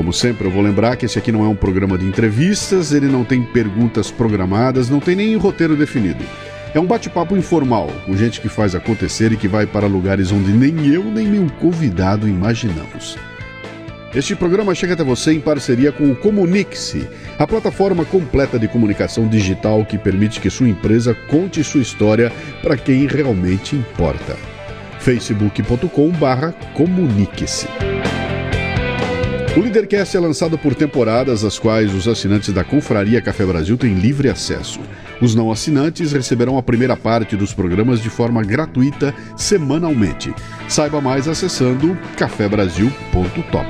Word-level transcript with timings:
Como 0.00 0.14
sempre, 0.14 0.46
eu 0.46 0.50
vou 0.50 0.62
lembrar 0.62 0.96
que 0.96 1.04
esse 1.04 1.18
aqui 1.18 1.30
não 1.30 1.44
é 1.44 1.48
um 1.48 1.54
programa 1.54 1.98
de 1.98 2.06
entrevistas, 2.06 2.90
ele 2.90 3.06
não 3.06 3.22
tem 3.22 3.42
perguntas 3.42 4.10
programadas, 4.10 4.88
não 4.88 4.98
tem 4.98 5.14
nem 5.14 5.36
roteiro 5.36 5.76
definido. 5.76 6.24
É 6.72 6.80
um 6.80 6.86
bate-papo 6.86 7.36
informal, 7.36 7.88
com 8.06 8.16
gente 8.16 8.40
que 8.40 8.48
faz 8.48 8.74
acontecer 8.74 9.30
e 9.30 9.36
que 9.36 9.46
vai 9.46 9.66
para 9.66 9.86
lugares 9.86 10.32
onde 10.32 10.52
nem 10.52 10.86
eu 10.86 11.04
nem 11.04 11.28
meu 11.28 11.46
convidado 11.60 12.26
imaginamos. 12.26 13.18
Este 14.14 14.34
programa 14.34 14.74
chega 14.74 14.94
até 14.94 15.04
você 15.04 15.34
em 15.34 15.40
parceria 15.40 15.92
com 15.92 16.10
o 16.10 16.16
Comunique-se, 16.16 17.06
a 17.38 17.46
plataforma 17.46 18.02
completa 18.02 18.58
de 18.58 18.68
comunicação 18.68 19.28
digital 19.28 19.84
que 19.84 19.98
permite 19.98 20.40
que 20.40 20.48
sua 20.48 20.70
empresa 20.70 21.14
conte 21.28 21.62
sua 21.62 21.82
história 21.82 22.32
para 22.62 22.78
quem 22.78 23.06
realmente 23.06 23.76
importa. 23.76 24.34
facebook.com/comunique-se. 24.98 27.89
O 29.56 29.60
Leadercast 29.60 30.16
é 30.16 30.20
lançado 30.20 30.56
por 30.56 30.76
temporadas, 30.76 31.44
às 31.44 31.58
quais 31.58 31.92
os 31.92 32.06
assinantes 32.06 32.52
da 32.54 32.62
Confraria 32.62 33.20
Café 33.20 33.44
Brasil 33.44 33.76
têm 33.76 33.94
livre 33.94 34.28
acesso. 34.28 34.78
Os 35.20 35.34
não 35.34 35.50
assinantes 35.50 36.12
receberão 36.12 36.56
a 36.56 36.62
primeira 36.62 36.96
parte 36.96 37.36
dos 37.36 37.52
programas 37.52 38.00
de 38.00 38.08
forma 38.08 38.44
gratuita 38.44 39.12
semanalmente. 39.36 40.32
Saiba 40.68 41.00
mais 41.00 41.26
acessando 41.26 41.98
cafebrasil.top. 42.16 43.66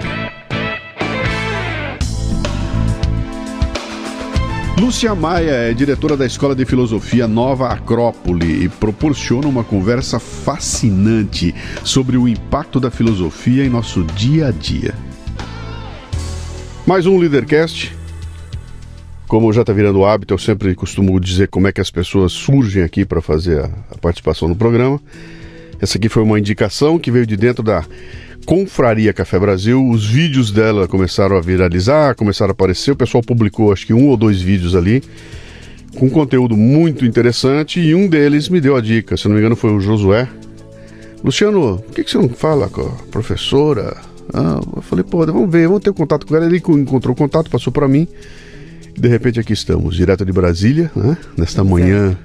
Lúcia 4.79 5.15
Maia 5.15 5.53
é 5.53 5.73
diretora 5.73 6.15
da 6.15 6.27
Escola 6.27 6.55
de 6.55 6.67
Filosofia 6.67 7.27
Nova 7.27 7.69
Acrópole 7.69 8.65
e 8.65 8.69
proporciona 8.69 9.49
uma 9.49 9.65
conversa 9.65 10.19
fascinante 10.19 11.55
sobre 11.83 12.19
o 12.19 12.29
impacto 12.29 12.79
da 12.79 12.91
filosofia 12.91 13.65
em 13.65 13.71
nosso 13.71 14.05
dia 14.05 14.49
a 14.49 14.51
dia. 14.51 14.95
Mais 16.91 17.07
um 17.07 17.19
Leadercast. 17.19 17.97
Como 19.29 19.53
já 19.53 19.61
está 19.61 19.73
virando 19.73 20.05
hábito, 20.05 20.35
eu 20.35 20.39
sempre 20.39 20.75
costumo 20.75 21.21
dizer 21.21 21.47
como 21.47 21.69
é 21.69 21.73
que 21.73 21.81
as 21.81 21.89
pessoas 21.89 22.33
surgem 22.33 22.83
aqui 22.83 23.05
para 23.05 23.23
fazer 23.23 23.61
a, 23.61 23.71
a, 23.93 23.97
participação 23.97 24.49
no 24.49 24.57
programa. 24.57 25.01
Essa 25.81 25.99
aqui 25.99 26.09
foi 26.09 26.25
uma 26.25 26.37
indicação 26.37 26.99
que 26.99 27.13
veio 27.13 27.25
de 27.25 27.37
dentro 27.37 27.63
da 27.63 27.85
Confraria 28.45 29.13
Café 29.13 29.39
Brasil. 29.39 29.89
Os 29.89 30.05
vídeos 30.05 30.51
dela 30.51 30.89
começaram 30.89 31.37
a 31.37 31.41
viralizar, 31.41 32.17
começaram 32.17 32.51
a 32.51 32.55
aparecer. 32.55 32.91
O 32.91 32.97
pessoal 32.97 33.23
publicou 33.23 33.73
acho 33.73 33.87
que 33.87 33.95
um 33.95 34.09
ou 34.09 34.17
dois 34.17 34.43
vídeos 34.43 34.75
ali 34.75 35.01
com 35.95 36.11
conteúdo 36.11 36.57
muito 36.57 37.07
interessante 37.07 37.79
e 37.79 37.95
um 37.95 38.09
deles 38.09 38.49
me 38.49 38.61
deu 38.61 38.75
a 38.75 38.81
dica. 38.81 39.17
Se 39.17 39.29
não 39.29 39.35
me 39.35 39.41
engano, 39.41 39.55
foi 39.55 39.71
o 39.73 39.79
Josué. 39.79 40.29
Luciano, 41.23 41.79
por 41.79 41.95
que, 41.95 42.03
que 42.03 42.11
você 42.11 42.19
não 42.19 42.29
fala 42.29 42.69
com 42.69 42.83
a 42.83 43.13
professora 43.13 44.10
ah, 44.33 44.61
eu 44.77 44.83
falei, 44.83 45.05
pô, 45.05 45.25
vamos 45.27 45.51
ver, 45.51 45.67
vamos 45.67 45.83
ter 45.83 45.93
contato 45.93 46.27
com 46.27 46.37
ela. 46.37 46.47
Ele 46.47 46.57
encontrou 46.59 47.15
contato, 47.15 47.51
passou 47.51 47.73
para 47.73 47.89
mim. 47.89 48.07
De 48.97 49.09
repente 49.09 49.41
aqui 49.41 49.53
estamos, 49.53 49.97
direto 49.97 50.25
de 50.25 50.33
Brasília, 50.33 50.91
né? 50.95 51.17
Nesta 51.37 51.65
manhã 51.65 52.17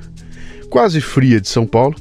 quase 0.69 0.99
fria 0.99 1.39
de 1.39 1.47
São 1.47 1.65
Paulo. 1.65 1.95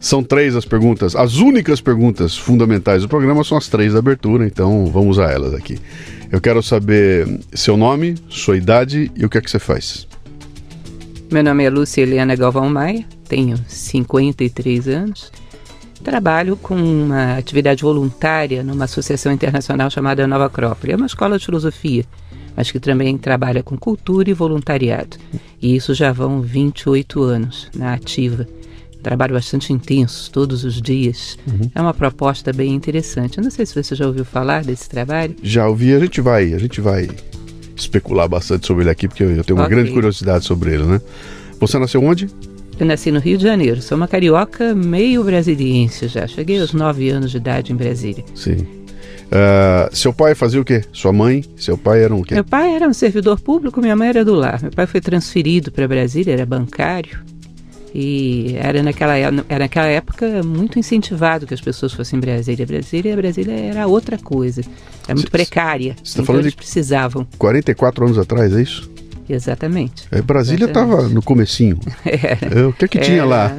São 0.00 0.22
três 0.22 0.54
as 0.54 0.64
perguntas, 0.66 1.16
as 1.16 1.36
únicas 1.36 1.80
perguntas 1.80 2.36
fundamentais 2.36 3.02
do 3.02 3.08
programa 3.08 3.42
são 3.42 3.56
as 3.56 3.68
três 3.68 3.94
da 3.94 4.00
abertura, 4.00 4.46
então 4.46 4.84
vamos 4.86 5.18
a 5.18 5.30
elas 5.30 5.54
aqui. 5.54 5.78
Eu 6.30 6.40
quero 6.40 6.62
saber 6.62 7.40
seu 7.54 7.76
nome, 7.76 8.16
sua 8.28 8.56
idade 8.56 9.10
e 9.16 9.24
o 9.24 9.30
que 9.30 9.38
é 9.38 9.40
que 9.40 9.50
você 9.50 9.58
faz. 9.58 10.06
Meu 11.30 11.42
nome 11.42 11.64
é 11.64 11.70
Lúcia 11.70 12.02
Helena 12.02 12.36
Galvão 12.36 12.68
Maia, 12.68 13.06
tenho 13.26 13.56
53 13.66 14.88
anos 14.88 15.32
Trabalho 16.04 16.54
com 16.54 16.76
uma 16.76 17.38
atividade 17.38 17.82
voluntária 17.82 18.62
numa 18.62 18.84
associação 18.84 19.32
internacional 19.32 19.90
chamada 19.90 20.26
Nova 20.26 20.44
Acrópole. 20.44 20.92
É 20.92 20.96
uma 20.96 21.06
escola 21.06 21.38
de 21.38 21.46
filosofia, 21.46 22.04
mas 22.54 22.70
que 22.70 22.78
também 22.78 23.16
trabalha 23.16 23.62
com 23.62 23.74
cultura 23.74 24.28
e 24.28 24.34
voluntariado. 24.34 25.16
E 25.62 25.74
isso 25.74 25.94
já 25.94 26.12
vão 26.12 26.42
28 26.42 27.22
anos 27.22 27.70
na 27.74 27.94
ativa. 27.94 28.46
trabalho 29.02 29.32
bastante 29.32 29.72
intenso, 29.72 30.30
todos 30.30 30.62
os 30.62 30.80
dias. 30.80 31.38
Uhum. 31.46 31.70
É 31.74 31.80
uma 31.80 31.94
proposta 31.94 32.52
bem 32.52 32.74
interessante. 32.74 33.38
Eu 33.38 33.44
não 33.44 33.50
sei 33.50 33.64
se 33.64 33.74
você 33.74 33.94
já 33.94 34.06
ouviu 34.06 34.26
falar 34.26 34.62
desse 34.62 34.86
trabalho. 34.86 35.34
Já 35.42 35.66
ouvi, 35.66 35.94
a 35.94 36.00
gente 36.00 36.20
vai, 36.20 36.52
a 36.52 36.58
gente 36.58 36.82
vai 36.82 37.08
especular 37.74 38.28
bastante 38.28 38.66
sobre 38.66 38.82
ele 38.82 38.90
aqui, 38.90 39.08
porque 39.08 39.22
eu 39.22 39.42
tenho 39.42 39.58
uma 39.58 39.64
okay. 39.64 39.74
grande 39.74 39.90
curiosidade 39.90 40.44
sobre 40.44 40.74
ele, 40.74 40.84
né? 40.84 41.00
Você 41.58 41.78
nasceu 41.78 42.04
onde? 42.04 42.28
Eu 42.78 42.86
nasci 42.86 43.12
no 43.12 43.20
Rio 43.20 43.38
de 43.38 43.44
Janeiro, 43.44 43.80
sou 43.80 43.96
uma 43.96 44.08
carioca 44.08 44.74
meio 44.74 45.22
brasiliense 45.22 46.08
já. 46.08 46.26
Cheguei 46.26 46.60
aos 46.60 46.72
nove 46.72 47.08
anos 47.08 47.30
de 47.30 47.36
idade 47.36 47.72
em 47.72 47.76
Brasília. 47.76 48.24
Sim. 48.34 48.66
Uh, 49.26 49.94
seu 49.94 50.12
pai 50.12 50.34
fazia 50.34 50.60
o 50.60 50.64
quê? 50.64 50.82
Sua 50.92 51.12
mãe? 51.12 51.44
Seu 51.56 51.78
pai 51.78 52.02
era 52.02 52.14
um 52.14 52.22
quê? 52.22 52.34
Meu 52.34 52.44
pai 52.44 52.74
era 52.74 52.88
um 52.88 52.92
servidor 52.92 53.40
público, 53.40 53.80
minha 53.80 53.94
mãe 53.94 54.08
era 54.08 54.24
do 54.24 54.34
lar. 54.34 54.60
Meu 54.60 54.72
pai 54.72 54.86
foi 54.86 55.00
transferido 55.00 55.70
para 55.70 55.86
Brasília, 55.86 56.32
era 56.32 56.44
bancário. 56.44 57.18
E 57.94 58.56
era 58.58 58.82
naquela, 58.82 59.16
era 59.16 59.58
naquela 59.58 59.86
época 59.86 60.42
muito 60.42 60.78
incentivado 60.80 61.46
que 61.46 61.54
as 61.54 61.60
pessoas 61.60 61.92
fossem 61.92 62.16
em 62.16 62.20
Brasília. 62.20 62.66
Brasília, 62.66 63.16
Brasília 63.16 63.54
era 63.54 63.86
outra 63.86 64.18
coisa. 64.18 64.62
Era 65.04 65.14
muito 65.14 65.26
cê, 65.26 65.30
precária. 65.30 65.94
Você 65.94 66.02
está 66.02 66.22
então 66.22 66.24
falando 66.24 66.50
de 66.50 66.56
precisavam. 66.56 67.24
44 67.38 68.04
anos 68.04 68.18
atrás, 68.18 68.52
é 68.52 68.60
isso? 68.60 68.90
Exatamente. 69.28 70.06
É, 70.10 70.20
Brasília 70.20 70.66
estava 70.66 71.08
no 71.08 71.22
comecinho. 71.22 71.78
É, 72.04 72.66
o 72.66 72.72
que, 72.72 72.86
que 72.86 72.98
tinha 72.98 73.24
lá? 73.24 73.52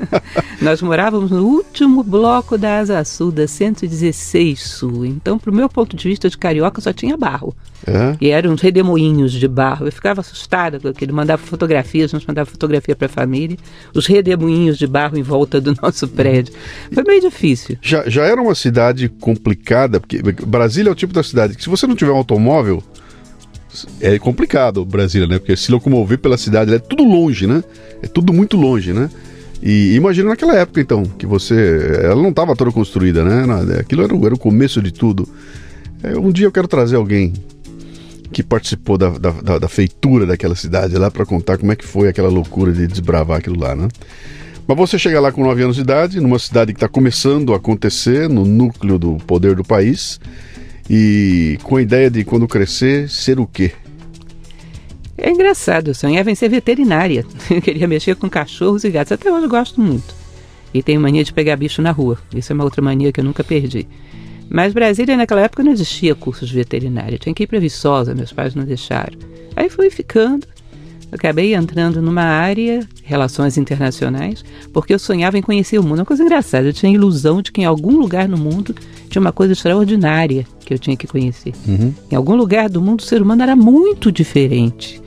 Nós 0.62 0.80
morávamos 0.80 1.30
no 1.30 1.44
último 1.44 2.02
bloco 2.02 2.56
da 2.56 2.78
Asa 2.78 3.04
Sul, 3.04 3.30
da 3.30 3.46
116 3.46 4.60
Sul. 4.60 5.04
Então, 5.04 5.38
para 5.38 5.50
o 5.50 5.54
meu 5.54 5.68
ponto 5.68 5.96
de 5.96 6.08
vista 6.08 6.30
de 6.30 6.38
carioca, 6.38 6.80
só 6.80 6.92
tinha 6.92 7.16
barro. 7.16 7.54
É? 7.86 8.16
E 8.20 8.30
eram 8.30 8.52
uns 8.52 8.60
redemoinhos 8.60 9.32
de 9.32 9.48
barro. 9.48 9.86
Eu 9.86 9.92
ficava 9.92 10.20
assustada 10.20 10.78
com 10.78 10.88
aquilo. 10.88 11.14
Mandava 11.14 11.42
fotografias, 11.42 12.12
nós 12.12 12.24
mandava 12.24 12.50
fotografia 12.50 12.94
para 12.94 13.06
a 13.06 13.08
família. 13.08 13.56
Os 13.94 14.06
redemoinhos 14.06 14.78
de 14.78 14.86
barro 14.86 15.18
em 15.18 15.22
volta 15.22 15.60
do 15.60 15.74
nosso 15.82 16.06
prédio. 16.08 16.54
Foi 16.92 17.02
meio 17.04 17.20
difícil. 17.20 17.76
Já, 17.82 18.08
já 18.08 18.24
era 18.24 18.40
uma 18.40 18.54
cidade 18.54 19.08
complicada, 19.08 20.00
porque 20.00 20.22
Brasília 20.46 20.90
é 20.90 20.92
o 20.92 20.96
tipo 20.96 21.12
da 21.12 21.22
cidade 21.22 21.56
que 21.56 21.62
se 21.62 21.68
você 21.68 21.86
não 21.86 21.96
tiver 21.96 22.12
um 22.12 22.16
automóvel, 22.16 22.82
é 24.00 24.18
complicado 24.18 24.84
Brasília, 24.84 25.26
né? 25.26 25.38
Porque 25.38 25.56
se 25.56 25.70
locomover 25.70 26.18
pela 26.18 26.36
cidade 26.36 26.74
é 26.74 26.78
tudo 26.78 27.04
longe, 27.04 27.46
né? 27.46 27.62
É 28.02 28.06
tudo 28.06 28.32
muito 28.32 28.56
longe, 28.56 28.92
né? 28.92 29.10
E 29.62 29.94
imagina 29.94 30.30
naquela 30.30 30.56
época, 30.56 30.80
então, 30.80 31.04
que 31.04 31.26
você. 31.26 32.00
Ela 32.02 32.22
não 32.22 32.30
estava 32.30 32.56
toda 32.56 32.72
construída, 32.72 33.24
né? 33.24 33.44
Aquilo 33.78 34.02
era, 34.02 34.14
era 34.14 34.34
o 34.34 34.38
começo 34.38 34.80
de 34.80 34.90
tudo. 34.90 35.28
É, 36.02 36.16
um 36.18 36.32
dia 36.32 36.46
eu 36.46 36.52
quero 36.52 36.66
trazer 36.66 36.96
alguém 36.96 37.32
que 38.32 38.42
participou 38.42 38.96
da, 38.96 39.10
da, 39.10 39.58
da 39.58 39.68
feitura 39.68 40.24
daquela 40.24 40.54
cidade 40.54 40.96
lá 40.96 41.10
para 41.10 41.26
contar 41.26 41.58
como 41.58 41.72
é 41.72 41.76
que 41.76 41.84
foi 41.84 42.08
aquela 42.08 42.28
loucura 42.28 42.72
de 42.72 42.86
desbravar 42.86 43.38
aquilo 43.38 43.58
lá, 43.58 43.74
né? 43.74 43.88
Mas 44.66 44.76
você 44.76 44.98
chega 44.98 45.20
lá 45.20 45.32
com 45.32 45.42
9 45.42 45.62
anos 45.64 45.76
de 45.76 45.82
idade, 45.82 46.20
numa 46.20 46.38
cidade 46.38 46.72
que 46.72 46.76
está 46.76 46.88
começando 46.88 47.52
a 47.52 47.56
acontecer, 47.56 48.28
no 48.28 48.44
núcleo 48.44 48.98
do 48.98 49.16
poder 49.26 49.56
do 49.56 49.64
país 49.64 50.20
e 50.92 51.56
com 51.62 51.76
a 51.76 51.82
ideia 51.82 52.10
de 52.10 52.24
quando 52.24 52.48
crescer 52.48 53.08
ser 53.08 53.38
o 53.38 53.46
quê? 53.46 53.70
É 55.16 55.30
engraçado, 55.30 55.88
eu 55.88 55.94
sonhava 55.94 56.32
em 56.32 56.34
ser 56.34 56.48
veterinária. 56.48 57.24
Eu 57.48 57.62
queria 57.62 57.86
mexer 57.86 58.16
com 58.16 58.28
cachorros 58.28 58.84
e 58.84 58.90
gatos. 58.90 59.12
Até 59.12 59.30
hoje 59.30 59.46
gosto 59.46 59.80
muito. 59.80 60.14
E 60.72 60.82
tenho 60.82 61.00
mania 61.00 61.22
de 61.22 61.32
pegar 61.32 61.56
bicho 61.56 61.82
na 61.82 61.90
rua. 61.90 62.18
Isso 62.34 62.52
é 62.52 62.54
uma 62.54 62.64
outra 62.64 62.80
mania 62.80 63.12
que 63.12 63.20
eu 63.20 63.24
nunca 63.24 63.44
perdi. 63.44 63.86
Mas 64.48 64.72
Brasília, 64.72 65.16
naquela 65.16 65.42
época, 65.42 65.62
não 65.62 65.70
existia 65.72 66.14
cursos 66.14 66.48
de 66.48 66.54
veterinária. 66.54 67.16
Eu 67.16 67.18
tinha 67.18 67.34
que 67.34 67.42
ir 67.42 67.46
para 67.46 67.60
Viçosa, 67.60 68.14
meus 68.14 68.32
pais 68.32 68.54
não 68.54 68.64
deixaram. 68.64 69.18
Aí 69.54 69.68
fui 69.68 69.90
ficando. 69.90 70.46
Acabei 71.12 71.54
entrando 71.54 72.00
numa 72.00 72.22
área, 72.22 72.86
relações 73.02 73.58
internacionais, 73.58 74.44
porque 74.72 74.94
eu 74.94 74.98
sonhava 74.98 75.38
em 75.38 75.42
conhecer 75.42 75.78
o 75.78 75.82
mundo. 75.82 75.98
Uma 75.98 76.04
coisa 76.04 76.22
engraçada, 76.22 76.68
eu 76.68 76.72
tinha 76.72 76.90
a 76.90 76.94
ilusão 76.94 77.42
de 77.42 77.52
que 77.52 77.60
em 77.60 77.64
algum 77.64 77.98
lugar 77.98 78.28
no 78.28 78.38
mundo 78.38 78.74
tinha 79.08 79.20
uma 79.20 79.32
coisa 79.32 79.52
extraordinária 79.52 80.46
que 80.64 80.72
eu 80.72 80.78
tinha 80.78 80.96
que 80.96 81.06
conhecer. 81.06 81.52
Uhum. 81.66 81.92
Em 82.10 82.14
algum 82.14 82.36
lugar 82.36 82.68
do 82.68 82.80
mundo 82.80 83.00
o 83.00 83.04
ser 83.04 83.20
humano 83.20 83.42
era 83.42 83.56
muito 83.56 84.12
diferente. 84.12 85.00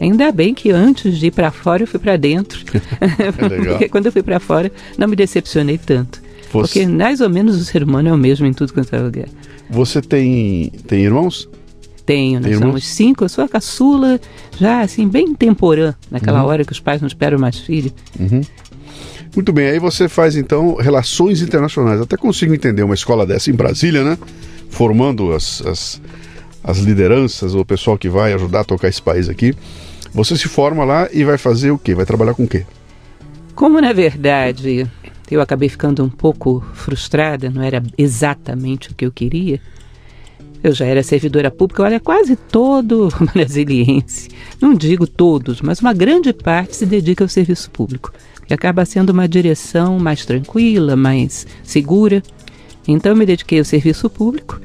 Ainda 0.00 0.32
bem 0.32 0.52
que 0.52 0.70
antes 0.70 1.18
de 1.18 1.26
ir 1.26 1.30
para 1.30 1.50
fora 1.50 1.82
eu 1.82 1.86
fui 1.86 2.00
para 2.00 2.16
dentro. 2.16 2.64
Porque 3.68 3.88
quando 3.88 4.06
eu 4.06 4.12
fui 4.12 4.22
para 4.22 4.40
fora 4.40 4.72
não 4.98 5.06
me 5.06 5.14
decepcionei 5.14 5.78
tanto. 5.78 6.20
Você... 6.52 6.80
Porque 6.80 6.86
mais 6.86 7.20
ou 7.20 7.30
menos 7.30 7.60
o 7.60 7.64
ser 7.64 7.82
humano 7.82 8.08
é 8.08 8.12
o 8.12 8.18
mesmo 8.18 8.46
em 8.46 8.52
tudo 8.52 8.72
quanto 8.72 8.94
é 8.94 8.98
lugar. 8.98 9.28
Você 9.70 10.02
tem, 10.02 10.70
tem 10.86 11.04
irmãos? 11.04 11.48
Tenho, 12.04 12.40
nós 12.40 12.44
Tem 12.44 12.52
irmãos? 12.52 12.68
somos 12.68 12.84
cinco, 12.86 13.24
eu 13.24 13.28
sou 13.28 13.44
a 13.44 13.48
caçula, 13.48 14.20
já 14.58 14.80
assim, 14.80 15.08
bem 15.08 15.34
temporã, 15.34 15.94
naquela 16.10 16.44
hora 16.44 16.64
que 16.64 16.72
os 16.72 16.80
pais 16.80 17.00
não 17.00 17.06
esperam 17.06 17.38
mais 17.38 17.58
filho. 17.58 17.92
Muito 19.34 19.52
bem, 19.52 19.68
aí 19.68 19.78
você 19.78 20.08
faz 20.08 20.36
então 20.36 20.76
relações 20.76 21.40
internacionais. 21.40 22.00
Até 22.00 22.16
consigo 22.16 22.54
entender 22.54 22.82
uma 22.82 22.94
escola 22.94 23.26
dessa 23.26 23.50
em 23.50 23.54
Brasília, 23.54 24.04
né? 24.04 24.18
Formando 24.68 25.32
as, 25.32 25.62
as, 25.64 26.02
as 26.62 26.78
lideranças, 26.78 27.54
o 27.54 27.64
pessoal 27.64 27.96
que 27.96 28.08
vai 28.08 28.32
ajudar 28.34 28.60
a 28.60 28.64
tocar 28.64 28.88
esse 28.88 29.00
país 29.00 29.28
aqui. 29.28 29.54
Você 30.12 30.36
se 30.36 30.48
forma 30.48 30.84
lá 30.84 31.08
e 31.10 31.24
vai 31.24 31.38
fazer 31.38 31.70
o 31.70 31.78
quê? 31.78 31.94
Vai 31.94 32.04
trabalhar 32.04 32.34
com 32.34 32.44
o 32.44 32.48
quê? 32.48 32.66
Como 33.54 33.80
na 33.80 33.92
verdade 33.92 34.86
eu 35.30 35.40
acabei 35.40 35.68
ficando 35.70 36.04
um 36.04 36.10
pouco 36.10 36.62
frustrada, 36.74 37.48
não 37.48 37.62
era 37.62 37.82
exatamente 37.96 38.90
o 38.90 38.94
que 38.94 39.06
eu 39.06 39.10
queria. 39.10 39.58
Eu 40.62 40.72
já 40.72 40.86
era 40.86 41.02
servidora 41.02 41.50
pública, 41.50 41.82
olha, 41.82 41.98
quase 41.98 42.36
todo 42.36 43.08
brasiliense, 43.34 44.28
não 44.60 44.74
digo 44.74 45.06
todos, 45.06 45.60
mas 45.60 45.80
uma 45.80 45.92
grande 45.92 46.32
parte 46.32 46.76
se 46.76 46.86
dedica 46.86 47.24
ao 47.24 47.28
serviço 47.28 47.70
público, 47.70 48.12
que 48.46 48.54
acaba 48.54 48.84
sendo 48.84 49.10
uma 49.10 49.28
direção 49.28 49.98
mais 49.98 50.24
tranquila, 50.24 50.94
mais 50.94 51.46
segura. 51.64 52.22
Então 52.86 53.12
eu 53.12 53.16
me 53.16 53.26
dediquei 53.26 53.58
ao 53.58 53.64
serviço 53.64 54.08
público 54.08 54.60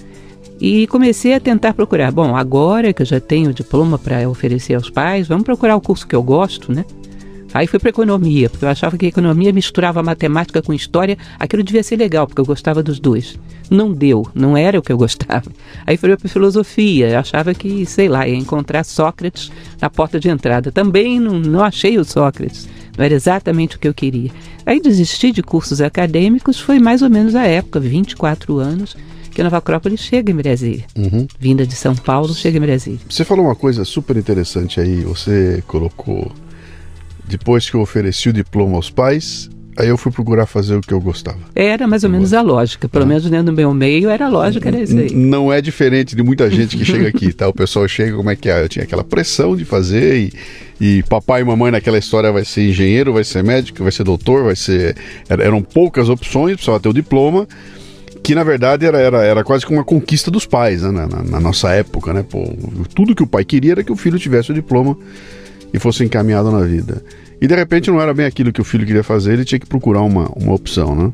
e 0.59 0.88
comecei 0.88 1.33
a 1.33 1.39
tentar 1.39 1.73
procurar. 1.73 2.11
Bom, 2.11 2.35
agora 2.35 2.93
que 2.93 3.01
eu 3.01 3.05
já 3.05 3.19
tenho 3.19 3.50
o 3.50 3.53
diploma 3.53 3.97
para 3.97 4.27
oferecer 4.29 4.75
aos 4.75 4.89
pais, 4.89 5.27
vamos 5.27 5.43
procurar 5.43 5.75
o 5.75 5.81
curso 5.81 6.07
que 6.07 6.15
eu 6.15 6.23
gosto, 6.23 6.71
né? 6.71 6.85
Aí 7.57 7.65
fui 7.65 7.80
para 7.80 7.89
economia, 7.89 8.51
porque 8.51 8.63
eu 8.63 8.69
achava 8.69 8.95
que 9.00 9.07
a 9.07 9.09
economia 9.09 9.51
misturava 9.51 10.04
matemática 10.04 10.62
com 10.62 10.75
história, 10.75 11.18
aquilo 11.39 11.63
devia 11.63 11.81
ser 11.81 11.95
legal, 11.95 12.27
porque 12.27 12.39
eu 12.39 12.45
gostava 12.45 12.83
dos 12.83 13.00
dois. 13.00 13.36
Não 13.68 13.92
deu, 13.92 14.27
não 14.36 14.56
era 14.56 14.77
o 14.77 14.81
que 14.83 14.92
eu 14.92 14.98
gostava. 14.98 15.51
Aí 15.83 15.98
fui 15.98 16.15
para 16.15 16.30
filosofia, 16.30 17.09
eu 17.09 17.18
achava 17.18 17.56
que, 17.56 17.83
sei 17.88 18.07
lá, 18.07 18.27
ia 18.27 18.36
encontrar 18.36 18.83
Sócrates 18.83 19.51
na 19.81 19.89
porta 19.89 20.19
de 20.19 20.30
entrada. 20.30 20.71
Também 20.71 21.19
não, 21.19 21.39
não 21.39 21.63
achei 21.63 21.98
o 21.98 22.06
Sócrates, 22.06 22.69
não 22.95 23.04
era 23.04 23.15
exatamente 23.15 23.75
o 23.75 23.80
que 23.80 23.88
eu 23.88 23.94
queria. 23.94 24.30
Aí 24.63 24.80
desisti 24.80 25.31
de 25.31 25.42
cursos 25.42 25.81
acadêmicos, 25.81 26.60
foi 26.60 26.77
mais 26.77 27.01
ou 27.01 27.10
menos 27.10 27.33
a 27.33 27.48
época, 27.48 27.80
24 27.80 28.60
anos, 28.60 28.95
que 29.31 29.42
a 29.42 29.44
Nova 29.44 29.57
Acrópole 29.57 29.98
chega 29.98 30.31
em 30.31 30.36
Brasília. 30.36 30.86
Vinda 31.39 31.65
de 31.65 31.74
São 31.74 31.95
Paulo, 31.95 32.36
chega 32.36 32.60
em 32.60 32.62
Brasília. 32.62 33.00
Você 33.10 33.25
falou 33.25 33.45
uma 33.45 33.56
coisa 33.56 33.83
super 33.83 34.15
interessante 34.15 34.80
aí. 34.80 35.01
Você 35.01 35.63
colocou. 35.65 36.31
Depois 37.27 37.69
que 37.69 37.75
eu 37.75 37.81
ofereci 37.81 38.29
o 38.29 38.33
diploma 38.33 38.75
aos 38.77 38.89
pais, 38.89 39.50
aí 39.77 39.89
eu 39.89 39.97
fui 39.97 40.12
procurar 40.12 40.45
fazer 40.45 40.75
o 40.75 40.81
que 40.81 40.94
eu 40.94 41.00
gostava. 41.01 41.38
Era 41.53 41.85
mais 41.88 42.03
ou 42.03 42.09
menos 42.09 42.33
a 42.33 42.41
lógica, 42.41 42.88
pelo 42.88 43.06
menos 43.06 43.29
dentro 43.29 43.47
do 43.47 43.53
meu 43.53 43.74
meio 43.74 44.09
era 44.09 44.25
a 44.25 44.29
lógica, 44.29 44.69
era 44.69 44.79
isso 44.81 44.97
aí. 44.97 45.13
Não 45.13 45.51
é 45.51 45.62
diferente 45.62 46.15
de 46.15 46.24
muita 46.24 46.50
gente 46.50 46.77
que 46.77 46.85
chega 46.85 47.07
aqui, 47.09 47.33
tá? 47.33 47.47
O 47.47 47.53
pessoal 47.53 47.88
chega, 47.88 48.15
como 48.15 48.29
é 48.29 48.35
que 48.35 48.50
é? 48.50 48.63
Eu 48.63 48.69
tinha 48.69 48.83
aquela 48.83 49.03
pressão 49.03 49.56
de 49.57 49.65
fazer 49.65 50.31
e, 50.79 50.97
e 51.00 51.03
papai 51.03 51.41
e 51.41 51.44
mamãe 51.44 51.69
naquela 51.71 51.97
história 51.97 52.31
vai 52.31 52.45
ser 52.45 52.69
engenheiro, 52.69 53.13
vai 53.13 53.24
ser 53.24 53.44
médico, 53.44 53.83
vai 53.83 53.91
ser 53.91 54.03
doutor, 54.03 54.45
vai 54.45 54.56
ser. 54.56 54.95
er- 55.29 55.41
Eram 55.41 55.62
poucas 55.62 56.07
opções, 56.09 56.56
precisava 56.56 56.79
ter 56.79 56.89
o 56.89 56.94
diploma, 56.94 57.45
que 58.24 58.33
na 58.33 58.44
verdade 58.44 58.85
era, 58.85 59.00
era, 59.00 59.24
era 59.24 59.44
quase 59.44 59.65
que 59.65 59.71
uma 59.74 59.83
conquista 59.83 60.31
dos 60.31 60.45
pais, 60.45 60.81
né? 60.81 60.91
Na, 60.91 61.07
na- 61.07 61.24
na 61.24 61.39
nossa 61.41 61.69
época, 61.71 62.13
né? 62.13 62.24
Pô, 62.27 62.44
tudo 62.95 63.13
que 63.13 63.21
o 63.24 63.27
pai 63.27 63.44
queria 63.45 63.74
era 63.74 63.83
que 63.83 63.91
o 63.91 63.95
filho 63.97 64.18
tivesse 64.18 64.50
o 64.50 64.53
diploma 64.53 64.97
e 65.73 65.79
fosse 65.79 66.03
encaminhado 66.03 66.51
na 66.51 66.61
vida. 66.61 67.03
E 67.41 67.47
de 67.47 67.55
repente 67.55 67.89
não 67.91 68.01
era 68.01 68.13
bem 68.13 68.25
aquilo 68.25 68.51
que 68.51 68.61
o 68.61 68.63
filho 68.63 68.85
queria 68.85 69.03
fazer, 69.03 69.33
ele 69.33 69.45
tinha 69.45 69.59
que 69.59 69.65
procurar 69.67 70.01
uma, 70.01 70.27
uma 70.35 70.53
opção, 70.53 70.95
né? 70.95 71.11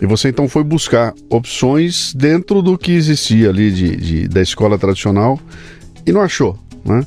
E 0.00 0.06
você 0.06 0.28
então 0.28 0.48
foi 0.48 0.62
buscar 0.62 1.12
opções 1.28 2.14
dentro 2.14 2.62
do 2.62 2.78
que 2.78 2.92
existia 2.92 3.48
ali 3.48 3.72
de, 3.72 3.96
de- 3.96 4.28
da 4.28 4.40
escola 4.40 4.78
tradicional 4.78 5.38
e 6.06 6.12
não 6.12 6.20
achou, 6.20 6.56
né? 6.84 7.04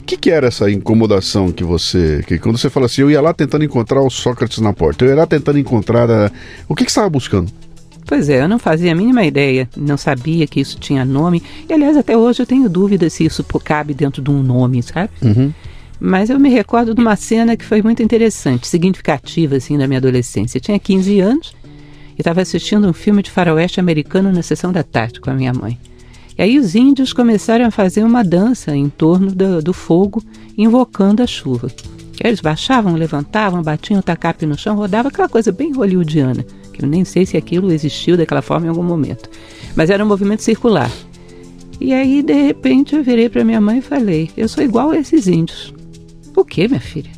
O 0.00 0.04
que, 0.04 0.16
que 0.18 0.30
era 0.30 0.48
essa 0.48 0.70
incomodação 0.70 1.50
que 1.50 1.64
você. 1.64 2.22
Que 2.26 2.38
quando 2.38 2.58
você 2.58 2.68
fala 2.68 2.84
assim, 2.86 3.00
eu 3.02 3.10
ia 3.10 3.22
lá 3.22 3.32
tentando 3.32 3.64
encontrar 3.64 4.02
o 4.02 4.10
Sócrates 4.10 4.58
na 4.58 4.70
porta, 4.72 5.04
eu 5.04 5.08
ia 5.08 5.14
lá 5.16 5.26
tentando 5.26 5.58
encontrar. 5.58 6.10
a- 6.10 6.30
O 6.68 6.74
que, 6.74 6.84
que 6.84 6.90
você 6.92 6.98
estava 6.98 7.08
buscando? 7.08 7.50
Pois 8.06 8.28
é, 8.28 8.42
eu 8.42 8.48
não 8.48 8.58
fazia 8.58 8.92
a 8.92 8.94
mínima 8.94 9.24
ideia, 9.24 9.66
não 9.74 9.96
sabia 9.96 10.46
que 10.46 10.60
isso 10.60 10.78
tinha 10.78 11.06
nome. 11.06 11.42
E 11.66 11.72
aliás, 11.72 11.96
até 11.96 12.14
hoje 12.14 12.42
eu 12.42 12.46
tenho 12.46 12.68
dúvida 12.68 13.08
se 13.08 13.24
isso 13.24 13.42
cabe 13.64 13.94
dentro 13.94 14.20
de 14.20 14.30
um 14.30 14.42
nome, 14.42 14.82
sabe? 14.82 15.08
Mas 16.06 16.28
eu 16.28 16.38
me 16.38 16.50
recordo 16.50 16.94
de 16.94 17.00
uma 17.00 17.16
cena 17.16 17.56
que 17.56 17.64
foi 17.64 17.80
muito 17.80 18.02
interessante, 18.02 18.68
significativa 18.68 19.56
assim 19.56 19.78
da 19.78 19.86
minha 19.86 19.96
adolescência. 19.96 20.58
Eu 20.58 20.60
tinha 20.60 20.78
15 20.78 21.18
anos 21.20 21.56
e 22.14 22.20
estava 22.20 22.42
assistindo 22.42 22.86
um 22.86 22.92
filme 22.92 23.22
de 23.22 23.30
faroeste 23.30 23.80
americano 23.80 24.30
na 24.30 24.42
sessão 24.42 24.70
da 24.70 24.82
tarde 24.82 25.18
com 25.18 25.30
a 25.30 25.34
minha 25.34 25.54
mãe. 25.54 25.78
E 26.36 26.42
aí 26.42 26.58
os 26.58 26.74
índios 26.74 27.14
começaram 27.14 27.64
a 27.64 27.70
fazer 27.70 28.04
uma 28.04 28.22
dança 28.22 28.76
em 28.76 28.90
torno 28.90 29.32
do, 29.32 29.62
do 29.62 29.72
fogo, 29.72 30.22
invocando 30.58 31.22
a 31.22 31.26
chuva. 31.26 31.68
Eles 32.22 32.42
baixavam, 32.42 32.96
levantavam, 32.96 33.62
batiam 33.62 34.00
o 34.00 34.02
tacape 34.02 34.44
no 34.44 34.58
chão, 34.58 34.76
rodava 34.76 35.08
aquela 35.08 35.28
coisa 35.28 35.50
bem 35.50 35.72
hollywoodiana, 35.72 36.44
que 36.70 36.84
eu 36.84 36.86
nem 36.86 37.02
sei 37.06 37.24
se 37.24 37.38
aquilo 37.38 37.72
existiu 37.72 38.18
daquela 38.18 38.42
forma 38.42 38.66
em 38.66 38.68
algum 38.68 38.84
momento. 38.84 39.30
Mas 39.74 39.88
era 39.88 40.04
um 40.04 40.08
movimento 40.08 40.42
circular. 40.42 40.90
E 41.80 41.94
aí, 41.94 42.22
de 42.22 42.34
repente, 42.34 42.94
eu 42.94 43.02
virei 43.02 43.30
para 43.30 43.42
minha 43.42 43.60
mãe 43.60 43.78
e 43.78 43.82
falei: 43.82 44.30
Eu 44.36 44.50
sou 44.50 44.62
igual 44.62 44.90
a 44.90 44.98
esses 44.98 45.26
índios. 45.26 45.73
O 46.36 46.44
quê, 46.44 46.68
minha 46.68 46.80
filha? 46.80 47.10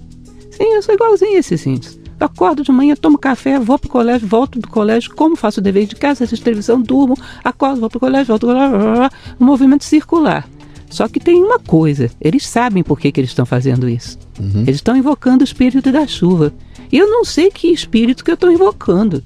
Sim, 0.51 0.65
eu 0.75 0.83
sou 0.83 0.95
igualzinho 0.95 1.37
a 1.37 1.39
esses 1.39 1.67
índios. 1.67 1.99
Eu 2.19 2.27
acordo 2.27 2.63
de 2.63 2.73
manhã, 2.73 2.95
tomo 2.97 3.19
café, 3.19 3.59
vou 3.59 3.79
pro 3.79 3.91
colégio, 3.91 4.27
volto 4.27 4.59
do 4.59 4.69
colégio, 4.69 5.15
como 5.15 5.37
faço 5.37 5.61
o 5.61 5.63
dever 5.63 5.87
de 5.87 5.95
casa, 5.95 6.25
assisto 6.25 6.45
televisão, 6.45 6.81
durmo, 6.81 7.15
acordo, 7.45 7.81
vou 7.81 7.91
pro 7.91 8.01
colégio, 8.01 8.27
volto 8.29 8.47
blá, 8.47 8.69
blá, 8.69 8.95
blá. 8.95 9.11
um 9.39 9.45
movimento 9.45 9.85
circular. 9.85 10.49
Só 10.89 11.09
que 11.09 11.21
tem 11.21 11.43
uma 11.43 11.59
coisa, 11.59 12.11
eles 12.21 12.47
sabem 12.47 12.83
por 12.83 12.99
que, 12.99 13.13
que 13.13 13.21
eles 13.21 13.31
estão 13.31 13.45
fazendo 13.45 13.89
isso. 13.89 14.19
Eles 14.63 14.77
estão 14.77 14.97
invocando 14.97 15.43
o 15.43 15.45
espírito 15.45 15.93
da 15.93 16.07
chuva. 16.07 16.55
E 16.91 16.97
eu 16.97 17.09
não 17.09 17.25
sei 17.25 17.51
que 17.51 17.69
espírito 17.69 18.25
que 18.25 18.31
eu 18.31 18.35
estou 18.35 18.51
invocando. 18.51 19.23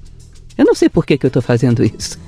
Eu 0.57 0.65
não 0.65 0.75
sei 0.75 0.89
por 0.89 1.05
que, 1.05 1.17
que 1.17 1.25
eu 1.25 1.29
estou 1.29 1.41
fazendo 1.41 1.83
isso. 1.83 2.19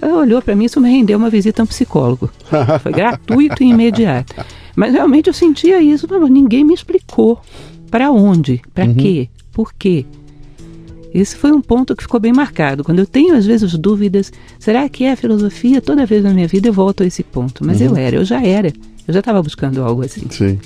Ela 0.00 0.18
olhou 0.18 0.42
para 0.42 0.56
mim, 0.56 0.64
isso 0.64 0.80
me 0.80 0.90
rendeu 0.90 1.16
uma 1.16 1.30
visita 1.30 1.62
a 1.62 1.64
um 1.64 1.66
psicólogo. 1.66 2.28
Foi 2.82 2.92
gratuito 2.92 3.62
e 3.62 3.68
imediato. 3.68 4.34
Mas 4.74 4.92
realmente 4.92 5.28
eu 5.28 5.34
sentia 5.34 5.82
isso, 5.82 6.06
mas 6.08 6.30
ninguém 6.30 6.64
me 6.64 6.74
explicou. 6.74 7.40
Para 7.90 8.10
onde? 8.10 8.62
Para 8.72 8.86
quê? 8.94 9.28
Por 9.52 9.72
quê? 9.74 10.06
Esse 11.14 11.36
foi 11.36 11.52
um 11.52 11.60
ponto 11.60 11.94
que 11.94 12.02
ficou 12.02 12.18
bem 12.18 12.32
marcado. 12.32 12.82
Quando 12.82 13.00
eu 13.00 13.06
tenho, 13.06 13.34
às 13.34 13.44
vezes, 13.44 13.76
dúvidas, 13.76 14.32
será 14.58 14.88
que 14.88 15.04
é 15.04 15.12
a 15.12 15.16
filosofia? 15.16 15.80
Toda 15.82 16.06
vez 16.06 16.24
na 16.24 16.32
minha 16.32 16.48
vida 16.48 16.68
eu 16.68 16.72
volto 16.72 17.02
a 17.02 17.06
esse 17.06 17.22
ponto. 17.22 17.64
Mas 17.64 17.82
eu 17.82 17.94
era, 17.94 18.16
eu 18.16 18.24
já 18.24 18.42
era. 18.42 18.72
Eu 19.06 19.12
já 19.12 19.20
estava 19.20 19.42
buscando 19.42 19.82
algo 19.82 20.02
assim. 20.02 20.22
Sim, 20.30 20.58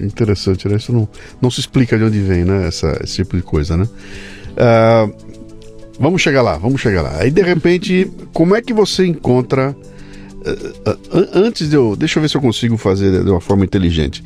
interessante, 0.00 0.68
né? 0.68 0.76
Isso 0.76 0.92
não, 0.92 1.08
não 1.40 1.50
se 1.50 1.58
explica 1.60 1.98
de 1.98 2.04
onde 2.04 2.20
vem, 2.20 2.44
né? 2.44 2.68
Essa, 2.68 2.96
esse 3.02 3.16
tipo 3.16 3.36
de 3.36 3.42
coisa, 3.42 3.76
né? 3.76 3.88
Ah, 4.56 5.10
vamos 5.98 6.22
chegar 6.22 6.42
lá, 6.42 6.56
vamos 6.58 6.80
chegar 6.80 7.02
lá. 7.02 7.18
Aí, 7.18 7.30
de 7.30 7.42
repente, 7.42 8.08
como 8.32 8.54
é 8.54 8.62
que 8.62 8.72
você 8.72 9.06
encontra. 9.06 9.74
Ah, 10.86 10.96
an- 11.12 11.28
antes 11.46 11.68
de 11.68 11.76
eu. 11.76 11.96
Deixa 11.96 12.18
eu 12.18 12.22
ver 12.22 12.28
se 12.28 12.36
eu 12.36 12.40
consigo 12.40 12.76
fazer 12.76 13.24
de 13.24 13.30
uma 13.30 13.40
forma 13.40 13.64
inteligente. 13.64 14.22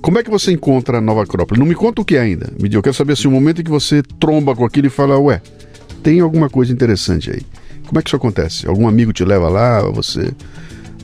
Como 0.00 0.18
é 0.18 0.22
que 0.22 0.30
você 0.30 0.52
encontra 0.52 0.98
a 0.98 1.00
Nova 1.00 1.22
Acrópole? 1.22 1.58
Não 1.58 1.66
me 1.66 1.74
conta 1.74 2.02
o 2.02 2.04
que 2.04 2.16
é 2.16 2.20
ainda. 2.20 2.52
Me 2.60 2.68
diga, 2.68 2.76
eu 2.78 2.82
quero 2.82 2.94
saber 2.94 3.14
assim, 3.14 3.26
o 3.26 3.30
momento 3.30 3.60
em 3.60 3.64
que 3.64 3.70
você 3.70 4.02
tromba 4.20 4.54
com 4.54 4.64
aquilo 4.64 4.86
e 4.86 4.90
fala, 4.90 5.18
ué, 5.18 5.40
tem 6.02 6.20
alguma 6.20 6.50
coisa 6.50 6.72
interessante 6.72 7.30
aí. 7.30 7.40
Como 7.86 7.98
é 7.98 8.02
que 8.02 8.08
isso 8.10 8.16
acontece? 8.16 8.66
Algum 8.66 8.86
amigo 8.86 9.12
te 9.12 9.24
leva 9.24 9.48
lá, 9.48 9.80
você 9.90 10.30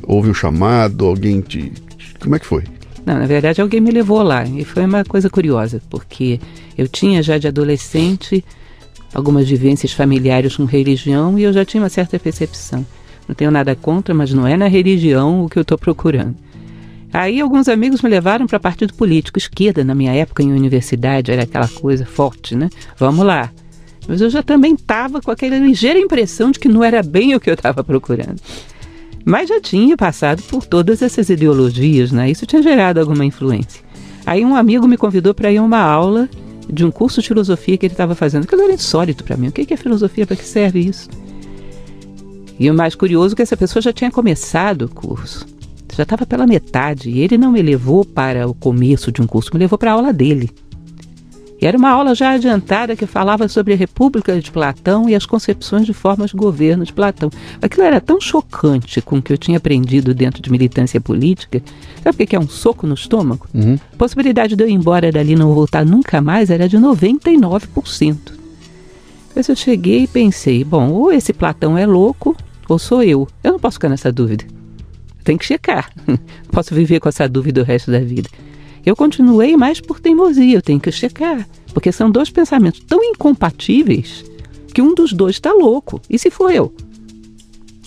ouve 0.02 0.28
um 0.28 0.34
chamado, 0.34 1.06
alguém 1.06 1.40
te. 1.40 1.72
Como 2.20 2.34
é 2.36 2.38
que 2.38 2.44
foi? 2.46 2.64
Não, 3.06 3.18
na 3.18 3.26
verdade 3.26 3.60
alguém 3.62 3.80
me 3.80 3.90
levou 3.90 4.22
lá 4.22 4.44
e 4.44 4.64
foi 4.64 4.84
uma 4.84 5.02
coisa 5.04 5.30
curiosa, 5.30 5.80
porque 5.88 6.38
eu 6.76 6.86
tinha 6.86 7.22
já 7.22 7.38
de 7.38 7.48
adolescente 7.48 8.44
algumas 9.14 9.48
vivências 9.48 9.92
familiares 9.92 10.56
com 10.56 10.64
religião 10.66 11.38
e 11.38 11.42
eu 11.44 11.52
já 11.52 11.64
tinha 11.64 11.82
uma 11.82 11.88
certa 11.88 12.18
percepção. 12.18 12.84
Não 13.30 13.34
tenho 13.36 13.52
nada 13.52 13.76
contra, 13.76 14.12
mas 14.12 14.32
não 14.32 14.44
é 14.44 14.56
na 14.56 14.66
religião 14.66 15.44
o 15.44 15.48
que 15.48 15.56
eu 15.56 15.62
estou 15.62 15.78
procurando. 15.78 16.34
Aí 17.12 17.40
alguns 17.40 17.68
amigos 17.68 18.02
me 18.02 18.10
levaram 18.10 18.44
para 18.44 18.58
partido 18.58 18.92
político, 18.92 19.38
esquerda 19.38 19.84
na 19.84 19.94
minha 19.94 20.12
época 20.12 20.42
em 20.42 20.52
universidade, 20.52 21.30
era 21.30 21.44
aquela 21.44 21.68
coisa 21.68 22.04
forte, 22.04 22.56
né? 22.56 22.68
Vamos 22.98 23.24
lá. 23.24 23.52
Mas 24.08 24.20
eu 24.20 24.28
já 24.28 24.42
também 24.42 24.74
estava 24.74 25.20
com 25.20 25.30
aquela 25.30 25.56
ligeira 25.56 25.96
impressão 25.96 26.50
de 26.50 26.58
que 26.58 26.68
não 26.68 26.82
era 26.82 27.04
bem 27.04 27.32
o 27.32 27.38
que 27.38 27.48
eu 27.48 27.54
estava 27.54 27.84
procurando. 27.84 28.40
Mas 29.24 29.48
já 29.48 29.60
tinha 29.60 29.96
passado 29.96 30.42
por 30.42 30.66
todas 30.66 31.00
essas 31.00 31.30
ideologias, 31.30 32.10
né? 32.10 32.28
Isso 32.28 32.46
tinha 32.46 32.60
gerado 32.60 32.98
alguma 32.98 33.24
influência. 33.24 33.80
Aí 34.26 34.44
um 34.44 34.56
amigo 34.56 34.88
me 34.88 34.96
convidou 34.96 35.32
para 35.32 35.52
ir 35.52 35.58
a 35.58 35.62
uma 35.62 35.78
aula 35.78 36.28
de 36.68 36.84
um 36.84 36.90
curso 36.90 37.22
de 37.22 37.28
filosofia 37.28 37.78
que 37.78 37.86
ele 37.86 37.94
estava 37.94 38.16
fazendo. 38.16 38.42
Aquilo 38.42 38.62
era 38.62 38.72
insólito 38.72 39.22
para 39.22 39.36
mim. 39.36 39.46
O 39.46 39.52
que 39.52 39.72
é 39.72 39.76
filosofia? 39.76 40.26
Para 40.26 40.34
que 40.34 40.44
serve 40.44 40.80
isso? 40.80 41.08
E 42.60 42.70
o 42.70 42.74
mais 42.74 42.94
curioso 42.94 43.32
é 43.32 43.36
que 43.36 43.40
essa 43.40 43.56
pessoa 43.56 43.80
já 43.80 43.90
tinha 43.90 44.10
começado 44.10 44.82
o 44.82 44.88
curso. 44.88 45.46
Já 45.96 46.02
estava 46.02 46.26
pela 46.26 46.46
metade. 46.46 47.08
E 47.08 47.20
ele 47.20 47.38
não 47.38 47.52
me 47.52 47.62
levou 47.62 48.04
para 48.04 48.46
o 48.46 48.52
começo 48.52 49.10
de 49.10 49.22
um 49.22 49.26
curso, 49.26 49.48
me 49.54 49.58
levou 49.58 49.78
para 49.78 49.92
a 49.92 49.94
aula 49.94 50.12
dele. 50.12 50.50
E 51.58 51.64
era 51.66 51.76
uma 51.76 51.88
aula 51.88 52.14
já 52.14 52.32
adiantada 52.32 52.94
que 52.94 53.06
falava 53.06 53.48
sobre 53.48 53.72
a 53.72 53.76
República 53.76 54.38
de 54.38 54.50
Platão 54.50 55.08
e 55.08 55.14
as 55.14 55.24
concepções 55.24 55.86
de 55.86 55.94
formas 55.94 56.32
de 56.32 56.36
governo 56.36 56.84
de 56.84 56.92
Platão. 56.92 57.30
Aquilo 57.62 57.84
era 57.84 57.98
tão 57.98 58.20
chocante 58.20 59.00
com 59.00 59.16
o 59.16 59.22
que 59.22 59.32
eu 59.32 59.38
tinha 59.38 59.56
aprendido 59.56 60.12
dentro 60.12 60.42
de 60.42 60.50
militância 60.50 61.00
política. 61.00 61.62
Sabe 62.04 62.24
o 62.24 62.26
que 62.26 62.36
é 62.36 62.40
um 62.40 62.48
soco 62.48 62.86
no 62.86 62.94
estômago? 62.94 63.46
Uhum. 63.54 63.78
A 63.90 63.96
possibilidade 63.96 64.54
de 64.54 64.62
eu 64.62 64.68
ir 64.68 64.72
embora 64.72 65.10
dali 65.10 65.32
e 65.32 65.36
não 65.36 65.54
voltar 65.54 65.84
nunca 65.86 66.20
mais 66.20 66.50
era 66.50 66.68
de 66.68 66.76
99%. 66.76 68.18
Mas 69.34 69.48
eu 69.48 69.56
cheguei 69.56 70.02
e 70.02 70.08
pensei, 70.08 70.62
bom, 70.62 70.90
ou 70.90 71.10
esse 71.10 71.32
Platão 71.32 71.78
é 71.78 71.86
louco, 71.86 72.36
ou 72.72 72.78
sou 72.78 73.02
eu. 73.02 73.26
Eu 73.42 73.52
não 73.52 73.58
posso 73.58 73.74
ficar 73.74 73.88
nessa 73.88 74.12
dúvida. 74.12 74.44
Tem 75.24 75.36
que 75.36 75.44
checar. 75.44 75.92
posso 76.50 76.74
viver 76.74 77.00
com 77.00 77.08
essa 77.08 77.28
dúvida 77.28 77.60
o 77.60 77.64
resto 77.64 77.90
da 77.90 78.00
vida. 78.00 78.28
Eu 78.84 78.96
continuei 78.96 79.56
mais 79.56 79.80
por 79.80 80.00
teimosia, 80.00 80.56
eu 80.56 80.62
tenho 80.62 80.80
que 80.80 80.90
checar. 80.90 81.46
Porque 81.74 81.92
são 81.92 82.10
dois 82.10 82.30
pensamentos 82.30 82.80
tão 82.80 83.02
incompatíveis 83.04 84.24
que 84.72 84.80
um 84.80 84.94
dos 84.94 85.12
dois 85.12 85.36
está 85.36 85.52
louco. 85.52 86.00
E 86.08 86.18
se 86.18 86.30
for 86.30 86.50
eu? 86.50 86.72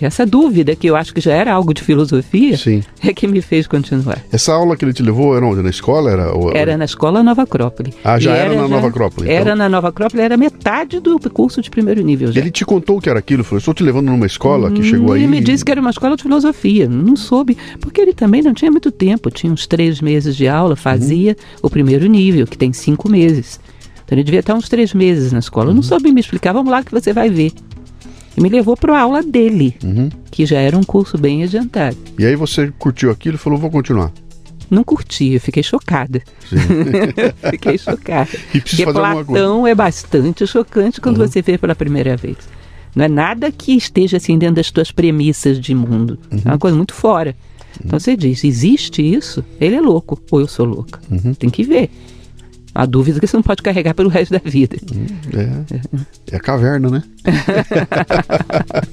Essa 0.05 0.25
dúvida, 0.25 0.75
que 0.75 0.87
eu 0.87 0.95
acho 0.95 1.13
que 1.13 1.21
já 1.21 1.33
era 1.33 1.53
algo 1.53 1.73
de 1.73 1.81
filosofia, 1.81 2.57
Sim. 2.57 2.83
é 3.03 3.13
que 3.13 3.27
me 3.27 3.41
fez 3.41 3.67
continuar. 3.67 4.19
Essa 4.31 4.53
aula 4.53 4.75
que 4.75 4.83
ele 4.85 4.93
te 4.93 5.01
levou 5.03 5.35
era 5.35 5.45
onde? 5.45 5.61
Na 5.61 5.69
escola? 5.69 6.11
Era, 6.11 6.33
ou- 6.33 6.51
Era 6.53 6.77
na 6.77 6.85
escola 6.85 7.23
Nova 7.23 7.43
Acrópole. 7.43 7.93
Ah, 8.03 8.19
já 8.19 8.35
E 8.35 8.39
era 8.39 8.55
na 8.55 8.67
Nova 8.67 8.87
Acrópole, 8.87 9.27
então. 9.27 9.39
Era 9.41 9.55
na 9.55 9.69
Nova 9.69 9.89
Acrópole, 9.89 10.21
era 10.21 10.35
metade 10.37 10.99
do 10.99 11.19
curso 11.29 11.61
de 11.61 11.69
primeiro 11.69 12.01
nível 12.01 12.31
já. 12.31 12.39
Ele 12.41 12.51
te 12.51 12.65
contou 12.65 12.97
o 12.97 13.01
que 13.01 13.09
era 13.09 13.19
aquilo? 13.19 13.43
Falou, 13.43 13.59
estou 13.59 13.73
te 13.73 13.83
levando 13.83 14.07
numa 14.07 14.25
escola 14.25 14.69
que 14.71 14.83
chegou 14.83 15.09
Hum, 15.09 15.13
aí. 15.13 15.21
Ele 15.23 15.27
me 15.27 15.41
disse 15.41 15.63
que 15.63 15.71
era 15.71 15.79
uma 15.81 15.89
escola 15.89 16.15
de 16.15 16.23
filosofia. 16.23 16.87
Não 16.87 17.15
soube, 17.15 17.57
porque 17.79 18.01
ele 18.01 18.13
também 18.13 18.41
não 18.41 18.53
tinha 18.53 18.71
muito 18.71 18.91
tempo. 18.91 19.29
Tinha 19.31 19.51
uns 19.51 19.65
três 19.67 20.01
meses 20.01 20.35
de 20.35 20.47
aula, 20.47 20.75
fazia 20.75 21.35
o 21.61 21.69
primeiro 21.69 22.05
nível, 22.07 22.45
que 22.47 22.57
tem 22.57 22.71
cinco 22.73 23.09
meses. 23.09 23.59
Então 24.05 24.15
ele 24.17 24.23
devia 24.23 24.41
estar 24.41 24.53
uns 24.53 24.67
três 24.67 24.93
meses 24.93 25.31
na 25.31 25.39
escola. 25.39 25.69
Eu 25.71 25.73
não 25.75 25.81
soube 25.81 26.11
me 26.11 26.19
explicar. 26.19 26.51
Vamos 26.53 26.71
lá 26.71 26.83
que 26.83 26.91
você 26.91 27.13
vai 27.13 27.29
ver. 27.29 27.51
E 28.35 28.41
me 28.41 28.49
levou 28.49 28.75
para 28.75 28.97
a 28.97 29.01
aula 29.01 29.21
dele, 29.21 29.75
Uhum. 29.83 30.09
que 30.31 30.45
já 30.45 30.59
era 30.59 30.77
um 30.77 30.83
curso 30.83 31.17
bem 31.17 31.43
adiantado. 31.43 31.97
E 32.17 32.25
aí 32.25 32.35
você 32.35 32.71
curtiu 32.79 33.11
aquilo 33.11 33.35
e 33.35 33.37
falou, 33.37 33.59
vou 33.59 33.69
continuar. 33.69 34.11
Não 34.69 34.83
curti, 34.83 35.33
eu 35.33 35.39
fiquei 35.39 35.61
chocada. 35.61 36.21
Fiquei 37.51 37.77
chocada. 37.77 38.29
E 38.53 38.59
Porque. 38.61 38.85
Platão 38.85 39.67
é 39.67 39.75
bastante 39.75 40.47
chocante 40.47 40.99
quando 40.99 41.19
Uhum. 41.19 41.27
você 41.27 41.41
vê 41.41 41.57
pela 41.57 41.75
primeira 41.75 42.15
vez. 42.17 42.37
Não 42.95 43.05
é 43.05 43.07
nada 43.07 43.51
que 43.51 43.75
esteja 43.75 44.17
assim 44.17 44.37
dentro 44.37 44.55
das 44.55 44.71
tuas 44.71 44.91
premissas 44.91 45.59
de 45.59 45.75
mundo. 45.75 46.17
Uhum. 46.31 46.41
É 46.45 46.49
uma 46.49 46.57
coisa 46.57 46.75
muito 46.77 46.93
fora. 46.93 47.35
Então 47.83 47.99
você 47.99 48.15
diz, 48.15 48.43
existe 48.43 49.01
isso? 49.01 49.43
Ele 49.59 49.75
é 49.75 49.81
louco 49.81 50.19
ou 50.31 50.39
eu 50.41 50.47
sou 50.47 50.65
louca? 50.65 50.99
Uhum. 51.11 51.33
Tem 51.33 51.49
que 51.49 51.63
ver. 51.63 51.89
A 52.75 52.85
dúvida 52.85 53.19
que 53.19 53.27
você 53.27 53.37
não 53.37 53.43
pode 53.43 53.61
carregar 53.61 53.93
pelo 53.93 54.09
resto 54.09 54.31
da 54.31 54.39
vida. 54.43 54.77
É, 55.33 56.33
é 56.33 56.35
a 56.35 56.39
caverna, 56.39 56.89
né? 56.89 57.03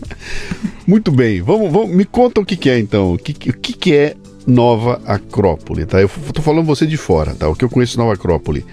Muito 0.86 1.10
bem, 1.10 1.40
vamos, 1.40 1.72
vamos, 1.72 1.94
me 1.94 2.04
conta 2.04 2.40
o 2.40 2.44
que, 2.44 2.56
que 2.56 2.68
é 2.68 2.78
então. 2.78 3.14
O 3.14 3.18
que, 3.18 3.32
que- 3.32 3.52
que, 3.52 3.94
é 3.94 4.16
Nova 4.46 5.00
Acrópole, 5.06 5.86
tá? 5.86 6.00
Eu 6.00 6.08
tô 6.34 6.42
falando 6.42 6.66
você 6.66 6.86
de 6.86 6.96
fora, 6.96 7.34
tá? 7.34 7.48
O 7.48 7.54
que 7.54 7.64
eu 7.64 7.70
conheço 7.70 7.98
Nova 7.98 8.14
Acrópole. 8.14 8.64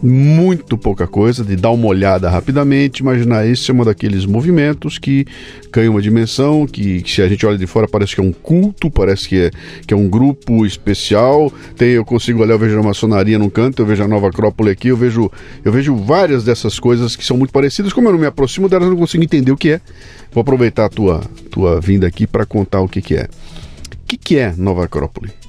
Muito 0.00 0.78
pouca 0.78 1.08
coisa, 1.08 1.42
de 1.42 1.56
dar 1.56 1.70
uma 1.70 1.88
olhada 1.88 2.30
rapidamente, 2.30 3.00
imaginar 3.00 3.44
esse 3.44 3.68
é 3.68 3.74
um 3.74 3.82
daqueles 3.82 4.24
movimentos 4.24 4.96
que 4.96 5.26
ganha 5.72 5.90
uma 5.90 6.00
dimensão, 6.00 6.66
que, 6.66 7.02
que 7.02 7.10
se 7.10 7.20
a 7.20 7.28
gente 7.28 7.44
olha 7.44 7.58
de 7.58 7.66
fora 7.66 7.88
parece 7.88 8.14
que 8.14 8.20
é 8.20 8.24
um 8.24 8.32
culto, 8.32 8.88
parece 8.90 9.28
que 9.28 9.36
é, 9.36 9.50
que 9.86 9.92
é 9.92 9.96
um 9.96 10.08
grupo 10.08 10.64
especial. 10.64 11.52
Tem, 11.76 11.90
eu 11.90 12.04
consigo 12.04 12.42
olhar, 12.42 12.54
eu 12.54 12.58
vejo 12.60 12.78
a 12.78 12.82
maçonaria 12.82 13.38
num 13.40 13.50
canto, 13.50 13.82
eu 13.82 13.86
vejo 13.86 14.04
a 14.04 14.08
Nova 14.08 14.28
Acrópole 14.28 14.70
aqui, 14.70 14.88
eu 14.88 14.96
vejo, 14.96 15.30
eu 15.64 15.72
vejo 15.72 15.96
várias 15.96 16.44
dessas 16.44 16.78
coisas 16.78 17.16
que 17.16 17.24
são 17.24 17.36
muito 17.36 17.52
parecidas. 17.52 17.92
Como 17.92 18.06
eu 18.06 18.12
não 18.12 18.20
me 18.20 18.26
aproximo 18.26 18.68
delas, 18.68 18.84
eu 18.84 18.90
não 18.92 18.98
consigo 18.98 19.24
entender 19.24 19.50
o 19.50 19.56
que 19.56 19.72
é. 19.72 19.80
Vou 20.30 20.42
aproveitar 20.42 20.84
a 20.84 20.88
tua, 20.88 21.22
tua 21.50 21.80
vinda 21.80 22.06
aqui 22.06 22.24
para 22.24 22.46
contar 22.46 22.80
o 22.80 22.88
que, 22.88 23.02
que 23.02 23.16
é. 23.16 23.24
O 23.24 24.06
que, 24.06 24.16
que 24.16 24.36
é 24.38 24.54
Nova 24.56 24.84
Acrópole? 24.84 25.47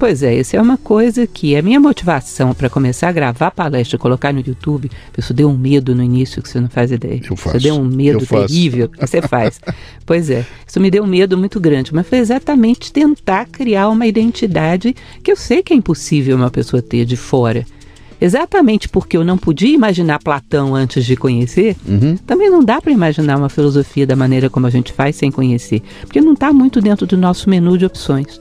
Pois 0.00 0.22
é, 0.22 0.34
isso 0.34 0.56
é 0.56 0.62
uma 0.62 0.78
coisa 0.78 1.26
que 1.26 1.54
a 1.54 1.60
minha 1.60 1.78
motivação 1.78 2.54
para 2.54 2.70
começar 2.70 3.10
a 3.10 3.12
gravar 3.12 3.50
palestra 3.50 3.98
colocar 3.98 4.32
no 4.32 4.40
YouTube, 4.40 4.90
isso 5.18 5.34
deu 5.34 5.50
um 5.50 5.58
medo 5.58 5.94
no 5.94 6.02
início 6.02 6.42
que 6.42 6.48
você 6.48 6.58
não 6.58 6.70
faz 6.70 6.90
ideia. 6.90 7.20
Eu 7.22 7.36
faço. 7.36 7.58
Isso 7.58 7.64
deu 7.64 7.74
um 7.74 7.84
medo 7.84 8.24
terrível 8.24 8.88
que 8.88 8.98
você 8.98 9.20
faz. 9.20 9.60
pois 10.06 10.30
é, 10.30 10.46
isso 10.66 10.80
me 10.80 10.90
deu 10.90 11.04
um 11.04 11.06
medo 11.06 11.36
muito 11.36 11.60
grande, 11.60 11.94
mas 11.94 12.06
foi 12.06 12.16
exatamente 12.16 12.90
tentar 12.90 13.44
criar 13.44 13.90
uma 13.90 14.06
identidade 14.06 14.96
que 15.22 15.30
eu 15.30 15.36
sei 15.36 15.62
que 15.62 15.74
é 15.74 15.76
impossível 15.76 16.34
uma 16.34 16.50
pessoa 16.50 16.80
ter 16.80 17.04
de 17.04 17.18
fora. 17.18 17.66
Exatamente 18.20 18.88
porque 18.88 19.16
eu 19.16 19.24
não 19.24 19.38
podia 19.38 19.74
imaginar 19.74 20.18
Platão 20.22 20.74
antes 20.74 21.04
de 21.04 21.16
conhecer, 21.16 21.76
Uhum. 21.88 22.16
também 22.26 22.50
não 22.50 22.62
dá 22.62 22.80
para 22.80 22.92
imaginar 22.92 23.38
uma 23.38 23.48
filosofia 23.48 24.06
da 24.06 24.14
maneira 24.14 24.50
como 24.50 24.66
a 24.66 24.70
gente 24.70 24.92
faz 24.92 25.16
sem 25.16 25.30
conhecer, 25.30 25.82
porque 26.02 26.20
não 26.20 26.34
está 26.34 26.52
muito 26.52 26.80
dentro 26.80 27.06
do 27.06 27.16
nosso 27.16 27.48
menu 27.48 27.78
de 27.78 27.86
opções. 27.86 28.40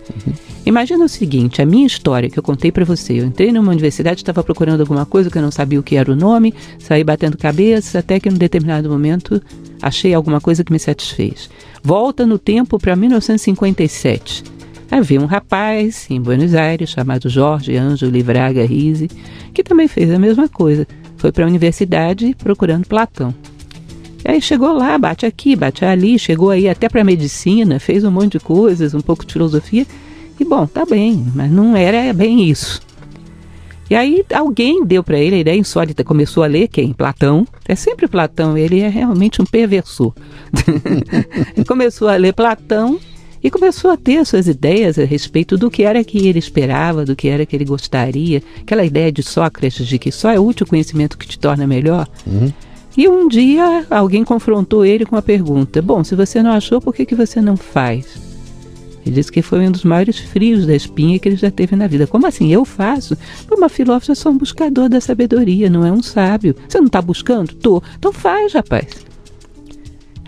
Imagina 0.65 1.05
o 1.05 1.09
seguinte, 1.09 1.62
a 1.62 1.65
minha 1.65 1.88
história 1.88 2.29
que 2.29 2.38
eu 2.38 2.43
contei 2.43 2.71
para 2.71 2.83
você. 2.86 3.13
Eu 3.21 3.25
entrei 3.25 3.51
numa 3.51 3.71
universidade, 3.71 4.19
estava 4.21 4.43
procurando 4.43 4.81
alguma 4.81 5.05
coisa 5.05 5.29
que 5.29 5.38
eu 5.38 5.41
não 5.41 5.50
sabia 5.51 5.79
o 5.79 5.83
que 5.83 5.95
era 5.95 6.12
o 6.12 6.15
nome, 6.15 6.53
saí 6.77 7.03
batendo 7.03 7.38
cabeça, 7.38 8.00
até 8.00 8.19
que 8.19 8.29
em 8.29 8.33
um 8.33 8.38
determinado 8.38 8.89
momento 8.89 9.41
achei 9.81 10.13
alguma 10.13 10.39
coisa 10.41 10.63
que 10.63 10.71
me 10.71 10.77
satisfez. 10.77 11.50
Volta 11.81 12.25
no 12.25 12.38
tempo 12.38 12.77
para 12.77 12.95
1957. 12.95 14.43
Havia 14.91 15.22
um 15.22 15.25
rapaz 15.25 16.08
em 16.10 16.19
Buenos 16.19 16.55
Aires 16.55 16.89
chamado 16.89 17.29
Jorge 17.29 17.77
Ângelo 17.77 18.12
Livraga 18.12 18.65
Rise, 18.65 19.08
que 19.53 19.63
também 19.63 19.88
fez 19.88 20.12
a 20.12 20.17
mesma 20.17 20.50
coisa. 20.50 20.88
Foi 21.17 21.31
para 21.31 21.43
a 21.43 21.48
universidade 21.48 22.36
procurando 22.39 22.88
Platão. 22.88 23.34
E 24.25 24.31
aí 24.31 24.41
chegou 24.41 24.74
lá, 24.74 24.98
bate 24.98 25.25
aqui, 25.25 25.55
bate 25.55 25.86
ali, 25.86 26.17
chegou 26.17 26.50
aí 26.50 26.67
até 26.67 26.89
para 26.89 27.03
medicina, 27.03 27.79
fez 27.79 28.03
um 28.03 28.12
monte 28.12 28.34
de 28.34 28.39
coisas, 28.39 28.93
um 28.93 29.01
pouco 29.01 29.25
de 29.25 29.34
filosofia. 29.34 29.86
E 30.39 30.43
bom, 30.43 30.65
tá 30.65 30.86
bem, 30.86 31.25
mas 31.36 31.51
não 31.51 31.75
era 31.75 32.12
bem 32.12 32.50
isso. 32.50 32.81
E 33.89 33.96
aí 33.96 34.24
alguém 34.34 34.86
deu 34.86 35.03
para 35.03 35.19
ele 35.19 35.36
a 35.36 35.39
ideia 35.39 35.58
insólita, 35.58 36.03
começou 36.03 36.43
a 36.43 36.48
ler 36.48 36.67
quem? 36.67 36.93
Platão. 36.93 37.48
É 37.67 37.75
sempre 37.75 38.08
Platão, 38.08 38.58
ele 38.58 38.79
é 38.79 38.88
realmente 38.88 39.41
um 39.41 39.46
perversor. 39.46 40.13
começou 41.67 42.08
a 42.08 42.15
ler 42.15 42.34
Platão 42.34 43.00
e 43.43 43.50
começou 43.50 43.91
a 43.91 43.98
ter 43.98 44.25
suas 44.25 44.48
ideias 44.48 44.98
a 45.00 45.05
respeito 45.05 45.58
do 45.58 45.72
que 45.72 45.84
era 45.84 46.03
que 46.03 46.27
ele 46.27 46.39
esperava, 46.39 47.05
do 47.05 47.15
que 47.15 47.27
era 47.27 47.46
que 47.46 47.55
ele 47.55 47.65
gostaria, 47.65 48.41
aquela 48.62 48.86
ideia 48.86 49.12
de 49.12 49.24
Sócrates 49.24 49.88
de 49.88 49.98
que 49.98 50.12
só 50.12 50.29
é 50.31 50.39
útil 50.39 50.65
o 50.65 50.69
conhecimento 50.69 51.17
que 51.17 51.27
te 51.27 51.39
torna 51.39 51.65
melhor. 51.65 52.08
E 52.98 53.08
um 53.08 53.27
dia 53.27 53.86
alguém 53.89 54.24
confrontou 54.24 54.86
ele 54.86 55.05
com 55.05 55.15
a 55.15 55.22
pergunta: 55.22 55.81
Bom, 55.81 56.03
se 56.03 56.15
você 56.15 56.41
não 56.43 56.51
achou, 56.51 56.81
por 56.81 56.93
que, 56.93 57.05
que 57.05 57.15
você 57.15 57.39
não 57.41 57.55
faz? 57.55 58.29
Ele 59.05 59.15
disse 59.15 59.31
que 59.31 59.41
foi 59.41 59.65
um 59.65 59.72
dos 59.72 59.84
maiores 59.84 60.19
frios 60.19 60.65
da 60.65 60.75
espinha 60.75 61.17
que 61.17 61.29
ele 61.29 61.36
já 61.36 61.50
teve 61.50 61.75
na 61.75 61.88
vida. 61.88 62.05
Como 62.05 62.27
assim? 62.27 62.51
Eu 62.51 62.65
faço? 62.65 63.17
Uma 63.50 63.69
filósofa 63.69 64.12
é 64.12 64.15
só 64.15 64.29
um 64.29 64.38
buscador 64.38 64.89
da 64.89 65.00
sabedoria, 65.00 65.69
não 65.69 65.86
é 65.86 65.91
um 65.91 66.03
sábio. 66.03 66.55
Você 66.67 66.77
não 66.77 66.88
está 66.88 67.01
buscando? 67.01 67.55
Tô. 67.55 67.81
Então 67.98 68.12
faz, 68.12 68.53
rapaz. 68.53 69.09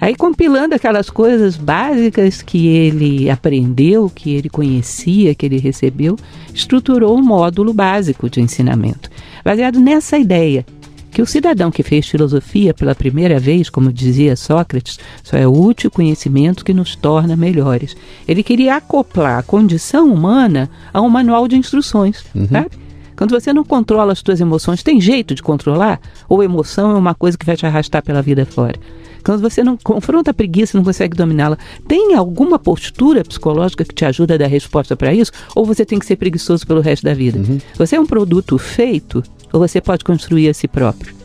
Aí, 0.01 0.15
compilando 0.15 0.73
aquelas 0.73 1.11
coisas 1.11 1.55
básicas 1.55 2.41
que 2.41 2.65
ele 2.65 3.29
aprendeu, 3.29 4.09
que 4.09 4.31
ele 4.31 4.49
conhecia, 4.49 5.35
que 5.35 5.45
ele 5.45 5.59
recebeu, 5.59 6.17
estruturou 6.51 7.15
um 7.15 7.21
módulo 7.21 7.71
básico 7.71 8.27
de 8.27 8.41
ensinamento, 8.41 9.11
baseado 9.45 9.79
nessa 9.79 10.17
ideia 10.17 10.65
que 11.11 11.21
o 11.21 11.25
cidadão 11.27 11.69
que 11.69 11.83
fez 11.83 12.07
filosofia 12.07 12.73
pela 12.73 12.95
primeira 12.95 13.39
vez, 13.39 13.69
como 13.69 13.93
dizia 13.93 14.35
Sócrates, 14.35 14.97
só 15.21 15.37
é 15.37 15.45
útil 15.45 15.89
o 15.89 15.91
conhecimento 15.91 16.65
que 16.65 16.73
nos 16.73 16.95
torna 16.95 17.35
melhores. 17.35 17.95
Ele 18.27 18.41
queria 18.41 18.77
acoplar 18.77 19.37
a 19.37 19.43
condição 19.43 20.11
humana 20.11 20.67
a 20.91 20.99
um 20.99 21.09
manual 21.09 21.47
de 21.47 21.57
instruções, 21.57 22.23
sabe? 22.49 22.71
Quando 23.15 23.39
você 23.39 23.53
não 23.53 23.63
controla 23.63 24.13
as 24.13 24.19
suas 24.19 24.41
emoções, 24.41 24.81
tem 24.81 24.99
jeito 24.99 25.35
de 25.35 25.43
controlar? 25.43 25.99
Ou 26.27 26.41
emoção 26.41 26.89
é 26.89 26.95
uma 26.95 27.13
coisa 27.13 27.37
que 27.37 27.45
vai 27.45 27.55
te 27.55 27.67
arrastar 27.67 28.01
pela 28.01 28.21
vida 28.21 28.47
fora? 28.47 28.79
Quando 29.23 29.41
você 29.41 29.63
não 29.63 29.77
confronta 29.77 30.31
a 30.31 30.33
preguiça 30.33 30.75
e 30.75 30.77
não 30.77 30.83
consegue 30.83 31.15
dominá-la, 31.15 31.57
tem 31.87 32.15
alguma 32.15 32.57
postura 32.57 33.23
psicológica 33.23 33.83
que 33.83 33.93
te 33.93 34.05
ajuda 34.05 34.35
a 34.35 34.37
dar 34.37 34.47
resposta 34.47 34.95
para 34.95 35.13
isso? 35.13 35.31
Ou 35.55 35.65
você 35.65 35.85
tem 35.85 35.99
que 35.99 36.05
ser 36.05 36.15
preguiçoso 36.15 36.65
pelo 36.65 36.81
resto 36.81 37.03
da 37.03 37.13
vida? 37.13 37.39
Você 37.77 37.95
é 37.95 37.99
um 37.99 38.05
produto 38.05 38.57
feito 38.57 39.23
ou 39.51 39.59
você 39.59 39.81
pode 39.81 40.03
construir 40.03 40.49
a 40.49 40.53
si 40.53 40.67
próprio? 40.67 41.21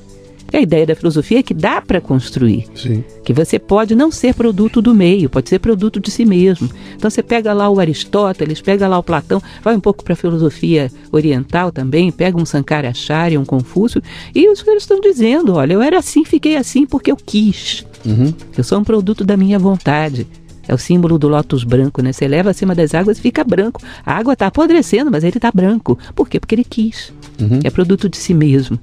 E 0.53 0.57
a 0.57 0.61
ideia 0.61 0.87
da 0.87 0.95
filosofia 0.95 1.41
é 1.41 1.43
que 1.43 1.55
dá 1.55 1.81
para 1.81 2.01
construir. 2.01 2.67
Sim. 2.75 3.05
Que 3.25 3.33
você 3.33 3.59
pode 3.59 3.95
não 3.95 4.11
ser 4.11 4.35
produto 4.35 4.81
do 4.81 4.95
meio, 4.95 5.29
pode 5.29 5.49
ser 5.49 5.59
produto 5.59 5.99
de 5.99 6.11
si 6.11 6.25
mesmo. 6.25 6.71
Então 6.95 7.11
você 7.11 7.23
pega 7.23 7.53
lá 7.53 7.69
o 7.69 7.81
Aristóteles, 7.81 8.61
pega 8.61 8.87
lá 8.87 8.99
o 8.99 9.03
Platão, 9.03 9.43
vai 9.63 9.75
um 9.75 9.81
pouco 9.81 10.05
para 10.05 10.13
a 10.13 10.17
filosofia 10.17 10.91
oriental 11.11 11.73
também, 11.73 12.13
pega 12.13 12.41
um 12.41 12.47
Sankaracharya, 12.47 13.41
um 13.41 13.45
Confúcio, 13.45 14.03
e 14.35 14.49
os 14.49 14.63
caras 14.63 14.83
estão 14.83 15.01
dizendo, 15.01 15.55
olha, 15.55 15.75
eu 15.75 15.83
era 15.83 15.99
assim, 15.99 16.25
fiquei 16.25 16.57
assim 16.57 16.87
porque 16.87 17.11
eu 17.11 17.17
quis. 17.17 17.85
Uhum. 18.05 18.33
Eu 18.57 18.65
sou 18.65 18.79
um 18.79 18.85
produto 18.85 19.25
da 19.25 19.37
minha 19.37 19.59
vontade. 19.59 20.27
É 20.69 20.75
o 20.75 20.79
símbolo 20.79 21.19
do 21.19 21.29
lótus 21.29 21.63
branco, 21.63 22.03
né? 22.03 22.13
Você 22.13 22.27
leva 22.27 22.51
acima 22.51 22.75
das 22.75 22.95
águas 22.95 23.19
e 23.19 23.21
fica 23.21 23.45
branco. 23.45 23.81
A 24.05 24.15
água 24.15 24.33
está 24.33 24.49
apodrecendo, 24.49 25.11
mas 25.11 25.23
ele 25.23 25.39
está 25.39 25.51
branco. 25.53 25.99
Por 26.15 26.29
quê? 26.29 26.41
Porque 26.41 26.55
ele 26.55 26.65
quis. 26.65 27.13
Uhum. 27.41 27.61
É 27.63 27.71
produto 27.71 28.09
de 28.09 28.17
si 28.17 28.35
mesmo. 28.35 28.79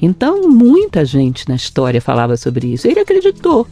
Então, 0.00 0.48
muita 0.48 1.04
gente 1.04 1.48
na 1.48 1.56
história 1.56 2.00
falava 2.00 2.36
sobre 2.36 2.68
isso. 2.68 2.86
Ele 2.86 3.00
acreditou 3.00 3.66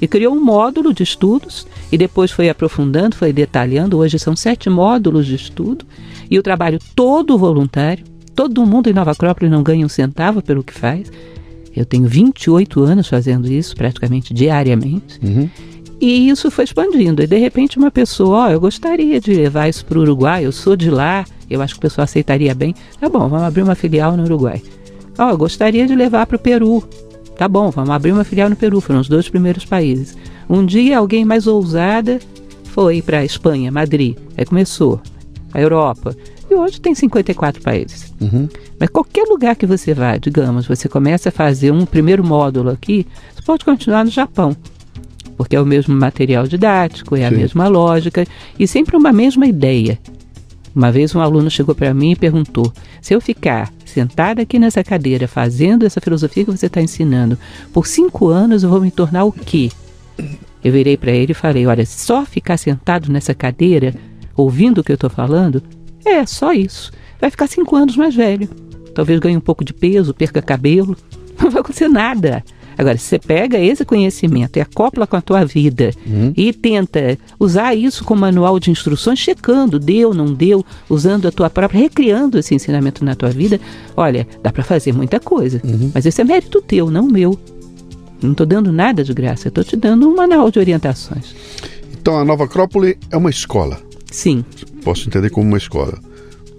e 0.00 0.06
criou 0.06 0.34
um 0.34 0.42
módulo 0.42 0.92
de 0.92 1.02
estudos 1.02 1.66
e 1.90 1.98
depois 1.98 2.30
foi 2.30 2.48
aprofundando, 2.48 3.16
foi 3.16 3.32
detalhando. 3.32 3.98
Hoje 3.98 4.18
são 4.18 4.36
sete 4.36 4.70
módulos 4.70 5.26
de 5.26 5.34
estudo 5.34 5.84
e 6.30 6.38
o 6.38 6.42
trabalho 6.42 6.78
todo 6.94 7.38
voluntário. 7.38 8.04
Todo 8.34 8.66
mundo 8.66 8.88
em 8.88 8.92
Nova 8.92 9.12
Acrópole 9.12 9.50
não 9.50 9.62
ganha 9.62 9.84
um 9.84 9.88
centavo 9.88 10.42
pelo 10.42 10.62
que 10.62 10.72
faz. 10.72 11.10
Eu 11.76 11.84
tenho 11.84 12.08
28 12.08 12.82
anos 12.82 13.08
fazendo 13.08 13.50
isso, 13.50 13.76
praticamente 13.76 14.32
diariamente. 14.32 15.20
Uhum. 15.22 15.48
E 16.00 16.28
isso 16.28 16.50
foi 16.50 16.64
expandindo. 16.64 17.22
E 17.22 17.26
de 17.26 17.38
repente 17.38 17.78
uma 17.78 17.90
pessoa, 17.90 18.36
ó, 18.36 18.46
oh, 18.46 18.50
eu 18.50 18.60
gostaria 18.60 19.20
de 19.20 19.34
levar 19.34 19.68
isso 19.68 19.84
para 19.84 19.98
o 19.98 20.02
Uruguai, 20.02 20.44
eu 20.44 20.52
sou 20.52 20.76
de 20.76 20.90
lá, 20.90 21.24
eu 21.48 21.62
acho 21.62 21.74
que 21.74 21.78
o 21.78 21.82
pessoal 21.82 22.04
aceitaria 22.04 22.54
bem. 22.54 22.74
Tá 23.00 23.08
bom, 23.08 23.28
vamos 23.28 23.42
abrir 23.42 23.62
uma 23.62 23.74
filial 23.74 24.16
no 24.16 24.24
Uruguai. 24.24 24.62
Ó, 25.18 25.26
oh, 25.26 25.30
eu 25.30 25.38
gostaria 25.38 25.86
de 25.86 25.94
levar 25.94 26.26
para 26.26 26.36
o 26.36 26.38
Peru. 26.38 26.82
Tá 27.36 27.48
bom, 27.48 27.70
vamos 27.70 27.90
abrir 27.90 28.12
uma 28.12 28.24
filial 28.24 28.48
no 28.48 28.56
Peru, 28.56 28.80
foram 28.80 29.00
os 29.00 29.08
dois 29.08 29.28
primeiros 29.28 29.64
países. 29.64 30.16
Um 30.48 30.64
dia 30.64 30.98
alguém 30.98 31.24
mais 31.24 31.46
ousada 31.46 32.18
foi 32.64 33.00
para 33.02 33.18
a 33.18 33.24
Espanha, 33.24 33.70
Madrid. 33.72 34.16
Aí 34.36 34.44
começou. 34.44 35.00
A 35.52 35.60
Europa. 35.60 36.14
E 36.50 36.54
hoje 36.54 36.80
tem 36.80 36.94
54 36.94 37.62
países. 37.62 38.14
Uhum. 38.20 38.48
Mas 38.78 38.88
qualquer 38.88 39.24
lugar 39.24 39.56
que 39.56 39.66
você 39.66 39.92
vá, 39.92 40.16
digamos, 40.16 40.66
você 40.66 40.88
começa 40.88 41.30
a 41.30 41.32
fazer 41.32 41.72
um 41.72 41.84
primeiro 41.84 42.24
módulo 42.24 42.70
aqui, 42.70 43.06
você 43.34 43.42
pode 43.42 43.64
continuar 43.64 44.04
no 44.04 44.10
Japão 44.10 44.56
porque 45.36 45.54
é 45.54 45.60
o 45.60 45.66
mesmo 45.66 45.94
material 45.94 46.46
didático, 46.46 47.14
é 47.14 47.20
Sim. 47.20 47.24
a 47.26 47.30
mesma 47.30 47.68
lógica 47.68 48.24
e 48.58 48.66
sempre 48.66 48.96
uma 48.96 49.12
mesma 49.12 49.46
ideia. 49.46 49.98
Uma 50.74 50.92
vez 50.92 51.14
um 51.14 51.20
aluno 51.20 51.50
chegou 51.50 51.74
para 51.74 51.94
mim 51.94 52.12
e 52.12 52.16
perguntou: 52.16 52.72
se 53.00 53.14
eu 53.14 53.20
ficar 53.20 53.72
sentada 53.84 54.42
aqui 54.42 54.58
nessa 54.58 54.82
cadeira 54.84 55.28
fazendo 55.28 55.86
essa 55.86 56.00
filosofia 56.00 56.44
que 56.44 56.50
você 56.50 56.66
está 56.66 56.80
ensinando 56.80 57.38
por 57.72 57.86
cinco 57.86 58.28
anos, 58.28 58.62
eu 58.62 58.70
vou 58.70 58.80
me 58.80 58.90
tornar 58.90 59.24
o 59.24 59.32
quê? 59.32 59.70
Eu 60.62 60.72
virei 60.72 60.96
para 60.96 61.12
ele 61.12 61.32
e 61.32 61.34
falei: 61.34 61.66
olha, 61.66 61.86
só 61.86 62.24
ficar 62.24 62.56
sentado 62.56 63.10
nessa 63.10 63.34
cadeira, 63.34 63.94
ouvindo 64.36 64.80
o 64.80 64.84
que 64.84 64.92
eu 64.92 64.96
estou 64.96 65.10
falando, 65.10 65.62
é 66.06 66.26
só 66.26 66.52
isso. 66.52 66.92
Vai 67.20 67.30
ficar 67.30 67.46
cinco 67.46 67.76
anos 67.76 67.96
mais 67.96 68.14
velho. 68.14 68.48
Talvez 68.94 69.18
ganhe 69.20 69.36
um 69.36 69.40
pouco 69.40 69.64
de 69.64 69.74
peso, 69.74 70.14
perca 70.14 70.40
cabelo. 70.40 70.96
Não 71.40 71.50
vai 71.50 71.60
acontecer 71.60 71.88
nada. 71.88 72.42
Agora, 72.78 72.98
se 72.98 73.04
você 73.04 73.18
pega 73.18 73.58
esse 73.58 73.84
conhecimento 73.84 74.58
e 74.58 74.60
acopla 74.60 75.06
com 75.06 75.16
a 75.16 75.20
tua 75.22 75.44
vida 75.44 75.92
uhum. 76.06 76.32
e 76.36 76.52
tenta 76.52 77.18
usar 77.40 77.74
isso 77.74 78.04
como 78.04 78.20
manual 78.20 78.60
de 78.60 78.70
instruções, 78.70 79.18
checando, 79.18 79.78
deu, 79.78 80.12
não 80.12 80.26
deu, 80.26 80.64
usando 80.88 81.26
a 81.26 81.32
tua 81.32 81.48
própria, 81.48 81.80
recriando 81.80 82.38
esse 82.38 82.54
ensinamento 82.54 83.02
na 83.02 83.14
tua 83.14 83.30
vida, 83.30 83.58
olha, 83.96 84.28
dá 84.42 84.52
para 84.52 84.62
fazer 84.62 84.92
muita 84.92 85.18
coisa. 85.18 85.60
Uhum. 85.64 85.90
Mas 85.94 86.04
esse 86.04 86.20
é 86.20 86.24
mérito 86.24 86.60
teu, 86.60 86.90
não 86.90 87.06
meu. 87.06 87.38
Não 88.22 88.32
estou 88.32 88.46
dando 88.46 88.70
nada 88.70 89.02
de 89.02 89.14
graça, 89.14 89.48
estou 89.48 89.64
te 89.64 89.76
dando 89.76 90.08
um 90.08 90.14
manual 90.14 90.50
de 90.50 90.58
orientações. 90.58 91.34
Então 91.98 92.18
a 92.18 92.24
Nova 92.24 92.44
Acrópole 92.44 92.98
é 93.10 93.16
uma 93.16 93.30
escola. 93.30 93.80
Sim. 94.10 94.44
Posso 94.86 95.08
entender 95.08 95.30
como 95.30 95.48
uma 95.48 95.58
escola 95.58 95.98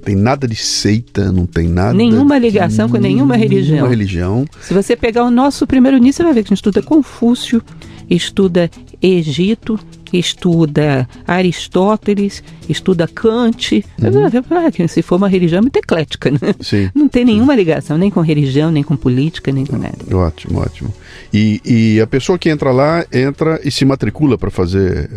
tem 0.03 0.15
nada 0.15 0.47
de 0.47 0.55
seita, 0.55 1.33
não 1.33 1.45
tem 1.45 1.67
nada. 1.67 1.93
Nenhuma 1.93 2.37
ligação 2.37 2.87
com 2.87 2.95
nenhuma 2.95 3.35
religião. 3.35 3.71
Nenhuma 3.71 3.89
religião. 3.89 4.45
Se 4.61 4.73
você 4.73 4.95
pegar 4.95 5.25
o 5.25 5.29
nosso 5.29 5.67
primeiro 5.67 5.97
início, 5.97 6.19
você 6.19 6.23
vai 6.23 6.33
ver 6.33 6.43
que 6.43 6.47
a 6.47 6.51
gente 6.51 6.59
estuda 6.59 6.81
Confúcio, 6.81 7.61
estuda 8.09 8.71
Egito, 9.01 9.77
estuda 10.13 11.07
Aristóteles, 11.25 12.43
estuda 12.69 13.07
Kant. 13.07 13.83
Uhum. 14.01 14.87
Se 14.87 15.01
for 15.01 15.15
uma 15.15 15.27
religião, 15.27 15.59
é 15.59 15.61
muito 15.61 15.77
eclética, 15.77 16.31
né? 16.31 16.39
Sim. 16.59 16.89
Não 16.95 17.07
tem 17.07 17.25
nenhuma 17.25 17.55
ligação, 17.55 17.97
nem 17.97 18.09
com 18.09 18.21
religião, 18.21 18.71
nem 18.71 18.83
com 18.83 18.95
política, 18.95 19.51
nem 19.51 19.65
com 19.65 19.77
nada. 19.77 19.97
Ótimo, 20.15 20.59
ótimo. 20.59 20.93
E, 21.33 21.61
e 21.65 22.01
a 22.01 22.07
pessoa 22.07 22.37
que 22.37 22.49
entra 22.49 22.71
lá, 22.71 23.05
entra 23.11 23.59
e 23.63 23.71
se 23.71 23.85
matricula 23.85 24.37
para 24.37 24.49
fazer 24.49 25.09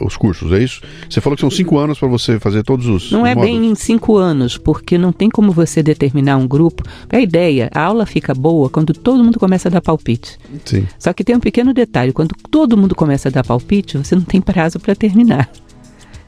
uh, 0.00 0.04
os 0.04 0.16
cursos, 0.16 0.52
é 0.52 0.62
isso? 0.62 0.82
Você 1.08 1.20
falou 1.20 1.36
que 1.36 1.40
são 1.40 1.50
cinco 1.50 1.78
anos 1.78 1.98
para 1.98 2.08
você 2.08 2.38
fazer 2.38 2.62
todos 2.62 2.86
os. 2.86 3.10
Não 3.10 3.22
os 3.22 3.28
é 3.28 3.34
módulos. 3.34 3.58
bem 3.60 3.70
em 3.70 3.74
cinco 3.74 4.16
anos, 4.16 4.58
porque 4.58 4.98
não 4.98 5.12
tem 5.12 5.30
como 5.30 5.52
você 5.52 5.82
determinar 5.82 6.36
um 6.36 6.46
grupo. 6.46 6.82
A 7.08 7.20
ideia, 7.20 7.70
a 7.74 7.82
aula 7.82 8.06
fica 8.06 8.34
boa 8.34 8.68
quando 8.68 8.92
todo 8.92 9.22
mundo 9.22 9.38
começa 9.38 9.68
a 9.68 9.70
dar 9.70 9.80
palpite. 9.80 10.38
Sim. 10.64 10.86
Só 10.98 11.12
que 11.12 11.24
tem 11.24 11.36
um 11.36 11.40
pequeno 11.40 11.72
detalhe: 11.72 12.12
quando 12.12 12.34
todo 12.50 12.76
mundo 12.76 12.94
começa 12.94 13.28
a 13.28 13.32
dar 13.32 13.44
palpite, 13.44 13.98
você 13.98 14.14
não 14.14 14.22
tem 14.32 14.40
prazo 14.40 14.80
para 14.80 14.94
terminar. 14.94 15.50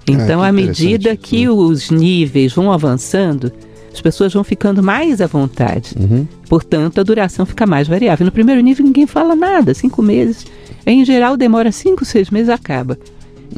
Então, 0.07 0.45
é, 0.45 0.49
à 0.49 0.53
medida 0.53 1.17
que 1.17 1.49
os 1.49 1.91
níveis 1.91 2.53
vão 2.53 2.71
avançando, 2.71 3.51
as 3.91 4.01
pessoas 4.03 4.35
vão 4.35 4.45
ficando 4.45 4.83
mais 4.83 5.23
à 5.23 5.27
vontade. 5.27 5.95
Uhum. 5.99 6.29
Portanto, 6.47 7.01
a 7.01 7.03
duração 7.03 7.47
fica 7.47 7.67
mais 7.67 7.89
variável. 7.89 8.27
No 8.27 8.33
primeiro 8.33 8.61
nível, 8.61 8.85
ninguém 8.85 9.07
fala 9.07 9.35
nada, 9.35 9.73
cinco 9.73 10.03
meses. 10.03 10.45
Em 10.87 11.03
geral, 11.03 11.35
demora 11.35 11.73
cinco, 11.73 12.05
seis 12.05 12.29
meses, 12.29 12.51
acaba. 12.51 12.99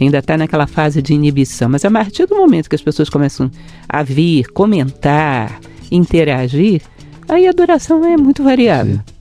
Ainda 0.01 0.19
está 0.19 0.37
naquela 0.37 0.69
fase 0.69 1.03
de 1.03 1.13
inibição. 1.13 1.69
Mas 1.69 1.85
a 1.85 1.91
partir 1.91 2.27
do 2.27 2.37
momento 2.37 2.69
que 2.69 2.77
as 2.77 2.83
pessoas 2.83 3.11
começam 3.11 3.51
a 3.89 4.05
vir, 4.05 4.47
comentar, 4.53 5.59
interagir, 5.91 6.83
aí 7.29 7.49
a 7.49 7.53
duração 7.53 8.05
é 8.05 8.17
muito 8.17 8.45
variável. 8.45 8.97
Sim. 8.97 9.16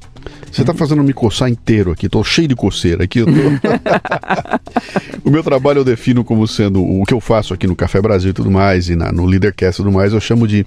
Você 0.51 0.61
está 0.61 0.73
fazendo 0.73 1.03
me 1.03 1.13
coçar 1.13 1.49
inteiro 1.49 1.91
aqui, 1.91 2.05
estou 2.05 2.23
cheio 2.23 2.47
de 2.47 2.55
coceira 2.55 3.03
aqui. 3.03 3.23
Tô... 3.23 3.29
o 5.23 5.29
meu 5.29 5.43
trabalho 5.43 5.79
eu 5.79 5.85
defino 5.85 6.23
como 6.23 6.47
sendo 6.47 6.83
o 6.83 7.03
que 7.05 7.13
eu 7.13 7.19
faço 7.19 7.53
aqui 7.53 7.67
no 7.67 7.75
Café 7.75 8.01
Brasil 8.01 8.29
e 8.29 8.33
tudo 8.33 8.49
mais, 8.49 8.89
e 8.89 8.95
na, 8.95 9.11
no 9.11 9.25
Leadercast 9.25 9.81
e 9.81 9.83
tudo 9.83 9.93
mais, 9.93 10.13
eu 10.13 10.21
chamo 10.21 10.47
de 10.47 10.65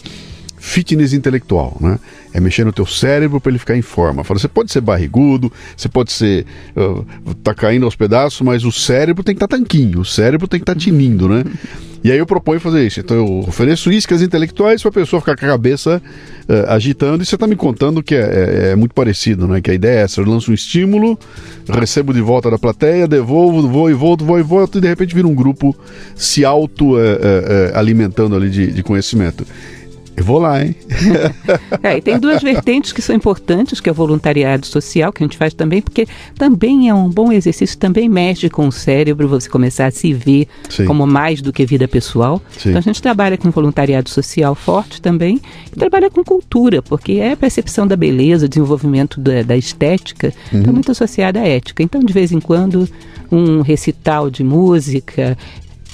fitness 0.58 1.12
intelectual, 1.12 1.76
né? 1.80 1.98
É 2.32 2.40
mexer 2.40 2.64
no 2.64 2.72
teu 2.72 2.86
cérebro 2.86 3.40
para 3.40 3.50
ele 3.50 3.58
ficar 3.58 3.76
em 3.76 3.82
forma. 3.82 4.22
Fala, 4.24 4.38
você 4.38 4.48
pode 4.48 4.70
ser 4.70 4.80
barrigudo, 4.80 5.52
você 5.76 5.88
pode 5.88 6.12
ser 6.12 6.44
uh, 6.76 7.34
tá 7.42 7.54
caindo 7.54 7.84
aos 7.84 7.96
pedaços, 7.96 8.40
mas 8.42 8.64
o 8.64 8.72
cérebro 8.72 9.24
tem 9.24 9.34
que 9.34 9.42
estar 9.42 9.48
tá 9.48 9.56
tanquinho, 9.56 10.00
o 10.00 10.04
cérebro 10.04 10.46
tem 10.46 10.60
que 10.60 10.62
estar 10.62 10.74
tá 10.74 10.80
tinindo, 10.80 11.28
né? 11.28 11.44
E 12.02 12.12
aí 12.12 12.18
eu 12.18 12.26
proponho 12.26 12.60
fazer 12.60 12.86
isso. 12.86 13.00
Então 13.00 13.16
eu 13.16 13.38
ofereço 13.40 13.90
iscas 13.90 14.22
intelectuais 14.22 14.80
para 14.80 14.88
a 14.88 14.92
pessoa 14.92 15.20
ficar 15.20 15.36
com 15.36 15.44
a 15.44 15.48
cabeça 15.48 16.00
uh, 16.48 16.70
agitando. 16.70 17.22
E 17.22 17.26
você 17.26 17.34
está 17.34 17.46
me 17.46 17.56
contando 17.56 18.02
que 18.02 18.14
é, 18.14 18.20
é, 18.20 18.70
é, 18.70 18.76
muito 18.76 18.94
parecido, 18.94 19.48
né? 19.48 19.60
Que 19.60 19.70
a 19.70 19.74
ideia 19.74 20.00
é 20.00 20.02
essa: 20.02 20.20
eu 20.20 20.24
lanço 20.24 20.50
um 20.50 20.54
estímulo, 20.54 21.18
recebo 21.68 22.12
de 22.12 22.20
volta 22.20 22.50
da 22.50 22.58
plateia, 22.58 23.08
devolvo, 23.08 23.68
vou 23.68 23.90
e 23.90 23.94
volto, 23.94 24.24
vou 24.24 24.38
e 24.38 24.42
volto, 24.42 24.78
e 24.78 24.80
de 24.80 24.88
repente 24.88 25.14
vira 25.14 25.26
um 25.26 25.34
grupo 25.34 25.76
se 26.14 26.44
auto 26.44 26.94
uh, 26.94 26.98
uh, 26.98 26.98
alimentando 27.74 28.36
ali 28.36 28.48
de, 28.48 28.72
de 28.72 28.82
conhecimento. 28.82 29.44
Eu 30.18 30.24
vou 30.24 30.40
lá, 30.40 30.64
hein? 30.64 30.74
é, 31.80 31.98
e 31.98 32.02
tem 32.02 32.18
duas 32.18 32.42
vertentes 32.42 32.92
que 32.92 33.00
são 33.00 33.14
importantes, 33.14 33.80
que 33.80 33.88
é 33.88 33.92
o 33.92 33.94
voluntariado 33.94 34.66
social, 34.66 35.12
que 35.12 35.22
a 35.22 35.26
gente 35.26 35.38
faz 35.38 35.54
também, 35.54 35.80
porque 35.80 36.08
também 36.36 36.88
é 36.88 36.94
um 36.94 37.08
bom 37.08 37.30
exercício, 37.30 37.78
também 37.78 38.08
mexe 38.08 38.50
com 38.50 38.66
o 38.66 38.72
cérebro, 38.72 39.28
você 39.28 39.48
começar 39.48 39.86
a 39.86 39.90
se 39.92 40.12
ver 40.12 40.48
Sim. 40.68 40.86
como 40.86 41.06
mais 41.06 41.40
do 41.40 41.52
que 41.52 41.64
vida 41.64 41.86
pessoal. 41.86 42.42
Sim. 42.58 42.70
Então 42.70 42.80
a 42.80 42.82
gente 42.82 43.00
trabalha 43.00 43.38
com 43.38 43.48
voluntariado 43.50 44.10
social 44.10 44.56
forte 44.56 45.00
também, 45.00 45.40
e 45.72 45.78
trabalha 45.78 46.10
com 46.10 46.24
cultura, 46.24 46.82
porque 46.82 47.12
é 47.12 47.32
a 47.32 47.36
percepção 47.36 47.86
da 47.86 47.94
beleza, 47.94 48.48
desenvolvimento 48.48 49.20
da, 49.20 49.42
da 49.42 49.56
estética, 49.56 50.34
está 50.52 50.68
uhum. 50.68 50.74
muito 50.74 50.90
associada 50.90 51.38
à 51.38 51.46
ética. 51.46 51.80
Então, 51.80 52.00
de 52.00 52.12
vez 52.12 52.32
em 52.32 52.40
quando, 52.40 52.88
um 53.30 53.60
recital 53.60 54.28
de 54.28 54.42
música, 54.42 55.38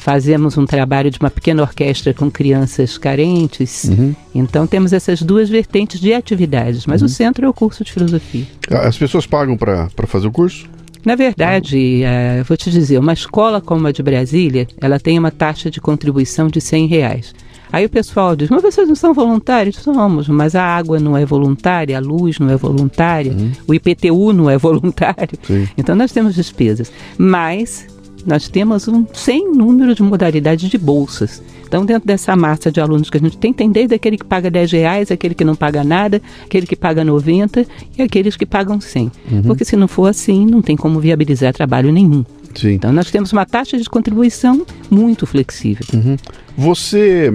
fazemos 0.04 0.58
um 0.58 0.66
trabalho 0.66 1.10
de 1.10 1.18
uma 1.18 1.30
pequena 1.30 1.62
orquestra 1.62 2.12
com 2.12 2.30
crianças 2.30 2.98
carentes. 2.98 3.84
Uhum. 3.84 4.14
Então 4.34 4.66
temos 4.66 4.92
essas 4.92 5.22
duas 5.22 5.48
vertentes 5.48 5.98
de 5.98 6.12
atividades, 6.12 6.84
mas 6.84 7.00
uhum. 7.00 7.06
o 7.06 7.08
centro 7.08 7.46
é 7.46 7.48
o 7.48 7.54
curso 7.54 7.82
de 7.82 7.90
filosofia. 7.90 8.44
As 8.70 8.98
pessoas 8.98 9.26
pagam 9.26 9.56
para 9.56 9.88
fazer 10.06 10.26
o 10.26 10.30
curso? 10.30 10.68
Na 11.06 11.14
verdade, 11.14 12.02
uh, 12.04 12.44
vou 12.44 12.54
te 12.54 12.70
dizer, 12.70 12.98
uma 12.98 13.14
escola 13.14 13.62
como 13.62 13.86
a 13.86 13.92
de 13.92 14.02
Brasília, 14.02 14.68
ela 14.78 15.00
tem 15.00 15.18
uma 15.18 15.30
taxa 15.30 15.70
de 15.70 15.80
contribuição 15.80 16.48
de 16.48 16.60
100 16.60 16.86
reais. 16.86 17.34
Aí 17.72 17.86
o 17.86 17.88
pessoal 17.88 18.36
diz, 18.36 18.50
mas 18.50 18.60
vocês 18.60 18.86
não 18.86 18.94
são 18.94 19.14
voluntários? 19.14 19.76
Somos, 19.76 20.28
mas 20.28 20.54
a 20.54 20.62
água 20.62 21.00
não 21.00 21.16
é 21.16 21.24
voluntária, 21.24 21.96
a 21.96 22.00
luz 22.00 22.38
não 22.38 22.50
é 22.50 22.56
voluntária, 22.58 23.32
uhum. 23.32 23.52
o 23.66 23.72
IPTU 23.72 24.34
não 24.34 24.50
é 24.50 24.56
voluntário. 24.58 25.38
Sim. 25.42 25.66
Então 25.78 25.96
nós 25.96 26.12
temos 26.12 26.34
despesas. 26.34 26.92
Mas 27.16 27.86
nós 28.26 28.48
temos 28.48 28.88
um 28.88 29.04
sem 29.12 29.52
número 29.52 29.94
de 29.94 30.02
modalidades 30.02 30.68
de 30.70 30.78
bolsas. 30.78 31.42
Então, 31.66 31.84
dentro 31.84 32.06
dessa 32.06 32.36
massa 32.36 32.70
de 32.70 32.80
alunos 32.80 33.10
que 33.10 33.16
a 33.16 33.20
gente 33.20 33.36
tem, 33.36 33.52
tem 33.52 33.70
desde 33.70 33.94
aquele 33.94 34.16
que 34.16 34.24
paga 34.24 34.50
10 34.50 34.72
reais, 34.72 35.10
aquele 35.10 35.34
que 35.34 35.44
não 35.44 35.56
paga 35.56 35.82
nada, 35.82 36.22
aquele 36.44 36.66
que 36.66 36.76
paga 36.76 37.04
90 37.04 37.66
e 37.98 38.02
aqueles 38.02 38.36
que 38.36 38.46
pagam 38.46 38.80
100. 38.80 39.10
Uhum. 39.30 39.42
Porque 39.42 39.64
se 39.64 39.74
não 39.74 39.88
for 39.88 40.06
assim, 40.06 40.46
não 40.46 40.62
tem 40.62 40.76
como 40.76 41.00
viabilizar 41.00 41.52
trabalho 41.52 41.90
nenhum. 41.90 42.24
Sim. 42.54 42.74
Então, 42.74 42.92
nós 42.92 43.10
temos 43.10 43.32
uma 43.32 43.44
taxa 43.44 43.76
de 43.76 43.90
contribuição 43.90 44.64
muito 44.88 45.26
flexível. 45.26 45.84
Uhum. 45.92 46.16
Você, 46.56 47.32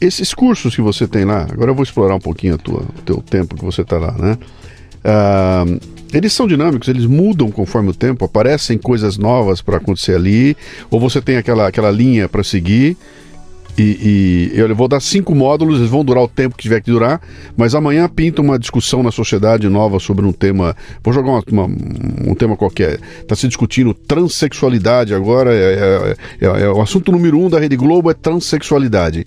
esses 0.00 0.32
cursos 0.32 0.74
que 0.74 0.80
você 0.80 1.06
tem 1.06 1.26
lá, 1.26 1.46
agora 1.50 1.70
eu 1.70 1.74
vou 1.74 1.82
explorar 1.82 2.14
um 2.14 2.20
pouquinho 2.20 2.54
o 2.54 3.02
teu 3.04 3.16
tempo 3.18 3.54
que 3.54 3.64
você 3.64 3.82
está 3.82 3.98
lá, 3.98 4.12
né? 4.12 4.38
Uh, 5.04 5.97
eles 6.12 6.32
são 6.32 6.46
dinâmicos, 6.46 6.88
eles 6.88 7.06
mudam 7.06 7.50
conforme 7.50 7.90
o 7.90 7.94
tempo, 7.94 8.24
aparecem 8.24 8.78
coisas 8.78 9.18
novas 9.18 9.60
para 9.60 9.76
acontecer 9.76 10.14
ali, 10.14 10.56
ou 10.90 10.98
você 10.98 11.20
tem 11.20 11.36
aquela, 11.36 11.68
aquela 11.68 11.90
linha 11.90 12.28
para 12.28 12.42
seguir. 12.42 12.96
E, 13.78 14.50
e, 14.52 14.58
eu 14.58 14.74
vou 14.74 14.88
dar 14.88 14.98
cinco 14.98 15.36
módulos, 15.36 15.78
eles 15.78 15.90
vão 15.90 16.04
durar 16.04 16.24
o 16.24 16.28
tempo 16.28 16.56
que 16.56 16.62
tiver 16.62 16.80
que 16.80 16.90
durar, 16.90 17.20
mas 17.56 17.76
amanhã 17.76 18.08
pinta 18.08 18.42
uma 18.42 18.58
discussão 18.58 19.04
na 19.04 19.12
sociedade 19.12 19.68
nova 19.68 20.00
sobre 20.00 20.26
um 20.26 20.32
tema. 20.32 20.76
Vou 21.02 21.14
jogar 21.14 21.30
uma, 21.30 21.44
uma, 21.48 21.64
um 21.64 22.34
tema 22.34 22.56
qualquer. 22.56 22.98
Está 23.20 23.36
se 23.36 23.46
discutindo 23.46 23.94
transexualidade 23.94 25.14
agora, 25.14 25.54
é, 25.54 26.16
é, 26.40 26.46
é, 26.46 26.62
é, 26.62 26.68
o 26.70 26.82
assunto 26.82 27.12
número 27.12 27.38
um 27.38 27.48
da 27.48 27.60
Rede 27.60 27.76
Globo 27.76 28.10
é 28.10 28.14
transexualidade. 28.14 29.24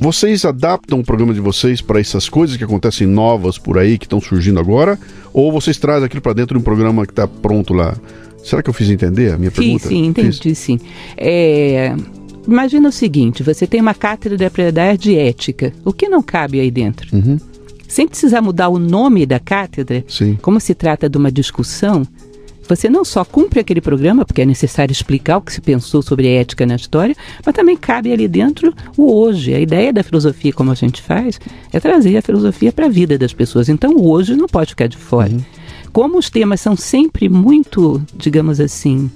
Vocês 0.00 0.44
adaptam 0.44 1.00
o 1.00 1.04
programa 1.04 1.34
de 1.34 1.40
vocês 1.40 1.80
para 1.80 1.98
essas 1.98 2.28
coisas 2.28 2.56
que 2.56 2.62
acontecem 2.62 3.06
novas 3.06 3.58
por 3.58 3.78
aí, 3.78 3.98
que 3.98 4.04
estão 4.04 4.20
surgindo 4.20 4.60
agora? 4.60 4.96
Ou 5.32 5.50
vocês 5.50 5.76
trazem 5.76 6.06
aquilo 6.06 6.22
para 6.22 6.34
dentro 6.34 6.54
de 6.54 6.60
um 6.60 6.64
programa 6.64 7.04
que 7.04 7.12
está 7.12 7.26
pronto 7.26 7.74
lá? 7.74 7.96
Será 8.44 8.62
que 8.62 8.70
eu 8.70 8.74
fiz 8.74 8.88
entender 8.90 9.32
a 9.32 9.38
minha 9.38 9.50
sim, 9.50 9.56
pergunta? 9.56 9.88
Sim, 9.88 10.06
entendi, 10.06 10.40
fiz? 10.40 10.58
sim. 10.58 10.78
É, 11.16 11.96
imagina 12.46 12.88
o 12.88 12.92
seguinte: 12.92 13.42
você 13.42 13.66
tem 13.66 13.80
uma 13.80 13.94
cátedra 13.94 14.48
para 14.48 14.70
dar 14.70 14.96
de 14.96 15.16
ética. 15.16 15.72
O 15.84 15.92
que 15.92 16.08
não 16.08 16.22
cabe 16.22 16.60
aí 16.60 16.70
dentro? 16.70 17.08
Uhum. 17.16 17.36
Sem 17.88 18.06
precisar 18.06 18.40
mudar 18.40 18.68
o 18.68 18.78
nome 18.78 19.26
da 19.26 19.40
cátedra, 19.40 20.04
sim. 20.06 20.38
como 20.40 20.60
se 20.60 20.74
trata 20.74 21.08
de 21.08 21.18
uma 21.18 21.32
discussão, 21.32 22.06
você 22.68 22.88
não 22.88 23.04
só 23.04 23.24
cumpre 23.24 23.60
aquele 23.60 23.80
programa, 23.80 24.24
porque 24.24 24.42
é 24.42 24.46
necessário 24.46 24.92
explicar 24.92 25.38
o 25.38 25.40
que 25.40 25.52
se 25.52 25.60
pensou 25.60 26.02
sobre 26.02 26.28
a 26.28 26.40
ética 26.40 26.66
na 26.66 26.76
história, 26.76 27.16
mas 27.44 27.54
também 27.54 27.76
cabe 27.76 28.12
ali 28.12 28.28
dentro 28.28 28.74
o 28.96 29.12
hoje. 29.12 29.54
A 29.54 29.60
ideia 29.60 29.92
da 29.92 30.02
filosofia, 30.02 30.52
como 30.52 30.70
a 30.70 30.74
gente 30.74 31.00
faz, 31.00 31.40
é 31.72 31.80
trazer 31.80 32.16
a 32.16 32.22
filosofia 32.22 32.72
para 32.72 32.86
a 32.86 32.90
vida 32.90 33.16
das 33.16 33.32
pessoas. 33.32 33.68
Então, 33.68 33.92
o 33.96 34.10
hoje 34.10 34.36
não 34.36 34.46
pode 34.46 34.70
ficar 34.70 34.86
de 34.86 34.96
fora. 34.96 35.30
Uhum. 35.30 35.42
Como 35.92 36.18
os 36.18 36.28
temas 36.28 36.60
são 36.60 36.76
sempre 36.76 37.28
muito, 37.28 38.02
digamos 38.14 38.60
assim, 38.60 39.10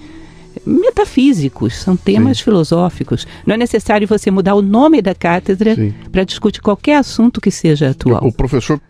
metafísicos, 0.64 1.74
são 1.74 1.96
temas 1.96 2.38
Sim. 2.38 2.44
filosóficos. 2.44 3.26
Não 3.46 3.54
é 3.54 3.58
necessário 3.58 4.06
você 4.06 4.30
mudar 4.30 4.54
o 4.54 4.62
nome 4.62 5.02
da 5.02 5.14
cátedra 5.14 5.76
para 6.10 6.24
discutir 6.24 6.60
qualquer 6.60 6.96
assunto 6.96 7.40
que 7.40 7.50
seja 7.50 7.90
atual. 7.90 8.26
O 8.26 8.32
professor 8.32 8.80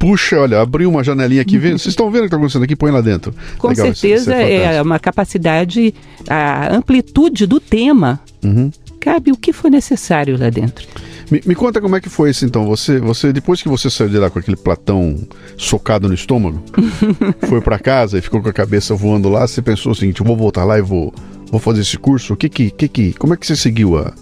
puxa, 0.00 0.40
olha, 0.40 0.62
abriu 0.62 0.88
uma 0.88 1.04
janelinha 1.04 1.42
aqui, 1.42 1.58
vê, 1.58 1.72
vocês 1.72 1.88
estão 1.88 2.10
vendo 2.10 2.20
o 2.20 2.22
que 2.22 2.26
está 2.28 2.36
acontecendo 2.38 2.62
aqui, 2.62 2.74
põe 2.74 2.90
lá 2.90 3.02
dentro. 3.02 3.34
Com 3.58 3.68
Legal, 3.68 3.86
certeza 3.86 4.34
é, 4.34 4.76
é, 4.76 4.82
uma 4.82 4.98
capacidade, 4.98 5.94
a 6.26 6.74
amplitude 6.74 7.46
do 7.46 7.60
tema, 7.60 8.18
uhum. 8.42 8.70
cabe 8.98 9.30
o 9.30 9.36
que 9.36 9.52
for 9.52 9.70
necessário 9.70 10.40
lá 10.40 10.48
dentro. 10.48 10.88
Me, 11.30 11.42
me, 11.44 11.54
conta 11.54 11.82
como 11.82 11.94
é 11.94 12.00
que 12.00 12.08
foi 12.08 12.30
isso 12.30 12.46
então. 12.46 12.64
Você, 12.64 12.98
você 12.98 13.30
depois 13.30 13.62
que 13.62 13.68
você 13.68 13.90
saiu 13.90 14.08
de 14.08 14.18
lá 14.18 14.30
com 14.30 14.38
aquele 14.38 14.56
platão 14.56 15.16
socado 15.58 16.08
no 16.08 16.14
estômago, 16.14 16.64
foi 17.46 17.60
para 17.60 17.78
casa 17.78 18.18
e 18.18 18.22
ficou 18.22 18.40
com 18.40 18.48
a 18.48 18.52
cabeça 18.54 18.94
voando 18.94 19.28
lá, 19.28 19.46
você 19.46 19.60
pensou 19.60 19.92
o 19.92 19.94
seguinte: 19.94 20.22
eu 20.22 20.26
vou 20.26 20.34
voltar 20.34 20.64
lá 20.64 20.78
e 20.78 20.82
vou, 20.82 21.12
vou 21.50 21.60
fazer 21.60 21.82
esse 21.82 21.98
curso. 21.98 22.32
O 22.32 22.36
que 22.38 22.48
que, 22.48 22.70
que, 22.70 22.88
que 22.88 23.12
como 23.12 23.34
é 23.34 23.36
que 23.36 23.46
você 23.46 23.54
seguiu 23.54 23.98
a, 23.98 24.14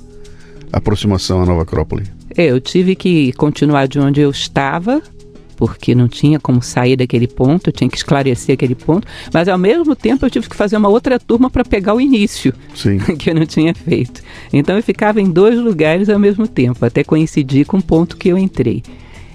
a 0.72 0.78
aproximação 0.78 1.40
à 1.40 1.46
Nova 1.46 1.62
Acrópole? 1.62 2.04
É, 2.36 2.46
eu 2.46 2.60
tive 2.60 2.96
que 2.96 3.32
continuar 3.34 3.86
de 3.86 3.98
onde 4.00 4.20
eu 4.20 4.30
estava 4.30 5.00
porque 5.58 5.92
não 5.92 6.06
tinha 6.06 6.38
como 6.38 6.62
sair 6.62 6.96
daquele 6.96 7.26
ponto, 7.26 7.68
eu 7.68 7.72
tinha 7.72 7.90
que 7.90 7.96
esclarecer 7.96 8.54
aquele 8.54 8.76
ponto, 8.76 9.08
mas 9.34 9.48
ao 9.48 9.58
mesmo 9.58 9.96
tempo 9.96 10.24
eu 10.24 10.30
tive 10.30 10.48
que 10.48 10.54
fazer 10.54 10.76
uma 10.76 10.88
outra 10.88 11.18
turma 11.18 11.50
para 11.50 11.64
pegar 11.64 11.94
o 11.94 12.00
início, 12.00 12.54
Sim. 12.76 12.98
que 13.18 13.30
eu 13.30 13.34
não 13.34 13.44
tinha 13.44 13.74
feito. 13.74 14.22
Então 14.52 14.76
eu 14.76 14.82
ficava 14.84 15.20
em 15.20 15.28
dois 15.28 15.58
lugares 15.58 16.08
ao 16.08 16.18
mesmo 16.18 16.46
tempo, 16.46 16.86
até 16.86 17.02
coincidir 17.02 17.66
com 17.66 17.78
o 17.78 17.82
ponto 17.82 18.16
que 18.16 18.28
eu 18.28 18.38
entrei. 18.38 18.84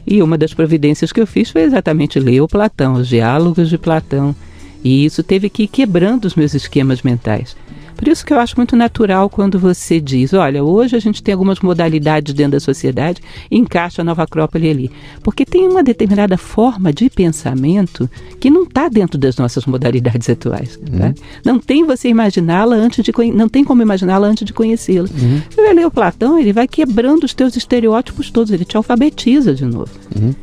E 0.08 0.24
uma 0.24 0.38
das 0.38 0.54
providências 0.54 1.12
que 1.12 1.20
eu 1.20 1.28
fiz 1.28 1.50
foi 1.50 1.64
exatamente 1.64 2.18
ler 2.20 2.40
o 2.40 2.48
Platão, 2.48 2.94
os 2.94 3.10
diálogos 3.10 3.70
de 3.70 3.78
Platão. 3.78 4.34
E 4.82 5.04
isso 5.04 5.24
teve 5.24 5.50
que 5.50 5.64
ir 5.64 5.68
quebrando 5.68 6.24
os 6.24 6.36
meus 6.36 6.54
esquemas 6.54 7.02
mentais. 7.02 7.56
Por 8.04 8.12
isso 8.12 8.26
que 8.26 8.34
eu 8.34 8.40
acho 8.40 8.58
muito 8.58 8.76
natural 8.76 9.30
quando 9.30 9.58
você 9.58 9.98
diz, 9.98 10.34
olha, 10.34 10.62
hoje 10.62 10.94
a 10.94 11.00
gente 11.00 11.24
tem 11.24 11.32
algumas 11.32 11.62
modalidades 11.62 12.34
dentro 12.34 12.52
da 12.52 12.60
sociedade 12.60 13.22
e 13.50 13.58
encaixa 13.58 14.02
a 14.02 14.04
Nova 14.04 14.24
Acrópole 14.24 14.70
ali. 14.70 14.92
Porque 15.24 15.46
tem 15.46 15.66
uma 15.70 15.82
determinada 15.82 16.36
forma 16.36 16.92
de 16.92 17.10
pensamento 17.10 18.10
que 18.42 18.50
não 18.50 18.64
está 18.64 18.90
dentro 18.90 19.18
das 19.18 19.38
nossas 19.38 19.66
modalidades 19.66 20.30
atuais. 20.30 20.76
Uhum. 20.76 21.00
Tá? 21.00 21.14
Não 21.46 21.58
tem 21.58 21.86
você 21.86 22.10
imaginá-la 22.10 22.76
antes 22.76 23.02
de 23.06 23.14
não 23.34 23.48
tem 23.48 23.64
como 23.64 23.82
imaginá-la 23.82 24.28
antes 24.28 24.46
de 24.46 24.52
conhecê-la. 24.52 25.08
Uhum. 25.08 25.42
Você 25.50 25.62
vai 25.62 25.74
ler 25.74 25.88
o 25.88 25.92
Platão, 25.92 26.38
ele 26.38 26.52
vai 26.52 26.68
quebrando 26.68 27.24
os 27.24 27.34
teus 27.34 27.56
estereótipos 27.56 28.30
todos, 28.30 28.52
ele 28.52 28.66
te 28.66 28.76
alfabetiza 28.76 29.56
de 29.56 29.64
novo. 29.64 29.92
Uhum. 30.14 30.34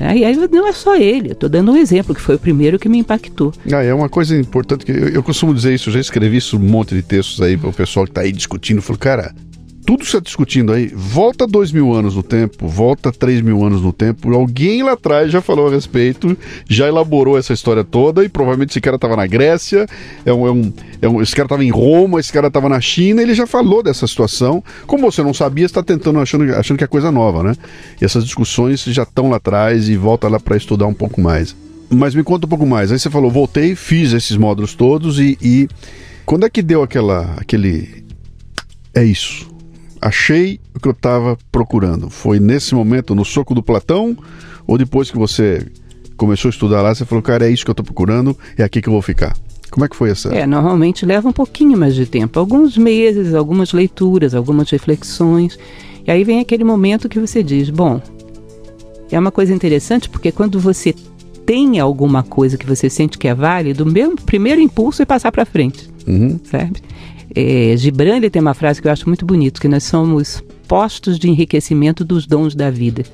E 0.00 0.24
aí 0.24 0.36
não 0.50 0.66
é 0.66 0.72
só 0.72 0.96
ele, 0.96 1.32
estou 1.32 1.48
dando 1.48 1.72
um 1.72 1.76
exemplo, 1.76 2.14
que 2.14 2.20
foi 2.20 2.36
o 2.36 2.38
primeiro 2.38 2.78
que 2.78 2.88
me 2.88 2.98
impactou. 2.98 3.52
Ah, 3.70 3.82
é 3.82 3.92
uma 3.92 4.08
coisa 4.08 4.36
importante 4.36 4.84
que 4.84 4.92
eu, 4.92 5.08
eu 5.08 5.22
costumo 5.22 5.54
dizer 5.54 5.74
isso, 5.74 5.90
eu 5.90 5.94
já 5.94 6.00
escrevi 6.00 6.38
isso, 6.38 6.56
um 6.56 6.60
monte 6.60 6.94
de 6.94 7.02
textos 7.02 7.40
aí 7.42 7.56
para 7.56 7.68
o 7.68 7.72
pessoal 7.72 8.06
que 8.06 8.10
está 8.10 8.22
aí 8.22 8.32
discutindo. 8.32 8.80
Falou, 8.80 8.98
cara, 8.98 9.34
tudo 9.84 10.04
você 10.04 10.18
está 10.18 10.20
discutindo 10.20 10.72
aí, 10.72 10.88
volta 10.94 11.46
dois 11.46 11.72
mil 11.72 11.92
anos 11.92 12.14
no 12.14 12.22
tempo, 12.22 12.68
volta 12.68 13.10
três 13.10 13.40
mil 13.40 13.64
anos 13.64 13.82
no 13.82 13.92
tempo, 13.92 14.32
alguém 14.34 14.82
lá 14.82 14.92
atrás 14.92 15.32
já 15.32 15.40
falou 15.40 15.68
a 15.68 15.70
respeito, 15.70 16.36
já 16.68 16.86
elaborou 16.86 17.38
essa 17.38 17.52
história 17.52 17.82
toda 17.82 18.24
e 18.24 18.28
provavelmente 18.28 18.70
esse 18.70 18.80
cara 18.80 18.96
estava 18.96 19.16
na 19.16 19.26
Grécia, 19.26 19.86
é 20.24 20.32
um, 20.32 20.46
é 20.46 20.50
um, 20.50 20.72
é 21.02 21.08
um 21.08 21.22
esse 21.22 21.34
cara 21.34 21.46
estava 21.46 21.64
em 21.64 21.70
Roma, 21.70 22.20
esse 22.20 22.32
cara 22.32 22.48
estava 22.48 22.68
na 22.68 22.80
China, 22.80 23.22
ele 23.22 23.34
já 23.34 23.46
falou 23.46 23.82
dessa 23.82 24.06
situação. 24.06 24.62
Como 24.86 25.10
você 25.10 25.22
não 25.22 25.34
sabia, 25.34 25.66
está 25.66 25.82
tentando, 25.82 26.20
achando, 26.20 26.54
achando 26.54 26.78
que 26.78 26.84
é 26.84 26.86
coisa 26.86 27.10
nova, 27.10 27.42
né? 27.42 27.54
E 28.00 28.04
essas 28.04 28.24
discussões 28.24 28.84
já 28.84 29.02
estão 29.02 29.30
lá 29.30 29.36
atrás 29.38 29.88
e 29.88 29.96
volta 29.96 30.28
lá 30.28 30.38
para 30.38 30.56
estudar 30.56 30.86
um 30.86 30.94
pouco 30.94 31.20
mais. 31.20 31.56
Mas 31.88 32.14
me 32.14 32.22
conta 32.22 32.46
um 32.46 32.48
pouco 32.48 32.66
mais. 32.66 32.92
Aí 32.92 32.98
você 32.98 33.10
falou, 33.10 33.30
voltei, 33.30 33.74
fiz 33.74 34.12
esses 34.12 34.36
módulos 34.36 34.74
todos 34.74 35.18
e, 35.18 35.36
e 35.42 35.68
quando 36.24 36.46
é 36.46 36.50
que 36.50 36.62
deu 36.62 36.82
aquela, 36.82 37.34
aquele. 37.36 38.04
É 38.94 39.04
isso 39.04 39.49
achei 40.00 40.60
o 40.74 40.80
que 40.80 40.88
eu 40.88 40.92
estava 40.92 41.36
procurando? 41.50 42.08
Foi 42.10 42.40
nesse 42.40 42.74
momento, 42.74 43.14
no 43.14 43.24
soco 43.24 43.54
do 43.54 43.62
Platão? 43.62 44.16
Ou 44.66 44.78
depois 44.78 45.10
que 45.10 45.18
você 45.18 45.66
começou 46.16 46.48
a 46.48 46.50
estudar 46.50 46.82
lá, 46.82 46.94
você 46.94 47.04
falou, 47.04 47.22
cara, 47.22 47.46
é 47.46 47.50
isso 47.50 47.64
que 47.64 47.70
eu 47.70 47.72
estou 47.72 47.84
procurando, 47.84 48.36
é 48.56 48.62
aqui 48.62 48.82
que 48.82 48.88
eu 48.88 48.92
vou 48.92 49.02
ficar? 49.02 49.34
Como 49.70 49.84
é 49.84 49.88
que 49.88 49.96
foi 49.96 50.10
essa? 50.10 50.28
É, 50.34 50.46
normalmente 50.46 51.06
leva 51.06 51.28
um 51.28 51.32
pouquinho 51.32 51.78
mais 51.78 51.94
de 51.94 52.04
tempo, 52.04 52.38
alguns 52.38 52.76
meses, 52.76 53.34
algumas 53.34 53.72
leituras, 53.72 54.34
algumas 54.34 54.68
reflexões. 54.70 55.58
E 56.06 56.10
aí 56.10 56.24
vem 56.24 56.40
aquele 56.40 56.64
momento 56.64 57.08
que 57.08 57.18
você 57.18 57.42
diz, 57.42 57.70
bom, 57.70 58.02
é 59.10 59.18
uma 59.18 59.30
coisa 59.30 59.54
interessante 59.54 60.08
porque 60.08 60.32
quando 60.32 60.58
você 60.58 60.94
tem 61.46 61.80
alguma 61.80 62.22
coisa 62.22 62.58
que 62.58 62.66
você 62.66 62.90
sente 62.90 63.18
que 63.18 63.26
é 63.26 63.34
válido, 63.34 63.84
o 63.84 63.90
meu 63.90 64.14
primeiro 64.16 64.60
impulso 64.60 65.02
é 65.02 65.04
passar 65.04 65.32
para 65.32 65.44
frente, 65.44 65.88
uhum. 66.06 66.38
certo? 66.44 66.80
É, 67.34 67.74
Gibran 67.76 68.16
ele 68.16 68.30
tem 68.30 68.42
uma 68.42 68.54
frase 68.54 68.80
que 68.80 68.88
eu 68.88 68.92
acho 68.92 69.08
muito 69.08 69.24
bonita, 69.24 69.60
que 69.60 69.68
nós 69.68 69.84
somos 69.84 70.42
postos 70.66 71.18
de 71.18 71.28
enriquecimento 71.28 72.04
dos 72.04 72.26
dons 72.26 72.54
da 72.54 72.70
vida. 72.70 73.04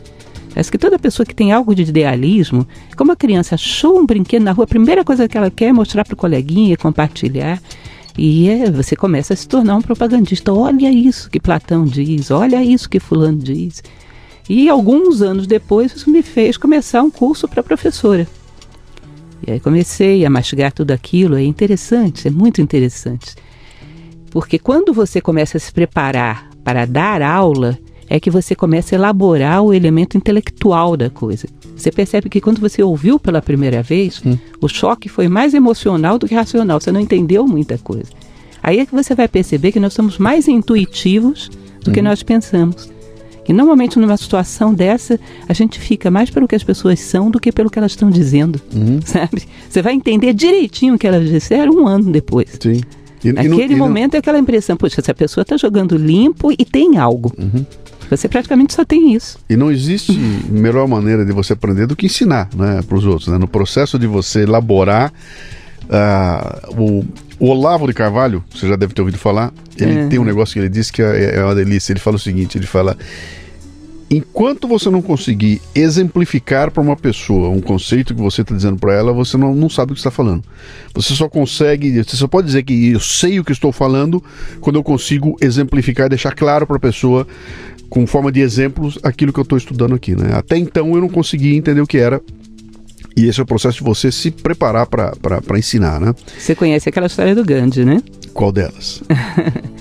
Parece 0.53 0.71
que 0.71 0.79
toda 0.79 0.99
pessoa 0.99 1.27
que 1.27 1.35
tem 1.35 1.53
algo 1.53 1.75
de 1.75 1.83
idealismo, 1.83 2.67
como 2.97 3.13
a 3.13 3.17
criança 3.17 3.57
achou 3.57 3.99
um 3.99 4.07
brinquedo 4.07 4.43
na 4.43 4.53
rua, 4.53 4.65
a 4.65 4.69
primeira 4.69 5.05
coisa 5.05 5.29
que 5.29 5.37
ela 5.37 5.51
quer 5.51 5.67
é 5.67 5.73
mostrar 5.73 6.05
para 6.05 6.15
o 6.15 6.17
coleguinha, 6.17 6.79
compartilhar. 6.79 7.61
E 8.17 8.49
é, 8.49 8.71
você 8.71 8.97
começa 8.97 9.35
a 9.35 9.37
se 9.37 9.47
tornar 9.47 9.77
um 9.77 9.83
propagandista. 9.83 10.55
Olha 10.55 10.91
isso 10.91 11.29
que 11.29 11.39
Platão 11.39 11.85
diz, 11.85 12.31
olha 12.31 12.65
isso 12.65 12.89
que 12.89 12.99
Fulano 12.99 13.37
diz. 13.37 13.83
E 14.49 14.71
alguns 14.71 15.21
anos 15.21 15.47
depois, 15.47 15.95
isso 15.95 16.09
me 16.09 16.23
fez 16.23 16.57
começar 16.57 17.03
um 17.03 17.11
curso 17.11 17.47
para 17.47 17.63
professora. 17.63 18.27
E 19.47 19.53
aí 19.53 19.61
comecei 19.61 20.25
a 20.25 20.31
mastigar 20.31 20.73
tudo 20.73 20.93
aquilo. 20.93 21.37
É 21.37 21.45
interessante, 21.45 22.29
é 22.29 22.31
muito 22.31 22.63
interessante. 22.63 23.35
Porque 24.37 24.59
quando 24.59 24.93
você 24.93 25.19
começa 25.19 25.57
a 25.57 25.61
se 25.61 25.73
preparar 25.73 26.51
para 26.63 26.85
dar 26.85 27.23
aula, 27.23 27.79
é 28.07 28.21
que 28.21 28.31
você 28.31 28.55
começa 28.55 28.95
a 28.95 28.99
elaborar 28.99 29.63
o 29.63 29.73
elemento 29.73 30.19
intelectual 30.19 30.95
da 30.95 31.09
coisa. 31.09 31.49
Você 31.75 31.91
percebe 31.91 32.29
que 32.29 32.39
quando 32.39 32.61
você 32.61 32.83
ouviu 32.83 33.19
pela 33.19 33.41
primeira 33.41 33.83
vez, 33.83 34.21
hum. 34.23 34.37
o 34.61 34.69
choque 34.69 35.09
foi 35.09 35.27
mais 35.27 35.55
emocional 35.55 36.19
do 36.19 36.29
que 36.29 36.35
racional. 36.35 36.79
Você 36.79 36.93
não 36.93 37.01
entendeu 37.01 37.47
muita 37.47 37.79
coisa. 37.79 38.11
Aí 38.63 38.79
é 38.79 38.85
que 38.85 38.95
você 38.95 39.15
vai 39.15 39.27
perceber 39.27 39.73
que 39.73 39.81
nós 39.81 39.95
somos 39.95 40.19
mais 40.19 40.47
intuitivos 40.49 41.49
do 41.83 41.91
hum. 41.91 41.95
que 41.95 42.03
nós 42.03 42.23
pensamos. 42.23 42.91
E 43.49 43.55
normalmente 43.55 43.99
numa 43.99 44.19
situação 44.19 44.75
dessa, 44.75 45.19
a 45.49 45.55
gente 45.55 45.81
fica 45.81 46.11
mais 46.11 46.29
pelo 46.29 46.47
que 46.47 46.55
as 46.55 46.63
pessoas 46.63 47.01
são 47.01 47.31
do 47.31 47.41
que 47.41 47.51
pelo 47.51 47.71
que 47.71 47.79
elas 47.79 47.93
estão 47.93 48.11
dizendo, 48.11 48.61
uhum. 48.75 49.01
sabe? 49.03 49.45
Você 49.67 49.81
vai 49.81 49.95
entender 49.95 50.35
direitinho 50.35 50.97
o 50.97 50.99
que 50.99 51.07
elas 51.07 51.27
disseram 51.27 51.73
um 51.73 51.87
ano 51.87 52.13
depois. 52.13 52.51
Sim. 52.61 52.83
E, 53.29 53.33
Naquele 53.33 53.75
e 53.75 53.77
momento 53.77 54.13
não... 54.13 54.19
é 54.19 54.21
aquela 54.21 54.39
impressão, 54.39 54.77
poxa, 54.77 55.01
essa 55.01 55.15
pessoa 55.15 55.43
está 55.43 55.57
jogando 55.57 55.97
limpo 55.97 56.53
e 56.53 56.65
tem 56.65 56.97
algo. 56.97 57.33
Uhum. 57.37 57.65
Você 58.09 58.29
praticamente 58.29 58.73
só 58.73 58.85
tem 58.85 59.15
isso. 59.15 59.39
E 59.49 59.57
não 59.57 59.71
existe 59.71 60.13
melhor 60.49 60.87
maneira 60.87 61.25
de 61.25 61.33
você 61.33 61.55
aprender 61.55 61.87
do 61.87 61.97
que 61.97 62.07
ensinar 62.07 62.49
né, 62.55 62.81
para 62.87 62.97
os 62.97 63.05
outros. 63.05 63.29
Né? 63.29 63.39
No 63.39 63.49
processo 63.49 63.99
de 63.99 64.07
você 64.07 64.43
elaborar 64.43 65.13
uh, 65.85 66.81
o, 66.81 67.05
o, 67.41 67.49
Olavo 67.49 67.87
de 67.87 67.93
Carvalho, 67.93 68.45
você 68.55 68.69
já 68.69 68.77
deve 68.77 68.95
ter 68.95 69.01
ouvido 69.01 69.19
falar, 69.19 69.53
ele 69.77 69.99
é. 69.99 70.07
tem 70.07 70.19
um 70.19 70.25
negócio 70.25 70.53
que 70.53 70.61
ele 70.61 70.69
diz 70.69 70.91
que 70.91 71.03
é, 71.03 71.37
é 71.37 71.45
uma 71.45 71.55
delícia. 71.55 71.93
Ele 71.93 72.01
fala 72.01 72.17
o 72.17 72.21
seguinte: 72.21 72.57
ele 72.57 72.67
fala. 72.67 72.97
Enquanto 74.09 74.69
você 74.69 74.89
não 74.89 75.03
conseguir 75.03 75.61
exemplificar 75.75 76.71
para 76.71 76.83
uma 76.83 76.97
pessoa 76.97 77.49
um 77.49 77.61
conceito 77.61 78.15
que 78.15 78.21
você 78.21 78.43
está 78.43 78.55
dizendo 78.55 78.79
para 78.79 78.95
ela, 78.95 79.13
você 79.13 79.37
não, 79.37 79.55
não 79.55 79.69
sabe 79.69 79.93
o 79.93 79.95
que 79.95 80.01
está 80.01 80.11
falando. 80.11 80.43
Você 80.95 81.15
só 81.15 81.29
consegue, 81.29 82.03
você 82.03 82.17
só 82.17 82.29
pode 82.29 82.47
dizer 82.47 82.63
que 82.63 82.93
eu 82.93 83.01
sei 83.01 83.41
o 83.41 83.45
que 83.45 83.53
estou 83.53 83.73
falando 83.73 84.23
quando 84.61 84.77
eu 84.77 84.85
consigo 84.85 85.37
exemplificar 85.41 86.07
e 86.07 86.11
deixar 86.11 86.35
claro 86.35 86.67
para 86.67 86.77
a 86.77 86.81
pessoa, 86.81 87.27
com 87.89 88.07
forma 88.07 88.31
de 88.31 88.41
exemplos, 88.41 88.99
aquilo 89.03 89.33
que 89.33 89.41
eu 89.41 89.43
estou 89.43 89.59
estudando 89.59 89.95
aqui. 89.95 90.15
Né? 90.15 90.31
Até 90.33 90.57
então 90.57 90.95
eu 90.95 91.01
não 91.01 91.09
conseguia 91.09 91.57
entender 91.57 91.81
o 91.81 91.87
que 91.87 91.99
era. 91.99 92.21
E 93.17 93.27
esse 93.27 93.41
é 93.41 93.43
o 93.43 93.47
processo 93.47 93.79
de 93.79 93.85
você 93.85 94.13
se 94.13 94.31
preparar 94.31 94.87
para 94.87 95.59
ensinar, 95.59 95.99
né? 95.99 96.15
Você 96.39 96.55
conhece 96.55 96.87
aquela 96.87 97.07
história 97.07 97.35
do 97.35 97.43
Gandhi, 97.43 97.83
né? 97.83 98.03
Qual 98.35 98.53
delas? 98.53 99.03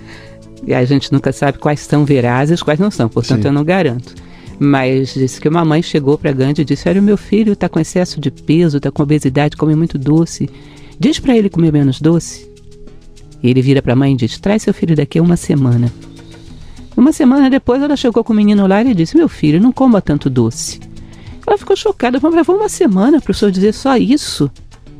E 0.65 0.73
a 0.73 0.83
gente 0.83 1.11
nunca 1.11 1.31
sabe 1.31 1.59
quais 1.59 1.79
são 1.81 2.05
verazes, 2.05 2.63
quais 2.63 2.79
não 2.79 2.89
são, 2.89 3.07
portanto 3.07 3.43
Sim. 3.43 3.47
eu 3.47 3.53
não 3.53 3.63
garanto. 3.63 4.15
Mas 4.59 5.13
disse 5.13 5.39
que 5.39 5.49
uma 5.49 5.65
mãe 5.65 5.81
chegou 5.81 6.17
para 6.17 6.31
Gandhi 6.31 6.61
e 6.61 6.65
disse: 6.65 6.87
Olha, 6.87 7.01
o 7.01 7.03
meu 7.03 7.17
filho 7.17 7.53
está 7.53 7.67
com 7.67 7.79
excesso 7.79 8.19
de 8.19 8.31
peso, 8.31 8.77
está 8.77 8.89
com 8.89 9.03
obesidade, 9.03 9.57
come 9.57 9.75
muito 9.75 9.97
doce. 9.97 10.49
Diz 10.99 11.19
para 11.19 11.35
ele 11.35 11.49
comer 11.49 11.73
menos 11.73 11.99
doce. 11.99 12.49
E 13.43 13.49
ele 13.49 13.61
vira 13.61 13.81
para 13.81 13.93
a 13.93 13.95
mãe 13.95 14.13
e 14.13 14.15
diz: 14.15 14.39
Traz 14.39 14.63
seu 14.63 14.73
filho 14.73 14.95
daqui 14.95 15.19
a 15.19 15.21
uma 15.21 15.35
semana. 15.35 15.91
Uma 16.95 17.11
semana 17.11 17.49
depois 17.49 17.81
ela 17.81 17.97
chegou 17.97 18.23
com 18.23 18.31
o 18.31 18.35
menino 18.35 18.65
lá 18.65 18.81
e 18.81 18.93
disse: 18.93 19.17
Meu 19.17 19.27
filho, 19.27 19.59
não 19.59 19.71
coma 19.71 20.01
tanto 20.01 20.29
doce. 20.29 20.79
Ela 21.45 21.57
ficou 21.57 21.75
chocada, 21.75 22.19
falou: 22.19 22.37
Levou 22.37 22.55
uma 22.55 22.69
semana 22.69 23.19
para 23.19 23.31
o 23.31 23.33
senhor 23.33 23.51
dizer 23.51 23.73
só 23.73 23.97
isso. 23.97 24.49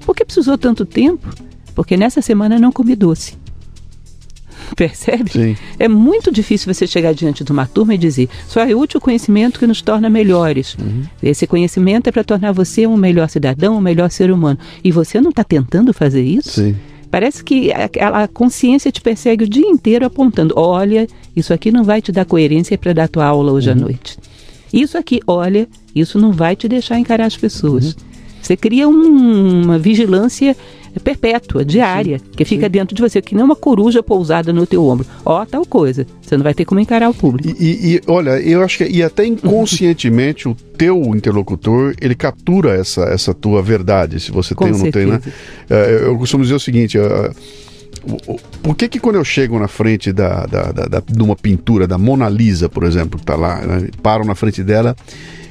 Por 0.05 0.15
que 0.15 0.25
precisou 0.25 0.57
tanto 0.57 0.85
tempo? 0.85 1.27
Porque 1.73 1.95
nessa 1.95 2.21
semana 2.21 2.59
não 2.59 2.71
comi 2.71 2.95
doce. 2.95 3.37
Percebe? 4.75 5.31
Sim. 5.31 5.57
É 5.79 5.87
muito 5.87 6.31
difícil 6.31 6.73
você 6.73 6.87
chegar 6.87 7.13
diante 7.13 7.43
de 7.43 7.51
uma 7.51 7.65
turma 7.65 7.93
e 7.93 7.97
dizer 7.97 8.29
só 8.47 8.61
é 8.61 8.75
útil 8.75 8.97
o 8.97 9.01
conhecimento 9.01 9.59
que 9.59 9.67
nos 9.67 9.81
torna 9.81 10.09
melhores. 10.09 10.75
Uhum. 10.79 11.03
Esse 11.21 11.45
conhecimento 11.47 12.07
é 12.07 12.11
para 12.11 12.23
tornar 12.23 12.51
você 12.51 12.87
um 12.87 12.97
melhor 12.97 13.29
cidadão, 13.29 13.77
um 13.77 13.81
melhor 13.81 14.09
ser 14.09 14.31
humano. 14.31 14.59
E 14.83 14.91
você 14.91 15.21
não 15.21 15.29
está 15.29 15.43
tentando 15.43 15.93
fazer 15.93 16.23
isso? 16.23 16.61
Sim. 16.61 16.75
Parece 17.11 17.43
que 17.43 17.71
a, 17.71 18.27
consciência 18.27 18.91
te 18.91 18.99
persegue 18.99 19.45
o 19.45 19.49
dia 19.49 19.67
inteiro 19.67 20.05
apontando: 20.05 20.53
olha, 20.57 21.07
isso 21.35 21.53
aqui 21.53 21.71
não 21.71 21.83
vai 21.83 22.01
te 22.01 22.11
dar 22.11 22.25
coerência 22.25 22.77
para 22.77 22.93
dar 22.93 23.07
tua 23.07 23.25
aula 23.25 23.51
hoje 23.51 23.69
uhum. 23.69 23.75
à 23.75 23.79
noite. 23.79 24.17
Isso 24.73 24.97
aqui, 24.97 25.21
olha, 25.25 25.67
isso 25.95 26.19
não 26.19 26.33
vai 26.33 26.55
te 26.55 26.67
deixar 26.67 26.99
encarar 26.99 27.25
as 27.25 27.37
pessoas. 27.37 27.85
Uhum. 27.85 27.93
Você 28.41 28.57
cria 28.57 28.87
um, 28.87 29.63
uma 29.63 29.79
vigilância 29.79 30.55
perpétua, 30.99 31.63
diária, 31.65 32.19
sim, 32.19 32.25
que 32.35 32.45
fica 32.45 32.65
sim. 32.65 32.71
dentro 32.71 32.95
de 32.95 33.01
você, 33.01 33.21
que 33.21 33.35
nem 33.35 33.43
uma 33.43 33.55
coruja 33.55 34.01
pousada 34.01 34.51
no 34.53 34.65
teu 34.65 34.85
ombro. 34.85 35.05
Ó, 35.25 35.41
oh, 35.41 35.45
tal 35.45 35.65
coisa. 35.65 36.05
Você 36.21 36.37
não 36.37 36.43
vai 36.43 36.53
ter 36.53 36.65
como 36.65 36.79
encarar 36.79 37.09
o 37.09 37.13
público. 37.13 37.55
E, 37.59 37.65
e, 37.65 37.95
e 37.95 38.01
olha, 38.07 38.39
eu 38.39 38.63
acho 38.63 38.77
que 38.79 38.85
e 38.85 39.03
até 39.03 39.25
inconscientemente 39.25 40.47
o 40.49 40.55
teu 40.77 41.01
interlocutor 41.15 41.93
ele 42.01 42.15
captura 42.15 42.73
essa, 42.73 43.03
essa 43.05 43.33
tua 43.33 43.61
verdade, 43.61 44.19
se 44.19 44.31
você 44.31 44.53
Com 44.55 44.65
tem 44.65 44.73
ou 44.73 44.77
não 44.77 44.85
certeza. 44.85 45.19
tem, 45.19 45.29
né? 45.29 45.33
É, 45.69 46.05
eu 46.05 46.17
costumo 46.17 46.43
dizer 46.43 46.55
o 46.55 46.59
seguinte. 46.59 46.97
Por 48.61 48.75
que, 48.75 48.87
que 48.87 48.99
quando 48.99 49.15
eu 49.15 49.23
chego 49.23 49.59
na 49.59 49.67
frente 49.67 50.11
da, 50.11 50.45
da, 50.45 50.71
da, 50.71 50.85
da, 50.85 51.03
de 51.05 51.21
uma 51.21 51.35
pintura 51.35 51.87
da 51.87 51.97
Mona 51.97 52.29
Lisa, 52.29 52.69
por 52.69 52.83
exemplo, 52.83 53.17
que 53.17 53.23
está 53.23 53.35
lá, 53.35 53.61
né, 53.61 53.89
paro 54.01 54.25
na 54.25 54.35
frente 54.35 54.63
dela 54.63 54.95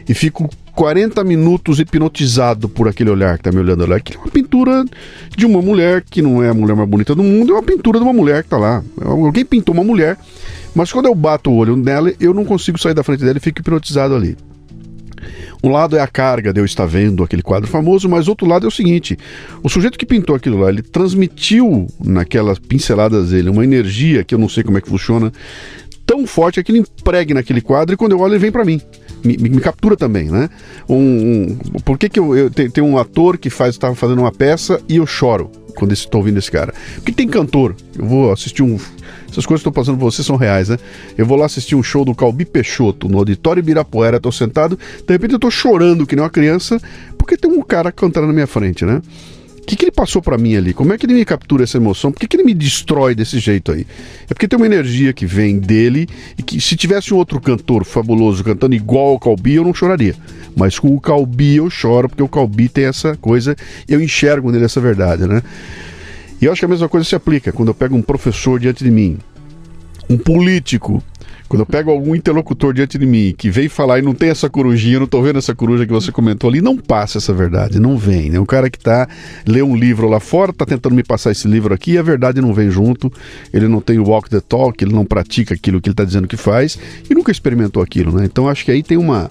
e 0.09 0.14
fico 0.14 0.49
40 0.75 1.23
minutos 1.23 1.79
hipnotizado 1.79 2.69
por 2.69 2.88
aquele 2.88 3.11
olhar 3.11 3.38
que 3.38 3.45
tá 3.45 3.53
me 3.53 3.59
olhando 3.59 3.87
lá. 3.87 4.01
Que 4.01 4.17
é 4.17 4.19
uma 4.19 4.29
pintura 4.29 4.85
de 5.37 5.47
uma 5.47 5.62
mulher 5.62 6.03
que 6.03 6.21
não 6.21 6.43
é 6.43 6.49
a 6.49 6.55
mulher 6.55 6.77
mais 6.77 6.88
bonita 6.88 7.14
do 7.14 7.23
mundo, 7.23 7.53
é 7.53 7.57
uma 7.57 7.62
pintura 7.62 7.99
de 7.99 8.05
uma 8.05 8.12
mulher 8.12 8.43
que 8.43 8.49
tá 8.49 8.59
lá. 8.59 8.83
Alguém 9.01 9.45
pintou 9.45 9.75
uma 9.75 9.85
mulher, 9.85 10.17
mas 10.75 10.93
quando 10.93 11.07
eu 11.07 11.14
bato 11.14 11.51
o 11.51 11.57
olho 11.57 11.77
nela, 11.77 12.12
eu 12.21 12.35
não 12.35 12.45
consigo 12.45 12.79
sair 12.79 12.95
da 12.95 13.05
frente 13.05 13.25
dela 13.25 13.38
e 13.38 13.40
fico 13.40 13.61
hipnotizado 13.61 14.14
ali. 14.14 14.37
Um 15.63 15.71
lado 15.71 15.97
é 15.97 16.01
a 16.01 16.07
carga 16.07 16.53
de 16.53 16.61
eu 16.61 16.65
estar 16.65 16.87
vendo 16.87 17.23
aquele 17.23 17.43
quadro 17.43 17.69
famoso, 17.69 18.09
mas 18.09 18.29
outro 18.29 18.47
lado 18.47 18.67
é 18.67 18.69
o 18.69 18.73
seguinte: 18.73 19.19
o 19.63 19.69
sujeito 19.69 19.99
que 19.99 20.07
pintou 20.07 20.35
aquilo 20.35 20.59
lá, 20.59 20.69
ele 20.69 20.83
transmitiu 20.83 21.87
naquelas 22.05 22.59
pinceladas 22.59 23.31
dele 23.31 23.51
uma 23.51 23.65
energia 23.65 24.25
que 24.25 24.35
eu 24.35 24.39
não 24.39 24.49
sei 24.49 24.63
como 24.63 24.79
é 24.79 24.81
que 24.81 24.89
funciona, 24.89 25.33
tão 26.07 26.27
forte 26.27 26.63
que 26.63 26.73
ele 26.73 26.81
empregue 26.81 27.35
naquele 27.35 27.61
quadro 27.61 27.95
e 27.95 27.97
quando 27.97 28.13
eu 28.13 28.21
olho 28.21 28.33
ele 28.33 28.39
vem 28.39 28.53
para 28.53 28.65
mim 28.65 28.81
me, 29.25 29.37
me, 29.39 29.61
captura 29.61 29.97
também, 29.97 30.31
né? 30.31 30.51
Um, 30.89 30.97
um, 30.97 31.59
por 31.85 31.99
que, 31.99 32.09
que 32.09 32.21
eu, 32.21 32.37
eu 32.37 32.51
tem, 32.51 32.69
tem 32.69 32.85
um 32.85 32.99
ator 32.99 33.39
que 33.39 33.49
faz 33.49 33.75
estava 33.75 33.95
fazendo 33.95 34.19
uma 34.21 34.31
peça 34.31 34.81
e 34.89 34.97
eu 34.97 35.07
choro 35.07 35.51
quando 35.75 35.93
estou 35.93 36.21
ouvindo 36.21 36.39
esse 36.39 36.51
cara? 36.51 36.73
Porque 36.97 37.13
tem 37.13 37.29
cantor. 37.29 37.75
Eu 37.99 38.07
vou 38.07 38.33
assistir 38.33 38.63
um 38.63 38.79
essas 39.31 39.45
coisas 39.47 39.63
que 39.63 39.69
estão 39.69 39.73
passando 39.73 39.99
por 39.99 40.11
você 40.11 40.23
são 40.23 40.37
reais, 40.37 40.69
né? 40.69 40.79
Eu 41.19 41.27
vou 41.27 41.37
lá 41.37 41.47
assistir 41.47 41.75
um 41.75 41.83
show 41.83 42.05
do 42.05 42.15
Calbi 42.15 42.45
Peixoto 42.45 43.09
no 43.09 43.19
Auditório 43.19 43.61
Ibirapuera, 43.61 44.21
tô 44.21 44.31
sentado, 44.31 44.79
de 44.79 45.13
repente 45.13 45.33
eu 45.33 45.41
tô 45.41 45.51
chorando 45.51 46.07
que 46.07 46.15
nem 46.15 46.23
uma 46.23 46.31
criança, 46.31 46.81
porque 47.19 47.37
tem 47.37 47.51
um 47.51 47.61
cara 47.61 47.91
cantando 47.91 48.29
na 48.29 48.33
minha 48.33 48.47
frente, 48.47 48.85
né? 48.85 49.03
O 49.64 49.66
que, 49.66 49.77
que 49.77 49.85
ele 49.87 49.92
passou 49.92 50.20
para 50.20 50.37
mim 50.37 50.57
ali? 50.57 50.74
Como 50.74 50.92
é 50.92 50.98
que 50.98 51.07
ele 51.07 51.14
me 51.14 51.24
captura 51.24 51.64
essa 51.64 51.79
emoção? 51.79 52.12
Por 52.12 52.20
que, 52.20 52.29
que 52.29 52.37
ele 52.37 52.44
me 52.44 52.53
destrói 52.53 53.14
desse 53.14 53.38
jeito 53.38 53.72
aí? 53.72 53.87
É 54.29 54.35
porque 54.35 54.46
tem 54.46 54.59
uma 54.59 54.66
energia 54.66 55.11
que 55.14 55.24
vem 55.24 55.59
dele 55.59 56.07
e 56.37 56.42
que 56.42 56.61
se 56.61 56.77
tivesse 56.77 57.14
um 57.14 57.16
outro 57.16 57.40
cantor 57.40 57.83
fabuloso 57.83 58.44
cantando 58.44 58.74
igual 58.74 59.12
ao 59.12 59.18
Calbi, 59.18 59.55
eu 59.55 59.64
não 59.64 59.72
choraria. 59.72 60.14
Mas 60.55 60.79
com 60.79 60.94
o 60.94 61.00
Calbi 61.00 61.57
eu 61.57 61.70
choro, 61.70 62.11
porque 62.11 62.22
o 62.22 62.29
Calbi 62.29 62.68
tem 62.68 62.85
essa 62.85 63.16
coisa, 63.16 63.57
eu 63.88 64.03
enxergo 64.03 64.53
nele 64.53 64.66
essa 64.66 64.83
verdade, 64.83 65.27
né? 65.27 65.42
E 66.42 66.44
eu 66.44 66.53
acho 66.53 66.61
que 66.61 66.66
a 66.66 66.68
mesma 66.68 66.88
coisa 66.90 67.09
se 67.09 67.14
aplica 67.14 67.50
quando 67.50 67.68
eu 67.68 67.74
pego 67.74 67.96
um 67.96 68.03
professor 68.03 68.61
diante 68.61 68.85
de 68.85 68.90
mim, 68.90 69.16
um 70.11 70.18
político 70.18 71.03
quando 71.48 71.61
eu 71.61 71.66
pego 71.66 71.90
algum 71.90 72.14
interlocutor 72.14 72.72
diante 72.72 72.98
de 72.98 73.07
mim 73.07 73.35
que 73.37 73.50
vem 73.50 73.68
falar 73.68 73.98
e 73.98 74.02
não 74.02 74.14
tem 74.14 74.30
essa 74.30 74.48
corujinha, 74.48 74.96
eu 74.96 75.00
não 75.00 75.07
tô 75.07 75.22
vendo 75.22 75.38
essa 75.38 75.54
coruja 75.54 75.87
que 75.87 75.92
você 75.92 76.11
comentou 76.11 76.48
ali, 76.48 76.61
não 76.61 76.76
passa 76.76 77.18
essa 77.18 77.33
verdade, 77.33 77.78
não 77.78 77.96
vem. 77.96 78.30
Né? 78.30 78.38
O 78.38 78.46
cara 78.46 78.70
que 78.70 78.78
tá, 78.78 79.09
lê 79.46 79.62
um 79.62 79.76
livro 79.76 80.09
lá 80.09 80.20
fora, 80.20 80.52
tá 80.52 80.64
tentando 80.64 80.94
me 80.94 81.02
passar 81.02 81.30
esse 81.30 81.46
livro 81.46 81.74
aqui 81.74 81.92
e 81.92 81.98
a 81.98 82.02
verdade 82.02 82.40
não 82.40 82.52
vem 82.54 82.70
junto, 82.70 83.12
ele 83.52 83.68
não 83.68 83.80
tem 83.80 83.98
o 83.98 84.09
walk 84.09 84.30
the 84.30 84.40
talk, 84.40 84.83
ele 84.83 84.94
não 84.94 85.04
pratica 85.04 85.54
aquilo 85.54 85.80
que 85.80 85.88
ele 85.88 85.96
tá 85.96 86.04
dizendo 86.04 86.26
que 86.26 86.37
faz 86.37 86.78
e 87.09 87.14
nunca 87.14 87.30
experimentou 87.30 87.83
aquilo, 87.83 88.12
né? 88.12 88.24
Então 88.24 88.48
acho 88.48 88.64
que 88.64 88.70
aí 88.70 88.83
tem 88.83 88.96
uma 88.96 89.30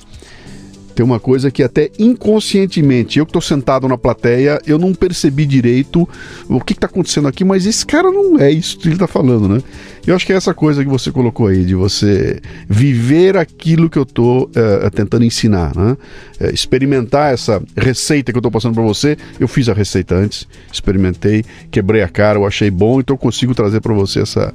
tem 0.94 1.06
uma 1.06 1.20
coisa 1.20 1.50
que 1.50 1.64
até 1.64 1.90
inconscientemente, 1.98 3.20
eu 3.20 3.26
que 3.26 3.30
estou 3.30 3.42
sentado 3.42 3.88
na 3.88 3.98
plateia, 3.98 4.62
eu 4.66 4.78
não 4.78 4.94
percebi 4.94 5.46
direito 5.46 6.08
o 6.48 6.62
que 6.62 6.74
está 6.74 6.88
acontecendo 6.88 7.28
aqui, 7.28 7.44
mas 7.44 7.66
esse 7.66 7.86
cara 7.86 8.12
não 8.12 8.40
é 8.40 8.52
isso 8.52 8.78
que 8.78 8.88
ele 8.88 8.96
está 8.96 9.08
falando, 9.08 9.48
né? 9.48 9.62
Eu 10.06 10.16
acho 10.16 10.26
que 10.26 10.34
é 10.34 10.36
essa 10.36 10.54
coisa 10.54 10.84
que 10.84 10.90
você 10.90 11.12
colocou 11.12 11.48
aí, 11.48 11.64
de 11.64 11.74
você 11.74 12.42
viver 12.68 13.38
aquilo 13.38 13.90
que 13.90 13.98
eu 13.98 14.04
estou 14.04 14.50
é, 14.54 14.90
tentando 14.90 15.24
ensinar, 15.24 15.76
né? 15.76 15.98
É, 16.40 16.52
experimentar 16.52 17.34
essa 17.34 17.62
receita 17.76 18.32
que 18.32 18.38
eu 18.38 18.42
estou 18.42 18.52
passando 18.52 18.74
para 18.74 18.84
você. 18.84 19.18
Eu 19.40 19.48
fiz 19.48 19.70
a 19.70 19.74
receita 19.74 20.16
antes, 20.16 20.48
experimentei, 20.72 21.44
quebrei 21.72 22.02
a 22.02 22.10
cara, 22.10 22.38
eu 22.38 22.46
achei 22.46 22.70
bom, 22.70 23.00
então 23.00 23.14
eu 23.14 23.18
consigo 23.18 23.56
trazer 23.56 23.80
para 23.82 23.94
você 23.94 24.20
essa, 24.20 24.54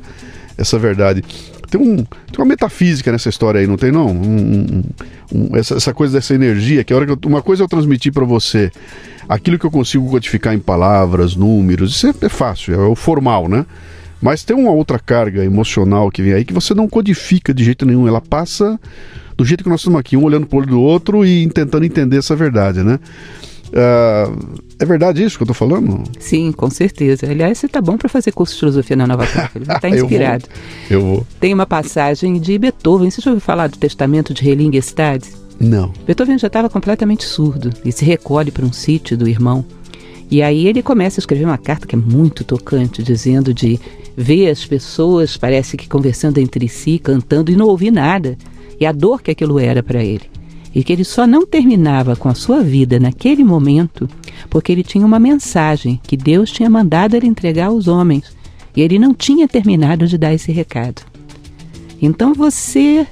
essa 0.57 0.79
verdade. 0.79 1.25
Tem, 1.71 1.81
um, 1.81 1.97
tem 1.97 2.39
uma 2.39 2.47
metafísica 2.47 3.13
nessa 3.13 3.29
história 3.29 3.61
aí, 3.61 3.67
não 3.67 3.77
tem 3.77 3.93
não? 3.93 4.09
Um, 4.09 4.83
um, 5.33 5.57
essa, 5.57 5.77
essa, 5.77 5.93
coisa 5.93 6.15
dessa 6.15 6.35
energia, 6.35 6.83
que 6.83 6.93
a 6.93 6.97
hora 6.97 7.07
que 7.07 7.13
eu, 7.13 7.19
uma 7.27 7.43
coisa 7.43 7.63
eu 7.63 7.69
transmitir 7.69 8.13
para 8.13 8.25
você 8.25 8.71
aquilo 9.29 9.59
que 9.59 9.67
eu 9.67 9.71
consigo 9.71 10.09
codificar 10.09 10.55
em 10.55 10.59
palavras, 10.59 11.37
números, 11.37 11.93
isso 11.93 12.07
é, 12.07 12.15
é 12.23 12.29
fácil, 12.29 12.75
é 12.75 12.87
o 12.87 12.95
formal, 12.95 13.49
né? 13.49 13.67
Mas 14.21 14.43
tem 14.43 14.57
uma 14.57 14.71
outra 14.71 14.99
carga 14.99 15.45
emocional 15.45 16.11
que 16.11 16.23
vem 16.23 16.33
aí 16.33 16.45
que 16.45 16.53
você 16.53 16.75
não 16.75 16.89
codifica 16.89 17.55
de 17.55 17.63
jeito 17.63 17.87
nenhum, 17.87 18.09
ela 18.09 18.21
passa 18.21 18.81
do 19.37 19.45
jeito 19.45 19.63
que 19.63 19.71
nós 19.71 19.81
estamos 19.81 20.01
aqui, 20.01 20.17
um 20.17 20.25
olhando 20.25 20.47
para 20.47 20.57
o 20.57 20.59
olho 20.61 20.69
do 20.69 20.81
outro 20.81 21.25
e 21.25 21.49
tentando 21.51 21.85
entender 21.85 22.17
essa 22.17 22.35
verdade, 22.35 22.83
né? 22.83 22.99
Uh, 23.69 24.59
é 24.79 24.85
verdade 24.85 25.23
isso 25.23 25.37
que 25.37 25.43
eu 25.43 25.51
estou 25.51 25.55
falando? 25.55 26.03
Sim, 26.19 26.53
com 26.53 26.71
certeza. 26.71 27.31
Aliás, 27.31 27.59
você 27.59 27.67
está 27.67 27.81
bom 27.81 27.97
para 27.97 28.09
fazer 28.09 28.33
curso 28.33 28.55
de 28.55 28.61
filosofia 28.61 28.97
na 28.97 29.07
Nova 29.07 29.27
Crópole. 29.27 29.67
Está 29.69 29.89
inspirado. 29.89 30.45
eu, 30.89 31.01
vou. 31.01 31.11
eu 31.11 31.17
vou. 31.17 31.27
Tem 31.41 31.53
uma 31.53 31.67
passagem 31.67 32.39
de 32.39 32.59
Beethoven. 32.59 33.11
Você 33.11 33.21
já 33.21 33.31
ouviu 33.31 33.41
falar 33.41 33.69
do 33.69 33.77
testamento 33.77 34.33
de 34.33 34.43
Relingestad? 34.43 35.25
Não. 35.61 35.93
Beethoven 36.07 36.39
já 36.39 36.47
estava 36.47 36.69
completamente 36.71 37.25
surdo 37.25 37.71
e 37.85 37.93
se 37.93 38.05
recolhe 38.05 38.51
para 38.51 38.65
um 38.65 38.73
sítio 38.73 39.17
do 39.17 39.29
irmão. 39.29 39.65
E 40.31 40.43
aí 40.43 40.67
ele 40.67 40.83
começa 40.83 41.19
a 41.19 41.23
escrever 41.23 41.45
uma 41.45 41.59
carta 41.59 41.87
que 41.87 41.95
é 41.95 41.99
muito 41.99 42.45
tocante, 42.45 43.03
dizendo 43.03 43.53
de 43.53 43.81
ver 44.17 44.51
as 44.51 44.65
pessoas, 44.65 45.37
parece 45.37 45.77
que 45.77 45.89
conversando 45.89 46.39
entre 46.39 46.69
si, 46.69 46.99
cantando 46.99 47.51
e 47.51 47.57
não 47.57 47.67
ouvir 47.67 47.91
nada. 47.91 48.37
E 48.79 48.87
a 48.87 48.93
dor 48.93 49.23
que 49.23 49.31
aquilo 49.31 49.59
era 49.59 49.83
para 49.83 50.05
ele 50.05 50.38
e 50.75 50.85
que 50.85 50.93
ele 50.93 51.05
só 51.05 51.27
não 51.27 51.47
terminava 51.47 52.15
com 52.15 52.29
a 52.29 52.35
sua 52.35 52.63
vida 52.63 53.01
naquele 53.01 53.43
momento 53.43 54.09
porque 54.51 54.71
ele 54.71 54.83
tinha 54.83 55.05
uma 55.05 55.19
mensagem 55.19 56.01
que 56.03 56.17
Deus 56.17 56.51
tinha 56.51 56.69
mandado 56.69 57.15
ele 57.15 57.27
entregar 57.27 57.67
aos 57.67 57.89
homens 57.89 58.37
e 58.77 58.81
ele 58.81 58.99
não 58.99 59.15
tinha 59.15 59.49
terminado 59.49 60.07
de 60.07 60.17
dar 60.17 60.33
esse 60.33 60.53
recado. 60.53 61.03
Então 62.01 62.33
você 62.33 63.07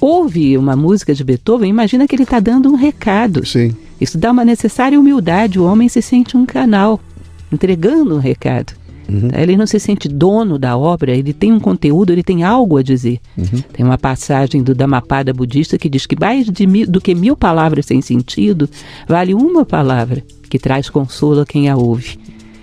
ouve 0.00 0.56
uma 0.56 0.76
música 0.76 1.14
de 1.14 1.24
Beethoven, 1.24 1.68
imagina 1.68 2.06
que 2.06 2.14
ele 2.14 2.22
está 2.22 2.38
dando 2.38 2.70
um 2.70 2.76
recado. 2.76 3.44
Sim. 3.46 3.74
Isso 4.00 4.18
dá 4.18 4.30
uma 4.30 4.44
necessária 4.44 5.00
humildade, 5.00 5.58
o 5.58 5.64
homem 5.64 5.88
se 5.88 6.02
sente 6.02 6.36
um 6.36 6.44
canal, 6.44 7.00
entregando 7.50 8.14
um 8.14 8.18
recado. 8.18 8.74
Uhum. 9.08 9.28
Ele 9.34 9.56
não 9.56 9.66
se 9.66 9.78
sente 9.78 10.08
dono 10.08 10.58
da 10.58 10.76
obra, 10.76 11.14
ele 11.14 11.32
tem 11.32 11.52
um 11.52 11.60
conteúdo, 11.60 12.12
ele 12.12 12.22
tem 12.22 12.42
algo 12.42 12.76
a 12.76 12.82
dizer. 12.82 13.20
Uhum. 13.36 13.62
Tem 13.72 13.84
uma 13.84 13.98
passagem 13.98 14.62
do 14.62 14.74
Dhammapada 14.74 15.32
budista 15.32 15.78
que 15.78 15.88
diz 15.88 16.06
que 16.06 16.18
mais 16.18 16.46
de 16.46 16.66
mil, 16.66 16.86
do 16.86 17.00
que 17.00 17.14
mil 17.14 17.36
palavras 17.36 17.86
sem 17.86 18.00
sentido, 18.02 18.68
vale 19.08 19.34
uma 19.34 19.64
palavra 19.64 20.22
que 20.48 20.58
traz 20.58 20.88
consolo 20.90 21.40
a 21.40 21.46
quem 21.46 21.68
a 21.68 21.76
ouve. 21.76 22.18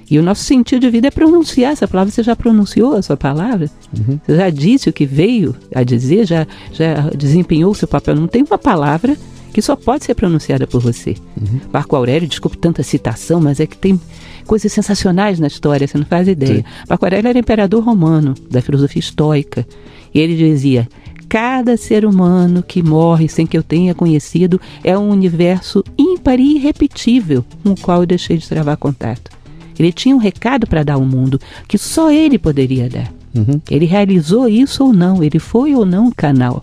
E 0.10 0.20
o 0.20 0.24
nosso 0.24 0.44
sentido 0.44 0.82
de 0.82 0.90
vida 0.90 1.08
é 1.08 1.12
pronunciar 1.12 1.72
essa 1.72 1.88
palavra. 1.88 2.12
Você 2.12 2.22
já 2.22 2.36
pronunciou 2.36 2.96
a 2.96 3.02
sua 3.02 3.18
palavra? 3.18 3.70
Uhum. 3.98 4.20
Você 4.26 4.36
já 4.36 4.50
disse 4.50 4.90
o 4.90 4.94
que 4.94 5.06
veio 5.06 5.56
a 5.74 5.84
dizer? 5.84 6.28
Já, 6.28 6.46
já 6.72 7.10
desempenhou 7.18 7.72
o 7.72 7.76
seu 7.76 7.88
papel? 7.88 8.16
Não 8.16 8.28
tem 8.28 8.44
uma 8.44 8.58
palavra 8.58 9.18
que 9.54 9.62
só 9.62 9.76
pode 9.76 10.04
ser 10.04 10.16
pronunciada 10.16 10.66
por 10.66 10.82
você. 10.82 11.16
Uhum. 11.40 11.62
Marco 11.72 11.96
Aurélio, 11.96 12.28
desculpe 12.28 12.58
tanta 12.58 12.82
citação, 12.84 13.40
mas 13.40 13.60
é 13.60 13.68
que 13.68 13.78
tem 13.78 14.00
coisas 14.46 14.72
sensacionais 14.72 15.40
na 15.40 15.48
história, 15.48 15.88
você 15.88 15.98
não 15.98 16.06
faz 16.06 16.28
ideia. 16.28 16.58
Sim. 16.58 16.64
Marco 16.90 17.06
Aurélio 17.06 17.30
era 17.30 17.40
imperador 17.40 17.84
romano 17.84 18.34
da 18.50 18.62
filosofia 18.62 19.00
estoica. 19.00 19.66
E 20.14 20.20
ele 20.20 20.36
dizia: 20.36 20.88
cada 21.30 21.78
ser 21.78 22.06
humano 22.06 22.64
que 22.64 22.84
morre 22.84 23.28
sem 23.28 23.46
que 23.46 23.58
eu 23.58 23.64
tenha 23.64 23.94
conhecido 23.94 24.60
é 24.84 24.98
um 24.98 25.10
universo 25.10 25.84
ímpar 25.98 26.40
e 26.40 26.56
irrepetível 26.56 27.46
com 27.64 27.70
o 27.72 27.80
qual 27.80 28.02
eu 28.02 28.06
deixei 28.06 28.38
de 28.38 28.50
travar 28.50 28.78
contato. 28.78 29.32
Ele 29.78 29.92
tinha 29.92 30.16
um 30.16 30.20
recado 30.20 30.68
para 30.68 30.84
dar 30.84 30.94
ao 30.94 31.06
mundo 31.06 31.40
que 31.68 31.78
só 31.78 32.12
ele 32.12 32.38
poderia 32.38 32.90
dar. 32.90 33.12
Uhum. 33.34 33.60
Ele 33.70 33.86
realizou 33.86 34.48
isso 34.48 34.84
ou 34.84 34.94
não, 34.94 35.24
ele 35.24 35.40
foi 35.40 35.74
ou 35.74 35.86
não 35.86 36.12
canal. 36.12 36.62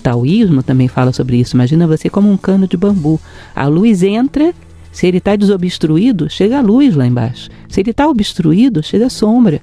Taoísmo 0.00 0.62
também 0.62 0.88
fala 0.88 1.12
sobre 1.12 1.38
isso. 1.38 1.56
Imagina 1.56 1.86
você 1.86 2.08
como 2.08 2.30
um 2.30 2.36
cano 2.36 2.66
de 2.66 2.76
bambu. 2.76 3.20
A 3.54 3.66
luz 3.66 4.02
entra, 4.02 4.54
se 4.92 5.06
ele 5.06 5.18
está 5.18 5.36
desobstruído, 5.36 6.28
chega 6.28 6.58
a 6.58 6.62
luz 6.62 6.94
lá 6.94 7.06
embaixo. 7.06 7.48
Se 7.68 7.80
ele 7.80 7.90
está 7.90 8.08
obstruído, 8.08 8.82
chega 8.82 9.06
a 9.06 9.10
sombra. 9.10 9.60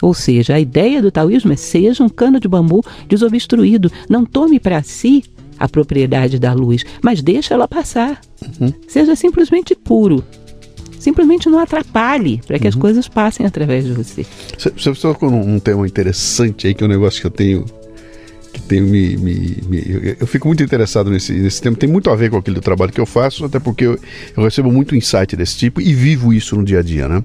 Ou 0.00 0.14
seja, 0.14 0.54
a 0.54 0.60
ideia 0.60 1.02
do 1.02 1.10
taoísmo 1.10 1.52
é 1.52 1.56
seja 1.56 2.04
um 2.04 2.08
cano 2.08 2.38
de 2.38 2.46
bambu 2.46 2.84
desobstruído. 3.08 3.90
Não 4.08 4.24
tome 4.24 4.60
para 4.60 4.82
si 4.82 5.24
a 5.58 5.68
propriedade 5.68 6.38
da 6.38 6.52
luz, 6.52 6.84
mas 7.02 7.20
deixa 7.20 7.54
ela 7.54 7.66
passar. 7.66 8.20
Uhum. 8.60 8.72
Seja 8.86 9.16
simplesmente 9.16 9.74
puro 9.74 10.24
simplesmente 10.98 11.48
não 11.48 11.58
atrapalhe 11.58 12.40
para 12.46 12.58
que 12.58 12.64
uhum. 12.64 12.68
as 12.68 12.74
coisas 12.74 13.08
passem 13.08 13.46
através 13.46 13.84
de 13.84 13.92
você. 13.92 14.26
Você 14.58 14.92
tocou 14.94 15.30
num 15.30 15.54
um 15.54 15.58
tema 15.58 15.86
interessante 15.86 16.66
aí, 16.66 16.74
que 16.74 16.82
é 16.82 16.86
um 16.86 16.90
negócio 16.90 17.20
que 17.20 17.26
eu 17.26 17.30
tenho. 17.30 17.64
Que 18.52 18.62
tenho 18.62 18.86
me, 18.86 19.16
me, 19.16 19.56
me, 19.68 20.16
eu 20.18 20.26
fico 20.26 20.48
muito 20.48 20.62
interessado 20.62 21.10
nesse, 21.10 21.32
nesse 21.32 21.60
tema. 21.60 21.76
Tem 21.76 21.88
muito 21.88 22.10
a 22.10 22.16
ver 22.16 22.30
com 22.30 22.36
aquele 22.36 22.60
trabalho 22.60 22.92
que 22.92 23.00
eu 23.00 23.06
faço, 23.06 23.44
até 23.44 23.58
porque 23.58 23.84
eu, 23.84 23.98
eu 24.36 24.42
recebo 24.42 24.70
muito 24.70 24.96
insight 24.96 25.36
desse 25.36 25.56
tipo 25.56 25.80
e 25.80 25.92
vivo 25.92 26.32
isso 26.32 26.56
no 26.56 26.64
dia 26.64 26.80
a 26.80 26.82
dia, 26.82 27.08
né? 27.08 27.22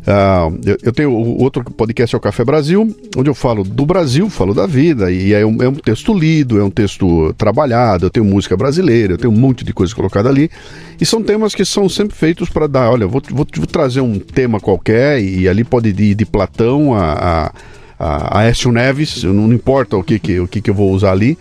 Uh, 0.00 0.58
eu, 0.64 0.78
eu, 0.82 0.92
tenho 0.92 1.12
outro 1.12 1.62
podcast 1.62 2.14
é 2.14 2.18
o 2.18 2.20
Café 2.20 2.42
Brasil, 2.42 2.96
onde 3.14 3.28
eu 3.28 3.34
falo 3.34 3.62
do 3.62 3.84
Brasil, 3.84 4.30
falo 4.30 4.54
da 4.54 4.66
vida, 4.66 5.12
e 5.12 5.34
é 5.34 5.44
um, 5.44 5.62
é 5.62 5.68
um, 5.68 5.74
texto 5.74 6.14
lido, 6.14 6.58
é 6.58 6.64
um 6.64 6.70
texto 6.70 7.34
trabalhado, 7.34 8.06
eu 8.06 8.10
tenho 8.10 8.24
música 8.24 8.56
brasileira, 8.56 9.12
eu 9.12 9.18
tenho 9.18 9.32
um 9.32 9.36
monte 9.36 9.62
de 9.62 9.74
coisa 9.74 9.94
colocada 9.94 10.30
ali, 10.30 10.50
e 10.98 11.04
são 11.04 11.22
temas 11.22 11.54
que 11.54 11.66
são 11.66 11.86
sempre 11.86 12.16
feitos 12.16 12.48
para 12.48 12.66
dar, 12.66 12.90
olha, 12.90 13.06
vou, 13.06 13.22
vou, 13.30 13.46
vou, 13.54 13.66
trazer 13.66 14.00
um 14.00 14.18
tema 14.18 14.58
qualquer, 14.58 15.22
e 15.22 15.46
ali 15.46 15.64
pode 15.64 15.90
ir 15.90 16.14
de 16.14 16.24
Platão 16.24 16.94
a, 16.94 17.12
a, 17.12 17.52
a 18.00 18.44
Écio 18.44 18.72
Neves, 18.72 19.22
não 19.24 19.52
importa 19.52 19.96
o 19.96 20.02
que, 20.02 20.18
que, 20.18 20.40
o 20.40 20.48
que, 20.48 20.62
que 20.62 20.70
eu 20.70 20.74
vou 20.74 20.90
usar 20.90 21.12
ali, 21.12 21.36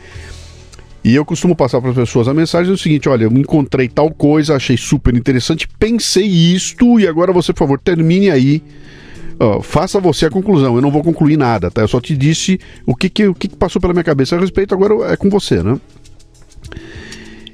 e 1.04 1.16
eu 1.16 1.24
costumo 1.24 1.56
passar 1.56 1.80
para 1.80 1.92
as 1.92 1.96
pessoas 1.96 2.28
a 2.28 2.34
mensagem 2.34 2.72
é 2.72 2.76
o 2.76 2.78
seguinte: 2.78 3.08
olha, 3.08 3.24
eu 3.24 3.32
encontrei 3.32 3.88
tal 3.88 4.12
coisa, 4.12 4.56
achei 4.56 4.76
super 4.76 5.16
interessante, 5.16 5.68
pensei 5.80 6.26
isto, 6.26 7.00
e 7.00 7.08
agora 7.08 7.32
você, 7.32 7.54
por 7.54 7.60
favor, 7.60 7.80
termine 7.80 8.30
aí. 8.30 8.62
Faça 9.64 10.02
você 10.02 10.26
a 10.26 10.30
conclusão. 10.30 10.76
Eu 10.76 10.82
não 10.82 10.92
vou 10.92 11.02
concluir 11.02 11.38
nada, 11.38 11.72
tá? 11.72 11.80
Eu 11.80 11.88
só 11.88 12.02
te 12.02 12.18
disse 12.18 12.60
o 12.86 12.94
que, 12.94 13.10
que, 13.10 13.26
o 13.26 13.34
que, 13.34 13.48
que 13.48 13.56
passou 13.56 13.82
pela 13.82 13.94
minha 13.94 14.04
cabeça 14.04 14.36
a 14.36 14.40
respeito, 14.40 14.76
agora 14.76 15.14
é 15.14 15.16
com 15.16 15.30
você, 15.30 15.64
né? 15.64 15.80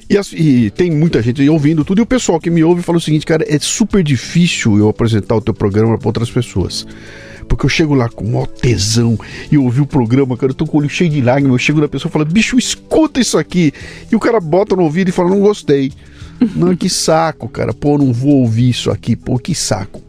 E, 0.10 0.18
as, 0.18 0.34
e, 0.34 0.72
tem 0.72 0.90
muita 0.90 1.22
gente 1.22 1.48
ouvindo 1.48 1.86
tudo, 1.86 2.00
e 2.00 2.02
o 2.02 2.06
pessoal 2.06 2.40
que 2.40 2.50
me 2.50 2.64
ouve 2.64 2.82
fala 2.82 2.98
o 2.98 3.02
seguinte, 3.02 3.26
cara, 3.26 3.46
é 3.48 3.60
super 3.60 4.04
difícil 4.04 4.80
eu 4.80 4.90
apresentar 4.90 5.36
o 5.36 5.42
teu 5.42 5.54
programa 5.54 5.96
para 5.98 6.10
outras 6.10 6.32
pessoas. 6.32 6.88
Porque 7.48 7.66
eu 7.66 7.70
chego 7.70 7.94
lá 7.94 8.10
com 8.10 8.26
maior 8.26 8.48
tesão 8.48 9.18
e 9.52 9.56
eu 9.56 9.64
ouvi 9.64 9.82
o 9.82 9.86
programa, 9.86 10.36
cara, 10.36 10.52
eu 10.52 10.56
tô 10.56 10.66
com 10.66 10.78
o 10.78 10.80
olho 10.82 10.90
cheio 10.90 11.10
de 11.10 11.22
lágrimas, 11.22 11.54
eu 11.54 11.60
chego 11.60 11.80
na 11.80 11.88
pessoa 11.88 12.10
e 12.10 12.14
falo, 12.14 12.26
bicho, 12.26 12.58
escuta 12.58 13.20
isso 13.20 13.38
aqui. 13.38 13.72
E 14.12 14.16
o 14.16 14.20
cara 14.20 14.40
bota 14.40 14.76
no 14.76 14.84
ouvido 14.84 15.10
e 15.10 15.12
fala, 15.12 15.30
não 15.30 15.40
gostei. 15.40 15.92
Não, 16.54 16.76
que 16.76 16.90
saco, 16.90 17.48
cara. 17.48 17.74
Pô, 17.74 17.98
não 17.98 18.12
vou 18.12 18.42
ouvir 18.42 18.70
isso 18.70 18.92
aqui, 18.92 19.16
pô, 19.16 19.40
que 19.40 19.56
saco. 19.56 20.02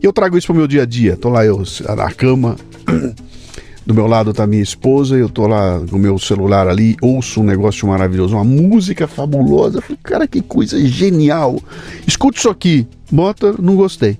E 0.00 0.06
eu 0.06 0.12
trago 0.12 0.38
isso 0.38 0.46
pro 0.46 0.54
meu 0.54 0.68
dia 0.68 0.82
a 0.82 0.86
dia. 0.86 1.16
Tô 1.16 1.28
lá 1.28 1.44
eu 1.44 1.62
na 1.96 2.10
cama, 2.10 2.56
do 3.84 3.94
meu 3.94 4.06
lado 4.06 4.32
tá 4.32 4.46
minha 4.46 4.62
esposa, 4.62 5.16
eu 5.16 5.28
tô 5.28 5.46
lá 5.46 5.78
no 5.78 5.98
meu 5.98 6.18
celular 6.18 6.68
ali, 6.68 6.96
ouço 7.00 7.40
um 7.40 7.44
negócio 7.44 7.86
maravilhoso, 7.88 8.36
uma 8.36 8.44
música 8.44 9.06
fabulosa. 9.08 9.80
falei, 9.80 9.98
cara, 10.02 10.26
que 10.26 10.40
coisa 10.40 10.78
genial. 10.86 11.60
Escuta 12.06 12.38
isso 12.38 12.48
aqui. 12.48 12.86
Bota, 13.10 13.54
não 13.60 13.76
gostei. 13.76 14.18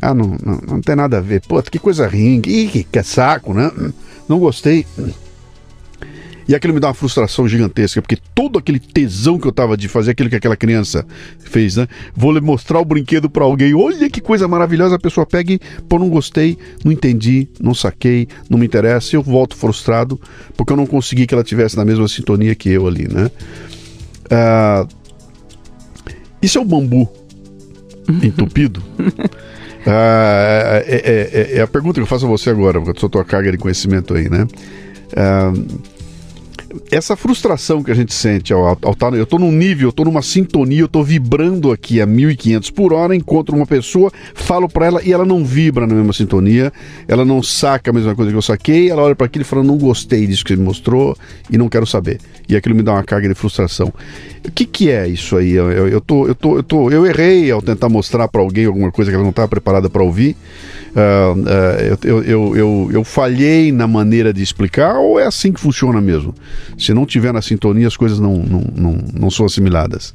Ah, 0.00 0.14
não, 0.14 0.36
não, 0.44 0.60
não 0.66 0.80
tem 0.80 0.96
nada 0.96 1.18
a 1.18 1.20
ver. 1.20 1.42
Pô, 1.46 1.62
que 1.62 1.78
coisa 1.78 2.06
ruim, 2.06 2.40
que, 2.40 2.84
que 2.84 3.02
saco, 3.02 3.52
né? 3.52 3.70
Não 4.28 4.38
gostei. 4.38 4.86
E 6.48 6.54
aquilo 6.54 6.72
me 6.72 6.80
dá 6.80 6.88
uma 6.88 6.94
frustração 6.94 7.46
gigantesca, 7.46 8.00
porque 8.00 8.16
todo 8.34 8.58
aquele 8.58 8.80
tesão 8.80 9.38
que 9.38 9.46
eu 9.46 9.52
tava 9.52 9.76
de 9.76 9.86
fazer 9.86 10.12
aquilo 10.12 10.30
que 10.30 10.36
aquela 10.36 10.56
criança 10.56 11.06
fez, 11.38 11.76
né? 11.76 11.86
Vou 12.16 12.40
mostrar 12.40 12.80
o 12.80 12.84
brinquedo 12.86 13.28
para 13.28 13.44
alguém. 13.44 13.74
Olha 13.74 14.08
que 14.08 14.18
coisa 14.18 14.48
maravilhosa. 14.48 14.94
A 14.94 14.98
pessoa 14.98 15.26
pega 15.26 15.52
e, 15.52 15.60
pô, 15.86 15.98
não 15.98 16.08
gostei, 16.08 16.56
não 16.82 16.90
entendi, 16.90 17.48
não 17.60 17.74
saquei, 17.74 18.28
não 18.48 18.56
me 18.58 18.64
interessa. 18.64 19.14
Eu 19.14 19.22
volto 19.22 19.56
frustrado 19.56 20.18
porque 20.56 20.72
eu 20.72 20.76
não 20.76 20.86
consegui 20.86 21.26
que 21.26 21.34
ela 21.34 21.44
tivesse 21.44 21.76
na 21.76 21.84
mesma 21.84 22.08
sintonia 22.08 22.54
que 22.54 22.70
eu 22.70 22.86
ali, 22.86 23.06
né? 23.06 23.30
Ah, 24.30 24.86
isso 26.40 26.56
é 26.56 26.62
o 26.62 26.64
bambu 26.64 27.06
entupido. 28.22 28.82
Ah, 29.90 30.82
é, 30.86 30.96
é, 30.96 31.30
é, 31.32 31.58
é, 31.58 31.60
a 31.62 31.66
pergunta 31.66 31.94
que 31.94 32.02
eu 32.02 32.06
faço 32.06 32.26
a 32.26 32.28
você 32.28 32.50
agora, 32.50 32.78
porque 32.78 32.96
eu 32.96 33.00
sou 33.00 33.08
tua 33.08 33.24
carga 33.24 33.50
de 33.50 33.56
conhecimento 33.56 34.14
aí, 34.14 34.28
né? 34.28 34.46
Ah, 35.16 35.52
essa 36.90 37.16
frustração 37.16 37.82
que 37.82 37.90
a 37.90 37.94
gente 37.94 38.12
sente 38.12 38.52
ao 38.52 38.72
estar. 38.72 38.94
Tá, 38.94 39.16
eu 39.16 39.22
estou 39.22 39.38
num 39.38 39.50
nível, 39.50 39.86
eu 39.86 39.90
estou 39.90 40.04
numa 40.04 40.22
sintonia, 40.22 40.80
eu 40.80 40.86
estou 40.86 41.02
vibrando 41.02 41.72
aqui 41.72 42.00
a 42.00 42.06
1500 42.06 42.70
por 42.70 42.92
hora, 42.92 43.14
encontro 43.14 43.56
uma 43.56 43.66
pessoa, 43.66 44.12
falo 44.34 44.68
para 44.68 44.86
ela 44.86 45.02
e 45.02 45.12
ela 45.12 45.24
não 45.24 45.44
vibra 45.44 45.86
na 45.86 45.94
mesma 45.94 46.12
sintonia, 46.12 46.72
ela 47.06 47.24
não 47.24 47.42
saca 47.42 47.90
a 47.90 47.94
mesma 47.94 48.14
coisa 48.14 48.30
que 48.30 48.36
eu 48.36 48.42
saquei, 48.42 48.90
ela 48.90 49.02
olha 49.02 49.14
para 49.14 49.26
aquilo 49.26 49.42
e 49.42 49.44
fala: 49.44 49.62
não 49.62 49.78
gostei 49.78 50.26
disso 50.26 50.44
que 50.44 50.52
você 50.52 50.56
me 50.56 50.64
mostrou 50.64 51.16
e 51.50 51.56
não 51.56 51.68
quero 51.68 51.86
saber. 51.86 52.20
E 52.48 52.56
aquilo 52.56 52.74
me 52.74 52.82
dá 52.82 52.92
uma 52.92 53.04
carga 53.04 53.28
de 53.28 53.34
frustração. 53.34 53.92
O 54.46 54.50
que, 54.50 54.64
que 54.64 54.90
é 54.90 55.06
isso 55.06 55.36
aí? 55.36 55.52
Eu, 55.52 55.70
eu, 55.70 55.88
eu, 55.88 56.00
tô, 56.00 56.26
eu, 56.26 56.34
tô, 56.34 56.56
eu, 56.56 56.62
tô, 56.62 56.90
eu 56.90 57.04
errei 57.04 57.50
ao 57.50 57.60
tentar 57.60 57.88
mostrar 57.88 58.28
para 58.28 58.40
alguém 58.40 58.64
alguma 58.64 58.90
coisa 58.90 59.10
que 59.10 59.14
ela 59.14 59.22
não 59.22 59.30
estava 59.30 59.48
preparada 59.48 59.90
para 59.90 60.02
ouvir. 60.02 60.34
Uh, 60.90 61.38
uh, 61.38 61.98
eu, 62.02 62.22
eu, 62.24 62.56
eu, 62.56 62.90
eu 62.94 63.04
falhei 63.04 63.70
na 63.70 63.86
maneira 63.86 64.32
de 64.32 64.42
explicar 64.42 64.98
ou 64.98 65.20
é 65.20 65.26
assim 65.26 65.52
que 65.52 65.60
funciona 65.60 66.00
mesmo? 66.00 66.34
Se 66.76 66.94
não 66.94 67.06
tiver 67.06 67.32
na 67.32 67.42
sintonia, 67.42 67.86
as 67.86 67.96
coisas 67.96 68.18
não, 68.18 68.36
não, 68.36 68.60
não, 68.74 68.92
não 69.14 69.30
são 69.30 69.46
assimiladas. 69.46 70.14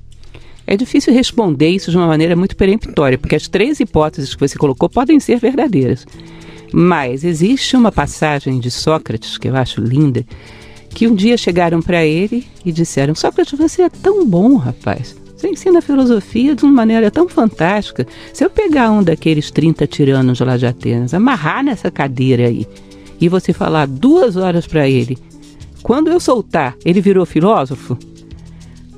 É 0.65 0.77
difícil 0.77 1.13
responder 1.13 1.69
isso 1.69 1.91
de 1.91 1.97
uma 1.97 2.07
maneira 2.07 2.35
muito 2.35 2.55
peremptória, 2.55 3.17
porque 3.17 3.35
as 3.35 3.47
três 3.47 3.79
hipóteses 3.79 4.33
que 4.33 4.39
você 4.39 4.57
colocou 4.57 4.89
podem 4.89 5.19
ser 5.19 5.37
verdadeiras. 5.37 6.05
Mas 6.71 7.23
existe 7.23 7.75
uma 7.75 7.91
passagem 7.91 8.59
de 8.59 8.71
Sócrates 8.71 9.37
que 9.37 9.47
eu 9.47 9.55
acho 9.55 9.81
linda, 9.81 10.25
que 10.89 11.07
um 11.07 11.15
dia 11.15 11.37
chegaram 11.37 11.81
para 11.81 12.05
ele 12.05 12.47
e 12.65 12.71
disseram: 12.71 13.13
Sócrates, 13.13 13.57
você 13.57 13.83
é 13.83 13.89
tão 13.89 14.25
bom, 14.25 14.55
rapaz. 14.55 15.15
Você 15.35 15.49
ensina 15.49 15.81
filosofia 15.81 16.55
de 16.55 16.63
uma 16.63 16.71
maneira 16.71 17.11
tão 17.11 17.27
fantástica. 17.27 18.07
Se 18.33 18.45
eu 18.45 18.49
pegar 18.49 18.89
um 18.91 19.03
daqueles 19.03 19.51
30 19.51 19.85
tiranos 19.85 20.39
lá 20.39 20.55
de 20.55 20.65
Atenas, 20.65 21.13
amarrar 21.13 21.61
nessa 21.61 21.91
cadeira 21.91 22.47
aí, 22.47 22.65
e 23.19 23.27
você 23.27 23.51
falar 23.51 23.85
duas 23.85 24.37
horas 24.37 24.65
para 24.65 24.87
ele, 24.87 25.17
quando 25.83 26.09
eu 26.09 26.19
soltar, 26.19 26.75
ele 26.85 27.01
virou 27.01 27.25
filósofo? 27.25 27.97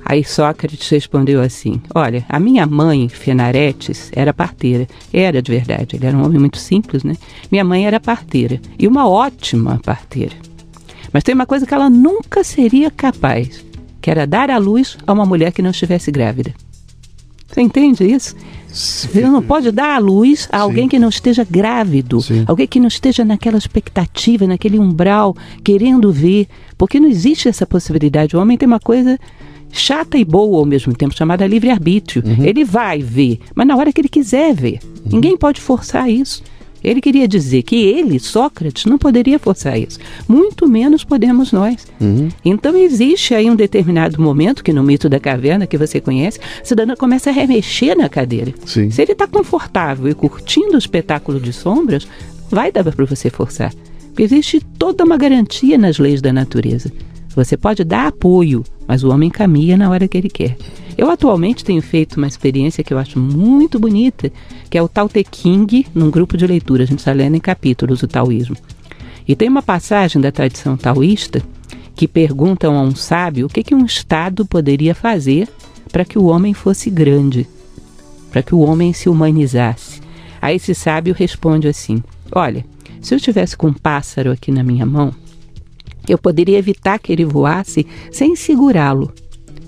Aí 0.04 0.22
Sócrates 0.22 0.88
respondeu 0.88 1.42
assim: 1.42 1.82
Olha, 1.92 2.24
a 2.28 2.38
minha 2.38 2.64
mãe, 2.64 3.08
Fenaretes, 3.08 4.10
era 4.14 4.32
parteira. 4.32 4.86
Era 5.12 5.42
de 5.42 5.50
verdade, 5.50 5.96
ele 5.96 6.06
era 6.06 6.16
um 6.16 6.24
homem 6.24 6.38
muito 6.38 6.58
simples, 6.58 7.02
né? 7.02 7.16
Minha 7.50 7.64
mãe 7.64 7.86
era 7.86 7.98
parteira 7.98 8.60
e 8.78 8.86
uma 8.86 9.08
ótima 9.08 9.80
parteira. 9.84 10.36
Mas 11.12 11.24
tem 11.24 11.34
uma 11.34 11.46
coisa 11.46 11.66
que 11.66 11.74
ela 11.74 11.90
nunca 11.90 12.44
seria 12.44 12.90
capaz 12.90 13.66
que 14.00 14.10
era 14.10 14.24
dar 14.24 14.48
à 14.52 14.58
luz 14.58 14.96
a 15.04 15.12
uma 15.12 15.26
mulher 15.26 15.50
que 15.50 15.60
não 15.60 15.70
estivesse 15.72 16.12
grávida. 16.12 16.54
Você 17.46 17.60
entende 17.60 18.04
isso? 18.04 18.34
Você 18.68 19.22
não 19.22 19.42
pode 19.42 19.70
dar 19.70 19.96
à 19.96 19.98
luz 19.98 20.48
a 20.52 20.58
alguém 20.58 20.84
Sim. 20.84 20.88
que 20.88 20.98
não 20.98 21.08
esteja 21.08 21.46
grávido, 21.48 22.20
Sim. 22.20 22.44
alguém 22.46 22.66
que 22.66 22.78
não 22.78 22.88
esteja 22.88 23.24
naquela 23.24 23.56
expectativa, 23.56 24.46
naquele 24.46 24.78
umbral, 24.78 25.34
querendo 25.64 26.12
ver, 26.12 26.46
porque 26.76 27.00
não 27.00 27.08
existe 27.08 27.48
essa 27.48 27.66
possibilidade. 27.66 28.36
O 28.36 28.40
homem 28.40 28.58
tem 28.58 28.66
uma 28.66 28.80
coisa 28.80 29.18
chata 29.72 30.18
e 30.18 30.24
boa 30.24 30.58
ao 30.58 30.66
mesmo 30.66 30.94
tempo, 30.94 31.16
chamada 31.16 31.46
livre-arbítrio. 31.46 32.22
Uhum. 32.26 32.44
Ele 32.44 32.64
vai 32.64 33.00
ver, 33.00 33.40
mas 33.54 33.66
na 33.66 33.76
hora 33.76 33.92
que 33.92 34.00
ele 34.00 34.08
quiser 34.08 34.54
ver. 34.54 34.80
Uhum. 34.84 35.12
Ninguém 35.12 35.38
pode 35.38 35.60
forçar 35.60 36.10
isso. 36.10 36.42
Ele 36.82 37.00
queria 37.00 37.26
dizer 37.26 37.62
que 37.62 37.76
ele, 37.76 38.18
Sócrates, 38.18 38.84
não 38.84 38.98
poderia 38.98 39.38
forçar 39.38 39.78
isso. 39.78 39.98
Muito 40.28 40.68
menos 40.68 41.04
podemos 41.04 41.52
nós. 41.52 41.86
Uhum. 42.00 42.28
Então 42.44 42.76
existe 42.76 43.34
aí 43.34 43.50
um 43.50 43.56
determinado 43.56 44.20
momento, 44.20 44.62
que 44.62 44.72
no 44.72 44.82
mito 44.82 45.08
da 45.08 45.18
caverna, 45.18 45.66
que 45.66 45.78
você 45.78 46.00
conhece, 46.00 46.38
a 46.60 46.64
cidadã 46.64 46.94
começa 46.94 47.30
a 47.30 47.32
remexer 47.32 47.96
na 47.96 48.08
cadeira. 48.08 48.54
Sim. 48.64 48.90
Se 48.90 49.02
ele 49.02 49.12
está 49.12 49.26
confortável 49.26 50.08
e 50.08 50.14
curtindo 50.14 50.74
o 50.74 50.78
espetáculo 50.78 51.40
de 51.40 51.52
sombras, 51.52 52.06
vai 52.50 52.70
dar 52.70 52.84
para 52.84 53.04
você 53.04 53.30
forçar. 53.30 53.72
Porque 54.08 54.22
existe 54.22 54.60
toda 54.78 55.04
uma 55.04 55.16
garantia 55.16 55.76
nas 55.76 55.98
leis 55.98 56.22
da 56.22 56.32
natureza. 56.32 56.90
Você 57.34 57.54
pode 57.56 57.84
dar 57.84 58.06
apoio, 58.06 58.64
mas 58.88 59.04
o 59.04 59.10
homem 59.10 59.28
caminha 59.28 59.76
na 59.76 59.90
hora 59.90 60.08
que 60.08 60.16
ele 60.16 60.30
quer. 60.30 60.56
Eu 60.96 61.10
atualmente 61.10 61.64
tenho 61.64 61.82
feito 61.82 62.16
uma 62.16 62.26
experiência 62.26 62.82
que 62.82 62.92
eu 62.92 62.98
acho 62.98 63.18
muito 63.18 63.78
bonita, 63.78 64.32
que 64.70 64.78
é 64.78 64.82
o 64.82 64.88
Tao 64.88 65.08
Te 65.08 65.22
King, 65.22 65.86
num 65.94 66.10
grupo 66.10 66.36
de 66.36 66.46
leitura. 66.46 66.84
A 66.84 66.86
gente 66.86 67.00
está 67.00 67.12
lendo 67.12 67.36
em 67.36 67.40
capítulos 67.40 68.02
o 68.02 68.08
taoísmo. 68.08 68.56
E 69.28 69.36
tem 69.36 69.48
uma 69.48 69.62
passagem 69.62 70.22
da 70.22 70.32
tradição 70.32 70.76
taoísta 70.76 71.42
que 71.94 72.08
perguntam 72.08 72.76
a 72.76 72.82
um 72.82 72.94
sábio 72.94 73.46
o 73.46 73.48
que, 73.48 73.62
que 73.62 73.74
um 73.74 73.84
Estado 73.84 74.46
poderia 74.46 74.94
fazer 74.94 75.48
para 75.92 76.04
que 76.04 76.18
o 76.18 76.24
homem 76.24 76.54
fosse 76.54 76.88
grande, 76.88 77.46
para 78.30 78.42
que 78.42 78.54
o 78.54 78.60
homem 78.60 78.92
se 78.92 79.08
humanizasse. 79.08 80.00
Aí 80.40 80.56
esse 80.56 80.74
sábio 80.74 81.14
responde 81.14 81.68
assim: 81.68 82.02
Olha, 82.32 82.64
se 83.00 83.14
eu 83.14 83.20
tivesse 83.20 83.56
com 83.56 83.68
um 83.68 83.72
pássaro 83.72 84.30
aqui 84.30 84.50
na 84.50 84.62
minha 84.62 84.86
mão, 84.86 85.14
eu 86.08 86.16
poderia 86.16 86.58
evitar 86.58 86.98
que 86.98 87.12
ele 87.12 87.24
voasse 87.24 87.86
sem 88.10 88.34
segurá-lo. 88.36 89.12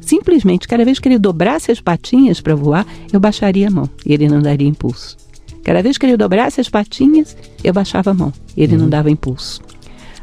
Simplesmente, 0.09 0.67
cada 0.67 0.87
vez 0.87 0.99
que 0.99 1.07
ele 1.07 1.19
dobrasse 1.19 1.71
as 1.71 1.83
patinhas 1.83 2.41
para 2.41 2.55
voar, 2.55 2.87
eu 3.13 3.21
baixaria 3.21 3.69
a 3.69 3.71
mão 3.71 3.91
e 4.07 4.15
ele 4.15 4.27
não 4.27 4.41
daria 4.41 4.67
impulso. 4.67 5.19
Cada 5.63 5.83
vez 5.83 5.99
que 5.99 6.07
ele 6.07 6.17
dobrasse 6.17 6.63
as 6.63 6.69
patinhas, 6.71 7.37
eu 7.63 7.75
baixava 7.75 8.13
a 8.13 8.15
mão 8.15 8.33
e 8.57 8.63
ele 8.63 8.75
uhum. 8.75 8.81
não 8.85 8.89
dava 8.89 9.11
impulso. 9.11 9.61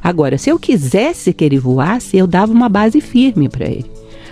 Agora, 0.02 0.40
se 0.40 0.50
eu 0.50 0.58
quisesse 0.58 1.32
que 1.32 1.46
ele 1.46 1.60
voasse, 1.60 2.18
eu 2.18 2.26
dava 2.26 2.52
uma 2.52 2.68
base 2.68 3.00
firme 3.00 3.48
para 3.48 3.68
ele. 3.68 3.86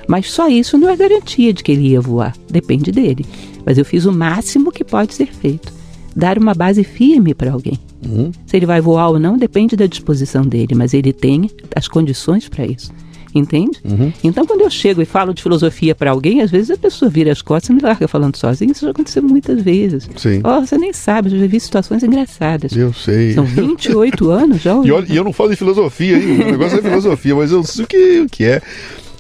Mas 0.08 0.32
só 0.32 0.50
isso 0.50 0.76
não 0.76 0.90
é 0.90 0.98
garantia 0.98 1.54
de 1.54 1.62
que 1.62 1.72
ele 1.72 1.90
ia 1.90 2.02
voar, 2.02 2.36
depende 2.50 2.92
dele. 2.92 3.24
Mas 3.64 3.78
eu 3.78 3.86
fiz 3.86 4.06
o 4.06 4.12
máximo 4.12 4.72
que 4.72 4.84
pode 4.84 5.14
ser 5.14 5.28
feito 5.28 5.72
dar 6.16 6.40
uma 6.40 6.56
base 6.56 6.84
firme 6.84 7.36
para 7.36 7.52
alguém. 7.52 7.78
Uhum. 8.04 8.32
Se 8.48 8.58
ele 8.58 8.66
vai 8.66 8.82
voar 8.82 9.10
ou 9.10 9.20
não 9.20 9.38
depende 9.38 9.76
da 9.76 9.86
disposição 9.86 10.42
dele, 10.42 10.74
mas 10.74 10.96
ele 10.96 11.14
tem 11.14 11.48
as 11.76 11.88
condições 11.88 12.50
para 12.50 12.66
isso 12.66 12.92
entende? 13.34 13.80
Uhum. 13.84 14.12
Então, 14.24 14.46
quando 14.46 14.62
eu 14.62 14.70
chego 14.70 15.02
e 15.02 15.06
falo 15.06 15.34
de 15.34 15.42
filosofia 15.42 15.96
para 15.96 16.12
alguém, 16.12 16.42
às 16.42 16.52
vezes 16.52 16.72
a 16.72 16.78
pessoa 16.78 17.10
vira 17.10 17.32
as 17.32 17.42
costas 17.42 17.70
e 17.70 17.74
me 17.74 17.82
larga 17.82 18.08
falando 18.08 18.36
sozinho. 18.36 18.72
Isso 18.72 18.86
já 18.86 18.92
aconteceu 18.92 19.24
muitas 19.24 19.62
vezes. 19.62 20.10
Sim. 20.16 20.42
Oh, 20.44 20.62
você 20.62 20.78
nem 20.78 20.94
sabe, 20.94 21.34
eu 21.34 21.40
já 21.40 21.48
vi 21.48 21.60
situações 21.60 22.04
engraçadas. 22.04 22.76
Eu 22.76 22.94
sei. 22.94 23.34
São 23.34 23.46
28 23.46 24.30
anos 24.32 24.62
já. 24.62 24.76
E, 24.84 24.90
eu, 24.90 25.04
e 25.06 25.16
eu 25.16 25.24
não 25.24 25.34
falo 25.34 25.50
de 25.50 25.56
filosofia, 25.56 26.18
hein? 26.18 26.42
O 26.42 26.52
negócio 26.52 26.80
é 26.80 26.82
filosofia, 26.82 27.36
mas 27.36 27.52
eu 27.52 27.64
sei 27.64 27.86
o 27.86 27.88
que, 27.88 28.20
o 28.22 28.30
que 28.30 28.44
é. 28.46 28.62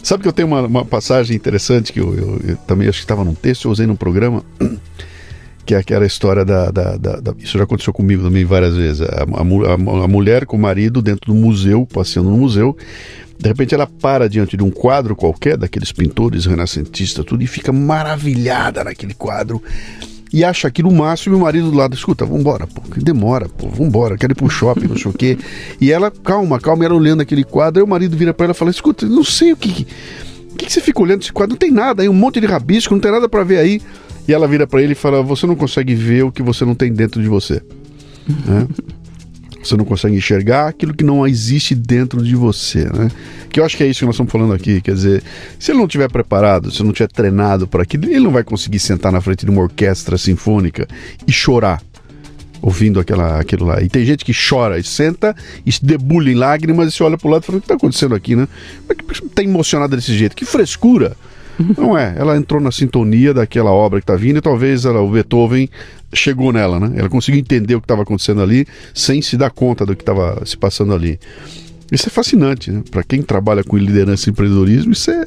Sabe 0.02 0.22
que 0.22 0.28
eu 0.28 0.34
tenho 0.34 0.48
uma, 0.50 0.62
uma 0.62 0.86
passagem 0.86 1.36
interessante 1.36 1.94
que 1.94 2.00
eu, 2.00 2.14
eu, 2.14 2.42
eu 2.50 2.58
também 2.68 2.88
acho 2.90 3.00
que 3.00 3.06
estava 3.06 3.24
num 3.24 3.34
texto, 3.34 3.66
eu 3.66 3.72
usei 3.72 3.88
num 3.88 3.96
programa 3.96 4.44
que 5.66 5.74
é 5.74 5.78
aquela 5.78 6.06
história 6.06 6.44
da, 6.44 6.70
da, 6.72 6.98
da, 6.98 7.20
da, 7.20 7.34
Isso 7.40 7.58
já 7.58 7.64
aconteceu 7.64 7.94
comigo 7.94 8.24
também 8.24 8.44
várias 8.44 8.76
vezes. 8.76 9.02
A, 9.02 9.24
a, 9.24 10.04
a, 10.04 10.08
mulher 10.08 10.46
com 10.46 10.58
o 10.58 10.60
marido 10.60 11.02
dentro 11.02 11.34
do 11.34 11.36
museu, 11.36 11.88
passeando 11.92 12.30
no 12.30 12.38
museu, 12.38 12.76
de 13.40 13.48
repente 13.48 13.74
ela 13.74 13.88
para 13.88 14.28
diante 14.28 14.58
de 14.58 14.64
um 14.64 14.72
quadro 14.72 15.16
qualquer, 15.16 15.58
daqueles 15.58 15.92
pintores 15.92 16.46
renascentistas, 16.46 17.24
tudo, 17.26 17.44
e 17.44 17.48
fica 17.48 17.72
maravilhada 17.72 18.84
naquele 18.84 19.14
quadro. 19.14 19.62
E 20.32 20.44
acha 20.44 20.68
aquilo 20.68 20.90
o 20.90 20.94
máximo 20.94 21.36
e 21.36 21.38
o 21.38 21.42
marido 21.42 21.70
do 21.70 21.78
lado, 21.78 21.94
escuta, 21.94 22.26
vambora, 22.26 22.66
pô, 22.66 22.82
que 22.82 23.00
demora, 23.00 23.48
pô, 23.48 23.70
vambora, 23.70 24.18
quero 24.18 24.34
ir 24.34 24.36
pro 24.36 24.50
shopping, 24.50 24.88
não 24.88 24.98
sei 24.98 25.12
o 25.12 25.14
quê. 25.14 25.38
E 25.80 25.92
ela, 25.92 26.10
calma, 26.10 26.60
calma, 26.60 26.84
ela 26.84 26.96
olhando 26.96 27.22
aquele 27.22 27.44
quadro, 27.44 27.80
aí 27.80 27.86
o 27.86 27.88
marido 27.88 28.18
vira 28.18 28.34
para 28.34 28.46
ela 28.46 28.54
e 28.54 28.58
fala, 28.58 28.72
escuta, 28.72 29.06
não 29.06 29.24
sei 29.24 29.54
o 29.54 29.58
que. 29.58 29.86
O 30.52 30.56
que, 30.56 30.66
que 30.66 30.74
você 30.74 30.82
fica 30.82 31.02
olhando 31.02 31.22
esse 31.22 31.32
quadro? 31.32 31.54
Não 31.54 31.60
tem 31.60 31.70
nada 31.70 32.02
aí, 32.02 32.10
um 32.10 32.14
monte 32.14 32.42
de 32.42 32.48
rabisco, 32.48 32.96
não 32.96 33.02
tem 33.02 33.12
nada 33.12 33.30
para 33.30 33.44
ver 33.44 33.60
aí. 33.60 33.80
E 34.28 34.34
ela 34.34 34.48
vira 34.48 34.66
para 34.66 34.82
ele 34.82 34.94
e 34.94 34.96
fala: 34.96 35.22
Você 35.22 35.46
não 35.46 35.56
consegue 35.56 35.94
ver 35.96 36.24
o 36.24 36.32
que 36.32 36.42
você 36.42 36.66
não 36.66 36.76
tem 36.76 36.92
dentro 36.92 37.22
de 37.22 37.28
você. 37.28 37.62
Né? 38.46 38.68
Você 39.62 39.78
não 39.78 39.86
consegue 39.86 40.16
enxergar 40.16 40.68
aquilo 40.68 40.94
que 40.94 41.04
não 41.06 41.26
existe 41.26 41.74
dentro 41.74 42.22
de 42.22 42.36
você, 42.36 42.84
né? 42.84 43.10
Que 43.50 43.60
eu 43.62 43.66
acho 43.66 43.78
que 43.78 43.84
é 43.84 43.88
isso 43.88 44.00
que 44.00 44.06
nós 44.06 44.16
estamos 44.16 44.32
falando 44.32 44.54
aqui. 44.54 44.82
Quer 44.82 44.94
dizer, 44.94 45.24
se 45.58 45.72
ele 45.72 45.80
não 45.80 45.88
tiver 45.88 46.12
preparado, 46.12 46.70
se 46.70 46.84
não 46.84 46.92
tiver 46.92 47.08
treinado 47.08 47.66
para 47.66 47.84
aquilo, 47.84 48.06
ele 48.06 48.20
não 48.20 48.32
vai 48.32 48.44
conseguir 48.44 48.80
sentar 48.80 49.12
na 49.12 49.22
frente 49.22 49.46
de 49.46 49.52
uma 49.52 49.62
orquestra 49.62 50.18
sinfônica 50.18 50.86
e 51.26 51.32
chorar 51.32 51.82
ouvindo 52.62 53.00
aquela, 53.00 53.40
aquilo 53.40 53.66
lá. 53.66 53.82
E 53.82 53.90
tem 53.90 54.06
gente 54.06 54.26
que 54.26 54.34
chora 54.34 54.80
e 54.80 54.84
senta 54.84 55.36
e 55.66 55.72
se 55.72 55.86
debulha 55.86 56.32
em 56.32 56.36
lágrimas 56.36 56.88
e 56.88 56.92
se 56.92 57.04
olha 57.04 57.18
para 57.18 57.28
o 57.28 57.32
lado 57.32 57.44
e 57.44 57.46
fala: 57.46 57.58
O 57.58 57.62
que 57.62 57.66
está 57.66 57.76
acontecendo 57.76 58.16
aqui, 58.16 58.36
né? 58.36 58.48
Como 58.88 58.92
é 58.92 58.96
que 58.96 59.26
está 59.26 59.44
emocionada 59.44 59.96
desse 59.96 60.18
jeito? 60.18 60.36
Que 60.36 60.46
frescura! 60.46 61.16
Não 61.78 61.98
é, 61.98 62.16
ela 62.18 62.36
entrou 62.36 62.60
na 62.60 62.72
sintonia 62.72 63.34
daquela 63.34 63.72
obra 63.72 64.00
que 64.00 64.04
está 64.04 64.16
vindo 64.16 64.38
e 64.38 64.42
talvez 64.42 64.86
ela, 64.86 65.02
o 65.02 65.10
Beethoven 65.10 65.70
chegou 66.14 66.52
nela, 66.52 66.80
né? 66.80 66.94
Ela 66.96 67.10
conseguiu 67.10 67.40
entender 67.40 67.76
o 67.76 67.82
que 67.82 67.86
estava 67.86 68.04
acontecendo 68.04 68.42
ali 68.42 68.66
sem 68.94 69.22
se 69.22 69.38
dar 69.38 69.52
conta 69.52 69.86
do 69.86 69.96
que 69.96 70.02
estava 70.02 70.44
se 70.46 70.58
passando 70.58 70.94
ali. 70.94 71.20
Isso 71.92 72.08
é 72.08 72.10
fascinante, 72.10 72.72
né? 72.72 72.84
Para 72.90 73.04
quem 73.04 73.22
trabalha 73.22 73.64
com 73.64 73.78
liderança 73.78 74.30
e 74.30 74.32
empreendedorismo, 74.32 74.94
isso 74.94 75.12
é, 75.12 75.26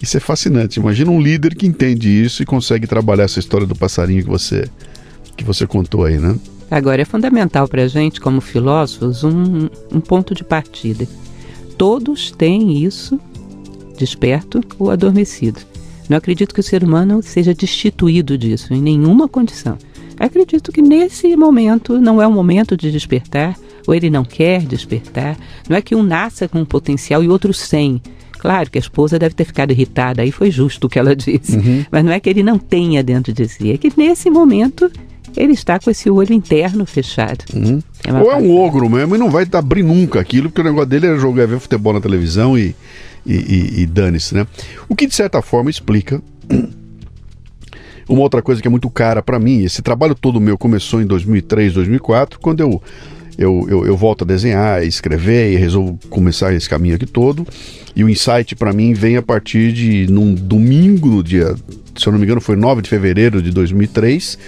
isso 0.00 0.16
é 0.16 0.20
fascinante. 0.20 0.80
Imagina 0.80 1.10
um 1.10 1.20
líder 1.20 1.54
que 1.54 1.66
entende 1.66 2.08
isso 2.08 2.42
e 2.42 2.46
consegue 2.46 2.86
trabalhar 2.86 3.24
essa 3.24 3.38
história 3.38 3.66
do 3.66 3.74
passarinho 3.74 4.22
que 4.22 4.30
você, 4.30 4.64
que 5.36 5.44
você 5.44 5.66
contou 5.66 6.04
aí, 6.04 6.18
né? 6.18 6.34
Agora, 6.70 7.02
é 7.02 7.04
fundamental 7.04 7.68
para 7.68 7.82
a 7.82 7.88
gente, 7.88 8.18
como 8.18 8.40
filósofos, 8.40 9.22
um, 9.22 9.68
um 9.92 10.00
ponto 10.00 10.34
de 10.34 10.42
partida. 10.42 11.06
Todos 11.76 12.30
têm 12.30 12.82
isso 12.82 13.20
desperto 14.02 14.60
ou 14.80 14.90
adormecido. 14.90 15.60
Não 16.08 16.16
acredito 16.16 16.52
que 16.52 16.60
o 16.60 16.64
ser 16.64 16.82
humano 16.82 17.22
seja 17.22 17.54
destituído 17.54 18.36
disso, 18.36 18.74
em 18.74 18.82
nenhuma 18.82 19.28
condição. 19.28 19.78
Acredito 20.18 20.72
que 20.72 20.82
nesse 20.82 21.36
momento 21.36 22.00
não 22.00 22.20
é 22.20 22.26
o 22.26 22.32
momento 22.32 22.76
de 22.76 22.90
despertar, 22.90 23.56
ou 23.86 23.94
ele 23.94 24.10
não 24.10 24.24
quer 24.24 24.62
despertar. 24.62 25.36
Não 25.68 25.76
é 25.76 25.80
que 25.80 25.94
um 25.94 26.02
nasça 26.02 26.48
com 26.48 26.60
um 26.60 26.64
potencial 26.64 27.22
e 27.22 27.28
outro 27.28 27.54
sem. 27.54 28.02
Claro 28.32 28.68
que 28.68 28.78
a 28.78 28.80
esposa 28.80 29.20
deve 29.20 29.36
ter 29.36 29.44
ficado 29.44 29.70
irritada, 29.70 30.22
aí 30.22 30.32
foi 30.32 30.50
justo 30.50 30.88
o 30.88 30.90
que 30.90 30.98
ela 30.98 31.14
disse. 31.16 31.56
Uhum. 31.56 31.84
Mas 31.90 32.04
não 32.04 32.10
é 32.10 32.18
que 32.18 32.28
ele 32.28 32.42
não 32.42 32.58
tenha 32.58 33.02
dentro 33.02 33.32
de 33.32 33.48
si, 33.48 33.70
é 33.70 33.78
que 33.78 33.92
nesse 33.96 34.28
momento 34.28 34.90
ele 35.36 35.52
está 35.52 35.78
com 35.78 35.90
esse 35.90 36.10
olho 36.10 36.32
interno 36.32 36.84
fechado. 36.84 37.44
Uhum. 37.54 37.80
É 38.04 38.12
Ou 38.12 38.32
é 38.32 38.36
um 38.36 38.58
ogro 38.58 38.90
mesmo 38.90 39.14
e 39.14 39.18
não 39.18 39.30
vai 39.30 39.46
abrir 39.52 39.82
nunca 39.82 40.20
aquilo, 40.20 40.50
porque 40.50 40.60
o 40.60 40.64
negócio 40.64 40.88
dele 40.88 41.06
é 41.06 41.16
jogar, 41.16 41.46
ver 41.46 41.60
futebol 41.60 41.92
na 41.92 42.00
televisão 42.00 42.58
e, 42.58 42.74
e, 43.26 43.34
e, 43.34 43.80
e 43.82 43.86
dane-se, 43.86 44.34
né? 44.34 44.46
O 44.88 44.96
que 44.96 45.06
de 45.06 45.14
certa 45.14 45.40
forma 45.42 45.70
explica 45.70 46.22
uma 48.08 48.22
outra 48.22 48.42
coisa 48.42 48.60
que 48.60 48.68
é 48.68 48.70
muito 48.70 48.88
cara 48.90 49.22
para 49.22 49.38
mim. 49.38 49.64
Esse 49.64 49.82
trabalho 49.82 50.14
todo 50.14 50.40
meu 50.40 50.58
começou 50.58 51.00
em 51.00 51.06
2003, 51.06 51.72
2004, 51.74 52.38
quando 52.38 52.60
eu 52.60 52.82
eu, 53.38 53.66
eu, 53.66 53.86
eu, 53.86 53.96
volto 53.96 54.24
a 54.24 54.26
desenhar, 54.26 54.84
escrever 54.84 55.52
e 55.52 55.56
resolvo 55.56 55.98
começar 56.10 56.52
esse 56.52 56.68
caminho 56.68 56.96
aqui 56.96 57.06
todo. 57.06 57.46
E 57.96 58.04
o 58.04 58.08
insight 58.08 58.54
para 58.54 58.74
mim 58.74 58.92
vem 58.92 59.16
a 59.16 59.22
partir 59.22 59.72
de 59.72 60.06
num 60.10 60.34
domingo, 60.34 61.08
no 61.08 61.22
dia, 61.22 61.54
se 61.96 62.06
eu 62.06 62.12
não 62.12 62.18
me 62.18 62.26
engano, 62.26 62.42
foi 62.42 62.56
9 62.56 62.82
de 62.82 62.90
fevereiro 62.90 63.40
de 63.40 63.50
2003. 63.50 64.38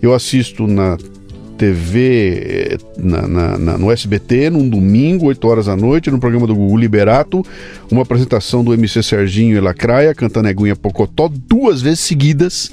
Eu 0.00 0.14
assisto 0.14 0.66
na 0.66 0.96
TV, 1.60 2.78
na, 2.96 3.28
na, 3.28 3.58
na, 3.58 3.76
no 3.76 3.92
SBT, 3.92 4.48
num 4.48 4.66
domingo, 4.66 5.26
8 5.26 5.46
horas 5.46 5.66
da 5.66 5.76
noite, 5.76 6.10
no 6.10 6.18
programa 6.18 6.46
do 6.46 6.54
Gugu 6.54 6.78
Liberato, 6.78 7.44
uma 7.90 8.00
apresentação 8.00 8.64
do 8.64 8.72
MC 8.72 9.02
Serginho 9.02 9.58
e 9.58 9.60
Lacraia, 9.60 10.14
cantando 10.14 10.48
Eguinha 10.48 10.74
Pocotó, 10.74 11.30
duas 11.30 11.82
vezes 11.82 12.00
seguidas. 12.00 12.72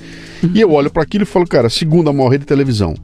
E 0.54 0.62
eu 0.62 0.72
olho 0.72 0.90
para 0.90 1.04
aquilo 1.04 1.24
e 1.24 1.26
falo, 1.26 1.46
cara, 1.46 1.70
segunda 1.70 2.14
maior 2.14 2.30
rede 2.30 2.44
de 2.44 2.48
televisão 2.48 2.96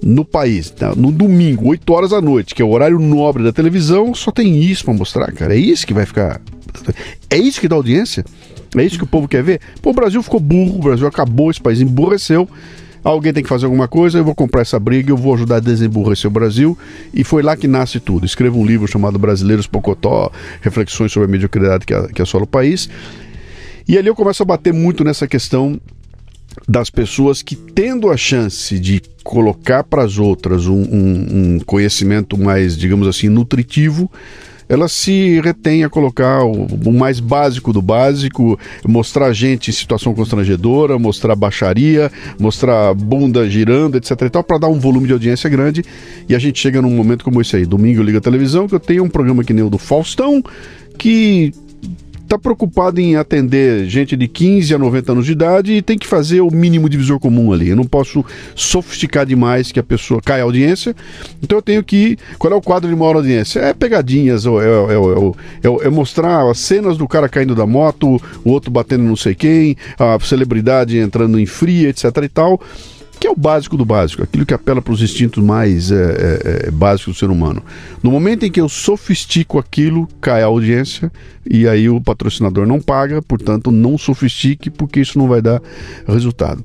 no 0.00 0.24
país, 0.24 0.70
tá? 0.70 0.94
no 0.94 1.10
domingo, 1.10 1.70
8 1.70 1.92
horas 1.92 2.10
da 2.10 2.20
noite, 2.20 2.54
que 2.54 2.62
é 2.62 2.64
o 2.64 2.70
horário 2.70 3.00
nobre 3.00 3.42
da 3.42 3.52
televisão, 3.52 4.14
só 4.14 4.30
tem 4.30 4.62
isso 4.62 4.84
para 4.84 4.94
mostrar, 4.94 5.32
cara. 5.32 5.52
É 5.52 5.58
isso 5.58 5.84
que 5.84 5.92
vai 5.92 6.06
ficar. 6.06 6.40
É 7.28 7.36
isso 7.36 7.60
que 7.60 7.66
dá 7.66 7.74
audiência? 7.74 8.24
É 8.76 8.84
isso 8.84 8.96
que 8.96 9.02
o 9.02 9.08
povo 9.08 9.26
quer 9.26 9.42
ver? 9.42 9.60
Pô, 9.82 9.90
o 9.90 9.94
Brasil 9.94 10.22
ficou 10.22 10.38
burro, 10.38 10.76
o 10.76 10.82
Brasil 10.82 11.08
acabou, 11.08 11.50
esse 11.50 11.60
país 11.60 11.80
emburreceu. 11.80 12.48
Alguém 13.02 13.32
tem 13.32 13.42
que 13.42 13.48
fazer 13.48 13.66
alguma 13.66 13.88
coisa, 13.88 14.18
eu 14.18 14.24
vou 14.24 14.34
comprar 14.34 14.62
essa 14.62 14.78
briga, 14.78 15.10
eu 15.10 15.16
vou 15.16 15.34
ajudar 15.34 15.56
a 15.56 15.60
desemburrecer 15.60 16.28
o 16.28 16.32
Brasil. 16.32 16.76
E 17.12 17.24
foi 17.24 17.42
lá 17.42 17.56
que 17.56 17.68
nasce 17.68 18.00
tudo. 18.00 18.26
Escrevo 18.26 18.58
um 18.58 18.66
livro 18.66 18.86
chamado 18.86 19.18
Brasileiros 19.18 19.66
Pocotó, 19.66 20.30
Reflexões 20.60 21.12
sobre 21.12 21.28
a 21.28 21.30
Mediocridade 21.30 21.86
que, 21.86 21.94
que 22.12 22.22
assola 22.22 22.44
o 22.44 22.46
país. 22.46 22.88
E 23.86 23.96
ali 23.96 24.08
eu 24.08 24.14
começo 24.14 24.42
a 24.42 24.46
bater 24.46 24.72
muito 24.72 25.02
nessa 25.02 25.26
questão 25.26 25.80
das 26.66 26.90
pessoas 26.90 27.42
que, 27.42 27.54
tendo 27.54 28.10
a 28.10 28.16
chance 28.16 28.78
de 28.78 29.02
colocar 29.22 29.84
para 29.84 30.02
as 30.02 30.18
outras 30.18 30.66
um, 30.66 30.74
um, 30.74 31.26
um, 31.30 31.60
conhecimento 31.60 32.36
mais, 32.36 32.76
digamos 32.76 33.06
assim, 33.06 33.28
nutritivo, 33.28 34.10
ela 34.68 34.88
se 34.88 35.40
retém 35.40 35.82
a 35.84 35.88
colocar 35.88 36.44
o, 36.44 36.66
o, 36.66 36.92
mais 36.92 37.20
básico 37.20 37.72
do 37.72 37.80
básico, 37.80 38.58
mostrar 38.86 39.32
gente 39.32 39.70
em 39.70 39.72
situação 39.72 40.14
constrangedora, 40.14 40.98
mostrar 40.98 41.34
baixaria, 41.34 42.10
mostrar 42.38 42.94
bunda 42.94 43.48
girando, 43.48 43.96
etc 43.96 44.18
para 44.46 44.58
dar 44.58 44.68
um 44.68 44.78
volume 44.78 45.06
de 45.06 45.12
audiência 45.12 45.48
grande. 45.48 45.84
E 46.28 46.34
a 46.34 46.38
gente 46.38 46.58
chega 46.58 46.82
num 46.82 46.90
momento 46.90 47.24
como 47.24 47.40
esse 47.40 47.56
aí, 47.56 47.64
domingo 47.64 48.02
liga 48.02 48.18
a 48.18 48.20
televisão, 48.20 48.68
que 48.68 48.74
eu 48.74 48.80
tenho 48.80 49.04
um 49.04 49.08
programa 49.08 49.42
que 49.42 49.52
nem 49.52 49.64
o 49.64 49.70
do 49.70 49.78
Faustão, 49.78 50.42
que 50.98 51.52
está 52.28 52.38
preocupado 52.38 53.00
em 53.00 53.16
atender 53.16 53.86
gente 53.86 54.14
de 54.14 54.28
15 54.28 54.74
a 54.74 54.78
90 54.78 55.12
anos 55.12 55.26
de 55.26 55.32
idade 55.32 55.72
e 55.72 55.82
tem 55.82 55.96
que 55.96 56.06
fazer 56.06 56.42
o 56.42 56.50
mínimo 56.50 56.88
divisor 56.88 57.18
comum 57.18 57.52
ali. 57.52 57.70
Eu 57.70 57.76
não 57.76 57.84
posso 57.84 58.24
sofisticar 58.54 59.24
demais 59.24 59.72
que 59.72 59.80
a 59.80 59.82
pessoa 59.82 60.20
caia 60.20 60.42
a 60.42 60.44
audiência. 60.44 60.94
Então 61.42 61.58
eu 61.58 61.62
tenho 61.62 61.82
que. 61.82 62.18
Qual 62.38 62.52
é 62.52 62.56
o 62.56 62.60
quadro 62.60 62.88
de 62.88 62.94
maior 62.94 63.16
audiência? 63.16 63.60
É 63.60 63.72
pegadinhas, 63.72 64.44
é, 64.44 64.50
é, 64.50 65.68
é, 65.68 65.86
é, 65.86 65.90
mostrar 65.90 66.48
as 66.48 66.58
cenas 66.58 66.98
do 66.98 67.08
cara 67.08 67.28
caindo 67.28 67.54
da 67.54 67.66
moto, 67.66 68.20
o 68.44 68.50
outro 68.50 68.70
batendo 68.70 69.04
não 69.04 69.16
sei 69.16 69.34
quem, 69.34 69.76
a 69.98 70.18
celebridade 70.20 70.98
entrando 70.98 71.40
em 71.40 71.46
fria, 71.46 71.88
etc 71.88 72.04
e 72.22 72.28
tal 72.28 72.60
que 73.18 73.26
é 73.26 73.30
o 73.30 73.36
básico 73.36 73.76
do 73.76 73.84
básico, 73.84 74.22
aquilo 74.22 74.46
que 74.46 74.54
apela 74.54 74.80
para 74.80 74.92
os 74.92 75.02
instintos 75.02 75.42
mais 75.42 75.90
é, 75.90 75.94
é, 75.94 76.66
é, 76.66 76.70
básicos 76.70 77.14
do 77.14 77.18
ser 77.18 77.30
humano. 77.30 77.62
No 78.02 78.10
momento 78.10 78.44
em 78.44 78.50
que 78.50 78.60
eu 78.60 78.68
sofistico 78.68 79.58
aquilo, 79.58 80.08
cai 80.20 80.42
a 80.42 80.46
audiência 80.46 81.10
e 81.48 81.66
aí 81.66 81.88
o 81.88 82.00
patrocinador 82.00 82.66
não 82.66 82.80
paga, 82.80 83.20
portanto, 83.20 83.70
não 83.70 83.98
sofistique, 83.98 84.70
porque 84.70 85.00
isso 85.00 85.18
não 85.18 85.28
vai 85.28 85.42
dar 85.42 85.60
resultado. 86.06 86.64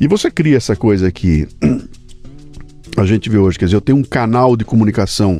E 0.00 0.08
você 0.08 0.30
cria 0.30 0.56
essa 0.56 0.74
coisa 0.74 1.10
que 1.12 1.46
a 2.96 3.06
gente 3.06 3.30
vê 3.30 3.38
hoje, 3.38 3.58
quer 3.58 3.66
dizer, 3.66 3.76
eu 3.76 3.80
tenho 3.80 3.98
um 3.98 4.04
canal 4.04 4.56
de 4.56 4.64
comunicação 4.64 5.38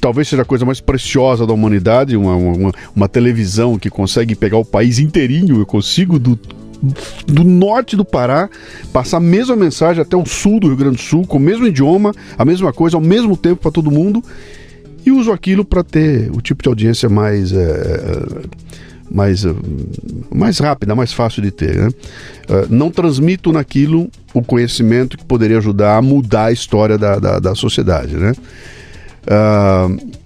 talvez 0.00 0.26
seja 0.26 0.42
a 0.42 0.44
coisa 0.44 0.64
mais 0.64 0.80
preciosa 0.80 1.46
da 1.46 1.52
humanidade, 1.52 2.16
uma, 2.16 2.34
uma, 2.34 2.72
uma, 2.94 3.08
televisão 3.08 3.78
que 3.78 3.88
consegue 3.88 4.34
pegar 4.34 4.56
o 4.58 4.64
país 4.64 4.98
inteirinho, 4.98 5.60
eu 5.60 5.64
consigo 5.64 6.18
do 6.18 6.36
do 7.26 7.44
norte 7.44 7.96
do 7.96 8.04
Pará, 8.04 8.48
passar 8.92 9.18
a 9.18 9.20
mesma 9.20 9.54
mensagem 9.54 10.02
até 10.02 10.16
o 10.16 10.26
sul 10.26 10.58
do 10.58 10.66
Rio 10.66 10.76
Grande 10.76 10.96
do 10.96 11.02
Sul, 11.02 11.26
com 11.26 11.36
o 11.36 11.40
mesmo 11.40 11.66
idioma, 11.66 12.12
a 12.36 12.44
mesma 12.44 12.72
coisa, 12.72 12.96
ao 12.96 13.00
mesmo 13.00 13.36
tempo 13.36 13.62
para 13.62 13.70
todo 13.70 13.90
mundo, 13.90 14.22
e 15.04 15.10
uso 15.10 15.32
aquilo 15.32 15.64
para 15.64 15.82
ter 15.82 16.30
o 16.30 16.40
tipo 16.40 16.62
de 16.62 16.68
audiência 16.68 17.08
mais. 17.08 17.52
É, 17.52 18.62
mais, 19.10 19.44
mais 20.34 20.58
rápida, 20.58 20.94
mais 20.94 21.12
fácil 21.12 21.42
de 21.42 21.50
ter. 21.50 21.76
Né? 21.76 21.88
não 22.70 22.90
transmito 22.90 23.52
naquilo 23.52 24.08
o 24.32 24.42
conhecimento 24.42 25.18
que 25.18 25.24
poderia 25.24 25.58
ajudar 25.58 25.98
a 25.98 26.02
mudar 26.02 26.46
a 26.46 26.52
história 26.52 26.96
da, 26.96 27.18
da, 27.18 27.38
da 27.38 27.54
sociedade. 27.54 28.16
Né? 28.16 28.32
Uh, 29.26 30.21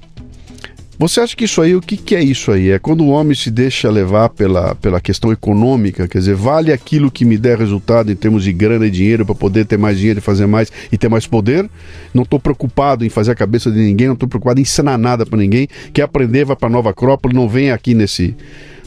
você 0.98 1.20
acha 1.20 1.36
que 1.36 1.44
isso 1.44 1.60
aí, 1.60 1.76
o 1.76 1.80
que, 1.80 1.96
que 1.96 2.14
é 2.14 2.22
isso 2.22 2.50
aí? 2.50 2.70
É 2.70 2.78
quando 2.78 3.02
o 3.02 3.08
homem 3.08 3.34
se 3.34 3.50
deixa 3.50 3.90
levar 3.90 4.30
pela, 4.30 4.74
pela 4.76 5.00
questão 5.00 5.30
econômica, 5.30 6.08
quer 6.08 6.18
dizer, 6.18 6.34
vale 6.34 6.72
aquilo 6.72 7.10
que 7.10 7.24
me 7.24 7.36
der 7.36 7.58
resultado 7.58 8.10
em 8.10 8.16
termos 8.16 8.42
de 8.42 8.52
grana 8.52 8.86
e 8.86 8.90
dinheiro 8.90 9.26
para 9.26 9.34
poder 9.34 9.66
ter 9.66 9.76
mais 9.76 9.98
dinheiro 9.98 10.20
e 10.20 10.22
fazer 10.22 10.46
mais 10.46 10.72
e 10.90 10.96
ter 10.96 11.10
mais 11.10 11.26
poder? 11.26 11.68
Não 12.14 12.22
estou 12.22 12.40
preocupado 12.40 13.04
em 13.04 13.10
fazer 13.10 13.32
a 13.32 13.34
cabeça 13.34 13.70
de 13.70 13.78
ninguém, 13.78 14.06
não 14.06 14.14
estou 14.14 14.28
preocupado 14.28 14.58
em 14.58 14.62
ensinar 14.62 14.96
nada 14.96 15.26
para 15.26 15.38
ninguém. 15.38 15.68
Quer 15.92 16.02
aprender, 16.02 16.46
vai 16.46 16.56
para 16.56 16.70
Nova 16.70 16.90
Acrópole, 16.90 17.34
não 17.34 17.48
vem 17.48 17.70
aqui 17.70 17.92
nesse. 17.92 18.34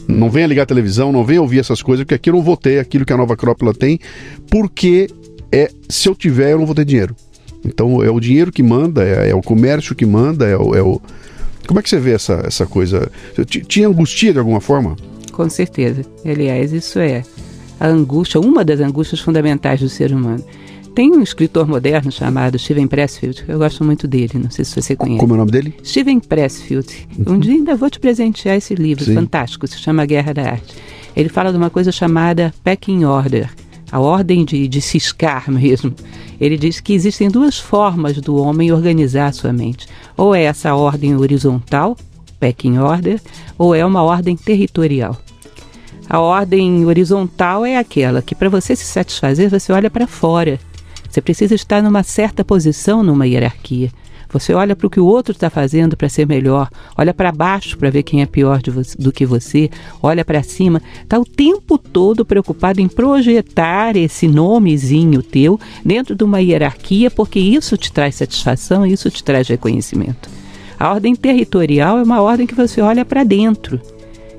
Não 0.08 0.28
venha 0.28 0.48
ligar 0.48 0.64
a 0.64 0.66
televisão, 0.66 1.12
não 1.12 1.24
venha 1.24 1.40
ouvir 1.40 1.60
essas 1.60 1.80
coisas, 1.80 2.04
porque 2.04 2.14
aqui 2.14 2.30
eu 2.30 2.34
não 2.34 2.42
vou 2.42 2.56
ter 2.56 2.80
aquilo 2.80 3.04
que 3.04 3.12
a 3.12 3.16
Nova 3.16 3.34
Acrópole 3.34 3.72
tem, 3.72 4.00
porque 4.50 5.08
é, 5.52 5.70
se 5.88 6.08
eu 6.08 6.14
tiver, 6.16 6.52
eu 6.52 6.58
não 6.58 6.66
vou 6.66 6.74
ter 6.74 6.84
dinheiro. 6.84 7.14
Então 7.64 8.02
é 8.02 8.10
o 8.10 8.18
dinheiro 8.18 8.50
que 8.50 8.62
manda, 8.62 9.04
é, 9.04 9.30
é 9.30 9.34
o 9.34 9.42
comércio 9.42 9.94
que 9.94 10.06
manda, 10.06 10.46
é 10.46 10.56
o, 10.56 10.74
é 10.74 10.82
o 10.82 11.00
como 11.70 11.78
é 11.78 11.82
que 11.84 11.88
você 11.88 12.00
vê 12.00 12.14
essa, 12.14 12.42
essa 12.44 12.66
coisa? 12.66 13.08
Tinha 13.46 13.86
angustia 13.86 14.32
de 14.32 14.40
alguma 14.40 14.60
forma? 14.60 14.96
Com 15.30 15.48
certeza. 15.48 16.04
Aliás, 16.24 16.72
isso 16.72 16.98
é 16.98 17.22
a 17.78 17.86
angústia, 17.86 18.40
uma 18.40 18.64
das 18.64 18.80
angústias 18.80 19.20
fundamentais 19.20 19.78
do 19.78 19.88
ser 19.88 20.12
humano. 20.12 20.44
Tem 20.96 21.12
um 21.12 21.22
escritor 21.22 21.68
moderno 21.68 22.10
chamado 22.10 22.58
Steven 22.58 22.88
Pressfield, 22.88 23.44
eu 23.46 23.56
gosto 23.56 23.84
muito 23.84 24.08
dele, 24.08 24.32
não 24.34 24.50
sei 24.50 24.64
se 24.64 24.74
você 24.82 24.96
conhece. 24.96 25.20
Como 25.20 25.32
é 25.32 25.36
o 25.36 25.38
nome 25.38 25.52
dele? 25.52 25.72
Steven 25.84 26.18
Pressfield. 26.18 27.06
Um 27.24 27.38
dia 27.38 27.54
ainda 27.54 27.76
vou 27.76 27.88
te 27.88 28.00
presentear 28.00 28.56
esse 28.56 28.74
livro 28.74 29.04
Sim. 29.04 29.14
fantástico, 29.14 29.64
se 29.68 29.78
chama 29.78 30.04
Guerra 30.04 30.34
da 30.34 30.50
Arte. 30.50 30.74
Ele 31.14 31.28
fala 31.28 31.52
de 31.52 31.56
uma 31.56 31.70
coisa 31.70 31.92
chamada 31.92 32.52
packing 32.64 33.04
order, 33.04 33.48
a 33.90 33.98
ordem 33.98 34.44
de, 34.44 34.68
de 34.68 34.80
ciscar 34.80 35.50
mesmo. 35.50 35.94
Ele 36.40 36.56
diz 36.56 36.80
que 36.80 36.92
existem 36.92 37.28
duas 37.28 37.58
formas 37.58 38.16
do 38.18 38.36
homem 38.36 38.72
organizar 38.72 39.32
sua 39.34 39.52
mente. 39.52 39.86
Ou 40.16 40.34
é 40.34 40.44
essa 40.44 40.74
ordem 40.74 41.16
horizontal, 41.16 41.96
pecking 42.38 42.78
order, 42.78 43.20
ou 43.58 43.74
é 43.74 43.84
uma 43.84 44.02
ordem 44.02 44.36
territorial. 44.36 45.16
A 46.08 46.18
ordem 46.18 46.84
horizontal 46.86 47.64
é 47.64 47.76
aquela 47.76 48.22
que, 48.22 48.34
para 48.34 48.48
você 48.48 48.74
se 48.74 48.84
satisfazer, 48.84 49.48
você 49.48 49.72
olha 49.72 49.90
para 49.90 50.06
fora. 50.06 50.58
Você 51.08 51.20
precisa 51.20 51.54
estar 51.54 51.82
numa 51.82 52.02
certa 52.02 52.44
posição 52.44 53.02
numa 53.02 53.26
hierarquia. 53.26 53.90
Você 54.32 54.54
olha 54.54 54.76
para 54.76 54.86
o 54.86 54.90
que 54.90 55.00
o 55.00 55.06
outro 55.06 55.32
está 55.32 55.50
fazendo 55.50 55.96
para 55.96 56.08
ser 56.08 56.26
melhor, 56.26 56.68
olha 56.96 57.12
para 57.12 57.32
baixo 57.32 57.76
para 57.76 57.90
ver 57.90 58.04
quem 58.04 58.22
é 58.22 58.26
pior 58.26 58.60
você, 58.66 58.96
do 58.96 59.10
que 59.10 59.26
você, 59.26 59.68
olha 60.02 60.24
para 60.24 60.42
cima, 60.42 60.80
está 61.02 61.18
o 61.18 61.24
tempo 61.24 61.76
todo 61.76 62.24
preocupado 62.24 62.80
em 62.80 62.88
projetar 62.88 63.96
esse 63.96 64.28
nomezinho 64.28 65.22
teu 65.22 65.58
dentro 65.84 66.14
de 66.14 66.22
uma 66.22 66.40
hierarquia, 66.40 67.10
porque 67.10 67.40
isso 67.40 67.76
te 67.76 67.90
traz 67.92 68.14
satisfação, 68.14 68.86
isso 68.86 69.10
te 69.10 69.24
traz 69.24 69.48
reconhecimento. 69.48 70.28
A 70.78 70.90
ordem 70.90 71.14
territorial 71.14 71.98
é 71.98 72.02
uma 72.02 72.22
ordem 72.22 72.46
que 72.46 72.54
você 72.54 72.80
olha 72.80 73.04
para 73.04 73.24
dentro. 73.24 73.80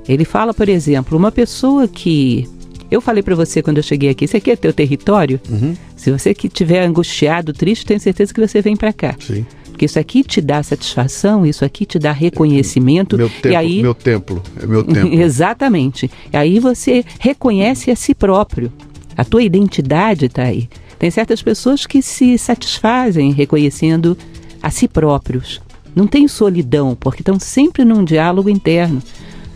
Ele 0.08 0.26
fala, 0.26 0.54
por 0.54 0.68
exemplo, 0.68 1.18
uma 1.18 1.32
pessoa 1.32 1.88
que 1.88 2.50
eu 2.90 3.00
falei 3.00 3.22
para 3.22 3.36
você 3.36 3.62
quando 3.62 3.78
eu 3.78 3.84
cheguei 3.84 4.10
aqui, 4.10 4.26
isso 4.26 4.36
aqui 4.36 4.52
é 4.52 4.56
teu 4.56 4.74
território? 4.74 5.40
Uhum. 5.50 5.76
Se 5.96 6.12
você 6.12 6.34
que 6.34 6.48
estiver 6.48 6.84
angustiado, 6.84 7.54
triste, 7.54 7.86
tenho 7.86 8.00
certeza 8.00 8.34
que 8.34 8.46
você 8.46 8.62
vem 8.62 8.76
para 8.76 8.92
cá. 8.92 9.16
Sim 9.20 9.46
porque 9.82 9.86
isso 9.88 9.98
aqui 9.98 10.24
te 10.24 10.42
dá 10.42 10.62
satisfação, 10.62 11.44
isso 11.44 11.66
aqui 11.66 11.88
te 11.88 11.98
dá 11.98 12.12
reconhecimento. 12.12 13.18
Meu 13.18 13.28
templo, 13.28 13.52
e 13.52 13.56
aí, 13.56 13.82
meu 13.82 13.96
templo, 13.96 14.44
é 14.62 14.68
meu 14.68 14.84
templo. 14.86 15.20
Exatamente. 15.20 16.12
E 16.32 16.38
aí 16.38 16.60
você 16.60 17.04
reconhece 17.20 17.90
a 17.90 17.96
si 17.96 18.14
próprio. 18.14 18.72
A 19.18 19.26
tua 19.26 19.42
identidade 19.42 20.26
está 20.26 20.44
aí. 20.44 20.70
Tem 21.00 21.10
certas 21.10 21.42
pessoas 21.42 21.88
que 21.88 22.00
se 22.00 22.38
satisfazem 22.38 23.32
reconhecendo 23.32 24.16
a 24.62 24.70
si 24.70 24.88
próprios. 24.88 25.60
Não 25.96 26.06
tem 26.06 26.28
solidão, 26.28 26.96
porque 27.00 27.24
estão 27.24 27.40
sempre 27.40 27.84
num 27.84 28.04
diálogo 28.04 28.52
interno. 28.52 29.02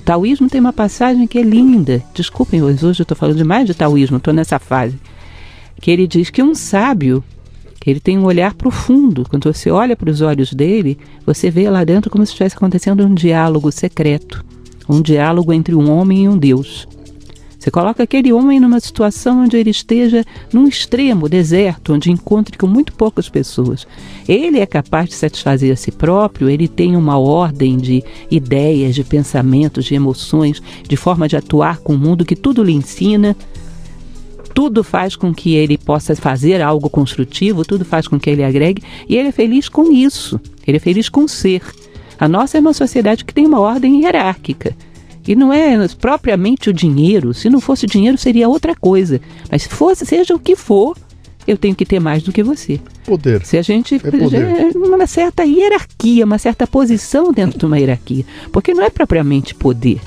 Taoísmo 0.04 0.50
tem 0.50 0.60
uma 0.60 0.74
passagem 0.74 1.28
que 1.28 1.38
é 1.38 1.44
linda. 1.44 2.04
Desculpem, 2.16 2.64
hoje 2.64 2.84
eu 2.84 3.04
estou 3.04 3.16
falando 3.16 3.38
demais 3.38 3.68
de 3.68 3.76
taoísmo, 3.76 4.18
estou 4.18 4.34
nessa 4.34 4.58
fase. 4.58 4.98
Que 5.80 5.92
ele 5.92 6.08
diz 6.08 6.32
que 6.32 6.42
um 6.42 6.56
sábio 6.56 7.24
ele 7.86 8.00
tem 8.00 8.18
um 8.18 8.26
olhar 8.26 8.54
profundo. 8.54 9.26
Quando 9.30 9.52
você 9.52 9.70
olha 9.70 9.96
para 9.96 10.10
os 10.10 10.22
olhos 10.22 10.54
dele, 10.54 10.98
você 11.26 11.52
vê 11.52 11.70
lá 11.70 11.84
dentro 11.84 12.10
como 12.10 12.26
se 12.26 12.32
estivesse 12.32 12.56
acontecendo 12.56 13.06
um 13.06 13.14
diálogo 13.14 13.72
secreto, 13.72 14.44
um 14.90 15.02
diálogo 15.02 15.54
entre 15.54 15.76
um 15.76 15.92
homem 15.92 16.24
e 16.24 16.30
um 16.30 16.38
Deus. 16.38 16.88
Você 17.66 17.72
coloca 17.72 18.04
aquele 18.04 18.32
homem 18.32 18.60
numa 18.60 18.80
situação 18.80 19.44
onde 19.44 19.58
ele 19.58 19.72
esteja 19.72 20.24
num 20.54 20.68
extremo 20.68 21.28
deserto, 21.28 21.94
onde 21.94 22.12
encontre 22.12 22.60
com 22.60 22.68
muito 22.68 22.94
poucas 22.94 23.28
pessoas. 23.28 23.88
Ele 24.28 24.60
é 24.60 24.68
capaz 24.68 25.10
de 25.10 25.16
satisfazer 25.16 25.74
a 25.74 25.76
si 25.76 25.92
próprio, 25.92 26.48
ele 26.48 26.68
tem 26.68 26.96
uma 26.96 27.18
ordem 27.18 27.76
de 27.76 28.04
ideias, 28.30 28.94
de 28.94 29.04
pensamentos, 29.04 29.86
de 29.86 29.96
emoções, 29.96 30.62
de 30.88 30.96
forma 30.96 31.28
de 31.28 31.38
atuar 31.38 31.80
com 31.80 31.96
o 31.96 31.98
mundo 31.98 32.24
que 32.24 32.36
tudo 32.36 32.64
lhe 32.64 32.72
ensina 32.72 33.36
tudo 34.56 34.86
faz 34.86 35.18
com 35.18 35.34
que 35.34 35.54
ele 35.54 35.78
possa 35.78 36.16
fazer 36.16 36.62
algo 36.62 36.90
construtivo, 36.90 37.66
tudo 37.66 37.84
faz 37.84 38.08
com 38.08 38.18
que 38.18 38.30
ele 38.30 38.42
agregue, 38.42 38.82
e 39.08 39.18
ele 39.18 39.28
é 39.28 39.32
feliz 39.32 39.68
com 39.68 39.92
isso, 39.92 40.40
ele 40.66 40.78
é 40.78 40.80
feliz 40.80 41.10
com 41.10 41.28
ser. 41.28 41.62
A 42.18 42.26
nossa 42.30 42.58
é 42.58 42.62
uma 42.62 42.74
sociedade 42.74 43.26
que 43.26 43.34
tem 43.34 43.46
uma 43.46 43.60
ordem 43.60 44.02
hierárquica. 44.02 44.74
E 45.28 45.36
não 45.36 45.52
é 45.52 45.86
propriamente 46.00 46.70
o 46.70 46.74
dinheiro. 46.74 47.34
Se 47.34 47.50
não 47.50 47.60
fosse 47.60 47.86
dinheiro, 47.86 48.18
seria 48.18 48.48
outra 48.48 48.74
coisa. 48.76 49.20
Mas 49.52 49.64
se 49.64 49.70
fosse, 49.70 50.06
seja 50.06 50.34
o 50.36 50.40
que 50.40 50.56
for, 50.56 50.96
eu 51.46 51.58
tenho 51.58 51.76
que 51.76 51.86
ter 51.86 52.00
mais 52.00 52.24
do 52.24 52.32
que 52.32 52.44
você. 52.44 52.80
Poder. 53.06 53.44
Se 53.44 53.58
a 53.58 53.62
gente. 53.62 53.96
É, 53.96 53.98
é 53.98 54.78
uma 54.78 55.08
certa 55.08 55.44
hierarquia, 55.44 56.24
uma 56.24 56.38
certa 56.38 56.66
posição 56.66 57.34
dentro 57.34 57.58
de 57.58 57.66
uma 57.66 57.78
hierarquia. 57.78 58.24
Porque 58.52 58.74
não 58.74 58.84
é 58.84 58.90
propriamente 58.90 59.54
poder 59.54 60.00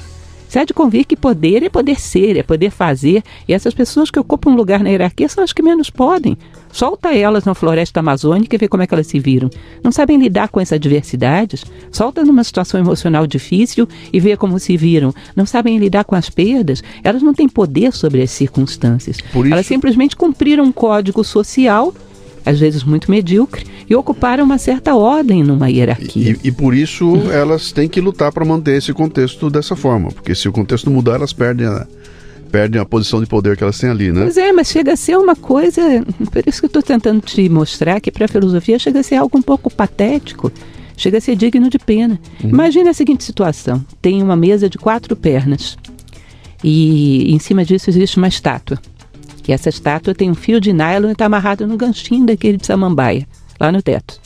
Há 0.59 0.65
de 0.65 0.75
convir 0.75 1.07
que 1.07 1.17
poder 1.17 1.63
é 1.63 1.69
poder 1.69 2.01
ser, 2.01 2.37
é 2.37 2.43
poder 2.43 2.71
fazer. 2.71 3.23
E 3.47 3.53
essas 3.53 3.73
pessoas 3.73 4.11
que 4.11 4.19
ocupam 4.19 4.51
um 4.51 4.57
lugar 4.57 4.83
na 4.83 4.91
hierarquia 4.91 5.29
são 5.29 5.45
as 5.45 5.53
que 5.53 5.63
menos 5.63 5.89
podem. 5.89 6.37
Solta 6.73 7.15
elas 7.15 7.45
na 7.45 7.55
floresta 7.55 8.01
amazônica 8.01 8.57
e 8.57 8.59
vê 8.59 8.67
como 8.67 8.83
é 8.83 8.87
que 8.87 8.93
elas 8.93 9.07
se 9.07 9.21
viram. 9.21 9.49
Não 9.85 9.93
sabem 9.93 10.19
lidar 10.19 10.49
com 10.49 10.61
essas 10.61 10.77
adversidades. 10.77 11.65
Solta 11.93 12.25
numa 12.25 12.43
situação 12.43 12.81
emocional 12.81 13.27
difícil 13.27 13.89
e 14.13 14.19
vê 14.19 14.37
como 14.37 14.59
se 14.59 14.77
viram. 14.77 15.15
Não 15.37 15.47
sabem 15.47 15.79
lidar 15.79 16.05
com 16.05 16.17
as 16.17 16.29
perdas. 16.29 16.83
Elas 17.05 17.23
não 17.23 17.33
têm 17.33 17.49
poder 17.49 17.93
sobre 17.93 18.21
as 18.21 18.31
circunstâncias. 18.33 19.19
Isso... 19.19 19.47
Elas 19.47 19.67
simplesmente 19.67 20.17
cumpriram 20.17 20.65
um 20.65 20.73
código 20.73 21.23
social 21.23 21.95
às 22.49 22.59
vezes 22.59 22.83
muito 22.83 23.11
medíocre, 23.11 23.67
e 23.89 23.95
ocuparam 23.95 24.45
uma 24.45 24.59
certa 24.59 24.95
ordem 24.95 25.43
numa 25.43 25.69
hierarquia. 25.71 26.37
E, 26.43 26.49
e 26.49 26.53
por 26.53 26.75
isso 26.75 27.15
elas 27.31 27.73
têm 27.73 27.89
que 27.89 28.01
lutar 28.01 28.33
para 28.33 28.45
manter 28.45 28.77
esse 28.77 28.93
contexto 28.93 29.51
dessa 29.51 29.77
forma, 29.77 30.11
porque 30.11 30.35
se 30.35 30.49
o 30.49 30.53
contexto 30.53 30.91
mudar, 30.91 31.17
elas 31.17 31.33
perdem 31.33 31.67
a, 31.67 31.87
perdem 32.51 32.81
a 32.81 32.85
posição 32.85 33.21
de 33.21 33.27
poder 33.27 33.57
que 33.57 33.63
elas 33.63 33.79
têm 33.79 33.91
ali, 33.91 34.11
né? 34.11 34.23
Pois 34.23 34.37
é, 34.37 34.51
mas 34.53 34.69
chega 34.69 34.95
a 34.95 34.97
ser 34.97 35.19
uma 35.19 35.37
coisa. 35.37 35.83
Por 36.33 36.43
isso 36.47 36.61
que 36.61 36.67
eu 36.67 36.69
estou 36.69 36.83
tentando 36.83 37.21
te 37.21 37.49
mostrar 37.49 38.01
que 38.01 38.11
para 38.11 38.25
a 38.25 38.29
filosofia 38.29 38.79
chega 38.79 39.01
a 39.01 39.03
ser 39.03 39.17
algo 39.17 39.37
um 39.37 39.43
pouco 39.43 39.71
patético, 39.71 40.51
chega 40.97 41.19
a 41.19 41.21
ser 41.21 41.37
digno 41.37 41.69
de 41.69 41.79
pena. 41.79 42.19
Uhum. 42.43 42.51
Imagine 42.51 42.89
a 42.89 42.95
seguinte 42.95 43.25
situação: 43.25 43.85
tem 44.01 44.23
uma 44.23 44.37
mesa 44.37 44.69
de 44.69 44.79
quatro 44.79 45.15
pernas 45.15 45.77
e 46.65 47.33
em 47.33 47.39
cima 47.39 47.65
disso 47.65 47.91
existe 47.91 48.17
uma 48.17 48.29
estátua. 48.29 48.79
E 49.49 49.53
essa 49.53 49.71
estátua 49.71 50.15
tem 50.15 50.31
um 50.31 50.35
fio 50.35 50.61
de 50.61 50.75
nylon 50.75 51.09
e 51.09 51.13
está 51.13 51.25
amarrado 51.25 51.67
no 51.67 51.79
ganchinho 51.79 52.27
daquele 52.27 52.59
de 52.59 52.67
samambaia, 52.67 53.27
lá 53.59 53.73
no 53.73 53.81
teto. 53.81 54.21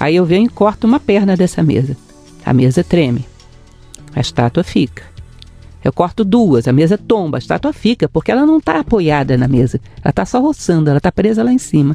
Aí 0.00 0.16
eu 0.16 0.24
venho 0.24 0.46
e 0.46 0.48
corto 0.48 0.86
uma 0.86 0.98
perna 0.98 1.36
dessa 1.36 1.62
mesa. 1.62 1.94
A 2.44 2.54
mesa 2.54 2.82
treme. 2.82 3.26
A 4.14 4.20
estátua 4.20 4.64
fica. 4.64 5.02
Eu 5.84 5.92
corto 5.92 6.24
duas, 6.24 6.66
a 6.66 6.72
mesa 6.72 6.96
tomba, 6.96 7.36
a 7.36 7.40
estátua 7.40 7.74
fica, 7.74 8.08
porque 8.08 8.32
ela 8.32 8.46
não 8.46 8.56
está 8.56 8.80
apoiada 8.80 9.36
na 9.36 9.46
mesa. 9.46 9.78
Ela 10.02 10.10
está 10.10 10.24
só 10.24 10.40
roçando, 10.40 10.88
ela 10.88 10.96
está 10.96 11.12
presa 11.12 11.44
lá 11.44 11.52
em 11.52 11.58
cima. 11.58 11.94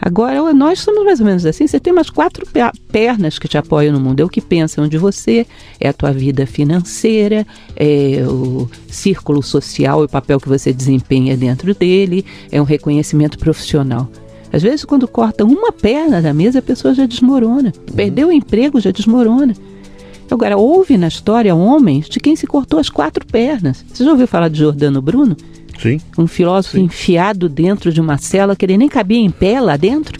Agora, 0.00 0.52
nós 0.52 0.80
somos 0.80 1.04
mais 1.04 1.20
ou 1.20 1.26
menos 1.26 1.46
assim. 1.46 1.66
Você 1.66 1.80
tem 1.80 1.92
umas 1.92 2.10
quatro 2.10 2.46
pernas 2.90 3.38
que 3.38 3.48
te 3.48 3.56
apoiam 3.56 3.92
no 3.92 4.00
mundo. 4.00 4.20
É 4.20 4.24
o 4.24 4.28
que 4.28 4.40
pensam 4.40 4.86
de 4.86 4.98
você, 4.98 5.46
é 5.80 5.88
a 5.88 5.92
tua 5.92 6.12
vida 6.12 6.46
financeira, 6.46 7.46
é 7.74 8.24
o 8.28 8.68
círculo 8.88 9.42
social 9.42 10.02
e 10.02 10.04
o 10.04 10.08
papel 10.08 10.38
que 10.38 10.48
você 10.48 10.72
desempenha 10.72 11.36
dentro 11.36 11.74
dele, 11.74 12.24
é 12.50 12.60
um 12.60 12.64
reconhecimento 12.64 13.38
profissional. 13.38 14.08
Às 14.52 14.62
vezes, 14.62 14.84
quando 14.84 15.08
corta 15.08 15.44
uma 15.44 15.72
perna 15.72 16.22
da 16.22 16.32
mesa, 16.32 16.60
a 16.60 16.62
pessoa 16.62 16.94
já 16.94 17.04
desmorona. 17.06 17.72
Uhum. 17.76 17.96
Perdeu 17.96 18.28
o 18.28 18.32
emprego, 18.32 18.80
já 18.80 18.90
desmorona. 18.90 19.54
Agora, 20.30 20.56
houve 20.56 20.96
na 20.96 21.08
história 21.08 21.54
homens 21.54 22.08
de 22.08 22.18
quem 22.18 22.34
se 22.34 22.46
cortou 22.46 22.78
as 22.78 22.88
quatro 22.88 23.24
pernas. 23.26 23.84
Você 23.92 24.04
já 24.04 24.10
ouviu 24.10 24.26
falar 24.26 24.48
de 24.48 24.58
Jordano 24.58 25.00
Bruno? 25.00 25.36
Sim. 25.80 26.00
Um 26.18 26.26
filósofo 26.26 26.76
Sim. 26.76 26.84
enfiado 26.84 27.48
dentro 27.48 27.92
de 27.92 28.00
uma 28.00 28.18
cela 28.18 28.56
que 28.56 28.64
ele 28.64 28.76
nem 28.76 28.88
cabia 28.88 29.18
em 29.18 29.30
pé 29.30 29.60
lá 29.60 29.76
dentro 29.76 30.18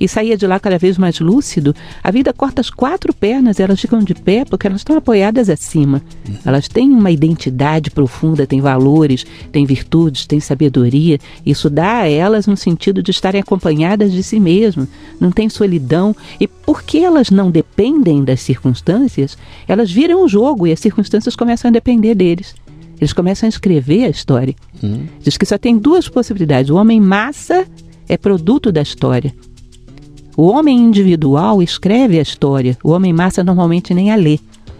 e 0.00 0.06
saía 0.06 0.36
de 0.36 0.46
lá 0.46 0.60
cada 0.60 0.78
vez 0.78 0.96
mais 0.96 1.18
lúcido. 1.20 1.74
A 2.02 2.10
vida 2.10 2.32
corta 2.32 2.60
as 2.60 2.70
quatro 2.70 3.12
pernas, 3.12 3.58
elas 3.58 3.80
ficam 3.80 4.00
de 4.00 4.14
pé 4.14 4.44
porque 4.44 4.66
elas 4.66 4.80
estão 4.80 4.96
apoiadas 4.96 5.48
acima. 5.48 6.02
Elas 6.44 6.68
têm 6.68 6.90
uma 6.90 7.10
identidade 7.10 7.90
profunda, 7.90 8.46
têm 8.46 8.60
valores, 8.60 9.26
têm 9.50 9.66
virtudes, 9.66 10.26
têm 10.26 10.40
sabedoria. 10.40 11.18
Isso 11.44 11.68
dá 11.68 11.98
a 11.98 12.08
elas 12.08 12.46
um 12.46 12.56
sentido 12.56 13.02
de 13.02 13.10
estarem 13.10 13.40
acompanhadas 13.40 14.12
de 14.12 14.22
si 14.22 14.38
mesmas, 14.38 14.88
não 15.20 15.30
tem 15.30 15.48
solidão. 15.48 16.14
E 16.40 16.46
porque 16.46 16.98
elas 16.98 17.30
não 17.30 17.50
dependem 17.50 18.22
das 18.22 18.40
circunstâncias, 18.40 19.36
elas 19.66 19.90
viram 19.90 20.24
o 20.24 20.28
jogo 20.28 20.66
e 20.66 20.72
as 20.72 20.80
circunstâncias 20.80 21.34
começam 21.34 21.68
a 21.68 21.72
depender 21.72 22.14
deles. 22.14 22.54
Eles 23.00 23.12
começam 23.12 23.46
a 23.46 23.50
escrever 23.50 24.04
a 24.04 24.08
história. 24.08 24.54
Uhum. 24.82 25.06
Diz 25.20 25.36
que 25.36 25.46
só 25.46 25.56
tem 25.56 25.78
duas 25.78 26.08
possibilidades. 26.08 26.70
O 26.70 26.76
homem 26.76 27.00
massa 27.00 27.66
é 28.08 28.16
produto 28.16 28.72
da 28.72 28.82
história. 28.82 29.34
O 30.36 30.48
homem 30.48 30.78
individual 30.78 31.62
escreve 31.62 32.18
a 32.18 32.22
história. 32.22 32.76
O 32.82 32.90
homem 32.90 33.12
massa 33.12 33.42
normalmente 33.44 33.94
nem 33.94 34.10
a 34.10 34.16
lê. 34.16 34.38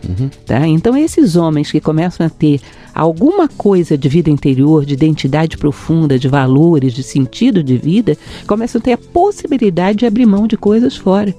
Uhum. 0.08 0.30
Tá? 0.46 0.66
Então, 0.66 0.96
esses 0.96 1.36
homens 1.36 1.70
que 1.70 1.80
começam 1.80 2.26
a 2.26 2.30
ter 2.30 2.60
alguma 2.94 3.48
coisa 3.48 3.96
de 3.96 4.08
vida 4.08 4.30
interior, 4.30 4.84
de 4.84 4.94
identidade 4.94 5.56
profunda, 5.56 6.18
de 6.18 6.28
valores, 6.28 6.92
de 6.92 7.02
sentido 7.02 7.62
de 7.62 7.76
vida, 7.76 8.16
começam 8.46 8.80
a 8.80 8.82
ter 8.82 8.92
a 8.92 8.98
possibilidade 8.98 9.98
de 9.98 10.06
abrir 10.06 10.26
mão 10.26 10.46
de 10.46 10.56
coisas 10.56 10.96
fora. 10.96 11.34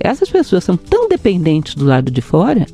Essas 0.00 0.30
pessoas 0.30 0.64
são 0.64 0.76
tão 0.76 1.08
dependentes 1.08 1.74
do 1.74 1.84
lado 1.84 2.10
de 2.10 2.20
fora 2.20 2.66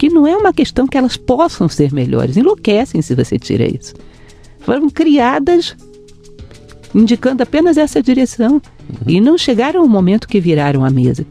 que 0.00 0.08
não 0.08 0.26
é 0.26 0.34
uma 0.34 0.50
questão 0.50 0.86
que 0.86 0.96
elas 0.96 1.18
possam 1.18 1.68
ser 1.68 1.92
melhores. 1.92 2.38
Enlouquecem 2.38 3.02
se 3.02 3.14
você 3.14 3.38
tira 3.38 3.70
isso. 3.70 3.92
Foram 4.60 4.88
criadas 4.88 5.76
indicando 6.94 7.42
apenas 7.42 7.76
essa 7.76 8.02
direção 8.02 8.54
uhum. 8.54 8.96
e 9.06 9.20
não 9.20 9.36
chegaram 9.36 9.82
ao 9.82 9.86
momento 9.86 10.26
que 10.26 10.40
viraram 10.40 10.86
a 10.86 10.90
mesa. 10.90 11.26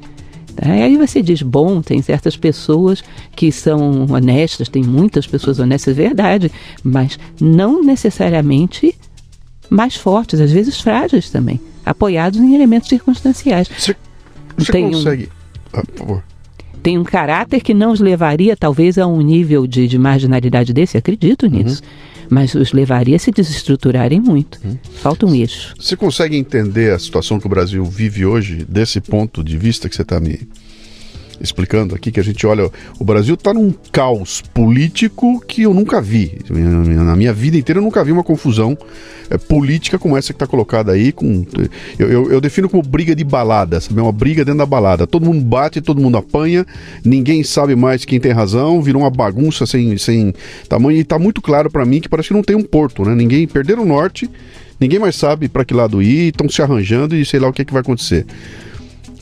Tá? 0.55 0.69
Aí 0.69 0.95
você 0.97 1.19
diz, 1.19 1.41
bom, 1.41 1.81
tem 1.81 1.99
certas 2.03 2.37
pessoas 2.37 3.03
que 3.35 3.51
são 3.51 4.05
honestas, 4.07 4.69
tem 4.69 4.83
muitas 4.83 5.25
pessoas 5.25 5.57
honestas, 5.57 5.97
é 5.97 6.03
verdade, 6.03 6.51
mas 6.83 7.17
não 7.41 7.81
necessariamente 7.83 8.95
mais 9.67 9.95
fortes, 9.95 10.39
às 10.39 10.51
vezes 10.51 10.79
frágeis 10.79 11.31
também, 11.31 11.59
apoiados 11.83 12.39
em 12.39 12.53
elementos 12.53 12.87
circunstanciais. 12.87 13.67
Você, 13.67 13.95
você 14.55 14.71
tem 14.71 14.91
consegue. 14.91 15.25
Um... 15.25 15.79
Ah, 15.79 15.83
por 15.83 15.97
favor 15.97 16.23
tem 16.81 16.97
um 16.97 17.03
caráter 17.03 17.61
que 17.61 17.73
não 17.73 17.91
os 17.91 17.99
levaria, 17.99 18.55
talvez, 18.55 18.97
a 18.97 19.05
um 19.05 19.21
nível 19.21 19.67
de, 19.67 19.87
de 19.87 19.97
marginalidade 19.97 20.73
desse, 20.73 20.97
acredito 20.97 21.43
uhum. 21.43 21.51
nisso. 21.51 21.81
Uhum. 21.83 22.09
Mas 22.31 22.53
os 22.53 22.73
levaria 22.73 23.15
a 23.15 23.19
se 23.19 23.31
desestruturarem 23.31 24.19
muito. 24.19 24.59
Uhum. 24.63 24.77
Falta 25.01 25.25
um 25.25 25.33
eixo. 25.33 25.73
Você 25.79 25.95
consegue 25.95 26.37
entender 26.37 26.91
a 26.93 26.99
situação 26.99 27.39
que 27.39 27.47
o 27.47 27.49
Brasil 27.49 27.83
vive 27.83 28.25
hoje, 28.25 28.65
desse 28.69 29.01
ponto 29.01 29.43
de 29.43 29.57
vista 29.57 29.89
que 29.89 29.95
você 29.95 30.03
está 30.03 30.19
me 30.19 30.47
explicando 31.41 31.95
aqui, 31.95 32.11
que 32.11 32.19
a 32.19 32.23
gente 32.23 32.45
olha, 32.45 32.69
o 32.99 33.03
Brasil 33.03 33.35
está 33.35 33.53
num 33.53 33.73
caos 33.91 34.41
político 34.53 35.39
que 35.41 35.63
eu 35.63 35.73
nunca 35.73 36.01
vi. 36.01 36.39
Na 36.49 37.15
minha 37.15 37.33
vida 37.33 37.57
inteira 37.57 37.79
eu 37.79 37.83
nunca 37.83 38.03
vi 38.03 38.11
uma 38.11 38.23
confusão 38.23 38.77
é, 39.29 39.37
política 39.37 39.99
como 39.99 40.17
essa 40.17 40.33
que 40.33 40.35
está 40.35 40.47
colocada 40.47 40.91
aí. 40.91 41.11
Com, 41.11 41.45
eu, 41.97 42.09
eu, 42.09 42.31
eu, 42.31 42.41
defino 42.41 42.67
como 42.67 42.81
briga 42.81 43.15
de 43.15 43.23
balada, 43.23 43.79
sabe? 43.79 44.01
Uma 44.01 44.11
briga 44.11 44.43
dentro 44.43 44.59
da 44.59 44.65
balada. 44.65 45.05
Todo 45.05 45.25
mundo 45.25 45.41
bate, 45.41 45.81
todo 45.81 46.01
mundo 46.01 46.17
apanha, 46.17 46.65
ninguém 47.05 47.43
sabe 47.43 47.75
mais 47.75 48.03
quem 48.05 48.19
tem 48.19 48.31
razão, 48.31 48.81
virou 48.81 49.03
uma 49.03 49.11
bagunça 49.11 49.65
sem, 49.65 49.97
sem 49.97 50.33
tamanho. 50.67 50.97
E 50.97 51.01
está 51.01 51.19
muito 51.19 51.41
claro 51.41 51.69
para 51.69 51.85
mim 51.85 52.01
que 52.01 52.09
parece 52.09 52.29
que 52.29 52.33
não 52.33 52.43
tem 52.43 52.55
um 52.55 52.63
porto, 52.63 53.05
né? 53.05 53.13
Ninguém 53.13 53.47
perderam 53.47 53.83
o 53.83 53.85
norte, 53.85 54.29
ninguém 54.79 54.99
mais 54.99 55.15
sabe 55.15 55.47
para 55.47 55.63
que 55.63 55.73
lado 55.73 56.01
ir, 56.01 56.29
estão 56.29 56.49
se 56.49 56.61
arranjando 56.61 57.15
e 57.15 57.23
sei 57.23 57.39
lá 57.39 57.47
o 57.47 57.53
que, 57.53 57.61
é 57.61 57.65
que 57.65 57.73
vai 57.73 57.81
acontecer. 57.81 58.25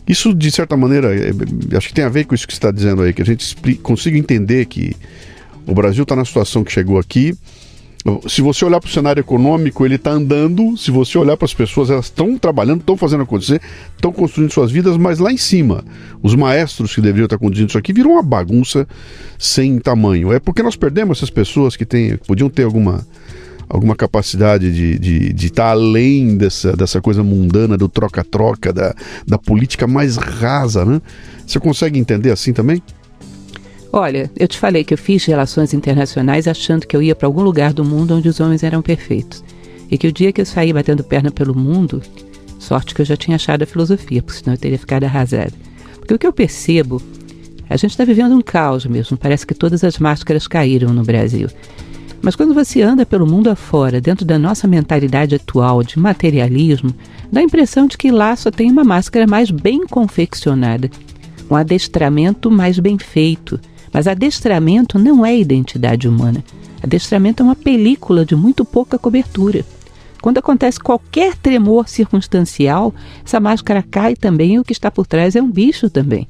Isso, 0.07 0.33
de 0.33 0.49
certa 0.51 0.77
maneira, 0.77 1.13
é, 1.13 1.29
é, 1.29 1.77
acho 1.77 1.89
que 1.89 1.93
tem 1.93 2.05
a 2.05 2.09
ver 2.09 2.25
com 2.25 2.33
isso 2.33 2.47
que 2.47 2.53
você 2.53 2.57
está 2.57 2.71
dizendo 2.71 3.01
aí, 3.01 3.13
que 3.13 3.21
a 3.21 3.25
gente 3.25 3.41
explica, 3.41 3.81
consiga 3.81 4.17
entender 4.17 4.65
que 4.65 4.95
o 5.65 5.73
Brasil 5.73 6.03
está 6.03 6.15
na 6.15 6.23
situação 6.23 6.63
que 6.63 6.71
chegou 6.71 6.97
aqui. 6.97 7.35
Se 8.29 8.41
você 8.41 8.63
olhar 8.63 8.79
para 8.79 8.87
o 8.87 8.91
cenário 8.91 9.19
econômico, 9.19 9.85
ele 9.85 9.95
está 9.95 10.11
andando. 10.11 10.77
Se 10.77 10.91
você 10.91 11.17
olhar 11.17 11.35
para 11.35 11.43
as 11.43 11.53
pessoas, 11.53 11.89
elas 11.89 12.05
estão 12.05 12.37
trabalhando, 12.37 12.79
estão 12.79 12.95
fazendo 12.95 13.23
acontecer, 13.23 13.61
estão 13.95 14.13
construindo 14.13 14.53
suas 14.53 14.71
vidas, 14.71 14.95
mas 14.95 15.19
lá 15.19 15.29
em 15.29 15.35
cima, 15.35 15.83
os 16.23 16.33
maestros 16.33 16.95
que 16.95 17.01
deveriam 17.01 17.25
estar 17.25 17.37
conduzindo 17.37 17.67
isso 17.67 17.77
aqui 17.77 17.91
viram 17.91 18.11
uma 18.11 18.23
bagunça 18.23 18.87
sem 19.37 19.77
tamanho. 19.77 20.31
É 20.31 20.39
porque 20.39 20.63
nós 20.63 20.77
perdemos 20.77 21.17
essas 21.17 21.29
pessoas 21.29 21.75
que 21.75 21.85
têm, 21.85 22.15
podiam 22.25 22.49
ter 22.49 22.63
alguma 22.63 23.05
alguma 23.69 23.95
capacidade 23.95 24.71
de 24.71 24.93
estar 24.93 25.01
de, 25.01 25.33
de 25.33 25.49
tá 25.49 25.69
além 25.71 26.37
dessa, 26.37 26.75
dessa 26.75 27.01
coisa 27.01 27.23
mundana, 27.23 27.77
do 27.77 27.89
troca-troca, 27.89 28.71
da, 28.71 28.95
da 29.25 29.37
política 29.37 29.85
mais 29.85 30.15
rasa, 30.15 30.85
né? 30.85 31.01
Você 31.45 31.59
consegue 31.59 31.99
entender 31.99 32.31
assim 32.31 32.53
também? 32.53 32.81
Olha, 33.91 34.29
eu 34.37 34.47
te 34.47 34.57
falei 34.57 34.83
que 34.83 34.93
eu 34.93 34.97
fiz 34.97 35.25
relações 35.25 35.73
internacionais 35.73 36.47
achando 36.47 36.85
que 36.85 36.95
eu 36.95 37.01
ia 37.01 37.15
para 37.15 37.27
algum 37.27 37.41
lugar 37.41 37.73
do 37.73 37.83
mundo 37.83 38.15
onde 38.15 38.27
os 38.27 38.39
homens 38.39 38.63
eram 38.63 38.81
perfeitos. 38.81 39.43
E 39.89 39.97
que 39.97 40.07
o 40.07 40.11
dia 40.11 40.31
que 40.31 40.41
eu 40.41 40.45
saí 40.45 40.73
batendo 40.73 41.03
perna 41.03 41.31
pelo 41.31 41.55
mundo, 41.55 42.01
sorte 42.59 42.93
que 42.93 43.01
eu 43.01 43.05
já 43.05 43.15
tinha 43.15 43.35
achado 43.35 43.63
a 43.63 43.65
filosofia, 43.65 44.21
porque 44.21 44.39
senão 44.39 44.53
eu 44.53 44.59
teria 44.59 44.77
ficado 44.77 45.05
arrasada. 45.05 45.53
Porque 45.95 46.13
o 46.13 46.19
que 46.19 46.27
eu 46.27 46.33
percebo, 46.33 47.01
a 47.69 47.77
gente 47.77 47.91
está 47.91 48.03
vivendo 48.03 48.35
um 48.35 48.41
caos 48.41 48.85
mesmo, 48.85 49.17
parece 49.17 49.47
que 49.47 49.53
todas 49.53 49.83
as 49.83 49.97
máscaras 49.97 50.47
caíram 50.47 50.93
no 50.93 51.03
Brasil. 51.03 51.47
Mas 52.21 52.35
quando 52.35 52.53
você 52.53 52.81
anda 52.81 53.05
pelo 53.05 53.27
mundo 53.27 53.49
afora, 53.49 54.01
dentro 54.01 54.25
da 54.25 54.39
nossa 54.39 54.67
mentalidade 54.67 55.35
atual 55.35 55.83
de 55.83 55.99
materialismo, 55.99 56.93
dá 57.31 57.39
a 57.39 57.43
impressão 57.43 57.87
de 57.87 57.97
que 57.97 58.11
lá 58.11 58.35
só 58.35 58.51
tem 58.51 58.71
uma 58.71 58.83
máscara 58.83 59.27
mais 59.27 59.51
bem 59.51 59.85
confeccionada, 59.87 60.89
um 61.49 61.55
adestramento 61.55 62.51
mais 62.51 62.79
bem 62.79 62.97
feito. 62.97 63.59
Mas 63.93 64.07
adestramento 64.07 64.99
não 64.99 65.25
é 65.25 65.37
identidade 65.37 66.07
humana. 66.07 66.43
Adestramento 66.83 67.41
é 67.41 67.45
uma 67.45 67.55
película 67.55 68.25
de 68.25 68.35
muito 68.35 68.65
pouca 68.65 68.99
cobertura. 68.99 69.65
Quando 70.21 70.39
acontece 70.39 70.79
qualquer 70.79 71.35
tremor 71.35 71.87
circunstancial, 71.87 72.93
essa 73.25 73.39
máscara 73.39 73.83
cai 73.83 74.15
também 74.15 74.55
e 74.55 74.59
o 74.59 74.63
que 74.63 74.73
está 74.73 74.91
por 74.91 75.07
trás 75.07 75.35
é 75.35 75.41
um 75.41 75.49
bicho 75.49 75.89
também. 75.89 76.27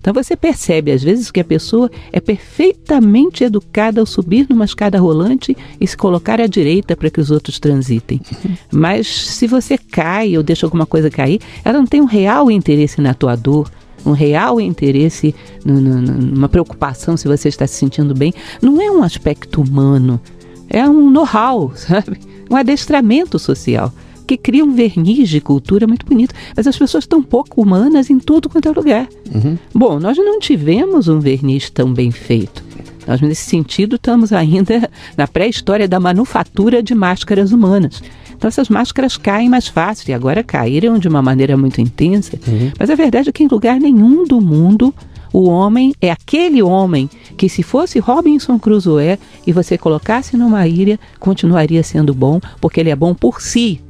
Então 0.00 0.12
você 0.14 0.36
percebe 0.36 0.92
às 0.92 1.02
vezes 1.02 1.30
que 1.30 1.40
a 1.40 1.44
pessoa 1.44 1.90
é 2.12 2.20
perfeitamente 2.20 3.44
educada 3.44 4.00
ao 4.00 4.06
subir 4.06 4.46
numa 4.48 4.64
escada 4.64 4.98
rolante 4.98 5.56
e 5.80 5.86
se 5.86 5.96
colocar 5.96 6.40
à 6.40 6.46
direita 6.46 6.96
para 6.96 7.10
que 7.10 7.20
os 7.20 7.30
outros 7.30 7.58
transitem. 7.58 8.20
Uhum. 8.44 8.56
Mas 8.72 9.06
se 9.06 9.46
você 9.46 9.76
cai 9.76 10.36
ou 10.36 10.42
deixa 10.42 10.66
alguma 10.66 10.86
coisa 10.86 11.10
cair, 11.10 11.40
ela 11.64 11.78
não 11.78 11.86
tem 11.86 12.00
um 12.00 12.06
real 12.06 12.50
interesse 12.50 13.00
na 13.00 13.14
tua 13.14 13.36
dor, 13.36 13.70
um 14.06 14.12
real 14.12 14.60
interesse, 14.60 15.34
numa 15.64 16.48
preocupação 16.48 17.16
se 17.16 17.26
você 17.26 17.48
está 17.48 17.66
se 17.66 17.74
sentindo 17.74 18.14
bem. 18.14 18.32
Não 18.62 18.80
é 18.80 18.90
um 18.90 19.02
aspecto 19.02 19.60
humano, 19.60 20.20
é 20.68 20.88
um 20.88 21.10
know-how, 21.10 21.72
sabe? 21.76 22.18
Um 22.50 22.56
adestramento 22.56 23.38
social 23.38 23.92
que 24.28 24.36
cria 24.36 24.62
um 24.62 24.74
verniz 24.74 25.28
de 25.30 25.40
cultura 25.40 25.86
muito 25.86 26.04
bonito. 26.04 26.34
Mas 26.54 26.66
as 26.66 26.76
pessoas 26.76 27.04
estão 27.04 27.22
pouco 27.22 27.62
humanas 27.62 28.10
em 28.10 28.18
tudo 28.18 28.48
quanto 28.48 28.68
é 28.68 28.72
lugar. 28.72 29.08
Uhum. 29.34 29.56
Bom, 29.74 29.98
nós 29.98 30.18
não 30.18 30.38
tivemos 30.38 31.08
um 31.08 31.18
verniz 31.18 31.70
tão 31.70 31.92
bem 31.92 32.10
feito. 32.10 32.62
Nós, 33.06 33.22
nesse 33.22 33.48
sentido, 33.48 33.96
estamos 33.96 34.34
ainda 34.34 34.90
na 35.16 35.26
pré-história 35.26 35.88
da 35.88 35.98
manufatura 35.98 36.82
de 36.82 36.94
máscaras 36.94 37.52
humanas. 37.52 38.02
Então, 38.36 38.46
essas 38.46 38.68
máscaras 38.68 39.16
caem 39.16 39.48
mais 39.48 39.66
fácil 39.66 40.10
e 40.10 40.12
agora 40.12 40.44
caíram 40.44 40.98
de 40.98 41.08
uma 41.08 41.22
maneira 41.22 41.56
muito 41.56 41.80
intensa. 41.80 42.38
Uhum. 42.46 42.70
Mas 42.78 42.90
a 42.90 42.94
verdade 42.94 43.30
é 43.30 43.32
que 43.32 43.42
em 43.42 43.48
lugar 43.48 43.80
nenhum 43.80 44.24
do 44.24 44.42
mundo 44.42 44.94
o 45.32 45.48
homem 45.48 45.94
é 46.02 46.10
aquele 46.10 46.62
homem 46.62 47.08
que, 47.36 47.48
se 47.48 47.62
fosse 47.62 47.98
Robinson 47.98 48.58
Crusoe 48.58 49.18
e 49.46 49.52
você 49.52 49.78
colocasse 49.78 50.36
numa 50.36 50.66
ilha, 50.68 51.00
continuaria 51.18 51.82
sendo 51.82 52.12
bom, 52.14 52.38
porque 52.60 52.78
ele 52.78 52.90
é 52.90 52.96
bom 52.96 53.14
por 53.14 53.40
si. 53.40 53.80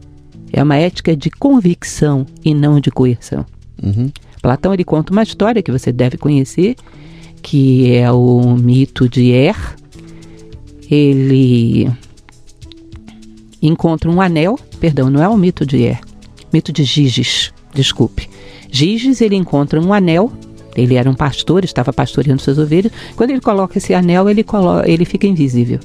É 0.52 0.62
uma 0.62 0.76
ética 0.76 1.16
de 1.16 1.30
convicção 1.30 2.26
e 2.44 2.54
não 2.54 2.80
de 2.80 2.90
coerção. 2.90 3.44
Uhum. 3.82 4.10
Platão 4.42 4.72
ele 4.72 4.84
conta 4.84 5.12
uma 5.12 5.22
história 5.22 5.62
que 5.62 5.72
você 5.72 5.92
deve 5.92 6.16
conhecer, 6.16 6.76
que 7.42 7.94
é 7.94 8.10
o 8.10 8.56
mito 8.56 9.08
de 9.08 9.30
Er. 9.30 9.56
Ele 10.90 11.90
encontra 13.60 14.10
um 14.10 14.20
anel, 14.20 14.58
perdão, 14.80 15.10
não 15.10 15.22
é 15.22 15.28
o 15.28 15.36
mito 15.36 15.66
de 15.66 15.82
Er, 15.82 16.00
mito 16.52 16.72
de 16.72 16.84
Giges, 16.84 17.52
desculpe. 17.74 18.28
Giges 18.70 19.20
ele 19.20 19.36
encontra 19.36 19.80
um 19.80 19.92
anel 19.92 20.32
ele 20.78 20.94
era 20.94 21.10
um 21.10 21.14
pastor, 21.14 21.64
estava 21.64 21.92
pastoreando 21.92 22.40
suas 22.40 22.56
ovelhas. 22.56 22.92
Quando 23.16 23.30
ele 23.30 23.40
coloca 23.40 23.76
esse 23.78 23.92
anel, 23.92 24.28
ele, 24.28 24.44
coloca, 24.44 24.88
ele 24.88 25.04
fica 25.04 25.26
invisível. 25.26 25.80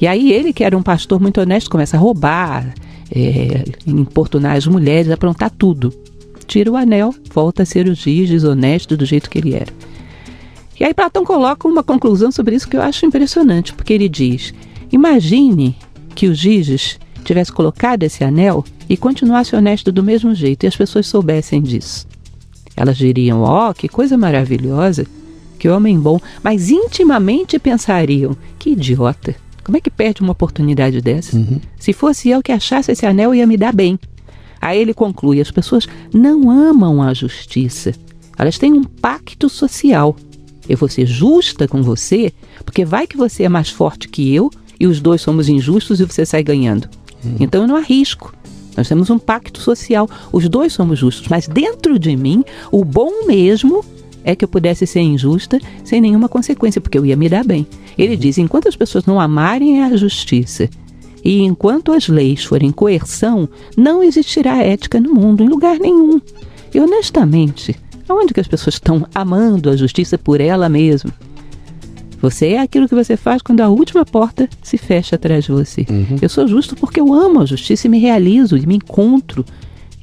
E 0.00 0.06
aí 0.06 0.32
ele, 0.32 0.52
que 0.52 0.62
era 0.62 0.78
um 0.78 0.82
pastor 0.82 1.20
muito 1.20 1.40
honesto, 1.40 1.68
começa 1.68 1.96
a 1.96 2.00
roubar, 2.00 2.72
é, 3.14 3.64
importunar 3.86 4.56
as 4.56 4.66
mulheres, 4.66 5.10
aprontar 5.10 5.50
tudo. 5.50 5.92
Tira 6.46 6.70
o 6.70 6.76
anel, 6.76 7.14
volta 7.32 7.62
a 7.62 7.66
ser 7.66 7.86
o 7.86 7.94
giz 7.94 8.28
desonesto 8.28 8.96
do 8.96 9.04
jeito 9.04 9.30
que 9.30 9.38
ele 9.38 9.54
era. 9.54 9.72
E 10.78 10.84
aí 10.84 10.92
Platão 10.92 11.24
coloca 11.24 11.68
uma 11.68 11.82
conclusão 11.82 12.32
sobre 12.32 12.56
isso 12.56 12.68
que 12.68 12.76
eu 12.76 12.82
acho 12.82 13.06
impressionante, 13.06 13.72
porque 13.72 13.92
ele 13.92 14.08
diz: 14.08 14.52
imagine 14.90 15.76
que 16.14 16.26
o 16.26 16.34
Giges 16.34 16.98
tivesse 17.24 17.52
colocado 17.52 18.02
esse 18.02 18.24
anel 18.24 18.64
e 18.88 18.96
continuasse 18.96 19.54
honesto 19.54 19.92
do 19.92 20.02
mesmo 20.02 20.34
jeito 20.34 20.64
e 20.64 20.66
as 20.66 20.76
pessoas 20.76 21.06
soubessem 21.06 21.62
disso. 21.62 22.06
Elas 22.76 22.96
diriam: 22.96 23.42
Ó, 23.42 23.70
oh, 23.70 23.74
que 23.74 23.88
coisa 23.88 24.16
maravilhosa, 24.16 25.06
que 25.58 25.68
homem 25.68 25.98
bom, 25.98 26.18
mas 26.42 26.70
intimamente 26.70 27.58
pensariam: 27.58 28.36
que 28.58 28.70
idiota. 28.70 29.36
Como 29.64 29.76
é 29.76 29.80
que 29.80 29.90
perde 29.90 30.22
uma 30.22 30.32
oportunidade 30.32 31.00
dessa? 31.00 31.36
Uhum. 31.36 31.60
Se 31.78 31.92
fosse 31.92 32.28
eu 32.28 32.42
que 32.42 32.52
achasse 32.52 32.90
esse 32.92 33.06
anel, 33.06 33.34
ia 33.34 33.46
me 33.46 33.56
dar 33.56 33.72
bem. 33.72 33.98
Aí 34.60 34.78
ele 34.78 34.94
conclui: 34.94 35.40
as 35.40 35.50
pessoas 35.50 35.88
não 36.12 36.50
amam 36.50 37.02
a 37.02 37.14
justiça. 37.14 37.92
Elas 38.38 38.58
têm 38.58 38.72
um 38.72 38.84
pacto 38.84 39.48
social. 39.48 40.16
Eu 40.68 40.76
vou 40.76 40.88
ser 40.88 41.06
justa 41.06 41.66
com 41.66 41.82
você, 41.82 42.32
porque 42.64 42.84
vai 42.84 43.06
que 43.06 43.16
você 43.16 43.42
é 43.44 43.48
mais 43.48 43.68
forte 43.68 44.08
que 44.08 44.32
eu 44.32 44.50
e 44.78 44.86
os 44.86 45.00
dois 45.00 45.20
somos 45.20 45.48
injustos 45.48 46.00
e 46.00 46.04
você 46.04 46.24
sai 46.24 46.42
ganhando. 46.42 46.88
Uhum. 47.24 47.36
Então 47.40 47.62
eu 47.62 47.68
não 47.68 47.76
arrisco. 47.76 48.34
Nós 48.76 48.88
temos 48.88 49.10
um 49.10 49.18
pacto 49.18 49.60
social. 49.60 50.08
Os 50.32 50.48
dois 50.48 50.72
somos 50.72 50.98
justos, 50.98 51.28
mas 51.28 51.46
dentro 51.46 51.98
de 51.98 52.16
mim, 52.16 52.44
o 52.70 52.84
bom 52.84 53.26
mesmo 53.26 53.84
é 54.24 54.34
que 54.34 54.44
eu 54.44 54.48
pudesse 54.48 54.86
ser 54.86 55.00
injusta 55.00 55.58
sem 55.84 56.00
nenhuma 56.00 56.28
consequência, 56.28 56.80
porque 56.80 56.98
eu 56.98 57.06
ia 57.06 57.16
me 57.16 57.28
dar 57.28 57.44
bem. 57.44 57.66
Ele 57.96 58.16
diz: 58.16 58.38
enquanto 58.38 58.68
as 58.68 58.76
pessoas 58.76 59.04
não 59.06 59.20
amarem 59.20 59.82
a 59.82 59.96
justiça 59.96 60.68
e 61.24 61.40
enquanto 61.40 61.92
as 61.92 62.08
leis 62.08 62.44
forem 62.44 62.72
coerção, 62.72 63.48
não 63.76 64.02
existirá 64.02 64.62
ética 64.62 65.00
no 65.00 65.14
mundo, 65.14 65.42
em 65.42 65.48
lugar 65.48 65.78
nenhum. 65.78 66.20
E 66.74 66.80
honestamente, 66.80 67.76
aonde 68.08 68.34
que 68.34 68.40
as 68.40 68.48
pessoas 68.48 68.74
estão 68.74 69.06
amando 69.14 69.70
a 69.70 69.76
justiça 69.76 70.18
por 70.18 70.40
ela 70.40 70.68
mesma? 70.68 71.12
Você 72.20 72.50
é 72.50 72.60
aquilo 72.60 72.88
que 72.88 72.94
você 72.94 73.16
faz 73.16 73.42
quando 73.42 73.60
a 73.60 73.68
última 73.68 74.04
porta 74.04 74.48
se 74.62 74.78
fecha 74.78 75.16
atrás 75.16 75.44
de 75.44 75.50
você. 75.50 75.84
Uhum. 75.90 76.18
Eu 76.22 76.28
sou 76.28 76.46
justo 76.46 76.76
porque 76.76 77.00
eu 77.00 77.12
amo 77.12 77.40
a 77.40 77.46
justiça 77.46 77.88
e 77.88 77.90
me 77.90 77.98
realizo 77.98 78.56
e 78.56 78.64
me 78.64 78.76
encontro. 78.76 79.44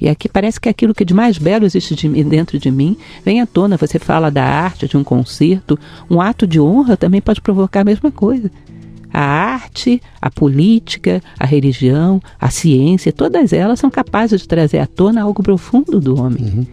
E 0.00 0.08
aqui 0.08 0.28
parece 0.28 0.60
que 0.60 0.68
aquilo 0.68 0.94
que 0.94 1.04
de 1.04 1.12
mais 1.12 1.36
belo 1.36 1.64
existe 1.64 1.94
de, 1.94 2.24
dentro 2.24 2.58
de 2.58 2.70
mim 2.70 2.96
vem 3.24 3.40
à 3.40 3.46
tona. 3.46 3.76
Você 3.76 3.98
fala 3.98 4.30
da 4.30 4.44
arte, 4.44 4.88
de 4.88 4.96
um 4.96 5.04
concerto. 5.04 5.78
Um 6.08 6.20
ato 6.20 6.46
de 6.46 6.60
honra 6.60 6.96
também 6.96 7.20
pode 7.20 7.40
provocar 7.40 7.80
a 7.80 7.84
mesma 7.84 8.10
coisa. 8.10 8.50
A 9.12 9.20
arte, 9.20 10.00
a 10.22 10.30
política, 10.30 11.20
a 11.38 11.44
religião, 11.44 12.22
a 12.40 12.48
ciência, 12.48 13.12
todas 13.12 13.52
elas 13.52 13.80
são 13.80 13.90
capazes 13.90 14.40
de 14.40 14.48
trazer 14.48 14.78
à 14.78 14.86
tona 14.86 15.22
algo 15.22 15.42
profundo 15.42 16.00
do 16.00 16.18
homem. 16.18 16.44
Uhum. 16.44 16.66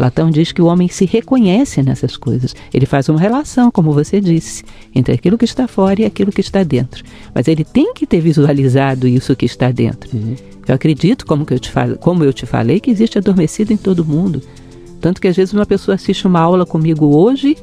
Platão 0.00 0.30
diz 0.30 0.50
que 0.50 0.62
o 0.62 0.64
homem 0.64 0.88
se 0.88 1.04
reconhece 1.04 1.82
nessas 1.82 2.16
coisas. 2.16 2.56
Ele 2.72 2.86
faz 2.86 3.10
uma 3.10 3.20
relação, 3.20 3.70
como 3.70 3.92
você 3.92 4.18
disse, 4.18 4.64
entre 4.94 5.12
aquilo 5.12 5.36
que 5.36 5.44
está 5.44 5.68
fora 5.68 6.00
e 6.00 6.06
aquilo 6.06 6.32
que 6.32 6.40
está 6.40 6.62
dentro. 6.62 7.04
Mas 7.34 7.46
ele 7.48 7.64
tem 7.64 7.92
que 7.92 8.06
ter 8.06 8.18
visualizado 8.18 9.06
isso 9.06 9.36
que 9.36 9.44
está 9.44 9.70
dentro. 9.70 10.08
Uhum. 10.16 10.36
Eu 10.66 10.74
acredito, 10.74 11.26
como, 11.26 11.44
que 11.44 11.52
eu 11.52 11.58
te 11.58 11.70
falo, 11.70 11.98
como 11.98 12.24
eu 12.24 12.32
te 12.32 12.46
falei, 12.46 12.80
que 12.80 12.90
existe 12.90 13.18
adormecido 13.18 13.74
em 13.74 13.76
todo 13.76 14.02
mundo. 14.02 14.40
Tanto 15.02 15.20
que 15.20 15.28
às 15.28 15.36
vezes 15.36 15.52
uma 15.52 15.66
pessoa 15.66 15.96
assiste 15.96 16.26
uma 16.26 16.40
aula 16.40 16.64
comigo 16.64 17.14
hoje 17.14 17.54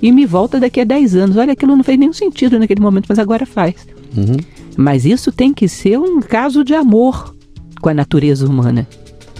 e 0.00 0.12
me 0.12 0.24
volta 0.26 0.60
daqui 0.60 0.80
a 0.80 0.84
10 0.84 1.16
anos. 1.16 1.36
Olha, 1.36 1.54
aquilo 1.54 1.74
não 1.74 1.82
fez 1.82 1.98
nenhum 1.98 2.12
sentido 2.12 2.56
naquele 2.56 2.80
momento, 2.80 3.06
mas 3.08 3.18
agora 3.18 3.44
faz. 3.44 3.74
Uhum. 4.16 4.36
Mas 4.76 5.04
isso 5.04 5.32
tem 5.32 5.52
que 5.52 5.66
ser 5.66 5.98
um 5.98 6.20
caso 6.20 6.62
de 6.62 6.72
amor 6.72 7.34
com 7.80 7.88
a 7.88 7.94
natureza 7.94 8.46
humana 8.46 8.86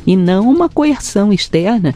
e 0.05 0.17
não 0.17 0.51
uma 0.51 0.69
coerção 0.69 1.33
externa 1.33 1.95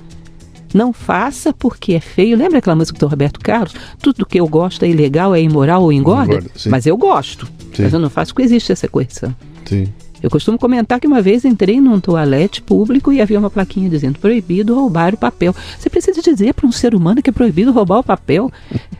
não 0.75 0.93
faça 0.93 1.53
porque 1.53 1.95
é 1.95 2.01
feio. 2.01 2.37
Lembra 2.37 2.59
aquela 2.59 2.77
música 2.77 2.99
do 2.99 3.07
Roberto 3.07 3.41
Carlos? 3.41 3.75
Tudo 4.03 4.27
que 4.27 4.39
eu 4.39 4.47
gosto 4.47 4.85
é 4.85 4.89
ilegal, 4.89 5.35
é 5.35 5.41
imoral 5.41 5.83
ou 5.83 5.93
engorda? 5.93 6.35
engorda 6.35 6.51
mas 6.67 6.87
eu 6.87 6.97
gosto. 6.97 7.47
Sim. 7.73 7.85
Mas 7.85 7.93
eu 7.93 8.01
não 8.01 8.11
faço 8.11 8.35
porque 8.35 8.45
existe 8.45 8.73
essa 8.73 8.89
coerção. 8.89 9.35
Sim. 9.65 9.87
Eu 10.25 10.31
costumo 10.31 10.59
comentar 10.59 10.99
que 10.99 11.07
uma 11.07 11.21
vez 11.21 11.45
entrei 11.45 11.79
num 11.79 12.01
toalete 12.01 12.63
público 12.63 13.13
e 13.13 13.21
havia 13.21 13.39
uma 13.39 13.51
plaquinha 13.51 13.91
dizendo 13.91 14.19
proibido 14.19 14.75
roubar 14.75 15.13
o 15.13 15.19
papel. 15.19 15.55
Você 15.79 15.91
precisa 15.91 16.23
dizer 16.23 16.55
para 16.55 16.67
um 16.67 16.73
ser 16.73 16.95
humano 16.95 17.23
que 17.23 17.29
é 17.29 17.33
proibido 17.33 17.71
roubar 17.71 17.99
o 17.99 18.03
papel? 18.03 18.51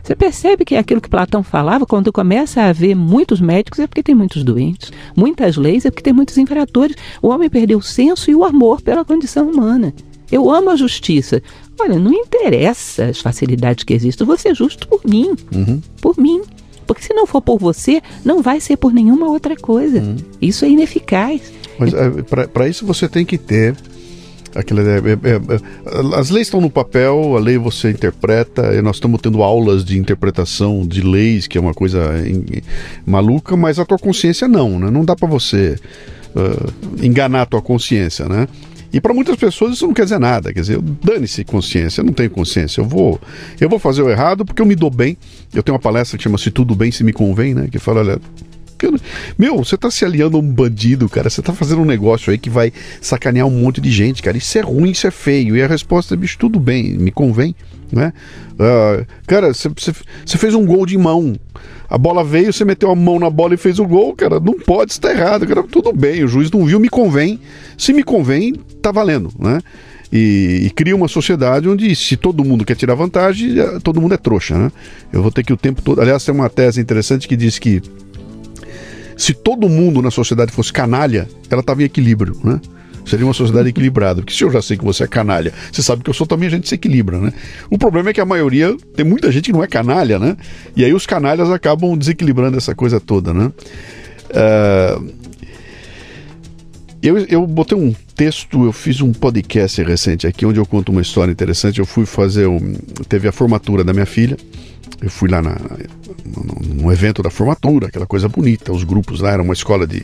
Você 0.03 0.15
percebe 0.15 0.63
que 0.63 0.75
é 0.75 0.77
aquilo 0.77 1.01
que 1.01 1.09
Platão 1.09 1.41
falava, 1.41 1.83
quando 1.83 2.13
começa 2.13 2.61
a 2.61 2.69
haver 2.69 2.95
muitos 2.95 3.41
médicos 3.41 3.79
é 3.79 3.87
porque 3.87 4.03
tem 4.03 4.13
muitos 4.13 4.43
doentes, 4.43 4.91
muitas 5.15 5.57
leis 5.57 5.83
é 5.83 5.89
porque 5.89 6.03
tem 6.03 6.13
muitos 6.13 6.37
infratores. 6.37 6.95
O 7.23 7.29
homem 7.29 7.49
perdeu 7.49 7.79
o 7.79 7.81
senso 7.81 8.29
e 8.29 8.35
o 8.35 8.43
amor 8.43 8.81
pela 8.81 9.03
condição 9.03 9.49
humana. 9.49 9.95
Eu 10.31 10.51
amo 10.51 10.69
a 10.69 10.75
justiça. 10.75 11.41
Olha, 11.79 11.99
não 11.99 12.13
interessa 12.13 13.05
as 13.05 13.19
facilidades 13.19 13.83
que 13.83 13.93
existem, 13.93 14.25
você 14.25 14.49
é 14.49 14.55
justo 14.55 14.87
por 14.87 15.01
mim. 15.05 15.35
Uhum. 15.53 15.81
Por 16.01 16.17
mim. 16.17 16.41
Porque 16.87 17.03
se 17.03 17.13
não 17.13 17.25
for 17.25 17.41
por 17.41 17.59
você, 17.59 18.01
não 18.23 18.41
vai 18.41 18.59
ser 18.59 18.77
por 18.77 18.93
nenhuma 18.93 19.27
outra 19.27 19.55
coisa. 19.55 19.99
Uhum. 19.99 20.17
Isso 20.41 20.65
é 20.65 20.69
ineficaz. 20.69 21.41
Mas 21.79 21.93
é, 21.93 22.45
para 22.47 22.67
isso 22.67 22.85
você 22.85 23.07
tem 23.09 23.25
que 23.25 23.37
ter 23.37 23.75
aquela 24.55 24.81
é, 24.81 24.97
é, 24.97 24.99
é, 25.01 26.15
as 26.17 26.29
leis 26.29 26.47
estão 26.47 26.61
no 26.61 26.69
papel, 26.69 27.35
a 27.35 27.39
lei 27.39 27.57
você 27.57 27.89
interpreta, 27.89 28.73
e 28.73 28.81
nós 28.81 28.95
estamos 28.95 29.19
tendo 29.21 29.43
aulas 29.43 29.83
de 29.83 29.99
interpretação 29.99 30.87
de 30.87 31.01
leis, 31.01 31.45
que 31.45 31.57
é 31.57 31.61
uma 31.61 31.73
coisa 31.73 32.23
em, 32.25 32.45
maluca, 33.05 33.57
mas 33.57 33.77
a 33.77 33.85
tua 33.85 33.99
consciência 33.99 34.47
não, 34.47 34.79
né? 34.79 34.89
Não 34.89 35.03
dá 35.03 35.15
para 35.15 35.27
você 35.27 35.75
uh, 36.33 37.05
enganar 37.05 37.41
a 37.41 37.45
tua 37.45 37.61
consciência, 37.61 38.27
né? 38.29 38.47
E 38.91 39.01
para 39.01 39.13
muitas 39.13 39.35
pessoas 39.35 39.73
isso 39.73 39.87
não 39.87 39.93
quer 39.93 40.03
dizer 40.03 40.19
nada. 40.19 40.53
Quer 40.53 40.61
dizer, 40.61 40.79
dane-se 40.81 41.43
consciência, 41.43 42.01
eu 42.01 42.05
não 42.05 42.13
tenho 42.13 42.29
consciência. 42.29 42.81
Eu 42.81 42.85
vou, 42.85 43.19
eu 43.59 43.69
vou 43.69 43.79
fazer 43.79 44.01
o 44.01 44.09
errado 44.09 44.45
porque 44.45 44.61
eu 44.61 44.65
me 44.65 44.75
dou 44.75 44.89
bem. 44.89 45.17
Eu 45.53 45.63
tenho 45.63 45.75
uma 45.75 45.81
palestra 45.81 46.17
que 46.17 46.23
chama-se 46.23 46.51
Tudo 46.51 46.75
Bem 46.75 46.91
Se 46.91 47.03
Me 47.03 47.13
Convém, 47.13 47.53
né? 47.53 47.67
Que 47.71 47.79
fala, 47.79 47.99
olha, 48.01 48.21
meu, 49.37 49.57
você 49.57 49.77
tá 49.77 49.89
se 49.89 50.03
aliando 50.05 50.37
a 50.37 50.39
um 50.39 50.43
bandido, 50.43 51.07
cara. 51.09 51.29
Você 51.29 51.41
tá 51.41 51.53
fazendo 51.53 51.81
um 51.81 51.85
negócio 51.85 52.31
aí 52.31 52.37
que 52.37 52.49
vai 52.49 52.71
sacanear 53.01 53.47
um 53.47 53.51
monte 53.51 53.81
de 53.81 53.91
gente, 53.91 54.21
cara. 54.21 54.37
Isso 54.37 54.57
é 54.57 54.61
ruim, 54.61 54.91
isso 54.91 55.07
é 55.07 55.11
feio. 55.11 55.55
E 55.55 55.61
a 55.61 55.67
resposta 55.67 56.13
é, 56.13 56.17
bicho, 56.17 56.37
tudo 56.37 56.59
bem, 56.59 56.97
me 56.97 57.11
convém, 57.11 57.55
né? 57.91 58.13
Uh, 58.53 59.05
cara, 59.27 59.53
você 59.53 60.37
fez 60.37 60.53
um 60.53 60.65
gol 60.65 60.85
de 60.85 60.97
mão. 60.97 61.35
A 61.89 61.97
bola 61.97 62.23
veio, 62.23 62.51
você 62.51 62.65
meteu 62.65 62.89
a 62.89 62.95
mão 62.95 63.19
na 63.19 63.29
bola 63.29 63.53
e 63.53 63.57
fez 63.57 63.79
o 63.79 63.85
gol, 63.85 64.15
cara. 64.15 64.39
Não 64.39 64.53
pode, 64.59 64.91
está 64.91 65.11
errado, 65.11 65.45
cara. 65.45 65.63
Tudo 65.63 65.93
bem, 65.93 66.23
o 66.23 66.27
juiz 66.27 66.49
não 66.51 66.65
viu, 66.65 66.79
me 66.79 66.89
convém. 66.89 67.39
Se 67.77 67.93
me 67.93 68.03
convém, 68.03 68.53
tá 68.81 68.91
valendo, 68.91 69.31
né? 69.39 69.61
e, 70.11 70.67
e, 70.67 70.69
cria 70.69 70.95
uma 70.95 71.07
sociedade 71.07 71.67
onde 71.67 71.93
se 71.95 72.15
todo 72.15 72.43
mundo 72.43 72.63
quer 72.63 72.75
tirar 72.75 72.95
vantagem, 72.95 73.59
eh, 73.59 73.79
todo 73.83 73.99
mundo 73.99 74.13
é 74.13 74.17
trouxa, 74.17 74.57
né? 74.57 74.71
Eu 75.11 75.21
vou 75.21 75.31
ter 75.31 75.43
que 75.43 75.51
o 75.51 75.57
tempo 75.57 75.81
todo. 75.81 75.99
Aliás, 75.99 76.23
tem 76.23 76.33
uma 76.33 76.49
tese 76.49 76.79
interessante 76.79 77.27
que 77.27 77.35
diz 77.35 77.59
que 77.59 77.81
se 79.17 79.33
todo 79.33 79.69
mundo 79.69 80.01
na 80.01 80.11
sociedade 80.11 80.51
fosse 80.51 80.71
canalha, 80.71 81.27
ela 81.49 81.61
estava 81.61 81.81
em 81.81 81.85
equilíbrio, 81.85 82.37
né? 82.43 82.59
Seria 83.05 83.25
uma 83.25 83.33
sociedade 83.33 83.69
equilibrada. 83.69 84.21
Porque 84.21 84.33
se 84.33 84.43
eu 84.43 84.51
já 84.51 84.61
sei 84.61 84.77
que 84.77 84.83
você 84.83 85.03
é 85.03 85.07
canalha, 85.07 85.53
você 85.71 85.83
sabe 85.83 86.03
que 86.03 86.09
eu 86.09 86.13
sou 86.13 86.25
também, 86.25 86.47
a 86.47 86.51
gente 86.51 86.67
se 86.67 86.73
equilibra, 86.73 87.19
né? 87.19 87.31
O 87.69 87.77
problema 87.77 88.09
é 88.09 88.13
que 88.13 88.19
a 88.19 88.25
maioria, 88.25 88.75
tem 88.95 89.05
muita 89.05 89.31
gente 89.31 89.45
que 89.45 89.53
não 89.53 89.63
é 89.63 89.67
canalha, 89.67 90.17
né? 90.17 90.35
E 90.75 90.83
aí 90.83 90.93
os 90.93 91.05
canalhas 91.05 91.49
acabam 91.51 91.95
desequilibrando 91.95 92.57
essa 92.57 92.73
coisa 92.73 92.99
toda, 92.99 93.31
né? 93.31 93.51
Uh, 94.31 95.13
eu, 97.05 97.17
eu 97.19 97.45
botei 97.45 97.77
um 97.77 97.93
texto, 98.15 98.65
eu 98.65 98.71
fiz 98.71 98.99
um 98.99 99.13
podcast 99.13 99.81
recente 99.83 100.25
aqui, 100.25 100.45
onde 100.45 100.59
eu 100.59 100.65
conto 100.65 100.91
uma 100.91 101.01
história 101.01 101.31
interessante. 101.31 101.79
Eu 101.79 101.85
fui 101.85 102.05
fazer 102.05 102.47
um. 102.47 102.73
Teve 103.07 103.27
a 103.27 103.31
formatura 103.31 103.83
da 103.83 103.93
minha 103.93 104.05
filha. 104.05 104.35
Eu 105.01 105.09
fui 105.09 105.29
lá 105.29 105.41
na, 105.41 105.55
no, 106.73 106.91
evento 106.91 107.21
da 107.21 107.29
formatura, 107.29 107.87
aquela 107.87 108.07
coisa 108.07 108.27
bonita. 108.27 108.71
Os 108.71 108.83
grupos 108.83 109.19
lá, 109.19 109.31
era 109.31 109.43
uma 109.43 109.53
escola 109.53 109.85
de 109.85 110.03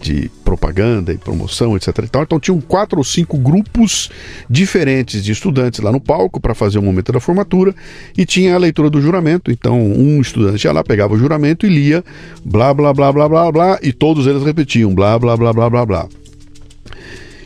de 0.00 0.30
propaganda 0.42 1.12
e 1.12 1.18
promoção, 1.18 1.76
etc. 1.76 1.88
E 1.98 2.08
tal. 2.08 2.22
Então 2.22 2.40
tinham 2.40 2.58
quatro 2.58 2.98
ou 2.98 3.04
cinco 3.04 3.36
grupos 3.36 4.10
diferentes 4.48 5.22
de 5.22 5.30
estudantes 5.30 5.80
lá 5.80 5.92
no 5.92 6.00
palco 6.00 6.40
para 6.40 6.54
fazer 6.54 6.78
o 6.78 6.82
momento 6.82 7.12
da 7.12 7.20
formatura 7.20 7.74
e 8.16 8.24
tinha 8.24 8.54
a 8.54 8.58
leitura 8.58 8.88
do 8.88 9.00
juramento. 9.00 9.50
Então 9.50 9.78
um 9.78 10.20
estudante 10.20 10.64
ia 10.64 10.72
lá, 10.72 10.82
pegava 10.82 11.12
o 11.12 11.18
juramento 11.18 11.66
e 11.66 11.68
lia 11.68 12.02
blá 12.42 12.72
blá 12.72 12.94
blá 12.94 13.12
blá 13.12 13.28
blá 13.28 13.52
blá 13.52 13.78
e 13.82 13.92
todos 13.92 14.26
eles 14.26 14.42
repetiam 14.42 14.94
blá 14.94 15.18
blá 15.18 15.36
blá 15.36 15.52
blá 15.52 15.68
blá 15.68 15.86
blá. 15.86 16.08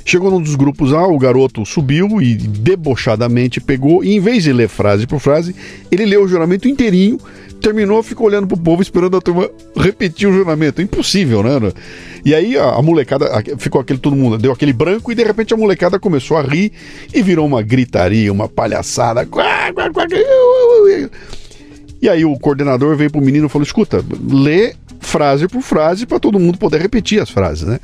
Chegou 0.05 0.31
num 0.31 0.41
dos 0.41 0.55
grupos 0.55 0.93
A, 0.93 1.07
o 1.07 1.19
garoto 1.19 1.65
subiu 1.65 2.21
e 2.21 2.35
debochadamente 2.35 3.61
pegou, 3.61 4.05
e 4.05 4.15
em 4.15 4.21
vez 4.21 4.43
de 4.43 4.53
ler 4.53 4.69
frase 4.69 5.07
por 5.07 5.19
frase, 5.19 5.55
ele 5.91 6.05
leu 6.05 6.25
o 6.25 6.29
juramento 6.29 6.69
inteirinho 6.69 7.19
terminou, 7.65 8.03
ficou 8.03 8.27
olhando 8.27 8.47
pro 8.47 8.59
povo 8.59 8.83
esperando 8.83 9.17
a 9.17 9.21
turma 9.23 9.49
repetir 9.75 10.29
o 10.29 10.33
juramento. 10.33 10.83
Impossível, 10.83 11.43
né? 11.43 11.73
E 12.23 12.35
aí 12.35 12.59
a, 12.59 12.75
a, 12.75 12.83
molecada, 12.83 13.27
ficou 13.57 13.81
aquele 13.81 13.99
todo 13.99 14.15
mundo, 14.15 14.37
deu 14.37 14.53
aquele 14.53 14.73
branco 14.73 15.11
e 15.11 15.15
de 15.15 15.25
repente 15.25 15.55
a 15.55 15.57
molecada 15.57 15.99
começou 15.99 16.37
a 16.37 16.43
rir 16.43 16.73
e 17.13 17.23
virou 17.23 17.47
uma 17.47 17.63
gritaria, 17.63 18.31
uma 18.31 18.49
palhaçada. 18.49 19.27
E 22.03 22.09
aí 22.09 22.25
o 22.25 22.39
coordenador 22.39 22.95
veio 22.97 23.11
pro 23.11 23.23
menino 23.23 23.47
e 23.47 23.49
falou: 23.49 23.65
escuta, 23.65 24.05
lê 24.31 24.75
frase 25.01 25.49
por 25.49 25.63
frase 25.63 26.05
para 26.05 26.21
todo 26.21 26.39
mundo 26.39 26.59
poder 26.59 26.81
repetir 26.81 27.21
as 27.21 27.31
frases, 27.31 27.67
né? 27.67 27.81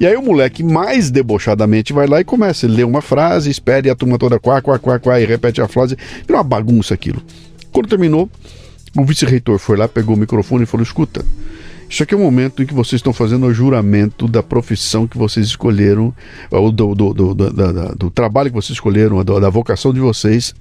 E 0.00 0.06
aí 0.06 0.16
o 0.16 0.22
moleque 0.22 0.62
mais 0.62 1.10
debochadamente 1.10 1.92
vai 1.92 2.06
lá 2.06 2.20
e 2.20 2.24
começa, 2.24 2.66
ele 2.66 2.76
lê 2.76 2.84
uma 2.84 3.00
frase, 3.00 3.50
espera 3.50 3.86
e 3.86 3.90
a 3.90 3.94
turma 3.94 4.18
toda 4.18 4.38
quá, 4.40 4.60
quá, 4.60 4.78
quá, 4.78 4.98
quá, 4.98 5.20
e 5.20 5.24
repete 5.24 5.60
a 5.60 5.68
frase. 5.68 5.96
Vira 6.26 6.38
uma 6.38 6.42
bagunça 6.42 6.94
aquilo. 6.94 7.22
Quando 7.70 7.88
terminou, 7.88 8.28
o 8.96 9.04
vice-reitor 9.04 9.58
foi 9.58 9.76
lá, 9.76 9.88
pegou 9.88 10.16
o 10.16 10.18
microfone 10.18 10.64
e 10.64 10.66
falou: 10.66 10.82
escuta, 10.82 11.24
isso 11.88 12.02
aqui 12.02 12.14
é 12.14 12.16
o 12.16 12.20
momento 12.20 12.62
em 12.62 12.66
que 12.66 12.74
vocês 12.74 12.98
estão 12.98 13.12
fazendo 13.12 13.46
o 13.46 13.54
juramento 13.54 14.26
da 14.26 14.42
profissão 14.42 15.06
que 15.06 15.18
vocês 15.18 15.46
escolheram, 15.46 16.14
ou 16.50 16.72
do, 16.72 16.94
do, 16.94 17.14
do, 17.14 17.34
do, 17.34 17.94
do 17.96 18.10
trabalho 18.10 18.50
que 18.50 18.56
vocês 18.56 18.76
escolheram, 18.76 19.22
da 19.24 19.50
vocação 19.50 19.92
de 19.92 20.00
vocês. 20.00 20.54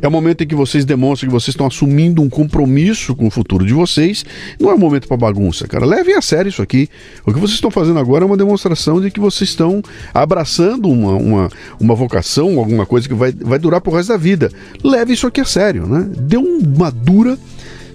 É 0.00 0.08
o 0.08 0.10
momento 0.10 0.42
em 0.42 0.46
que 0.46 0.54
vocês 0.54 0.84
demonstram 0.84 1.28
que 1.28 1.32
vocês 1.32 1.54
estão 1.54 1.66
assumindo 1.66 2.22
um 2.22 2.28
compromisso 2.28 3.14
com 3.14 3.26
o 3.26 3.30
futuro 3.30 3.66
de 3.66 3.72
vocês. 3.72 4.24
Não 4.60 4.70
é 4.70 4.74
um 4.74 4.78
momento 4.78 5.08
para 5.08 5.16
bagunça, 5.16 5.66
cara. 5.66 5.84
Levem 5.84 6.14
a 6.14 6.22
sério 6.22 6.48
isso 6.48 6.62
aqui. 6.62 6.88
O 7.24 7.32
que 7.32 7.38
vocês 7.38 7.54
estão 7.54 7.70
fazendo 7.70 7.98
agora 7.98 8.24
é 8.24 8.26
uma 8.26 8.36
demonstração 8.36 9.00
de 9.00 9.10
que 9.10 9.20
vocês 9.20 9.50
estão 9.50 9.82
abraçando 10.12 10.88
uma, 10.88 11.12
uma, 11.12 11.48
uma 11.80 11.94
vocação, 11.94 12.58
alguma 12.58 12.86
coisa 12.86 13.08
que 13.08 13.14
vai, 13.14 13.32
vai 13.32 13.58
durar 13.58 13.80
pro 13.80 13.92
resto 13.92 14.10
da 14.10 14.16
vida. 14.16 14.50
Leve 14.82 15.12
isso 15.12 15.26
aqui 15.26 15.40
a 15.40 15.44
sério, 15.44 15.86
né? 15.86 16.08
Deu 16.18 16.40
uma 16.40 16.90
dura 16.90 17.38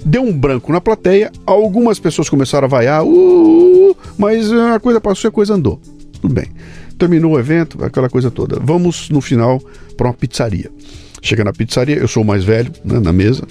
deu 0.06 0.22
um 0.22 0.38
branco 0.38 0.72
na 0.74 0.82
plateia, 0.82 1.32
algumas 1.46 1.98
pessoas 1.98 2.28
começaram 2.28 2.66
a 2.66 2.68
vaiar, 2.68 3.04
uh, 3.04 3.08
uh, 3.08 3.92
uh, 3.92 3.98
mas 4.18 4.52
a 4.52 4.78
coisa 4.78 5.00
passou 5.00 5.28
e 5.28 5.30
a 5.30 5.32
coisa 5.32 5.54
andou. 5.54 5.80
Tudo 6.22 6.34
bem. 6.34 6.48
Terminou 6.98 7.34
o 7.34 7.40
evento, 7.40 7.84
aquela 7.84 8.10
coisa 8.10 8.30
toda. 8.30 8.60
Vamos 8.60 9.10
no 9.10 9.22
final 9.22 9.62
para 9.98 10.08
uma 10.08 10.14
pizzaria. 10.14 10.70
Chega 11.24 11.42
na 11.42 11.54
pizzaria, 11.54 11.96
eu 11.96 12.08
sou 12.08 12.22
o 12.22 12.26
mais 12.26 12.44
velho 12.44 12.70
né, 12.84 13.00
na 13.00 13.14
mesa. 13.14 13.48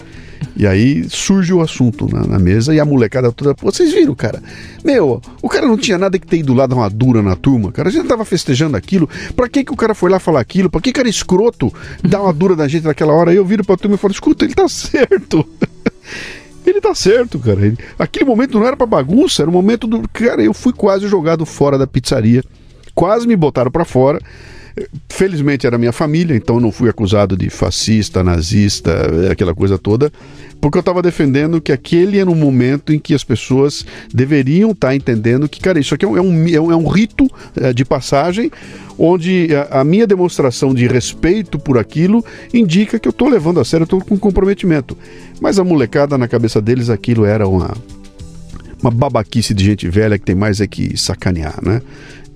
E 0.55 0.67
aí 0.67 1.09
surge 1.09 1.55
o 1.55 1.63
assunto 1.63 2.07
na, 2.07 2.27
na, 2.27 2.39
mesa 2.39 2.75
e 2.75 2.79
a 2.79 2.85
molecada 2.85 3.33
toda. 3.33 3.55
Vocês 3.63 3.95
viram, 3.95 4.15
cara? 4.15 4.43
Meu, 4.85 5.23
o 5.41 5.49
cara 5.49 5.67
não 5.67 5.79
tinha 5.79 5.97
nada 5.97 6.19
que 6.19 6.27
ter 6.27 6.37
ido 6.37 6.53
lá 6.53 6.67
dar 6.67 6.77
uma 6.77 6.91
dura 6.91 7.23
na 7.23 7.35
turma, 7.35 7.73
cara. 7.73 7.89
A 7.89 7.93
gente 7.93 8.07
tava 8.07 8.27
festejando 8.27 8.77
aquilo. 8.77 9.09
Pra 9.35 9.49
que, 9.49 9.65
que 9.65 9.73
o 9.73 9.77
cara 9.77 9.95
foi 9.95 10.11
lá 10.11 10.19
falar 10.19 10.41
aquilo? 10.41 10.69
Pra 10.69 10.83
que 10.83 10.93
cara 10.93 11.09
escroto 11.09 11.73
dar 12.07 12.21
uma 12.21 12.33
dura 12.35 12.55
na 12.55 12.69
gente 12.69 12.85
naquela 12.85 13.15
hora? 13.15 13.31
Aí 13.31 13.39
eu 13.39 13.45
viro 13.45 13.65
pra 13.65 13.79
turma 13.79 13.95
e 13.95 13.99
falo: 13.99 14.13
escuta, 14.13 14.45
ele 14.45 14.55
tá 14.55 14.69
certo. 14.69 15.43
Ele 16.65 16.81
tá 16.81 16.95
certo, 16.95 17.41
cara. 17.41 17.61
Ele... 17.61 17.77
Aquele 17.99 18.25
momento 18.25 18.57
não 18.57 18.65
era 18.65 18.77
pra 18.77 18.87
bagunça, 18.87 19.43
era 19.43 19.51
o 19.51 19.53
momento 19.53 19.85
do. 19.85 20.09
Cara, 20.13 20.45
eu 20.45 20.55
fui 20.55 20.73
quase 20.73 21.09
jogado 21.09 21.45
fora 21.45 21.77
da 21.77 21.89
pizzaria. 21.89 22.45
Quase 22.95 23.27
me 23.27 23.35
botaram 23.35 23.69
para 23.69 23.85
fora. 23.85 24.21
Felizmente 25.09 25.67
era 25.67 25.77
minha 25.77 25.93
família, 25.93 26.35
então 26.35 26.59
não 26.59 26.73
fui 26.73 26.89
acusado 26.89 27.37
de 27.37 27.51
fascista, 27.51 28.25
nazista, 28.25 29.31
aquela 29.31 29.55
coisa 29.55 29.79
toda, 29.79 30.11
porque 30.61 30.79
eu 30.79 30.81
estava 30.81 31.03
defendendo 31.03 31.61
que 31.61 31.73
aquele 31.73 32.19
era 32.19 32.31
um 32.31 32.35
momento 32.35 32.93
em 32.93 32.99
que 32.99 33.13
as 33.15 33.23
pessoas 33.23 33.85
deveriam 34.13 34.71
estar 34.71 34.89
tá 34.89 34.97
entendendo 34.97 35.49
que, 35.49 35.61
cara, 35.61 35.79
isso 35.79 35.95
aqui 35.95 36.05
é 36.05 36.09
um, 36.09 36.17
é 36.49 36.61
um, 36.61 36.73
é 36.73 36.77
um 36.77 36.87
rito 36.87 37.29
é, 37.61 37.73
de 37.73 37.85
passagem, 37.85 38.51
onde 38.99 39.49
a, 39.55 39.81
a, 39.81 39.85
minha 39.85 40.07
demonstração 40.07 40.73
de 40.73 40.87
respeito 40.87 41.59
por 41.59 41.77
aquilo 41.79 42.25
indica 42.55 42.99
que 42.99 43.09
eu 43.09 43.11
estou 43.11 43.29
levando 43.29 43.61
a 43.61 43.65
sério, 43.65 43.83
eu 43.83 43.99
estou 43.99 44.01
com 44.01 44.19
comprometimento. 44.19 44.97
Mas 45.41 45.59
a 45.59 45.65
molecada, 45.65 46.17
na 46.17 46.29
cabeça 46.29 46.63
deles, 46.63 46.89
aquilo 46.89 47.25
era 47.25 47.47
uma, 47.47 47.75
uma 48.81 48.91
babaquice 48.91 49.53
de 49.53 49.65
gente 49.65 49.89
velha 49.89 50.19
que 50.19 50.25
tem 50.25 50.35
mais 50.35 50.61
é 50.61 50.67
que 50.67 50.97
sacanear, 50.97 51.59
né? 51.63 51.83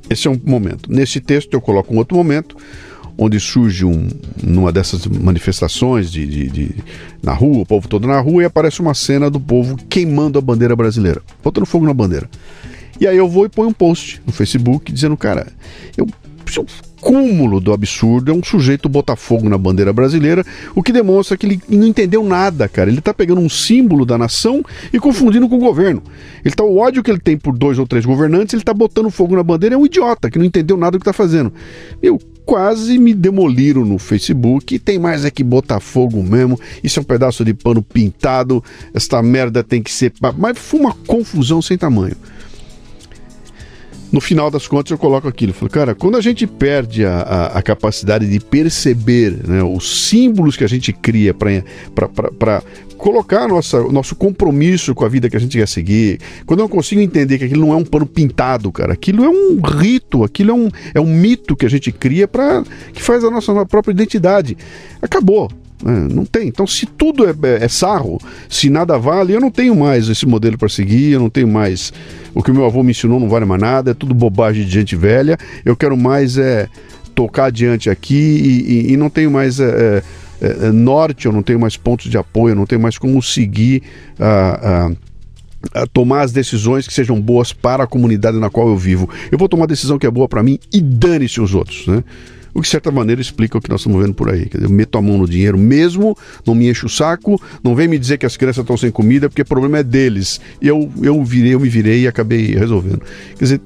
Esse 0.08 0.28
é 0.28 0.30
um 0.30 0.40
momento. 0.44 0.90
Nesse 0.90 1.20
texto 1.20 1.52
eu 1.54 1.60
coloco 1.60 1.92
um 1.92 1.98
outro 1.98 2.16
momento, 2.16 2.56
onde 3.18 3.40
surge 3.40 3.84
um, 3.84 4.08
numa 4.42 4.70
dessas 4.70 5.06
manifestações 5.06 6.10
de, 6.10 6.26
de, 6.26 6.50
de, 6.50 6.74
na 7.22 7.32
rua, 7.32 7.62
o 7.62 7.66
povo 7.66 7.88
todo 7.88 8.06
na 8.06 8.20
rua, 8.20 8.42
e 8.42 8.46
aparece 8.46 8.80
uma 8.80 8.94
cena 8.94 9.30
do 9.30 9.40
povo 9.40 9.76
queimando 9.88 10.38
a 10.38 10.42
bandeira 10.42 10.76
brasileira, 10.76 11.22
botando 11.42 11.66
fogo 11.66 11.86
na 11.86 11.94
bandeira. 11.94 12.28
E 13.00 13.06
aí 13.06 13.16
eu 13.16 13.28
vou 13.28 13.44
e 13.44 13.48
ponho 13.48 13.70
um 13.70 13.72
post 13.72 14.22
no 14.26 14.32
Facebook 14.32 14.92
dizendo, 14.92 15.16
cara, 15.16 15.48
eu 15.96 16.06
cúmulo 17.00 17.60
do 17.60 17.72
absurdo 17.72 18.32
é 18.32 18.34
um 18.34 18.42
sujeito 18.42 18.88
botar 18.88 19.16
fogo 19.16 19.48
na 19.48 19.58
bandeira 19.58 19.92
brasileira, 19.92 20.44
o 20.74 20.82
que 20.82 20.92
demonstra 20.92 21.36
que 21.36 21.46
ele 21.46 21.60
não 21.68 21.86
entendeu 21.86 22.24
nada, 22.24 22.68
cara. 22.68 22.90
Ele 22.90 23.00
tá 23.00 23.14
pegando 23.14 23.40
um 23.40 23.48
símbolo 23.48 24.04
da 24.04 24.18
nação 24.18 24.64
e 24.92 24.98
confundindo 24.98 25.48
com 25.48 25.56
o 25.56 25.60
governo. 25.60 26.02
Ele 26.44 26.54
tá 26.54 26.64
o 26.64 26.78
ódio 26.78 27.02
que 27.02 27.10
ele 27.10 27.20
tem 27.20 27.36
por 27.36 27.56
dois 27.56 27.78
ou 27.78 27.86
três 27.86 28.04
governantes, 28.04 28.54
ele 28.54 28.64
tá 28.64 28.74
botando 28.74 29.10
fogo 29.10 29.36
na 29.36 29.42
bandeira, 29.42 29.74
é 29.74 29.78
um 29.78 29.86
idiota 29.86 30.30
que 30.30 30.38
não 30.38 30.44
entendeu 30.44 30.76
nada 30.76 30.92
do 30.92 30.98
que 30.98 31.04
tá 31.04 31.12
fazendo. 31.12 31.52
Eu 32.02 32.18
quase 32.44 32.96
me 32.96 33.12
demoliram 33.12 33.84
no 33.84 33.98
Facebook. 33.98 34.78
Tem 34.78 34.98
mais 34.98 35.24
é 35.24 35.30
que 35.30 35.42
botar 35.42 35.80
fogo 35.80 36.22
mesmo. 36.22 36.58
Isso 36.82 37.00
é 37.00 37.02
um 37.02 37.04
pedaço 37.04 37.44
de 37.44 37.52
pano 37.52 37.82
pintado. 37.82 38.62
Esta 38.94 39.20
merda 39.20 39.64
tem 39.64 39.82
que 39.82 39.92
ser. 39.92 40.12
Mas 40.38 40.56
foi 40.56 40.80
uma 40.80 40.94
confusão 41.06 41.60
sem 41.60 41.76
tamanho 41.76 42.16
no 44.12 44.20
final 44.20 44.50
das 44.50 44.66
contas 44.66 44.90
eu 44.90 44.98
coloco 44.98 45.28
aquilo. 45.28 45.52
Falo, 45.52 45.70
cara, 45.70 45.94
quando 45.94 46.16
a 46.16 46.20
gente 46.20 46.46
perde 46.46 47.04
a, 47.04 47.20
a, 47.20 47.46
a 47.58 47.62
capacidade 47.62 48.28
de 48.28 48.40
perceber 48.40 49.46
né, 49.46 49.62
os 49.62 50.08
símbolos 50.08 50.56
que 50.56 50.64
a 50.64 50.68
gente 50.68 50.92
cria 50.92 51.34
para 51.34 52.62
colocar 52.96 53.46
nossa, 53.48 53.82
nosso 53.84 54.16
compromisso 54.16 54.94
com 54.94 55.04
a 55.04 55.08
vida 55.08 55.28
que 55.28 55.36
a 55.36 55.40
gente 55.40 55.58
quer 55.58 55.68
seguir, 55.68 56.20
quando 56.46 56.60
eu 56.60 56.68
consigo 56.68 57.00
entender 57.00 57.38
que 57.38 57.44
aquilo 57.44 57.66
não 57.66 57.72
é 57.72 57.76
um 57.76 57.84
pano 57.84 58.06
pintado, 58.06 58.72
cara, 58.72 58.92
aquilo 58.92 59.24
é 59.24 59.28
um 59.28 59.60
rito, 59.60 60.24
aquilo 60.24 60.50
é 60.50 60.54
um, 60.54 60.68
é 60.94 61.00
um 61.00 61.06
mito 61.06 61.56
que 61.56 61.66
a 61.66 61.70
gente 61.70 61.92
cria 61.92 62.26
para 62.26 62.62
que 62.92 63.02
faz 63.02 63.24
a 63.24 63.30
nossa 63.30 63.66
própria 63.66 63.92
identidade. 63.92 64.56
Acabou. 65.02 65.50
Né? 65.82 66.08
Não 66.10 66.24
tem. 66.24 66.48
Então, 66.48 66.66
se 66.66 66.86
tudo 66.86 67.26
é, 67.26 67.30
é, 67.30 67.64
é, 67.64 67.68
sarro, 67.68 68.18
se 68.48 68.70
nada 68.70 68.98
vale, 68.98 69.32
eu 69.32 69.40
não 69.40 69.50
tenho 69.50 69.74
mais 69.76 70.08
esse 70.08 70.26
modelo 70.26 70.56
para 70.56 70.68
seguir, 70.68 71.12
eu 71.12 71.20
não 71.20 71.30
tenho 71.30 71.48
mais. 71.48 71.92
O 72.34 72.42
que 72.42 72.50
o 72.50 72.54
meu 72.54 72.64
avô 72.64 72.82
me 72.82 72.90
ensinou 72.90 73.20
não 73.20 73.28
vale 73.28 73.44
mais 73.44 73.60
nada, 73.60 73.90
é 73.90 73.94
tudo 73.94 74.14
bobagem 74.14 74.64
de 74.64 74.70
gente 74.70 74.96
velha. 74.96 75.36
Eu 75.64 75.76
quero 75.76 75.96
mais 75.96 76.38
é 76.38 76.68
tocar 77.14 77.46
adiante 77.46 77.88
aqui 77.88 78.14
e, 78.14 78.90
e, 78.90 78.92
e 78.92 78.96
não 78.96 79.10
tenho 79.10 79.30
mais. 79.30 79.60
É, 79.60 80.02
é, 80.40 80.66
é 80.66 80.72
norte, 80.72 81.26
eu 81.26 81.32
não 81.32 81.42
tenho 81.42 81.58
mais 81.58 81.76
pontos 81.76 82.10
de 82.10 82.18
apoio, 82.18 82.52
eu 82.52 82.56
não 82.56 82.66
tenho 82.66 82.80
mais 82.80 82.98
como 82.98 83.22
seguir 83.22 83.82
a. 84.20 84.90
tomar 85.92 86.22
as 86.22 86.32
decisões 86.32 86.86
que 86.86 86.92
sejam 86.92 87.20
boas 87.20 87.52
para 87.52 87.84
a 87.84 87.86
comunidade 87.86 88.38
na 88.38 88.50
qual 88.50 88.68
eu 88.68 88.76
vivo. 88.76 89.08
Eu 89.32 89.38
vou 89.38 89.48
tomar 89.48 89.64
a 89.64 89.68
decisão 89.68 89.98
que 89.98 90.06
é 90.06 90.10
boa 90.10 90.28
para 90.28 90.42
mim 90.42 90.58
e 90.72 90.80
dane-se 90.80 91.40
os 91.40 91.54
outros, 91.54 91.86
né? 91.86 92.04
O 92.56 92.62
que, 92.62 92.64
de 92.64 92.70
certa 92.70 92.90
maneira, 92.90 93.20
explica 93.20 93.58
o 93.58 93.60
que 93.60 93.68
nós 93.68 93.80
estamos 93.80 94.02
vendo 94.02 94.14
por 94.14 94.30
aí. 94.30 94.46
Quer 94.46 94.56
dizer, 94.56 94.70
eu 94.70 94.74
meto 94.74 94.96
a 94.96 95.02
mão 95.02 95.18
no 95.18 95.28
dinheiro 95.28 95.58
mesmo, 95.58 96.16
não 96.46 96.54
me 96.54 96.70
encho 96.70 96.86
o 96.86 96.88
saco, 96.88 97.38
não 97.62 97.74
vem 97.74 97.86
me 97.86 97.98
dizer 97.98 98.16
que 98.16 98.24
as 98.24 98.34
crianças 98.34 98.62
estão 98.62 98.78
sem 98.78 98.90
comida, 98.90 99.28
porque 99.28 99.42
o 99.42 99.44
problema 99.44 99.78
é 99.78 99.82
deles. 99.82 100.40
Eu, 100.60 100.90
eu 101.02 101.22
virei, 101.22 101.52
eu 101.52 101.60
me 101.60 101.68
virei 101.68 102.04
e 102.04 102.08
acabei 102.08 102.54
resolvendo. 102.54 103.02
Quer 103.36 103.44
dizer, 103.44 103.60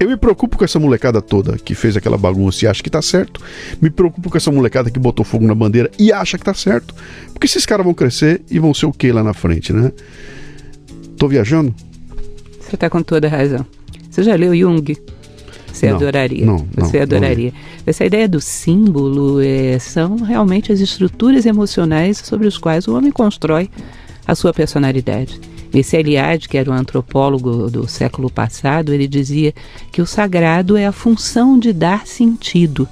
Eu 0.00 0.08
me 0.08 0.16
preocupo 0.16 0.56
com 0.56 0.64
essa 0.64 0.78
molecada 0.78 1.20
toda 1.20 1.58
que 1.58 1.74
fez 1.74 1.96
aquela 1.96 2.16
bagunça 2.16 2.64
e 2.64 2.68
acha 2.68 2.82
que 2.82 2.88
tá 2.88 3.02
certo. 3.02 3.42
Me 3.80 3.90
preocupo 3.90 4.30
com 4.30 4.36
essa 4.36 4.50
molecada 4.50 4.90
que 4.90 4.98
botou 4.98 5.24
fogo 5.24 5.46
na 5.46 5.54
bandeira 5.54 5.90
e 5.98 6.10
acha 6.12 6.38
que 6.38 6.44
tá 6.44 6.54
certo. 6.54 6.94
Porque 7.32 7.46
esses 7.46 7.66
caras 7.66 7.84
vão 7.84 7.92
crescer 7.92 8.40
e 8.50 8.58
vão 8.58 8.72
ser 8.72 8.86
o 8.86 8.92
que 8.92 9.10
lá 9.10 9.22
na 9.24 9.34
frente, 9.34 9.72
né? 9.72 9.92
Tô 11.18 11.26
viajando? 11.28 11.74
Você 12.60 12.76
tá 12.76 12.88
com 12.88 13.02
toda 13.02 13.26
a 13.26 13.30
razão. 13.30 13.66
Você 14.08 14.22
já 14.22 14.34
leu 14.36 14.56
Jung? 14.56 14.96
Você 15.78 15.88
Não, 15.88 15.96
adoraria. 15.96 16.44
não, 16.44 16.66
Você 16.76 16.96
não 16.96 17.02
adoraria. 17.04 17.52
Essa 17.86 18.04
ideia 18.04 18.28
do 18.28 18.40
símbolo 18.40 19.40
é, 19.40 19.78
são 19.78 20.16
realmente 20.16 20.72
as 20.72 20.80
estruturas 20.80 21.46
emocionais 21.46 22.18
sobre 22.18 22.46
os 22.48 22.58
quais 22.58 22.88
o 22.88 22.96
homem 22.96 23.12
constrói 23.12 23.70
a 24.26 24.34
sua 24.34 24.52
personalidade. 24.52 25.40
Esse 25.72 25.96
Eliade, 25.96 26.48
que 26.48 26.58
era 26.58 26.70
um 26.70 26.74
antropólogo 26.74 27.70
do 27.70 27.86
século 27.86 28.30
passado, 28.30 28.92
ele 28.92 29.06
dizia 29.06 29.54
que 29.92 30.02
o 30.02 30.06
sagrado 30.06 30.76
é 30.76 30.86
a 30.86 30.92
função 30.92 31.58
de 31.58 31.72
dar 31.72 32.06
sentido. 32.06 32.88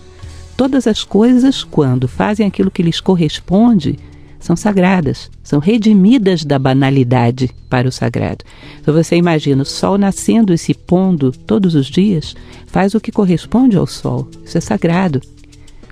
Todas 0.57 0.87
as 0.87 1.03
coisas, 1.03 1.65
quando 1.65 2.07
fazem 2.07 2.47
aquilo 2.47 2.71
que 2.71 2.83
lhes 2.83 3.01
corresponde, 3.01 3.99
são 4.47 4.55
sagradas, 4.55 5.29
são 5.43 5.59
redimidas 5.59 6.45
da 6.45 6.57
banalidade 6.57 7.51
para 7.69 7.89
o 7.89 7.91
sagrado. 7.91 8.45
Então 8.81 8.95
você 8.95 9.17
imagina 9.17 9.61
o 9.61 9.67
sol 9.67 9.99
nascendo 9.99 10.55
e 10.55 10.59
se 10.59 10.73
pondo 10.73 11.33
todos 11.33 11.75
os 11.75 11.87
dias, 11.87 12.37
faz 12.69 12.95
o 12.95 13.01
que 13.01 13.11
corresponde 13.11 13.77
ao 13.77 13.89
sol. 13.89 14.29
Isso 14.45 14.57
é 14.57 14.61
sagrado. 14.61 15.21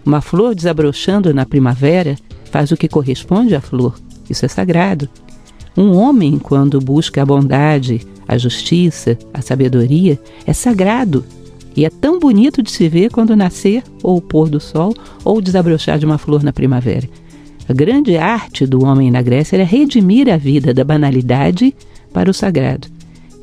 Uma 0.07 0.21
flor 0.21 0.55
desabrochando 0.55 1.35
na 1.35 1.45
primavera 1.45 2.17
faz 2.45 2.71
o 2.71 2.77
que 2.77 2.87
corresponde 2.87 3.57
à 3.57 3.61
flor. 3.61 3.97
Isso 4.31 4.45
é 4.45 4.49
sagrado. 4.49 5.09
Um 5.77 5.93
homem, 5.97 6.39
quando 6.39 6.81
busca 6.81 7.23
a 7.23 7.27
bondade, 7.27 8.07
a 8.29 8.39
justiça, 8.39 9.19
a 9.33 9.43
sabedoria, 9.43 10.17
é 10.47 10.53
sagrado. 10.53 11.25
E 11.77 11.85
é 11.85 11.91
tão 11.91 12.21
bonito 12.21 12.63
de 12.63 12.71
se 12.71 12.89
ver 12.89 13.11
quando 13.11 13.35
nascer 13.35 13.83
ou 14.01 14.19
o 14.19 14.23
pôr 14.23 14.49
do 14.49 14.61
sol 14.61 14.95
ou 15.25 15.41
desabrochar 15.41 15.99
de 15.99 16.07
uma 16.07 16.19
flor 16.19 16.45
na 16.45 16.53
primavera. 16.53 17.09
A 17.69 17.73
grande 17.73 18.17
arte 18.17 18.67
do 18.67 18.85
homem 18.85 19.11
na 19.11 19.23
Grécia 19.23 19.57
era 19.57 19.65
redimir 19.65 20.29
a 20.29 20.37
vida 20.37 20.75
da 20.75 20.85
banalidade 20.85 21.75
para 22.13 22.31
o 22.31 22.35
sagrado. 22.35 22.89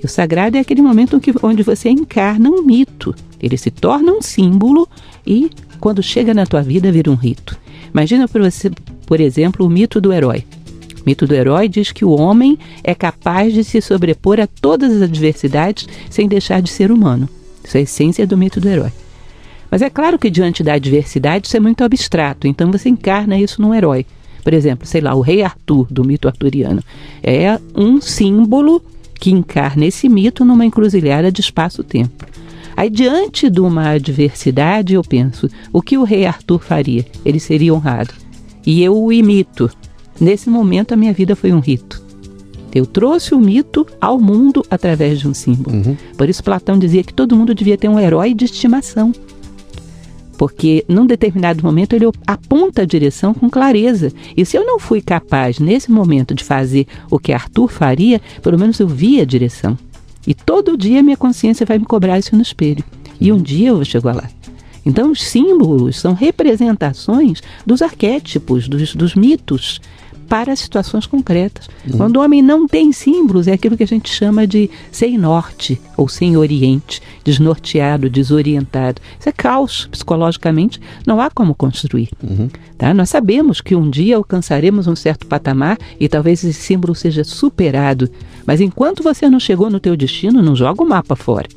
E 0.01 0.05
o 0.05 0.09
sagrado 0.09 0.57
é 0.57 0.59
aquele 0.59 0.81
momento 0.81 1.19
onde 1.41 1.63
você 1.63 1.89
encarna 1.89 2.49
um 2.49 2.61
mito. 2.63 3.15
Ele 3.41 3.57
se 3.57 3.71
torna 3.71 4.11
um 4.11 4.21
símbolo 4.21 4.87
e, 5.25 5.49
quando 5.79 6.03
chega 6.03 6.33
na 6.33 6.45
tua 6.45 6.61
vida, 6.61 6.91
vira 6.91 7.09
um 7.09 7.15
rito. 7.15 7.57
Imagina, 7.91 8.27
por, 8.27 8.41
você, 8.41 8.71
por 9.05 9.19
exemplo, 9.19 9.65
o 9.65 9.69
mito 9.69 9.99
do 9.99 10.13
herói. 10.13 10.45
O 11.01 11.03
mito 11.05 11.25
do 11.25 11.33
herói 11.33 11.67
diz 11.67 11.91
que 11.91 12.05
o 12.05 12.11
homem 12.11 12.59
é 12.83 12.93
capaz 12.93 13.53
de 13.53 13.63
se 13.63 13.81
sobrepor 13.81 14.39
a 14.39 14.47
todas 14.47 14.91
as 14.95 15.01
adversidades 15.01 15.87
sem 16.11 16.27
deixar 16.27 16.61
de 16.61 16.69
ser 16.69 16.91
humano. 16.91 17.27
Isso 17.63 17.77
é 17.77 17.79
a 17.79 17.83
essência 17.83 18.27
do 18.27 18.37
mito 18.37 18.61
do 18.61 18.69
herói. 18.69 18.91
Mas 19.71 19.81
é 19.81 19.89
claro 19.89 20.19
que 20.19 20.29
diante 20.29 20.61
da 20.61 20.73
adversidade 20.73 21.47
isso 21.47 21.55
é 21.55 21.59
muito 21.61 21.81
abstrato, 21.81 22.45
então 22.45 22.69
você 22.69 22.89
encarna 22.89 23.39
isso 23.39 23.61
num 23.61 23.73
herói. 23.73 24.05
Por 24.43 24.53
exemplo, 24.53 24.85
sei 24.85 24.99
lá, 24.99 25.15
o 25.15 25.21
rei 25.21 25.43
Arthur, 25.43 25.87
do 25.89 26.03
mito 26.03 26.27
arturiano, 26.27 26.83
é 27.23 27.57
um 27.73 28.01
símbolo 28.01 28.83
que 29.19 29.31
encarna 29.31 29.85
esse 29.85 30.09
mito 30.09 30.43
numa 30.43 30.65
encruzilhada 30.65 31.31
de 31.31 31.39
espaço-tempo. 31.39 32.25
Aí, 32.75 32.89
diante 32.89 33.49
de 33.49 33.61
uma 33.61 33.91
adversidade, 33.91 34.95
eu 34.95 35.03
penso: 35.03 35.47
o 35.71 35.81
que 35.81 35.97
o 35.97 36.03
rei 36.03 36.25
Arthur 36.25 36.59
faria? 36.59 37.05
Ele 37.23 37.39
seria 37.39 37.73
honrado. 37.73 38.13
E 38.65 38.83
eu 38.83 38.97
o 38.97 39.11
imito. 39.13 39.69
Nesse 40.19 40.49
momento, 40.49 40.93
a 40.93 40.97
minha 40.97 41.13
vida 41.13 41.35
foi 41.35 41.51
um 41.53 41.59
rito. 41.59 42.01
Eu 42.73 42.85
trouxe 42.85 43.35
o 43.35 43.39
mito 43.39 43.85
ao 43.99 44.19
mundo 44.19 44.65
através 44.69 45.19
de 45.19 45.27
um 45.27 45.33
símbolo. 45.33 45.75
Uhum. 45.75 45.97
Por 46.17 46.29
isso, 46.29 46.43
Platão 46.43 46.79
dizia 46.79 47.03
que 47.03 47.13
todo 47.13 47.35
mundo 47.35 47.53
devia 47.53 47.77
ter 47.77 47.89
um 47.89 47.99
herói 47.99 48.33
de 48.33 48.45
estimação. 48.45 49.11
Porque, 50.41 50.83
num 50.87 51.05
determinado 51.05 51.63
momento, 51.63 51.93
ele 51.93 52.05
aponta 52.25 52.81
a 52.81 52.85
direção 52.85 53.31
com 53.31 53.47
clareza. 53.47 54.11
E 54.35 54.43
se 54.43 54.57
eu 54.57 54.65
não 54.65 54.79
fui 54.79 54.99
capaz, 54.99 55.59
nesse 55.59 55.91
momento, 55.91 56.33
de 56.33 56.43
fazer 56.43 56.87
o 57.11 57.19
que 57.19 57.31
Arthur 57.31 57.67
faria, 57.67 58.19
pelo 58.41 58.57
menos 58.57 58.79
eu 58.79 58.87
vi 58.87 59.21
a 59.21 59.23
direção. 59.23 59.77
E 60.25 60.33
todo 60.33 60.75
dia 60.75 61.03
minha 61.03 61.15
consciência 61.15 61.63
vai 61.63 61.77
me 61.77 61.85
cobrar 61.85 62.17
isso 62.17 62.35
no 62.35 62.41
espelho. 62.41 62.83
E 63.19 63.31
um 63.31 63.37
dia 63.39 63.67
eu 63.67 63.75
vou 63.75 63.85
chegar 63.85 64.15
lá. 64.15 64.27
Então, 64.83 65.11
os 65.11 65.21
símbolos 65.21 65.99
são 65.99 66.15
representações 66.15 67.39
dos 67.63 67.83
arquétipos, 67.83 68.67
dos, 68.67 68.95
dos 68.95 69.13
mitos, 69.13 69.79
para 70.31 70.55
situações 70.55 71.05
concretas. 71.05 71.67
Uhum. 71.85 71.97
Quando 71.97 72.15
o 72.15 72.21
homem 72.21 72.41
não 72.41 72.65
tem 72.65 72.93
símbolos, 72.93 73.49
é 73.49 73.51
aquilo 73.51 73.75
que 73.75 73.83
a 73.83 73.87
gente 73.87 74.09
chama 74.09 74.47
de 74.47 74.69
sem 74.89 75.17
norte 75.17 75.81
ou 75.97 76.07
sem 76.07 76.37
oriente, 76.37 77.01
desnorteado, 77.21 78.09
desorientado. 78.09 79.01
Isso 79.19 79.27
é 79.27 79.33
caos 79.33 79.89
psicologicamente, 79.91 80.79
não 81.05 81.19
há 81.19 81.29
como 81.29 81.53
construir. 81.53 82.11
Uhum. 82.23 82.49
Tá? 82.77 82.93
Nós 82.93 83.09
sabemos 83.09 83.59
que 83.59 83.75
um 83.75 83.89
dia 83.89 84.15
alcançaremos 84.15 84.87
um 84.87 84.95
certo 84.95 85.27
patamar 85.27 85.77
e 85.99 86.07
talvez 86.07 86.41
esse 86.45 86.61
símbolo 86.61 86.95
seja 86.95 87.25
superado, 87.25 88.09
mas 88.45 88.61
enquanto 88.61 89.03
você 89.03 89.29
não 89.29 89.37
chegou 89.37 89.69
no 89.69 89.81
teu 89.81 89.97
destino, 89.97 90.41
não 90.41 90.55
joga 90.55 90.81
o 90.81 90.87
mapa 90.87 91.17
fora. 91.17 91.49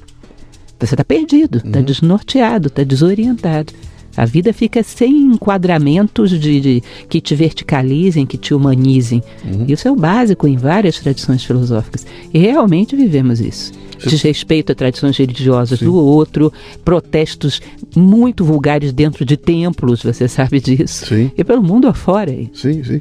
Você 0.81 0.95
está 0.95 1.05
perdido, 1.05 1.59
está 1.59 1.79
uhum. 1.79 1.85
desnorteado, 1.85 2.67
está 2.67 2.83
desorientado. 2.83 3.73
A 4.17 4.25
vida 4.25 4.53
fica 4.53 4.83
sem 4.83 5.13
enquadramentos 5.17 6.31
de, 6.31 6.61
de, 6.61 6.83
que 7.09 7.21
te 7.21 7.35
verticalizem, 7.35 8.27
que 8.27 8.39
te 8.39 8.55
humanizem. 8.55 9.23
Uhum. 9.45 9.65
Isso 9.69 9.89
é 9.89 9.91
o 9.91 9.97
básico 9.97 10.47
em 10.47 10.57
várias 10.57 10.99
tradições 10.99 11.45
filosóficas. 11.45 12.07
E 12.33 12.39
realmente 12.39 12.95
vivemos 12.97 13.41
isso. 13.41 13.73
Desrespeito 14.07 14.73
a 14.73 14.75
tradições 14.75 15.17
religiosas 15.17 15.79
Sim. 15.79 15.87
do 15.87 15.95
outro, 15.95 16.53
protestos 16.85 17.61
muito 17.97 18.45
vulgares 18.45 18.93
dentro 18.93 19.25
de 19.25 19.37
templos, 19.37 20.03
você 20.03 20.29
sabe 20.29 20.61
disso. 20.61 21.07
Sim. 21.07 21.31
E 21.37 21.43
pelo 21.43 21.63
mundo 21.63 21.89
afora. 21.89 22.33
Sim, 22.53 22.83
sim. 22.85 23.01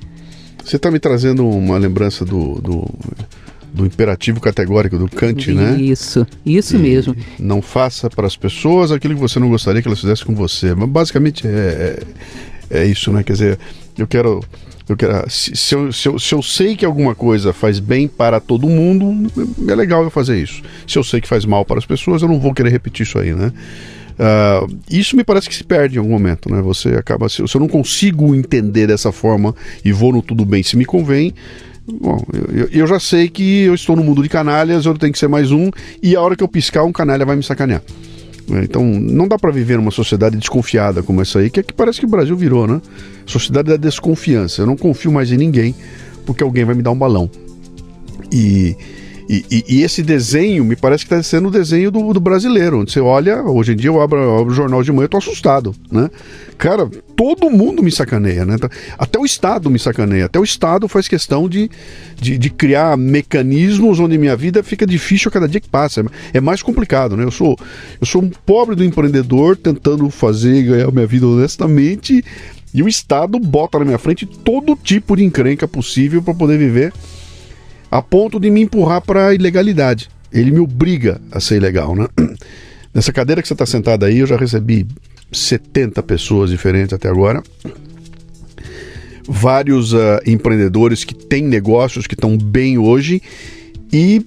Você 0.64 0.78
está 0.78 0.90
me 0.90 1.00
trazendo 1.00 1.46
uma 1.46 1.78
lembrança 1.78 2.24
do, 2.24 2.56
do 2.62 2.86
do 3.74 3.86
imperativo 3.86 4.40
categórico 4.40 4.98
do 4.98 5.10
Kant, 5.10 5.52
né? 5.52 5.76
Isso, 5.82 6.26
isso 6.46 6.78
mesmo. 6.78 7.16
Não 7.40 7.62
faça 7.62 8.10
para 8.10 8.28
as 8.28 8.38
pessoas 8.38 8.92
aquilo 8.92 9.16
que 9.16 9.20
você 9.20 9.40
não 9.40 9.50
gostaria 9.50 9.82
que 9.82 9.88
elas 9.88 10.00
fizessem 10.00 10.26
com 10.26 10.36
você. 10.36 10.76
Mas 10.76 10.88
basicamente 10.88 11.48
é, 11.48 12.00
é, 12.70 12.82
é 12.82 12.86
isso, 12.86 13.12
né? 13.12 13.24
Quer 13.24 13.34
dizer, 13.34 13.60
eu 13.98 14.08
quero. 14.08 14.42
Eu 14.88 14.98
quero 14.98 15.30
se, 15.30 15.56
se, 15.56 15.74
eu, 15.74 15.94
se, 15.94 16.08
eu, 16.10 16.20
se 16.20 16.36
eu 16.36 16.44
sei 16.44 16.76
que 16.76 16.86
alguma 16.86 17.16
coisa 17.16 17.54
faz 17.54 17.80
bem 17.80 18.06
para 18.06 18.42
todo 18.42 18.68
mundo, 18.68 19.32
é 19.68 19.74
legal 19.74 20.04
eu 20.04 20.10
fazer 20.10 20.38
isso. 20.42 20.62
Se 20.86 21.00
eu 21.00 21.04
sei 21.04 21.22
que 21.22 21.28
faz 21.28 21.46
mal 21.46 21.64
para 21.64 21.80
as 21.80 21.86
pessoas, 21.86 22.22
eu 22.22 22.28
não 22.28 22.38
vou 22.38 22.54
querer 22.54 22.70
repetir 22.70 23.06
isso 23.06 23.18
aí, 23.18 23.34
né? 23.34 23.52
Uh, 24.14 24.78
isso 24.90 25.16
me 25.16 25.24
parece 25.24 25.50
que 25.50 25.56
se 25.56 25.64
perde 25.64 25.96
em 25.96 26.00
algum 26.00 26.12
momento, 26.12 26.52
né? 26.52 26.62
Você 26.62 26.90
acaba. 26.90 27.30
Se, 27.30 27.48
se 27.48 27.56
eu 27.56 27.62
não 27.62 27.68
consigo 27.68 28.36
entender 28.36 28.86
dessa 28.86 29.12
forma 29.12 29.56
e 29.84 29.92
vou 29.92 30.12
no 30.12 30.22
tudo 30.22 30.46
bem 30.46 30.62
se 30.62 30.78
me 30.78 30.86
convém, 30.86 31.34
Bom, 31.86 32.24
eu, 32.54 32.68
eu, 32.72 32.88
já 32.88 33.00
sei 33.00 33.28
que 33.28 33.64
eu 33.64 33.76
estou 33.76 33.96
no 33.96 34.04
mundo 34.04 34.24
de 34.24 34.30
canalhas, 34.30 34.86
eu 34.86 34.98
tenho 34.98 35.12
que 35.12 35.20
ser 35.20 35.28
mais 35.28 35.52
um, 35.52 35.70
e 36.02 36.16
a 36.16 36.22
hora 36.22 36.36
que 36.36 36.44
eu 36.44 36.48
piscar, 36.48 36.84
um 36.84 36.94
canalha 36.94 37.26
vai 37.26 37.36
me 37.36 37.44
sacanear. 37.44 37.82
É, 38.52 38.64
então, 38.64 38.84
não 38.86 39.28
dá 39.28 39.38
para 39.38 39.52
viver 39.52 39.78
numa 39.78 39.92
sociedade 39.92 40.38
desconfiada 40.38 41.04
como 41.04 41.22
essa 41.22 41.40
aí, 41.40 41.50
que 41.50 41.60
é 41.60 41.64
que 41.64 41.74
parece 41.74 42.00
que 42.00 42.06
o 42.06 42.10
Brasil 42.10 42.36
virou, 42.36 42.68
né? 42.68 42.82
Sociedade 43.26 43.70
da 43.70 43.78
desconfiança. 43.78 44.62
Eu 44.62 44.66
não 44.66 44.78
confio 44.78 45.12
mais 45.12 45.32
em 45.32 45.38
ninguém, 45.38 45.76
porque 46.26 46.44
alguém 46.44 46.64
vai 46.64 46.76
me 46.76 46.82
dar 46.82 46.92
um 46.92 46.98
balão. 46.98 47.30
E 48.32 48.76
e, 49.30 49.46
e, 49.50 49.64
e, 49.78 49.84
esse 49.84 50.04
desenho 50.04 50.66
me 50.66 50.76
parece 50.76 51.06
que 51.06 51.14
está 51.14 51.24
sendo 51.24 51.48
o 51.48 51.52
desenho 51.52 51.90
do, 51.90 52.14
do, 52.14 52.20
brasileiro, 52.20 52.82
onde 52.82 52.92
você 52.92 53.00
olha, 53.00 53.42
hoje 53.44 53.74
em 53.74 53.76
dia 53.76 53.90
eu 53.90 54.02
abro, 54.02 54.20
eu 54.20 54.38
abro 54.38 54.52
o 54.52 54.56
jornal 54.56 54.84
de 54.84 54.92
manhã 54.92 55.06
e 55.06 55.10
tô 55.10 55.18
assustado, 55.18 55.74
né? 55.92 56.10
Cara, 56.58 56.90
todo 57.16 57.50
mundo 57.50 57.82
me 57.82 57.92
sacaneia, 57.92 58.46
né? 58.46 58.58
Até 58.98 59.18
o 59.20 59.26
Estado 59.26 59.70
me 59.70 59.80
sacaneia, 59.80 60.26
até 60.26 60.40
o 60.40 60.44
Estado 60.44 60.88
faz 60.88 61.08
questão 61.08 61.48
de, 61.48 61.70
de, 62.20 62.38
de 62.38 62.50
criar 62.50 62.98
mecanismos 62.98 64.00
onde 64.00 64.18
minha 64.18 64.36
vida 64.36 64.62
fica 64.62 64.86
difícil 64.86 65.30
a 65.30 65.32
cada 65.32 65.48
dia 65.48 65.62
que 65.62 65.70
passa, 65.70 66.06
é 66.34 66.42
mais 66.42 66.62
complicado, 66.62 67.16
né? 67.16 67.24
Eu 67.24 67.32
sou, 67.32 67.58
eu 68.00 68.06
sou 68.06 68.22
um 68.22 68.30
pobre 68.30 68.76
do 68.76 68.84
empreendedor 68.84 69.56
tentando 69.58 70.10
fazer 70.10 70.56
e 70.56 70.64
ganhar 70.64 70.92
minha 70.92 71.08
vida 71.08 71.28
honestamente 71.28 72.24
e 72.74 72.82
o 72.82 72.88
Estado 72.88 73.40
bota 73.40 73.78
na 73.80 73.86
minha 73.86 74.00
frente 74.00 74.26
todo 74.26 74.76
tipo 74.76 75.16
de 75.16 75.24
encrenca 75.24 75.68
possível 75.68 76.22
para 76.22 76.34
poder 76.34 76.58
viver 76.58 76.92
a 77.94 78.02
ponto 78.02 78.40
de 78.40 78.50
me 78.50 78.60
empurrar 78.62 79.02
para 79.02 79.28
a 79.28 79.36
ilegalidade. 79.36 80.10
Ele 80.32 80.50
me 80.50 80.60
obriga 80.60 81.22
a 81.32 81.40
ser 81.40 81.58
ilegal, 81.58 81.96
né? 81.96 82.08
Nessa 82.92 83.14
cadeira 83.14 83.40
que 83.40 83.48
você 83.48 83.54
está 83.54 83.68
sentada 83.68 84.08
aí, 84.08 84.18
eu 84.18 84.26
já 84.26 84.36
recebi 84.36 84.88
70 85.32 86.02
pessoas 86.02 86.50
diferentes 86.50 86.92
até 86.92 87.08
agora. 87.08 87.44
Vários 89.28 89.94
uh, 89.94 90.20
empreendedores 90.26 91.04
que 91.04 91.14
têm 91.14 91.44
negócios 91.44 92.08
que 92.08 92.16
estão 92.16 92.36
bem 92.36 92.80
hoje 92.80 93.22
e 93.94 94.26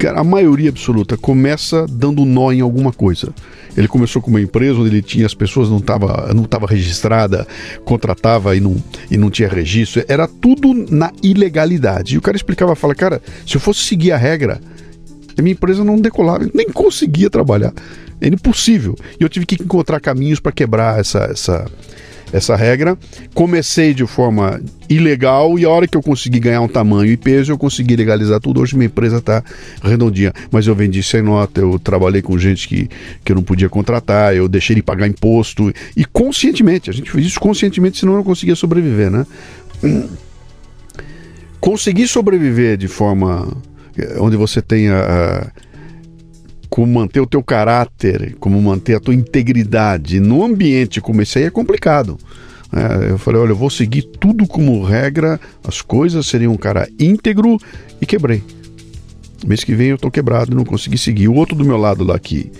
cara, 0.00 0.20
a 0.20 0.24
maioria 0.24 0.68
absoluta 0.68 1.16
começa 1.16 1.86
dando 1.88 2.24
nó 2.24 2.50
em 2.50 2.60
alguma 2.60 2.92
coisa. 2.92 3.32
Ele 3.76 3.86
começou 3.86 4.20
com 4.20 4.30
uma 4.30 4.40
empresa 4.40 4.80
onde 4.80 4.88
ele 4.88 5.02
tinha 5.02 5.24
as 5.24 5.34
pessoas 5.34 5.68
não 5.68 5.76
estava 5.76 6.32
não 6.34 6.44
tava 6.44 6.66
registrada, 6.66 7.46
contratava 7.84 8.56
e 8.56 8.60
não, 8.60 8.82
e 9.08 9.16
não 9.16 9.30
tinha 9.30 9.48
registro. 9.48 10.04
Era 10.08 10.26
tudo 10.26 10.74
na 10.90 11.12
ilegalidade. 11.22 12.14
E 12.14 12.18
o 12.18 12.22
cara 12.22 12.36
explicava, 12.36 12.74
fala, 12.74 12.94
cara, 12.94 13.22
se 13.46 13.54
eu 13.54 13.60
fosse 13.60 13.84
seguir 13.84 14.10
a 14.10 14.16
regra, 14.16 14.60
a 15.38 15.42
minha 15.42 15.52
empresa 15.52 15.84
não 15.84 16.00
decolava, 16.00 16.50
nem 16.52 16.68
conseguia 16.70 17.30
trabalhar. 17.30 17.72
É 18.20 18.28
impossível. 18.28 18.96
E 19.20 19.22
eu 19.22 19.28
tive 19.28 19.44
que 19.46 19.62
encontrar 19.62 20.00
caminhos 20.00 20.40
para 20.40 20.50
quebrar 20.50 20.98
essa, 20.98 21.28
essa, 21.30 21.66
essa 22.32 22.56
regra. 22.56 22.96
Comecei 23.34 23.94
de 23.94 24.06
forma 24.06 24.60
ilegal 24.88 25.58
e 25.58 25.64
a 25.64 25.70
hora 25.70 25.86
que 25.86 25.96
eu 25.96 26.02
consegui 26.02 26.38
ganhar 26.40 26.60
um 26.60 26.68
tamanho 26.68 27.10
e 27.10 27.16
peso, 27.16 27.52
eu 27.52 27.58
consegui 27.58 27.96
legalizar 27.96 28.40
tudo. 28.40 28.60
Hoje 28.60 28.76
minha 28.76 28.86
empresa 28.86 29.18
está 29.18 29.42
redondinha. 29.82 30.32
Mas 30.50 30.66
eu 30.66 30.74
vendi 30.74 31.02
sem 31.02 31.22
nota, 31.22 31.60
eu 31.60 31.78
trabalhei 31.78 32.22
com 32.22 32.38
gente 32.38 32.68
que, 32.68 32.88
que 33.24 33.32
eu 33.32 33.36
não 33.36 33.42
podia 33.42 33.68
contratar, 33.68 34.34
eu 34.34 34.48
deixei 34.48 34.76
de 34.76 34.82
pagar 34.82 35.06
imposto. 35.06 35.72
E 35.96 36.04
conscientemente, 36.04 36.90
a 36.90 36.92
gente 36.92 37.10
fez 37.10 37.26
isso 37.26 37.40
conscientemente, 37.40 37.98
senão 37.98 38.14
eu 38.14 38.18
não 38.18 38.24
conseguia 38.24 38.54
sobreviver, 38.54 39.10
né? 39.10 39.26
Conseguir 41.60 42.06
sobreviver 42.06 42.76
de 42.76 42.88
forma 42.88 43.56
eh, 43.98 44.16
onde 44.18 44.36
você 44.36 44.62
tenha 44.62 45.50
como 46.68 46.92
manter 46.92 47.20
o 47.20 47.26
teu 47.26 47.42
caráter, 47.42 48.36
como 48.38 48.60
manter 48.60 48.96
a 48.96 49.00
tua 49.00 49.14
integridade 49.14 50.20
num 50.20 50.44
ambiente 50.44 51.00
como 51.00 51.22
esse 51.22 51.38
aí 51.38 51.44
é 51.44 51.50
complicado. 51.50 52.18
É, 52.72 53.10
eu 53.10 53.18
falei, 53.18 53.40
olha, 53.40 53.50
eu 53.50 53.56
vou 53.56 53.70
seguir 53.70 54.02
tudo 54.02 54.46
como 54.46 54.82
regra, 54.82 55.40
as 55.66 55.80
coisas 55.80 56.26
seriam 56.26 56.52
um 56.52 56.56
cara 56.56 56.88
íntegro 56.98 57.58
e 58.00 58.06
quebrei. 58.06 58.42
Mês 59.46 59.62
que 59.62 59.74
vem 59.74 59.88
eu 59.88 59.98
tô 59.98 60.10
quebrado, 60.10 60.54
não 60.54 60.64
consegui 60.64 60.98
seguir. 60.98 61.28
O 61.28 61.34
outro 61.34 61.54
do 61.54 61.64
meu 61.64 61.76
lado 61.76 62.02
lá 62.04 62.18
que 62.18 62.50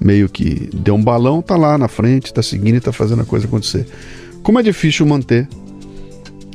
meio 0.00 0.28
que 0.28 0.68
deu 0.74 0.94
um 0.94 1.02
balão, 1.02 1.40
tá 1.40 1.56
lá 1.56 1.78
na 1.78 1.88
frente, 1.88 2.32
tá 2.32 2.42
seguindo 2.42 2.76
e 2.76 2.80
tá 2.80 2.92
fazendo 2.92 3.22
a 3.22 3.24
coisa 3.24 3.46
acontecer. 3.46 3.86
Como 4.42 4.58
é 4.58 4.62
difícil 4.62 5.06
manter 5.06 5.48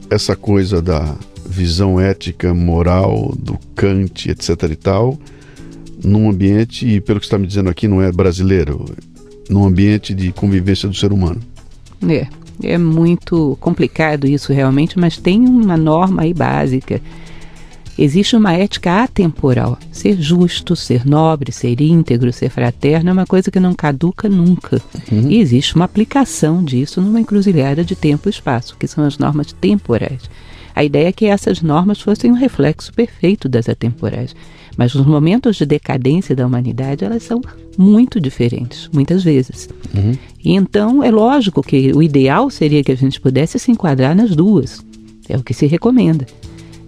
essa 0.10 0.36
coisa 0.36 0.82
da 0.82 1.16
visão 1.45 1.99
ética, 1.99 2.53
moral, 2.53 3.34
do 3.38 3.57
Kant, 3.76 4.30
etc 4.30 4.49
e 4.72 4.76
tal, 4.76 5.18
num 6.04 6.30
ambiente, 6.30 6.88
e 6.88 7.02
pelo 7.02 7.20
que 7.20 7.26
está 7.26 7.38
me 7.38 7.47
dizendo 7.47 7.70
aqui, 7.70 7.88
não 7.88 8.02
é 8.02 8.12
brasileiro, 8.12 8.86
num 9.50 9.66
ambiente 9.66 10.14
de 10.14 10.32
convivência 10.32 10.88
do 10.88 10.95
ser 10.95 11.12
humano. 11.12 11.39
É, 12.08 12.28
é 12.64 12.78
muito 12.78 13.58
complicado 13.60 14.28
isso 14.28 14.54
realmente, 14.54 14.97
mas 14.97 15.18
tem 15.18 15.41
uma 15.41 15.78
norma 15.78 16.24
aí 16.24 16.34
básica. 16.34 17.02
Existe 17.97 18.34
uma 18.34 18.54
ética 18.54 19.04
atemporal. 19.04 19.78
Ser 19.91 20.22
justo, 20.22 20.74
ser 20.74 21.06
nobre, 21.06 21.52
ser 21.52 21.82
íntegro, 21.82 22.32
ser 22.32 22.50
fraterno 22.50 23.10
é 23.10 23.14
uma 23.14 23.26
coisa 23.26 23.52
que 23.52 23.60
não 23.60 23.74
caduca 23.74 24.30
nunca. 24.30 24.82
Uhum. 25.12 25.30
E 25.30 25.38
existe 25.38 25.76
uma 25.76 25.84
aplicação 25.84 26.64
disso 26.64 27.02
numa 27.02 27.20
encruzilhada 27.20 27.84
de 27.84 27.97
tempo 27.97 28.30
e 28.30 28.32
espaço, 28.32 28.78
que 28.80 28.88
são 28.88 29.04
as 29.04 29.18
normas 29.18 29.52
temporais. 29.52 30.30
A 30.74 30.82
ideia 30.82 31.10
é 31.10 31.12
que 31.12 31.26
essas 31.26 31.62
normas 31.62 32.00
fossem 32.00 32.32
um 32.32 32.36
reflexo 32.36 32.93
perfeito 32.93 33.50
das 33.50 33.68
atemporais. 33.68 34.34
Mas 34.80 34.95
nos 34.95 35.05
momentos 35.05 35.57
de 35.57 35.65
decadência 35.65 36.34
da 36.34 36.47
humanidade, 36.47 37.03
elas 37.03 37.23
são 37.23 37.41
muito 37.77 38.17
diferentes, 38.17 38.89
muitas 38.93 39.21
vezes. 39.25 39.67
Uhum. 39.93 40.13
E 40.41 40.53
então 40.53 41.03
é 41.03 41.11
lógico 41.11 41.61
que 41.61 41.91
o 41.91 42.01
ideal 42.01 42.49
seria 42.49 42.82
que 42.82 42.93
a 42.93 42.95
gente 42.95 43.19
pudesse 43.19 43.59
se 43.59 43.71
enquadrar 43.71 44.15
nas 44.15 44.34
duas. 44.34 44.82
É 45.27 45.36
o 45.36 45.43
que 45.43 45.53
se 45.53 45.65
recomenda. 45.65 46.25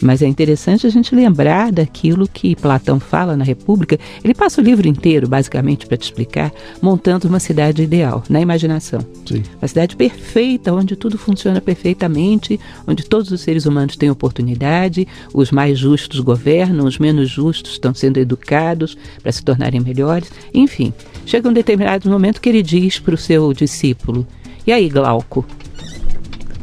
Mas 0.02 0.22
é 0.22 0.28
interessante 0.28 0.88
a 0.88 0.90
gente 0.90 1.14
lembrar 1.14 1.72
daquilo 1.72 2.28
que 2.28 2.56
Platão 2.56 3.00
fala 3.00 3.38
na 3.38 3.44
República. 3.44 4.00
Ele 4.24 4.34
passa 4.34 4.60
o 4.60 4.64
livro 4.64 4.88
inteiro, 4.88 5.28
basicamente, 5.28 5.86
para 5.86 5.98
te 5.98 6.04
explicar, 6.04 6.52
montando 6.82 7.28
uma 7.28 7.40
cidade 7.40 7.84
ideal, 7.84 8.24
na 8.28 8.42
imaginação. 8.42 9.02
Sim. 9.26 9.44
Uma 9.62 9.68
cidade 9.68 9.96
perfeita, 9.96 10.74
onde 10.74 10.96
tudo 10.96 11.18
funciona 11.18 11.62
perfeitamente, 11.62 12.60
onde 12.88 13.06
todos 13.06 13.32
os 13.32 13.42
seres 13.42 13.66
humanos 13.66 13.96
têm 13.96 14.10
oportunidade, 14.10 15.08
os 15.34 15.52
mais 15.52 15.78
justos 15.78 16.20
governam, 16.20 16.86
os 16.86 16.98
menos 16.98 17.30
justos 17.30 17.74
estão 17.74 17.94
sendo 17.94 18.18
educados 18.18 18.98
para 19.22 19.32
se 19.32 19.44
tornarem 19.44 19.80
melhores. 19.80 20.32
Enfim, 20.54 20.94
chega 21.26 21.48
um 21.48 21.54
determinado 21.54 22.10
momento 22.10 22.42
que 22.42 22.50
ele 22.50 22.64
diz 22.64 23.00
para 23.00 23.14
o 23.14 23.18
seu 23.18 23.54
discípulo: 23.54 24.26
E 24.66 24.72
aí, 24.72 24.90
Glauco? 24.90 25.46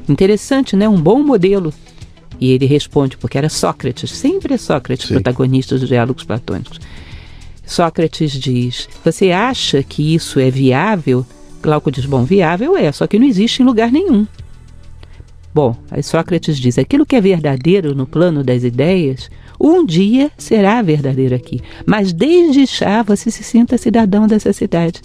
Interessante, 0.08 0.74
né? 0.74 0.88
Um 0.88 1.00
bom 1.00 1.22
modelo 1.22 1.72
e 2.40 2.52
ele 2.52 2.66
responde, 2.66 3.16
porque 3.16 3.38
era 3.38 3.48
Sócrates, 3.48 4.10
sempre 4.10 4.54
é 4.54 4.56
Sócrates, 4.56 5.08
Sim. 5.08 5.14
protagonista 5.14 5.78
dos 5.78 5.88
diálogos 5.88 6.24
platônicos. 6.24 6.78
Sócrates 7.66 8.32
diz: 8.32 8.88
Você 9.04 9.30
acha 9.30 9.82
que 9.82 10.14
isso 10.14 10.40
é 10.40 10.50
viável? 10.50 11.26
Glauco 11.62 11.90
diz: 11.90 12.06
Bom, 12.06 12.24
viável 12.24 12.76
é, 12.76 12.90
só 12.92 13.06
que 13.06 13.18
não 13.18 13.26
existe 13.26 13.62
em 13.62 13.64
lugar 13.64 13.92
nenhum. 13.92 14.26
Bom, 15.54 15.76
aí 15.90 16.02
Sócrates 16.02 16.56
diz: 16.58 16.78
aquilo 16.78 17.04
que 17.04 17.16
é 17.16 17.20
verdadeiro 17.20 17.94
no 17.94 18.06
plano 18.06 18.44
das 18.44 18.62
ideias, 18.62 19.30
um 19.60 19.84
dia 19.84 20.30
será 20.38 20.80
verdadeiro 20.82 21.34
aqui. 21.34 21.60
Mas 21.84 22.12
desde 22.12 22.64
já 22.66 23.02
você 23.02 23.30
se 23.30 23.42
sinta 23.42 23.76
cidadão 23.76 24.26
dessa 24.26 24.52
cidade 24.52 25.02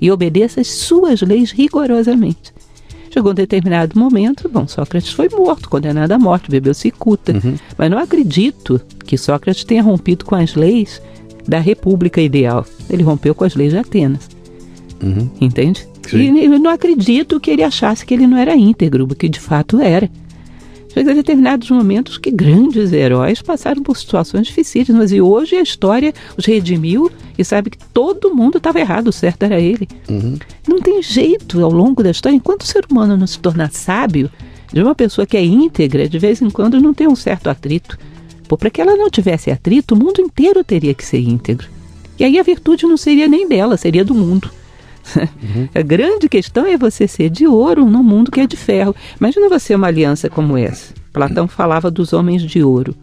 e 0.00 0.10
obedeça 0.10 0.60
as 0.60 0.68
suas 0.68 1.20
leis 1.20 1.50
rigorosamente. 1.50 2.52
Chegou 3.10 3.32
um 3.32 3.34
determinado 3.34 3.98
momento, 3.98 4.48
bom, 4.48 4.68
Sócrates 4.68 5.12
foi 5.12 5.28
morto, 5.28 5.68
condenado 5.68 6.12
à 6.12 6.18
morte, 6.18 6.50
bebeu 6.50 6.72
cicuta. 6.72 7.32
Uhum. 7.32 7.56
Mas 7.76 7.90
não 7.90 7.98
acredito 7.98 8.80
que 9.04 9.18
Sócrates 9.18 9.64
tenha 9.64 9.82
rompido 9.82 10.24
com 10.24 10.36
as 10.36 10.54
leis 10.54 11.02
da 11.46 11.58
República 11.58 12.20
Ideal. 12.20 12.64
Ele 12.88 13.02
rompeu 13.02 13.34
com 13.34 13.44
as 13.44 13.56
leis 13.56 13.72
de 13.72 13.78
Atenas. 13.78 14.28
Uhum. 15.02 15.28
Entende? 15.40 15.88
Sim. 16.08 16.38
E 16.38 16.44
eu 16.44 16.58
não 16.58 16.70
acredito 16.70 17.40
que 17.40 17.50
ele 17.50 17.62
achasse 17.62 18.06
que 18.06 18.14
ele 18.14 18.26
não 18.26 18.36
era 18.36 18.56
íntegro, 18.56 19.06
porque 19.06 19.28
de 19.28 19.40
fato 19.40 19.80
era. 19.80 20.08
Chega 20.92 21.14
determinados 21.14 21.70
momentos 21.70 22.18
que 22.18 22.30
grandes 22.30 22.92
heróis 22.92 23.40
passaram 23.40 23.82
por 23.82 23.96
situações 23.96 24.48
difíceis, 24.48 24.88
mas 24.88 25.12
e 25.12 25.20
hoje 25.20 25.56
a 25.56 25.62
história 25.62 26.12
os 26.36 26.44
redimiu 26.44 27.10
e 27.38 27.44
sabe 27.44 27.70
que 27.70 27.78
todo 27.78 28.34
mundo 28.34 28.58
estava 28.58 28.80
errado, 28.80 29.08
o 29.08 29.12
certo 29.12 29.44
era 29.44 29.60
ele. 29.60 29.86
Uhum. 30.08 30.36
Não 30.68 30.80
tem 30.80 31.00
jeito 31.00 31.62
ao 31.62 31.70
longo 31.70 32.02
da 32.02 32.10
história, 32.10 32.34
enquanto 32.36 32.62
o 32.62 32.66
ser 32.66 32.84
humano 32.90 33.16
não 33.16 33.26
se 33.26 33.38
tornar 33.38 33.70
sábio, 33.70 34.28
de 34.72 34.82
uma 34.82 34.94
pessoa 34.94 35.26
que 35.26 35.36
é 35.36 35.44
íntegra, 35.44 36.08
de 36.08 36.18
vez 36.18 36.42
em 36.42 36.50
quando 36.50 36.80
não 36.80 36.92
tem 36.92 37.08
um 37.08 37.16
certo 37.16 37.48
atrito. 37.48 37.98
Para 38.58 38.70
que 38.70 38.80
ela 38.80 38.96
não 38.96 39.08
tivesse 39.08 39.50
atrito, 39.50 39.94
o 39.94 39.98
mundo 39.98 40.20
inteiro 40.20 40.64
teria 40.64 40.92
que 40.92 41.04
ser 41.04 41.20
íntegro. 41.20 41.68
E 42.18 42.24
aí 42.24 42.38
a 42.38 42.42
virtude 42.42 42.84
não 42.84 42.96
seria 42.96 43.28
nem 43.28 43.48
dela, 43.48 43.76
seria 43.76 44.04
do 44.04 44.14
mundo. 44.14 44.50
Uhum. 45.16 45.68
A 45.74 45.82
grande 45.82 46.28
questão 46.28 46.66
é 46.66 46.76
você 46.76 47.08
ser 47.08 47.30
de 47.30 47.46
ouro 47.46 47.84
num 47.84 48.02
mundo 48.02 48.30
que 48.30 48.40
é 48.40 48.46
de 48.46 48.56
ferro. 48.56 48.94
Imagina 49.18 49.48
você 49.48 49.74
uma 49.74 49.86
aliança 49.86 50.28
como 50.28 50.56
essa. 50.56 50.94
Platão 51.12 51.48
falava 51.48 51.90
dos 51.90 52.12
homens 52.12 52.42
de 52.42 52.62
ouro. 52.62 52.94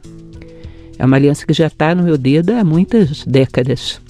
É 0.97 1.05
uma 1.05 1.18
aliança 1.18 1.45
que 1.45 1.53
já 1.53 1.68
está 1.68 1.93
no 1.93 2.03
meu 2.03 2.18
dedo 2.18 2.51
há 2.51 2.64
muitas 2.64 3.24
décadas. 3.26 4.01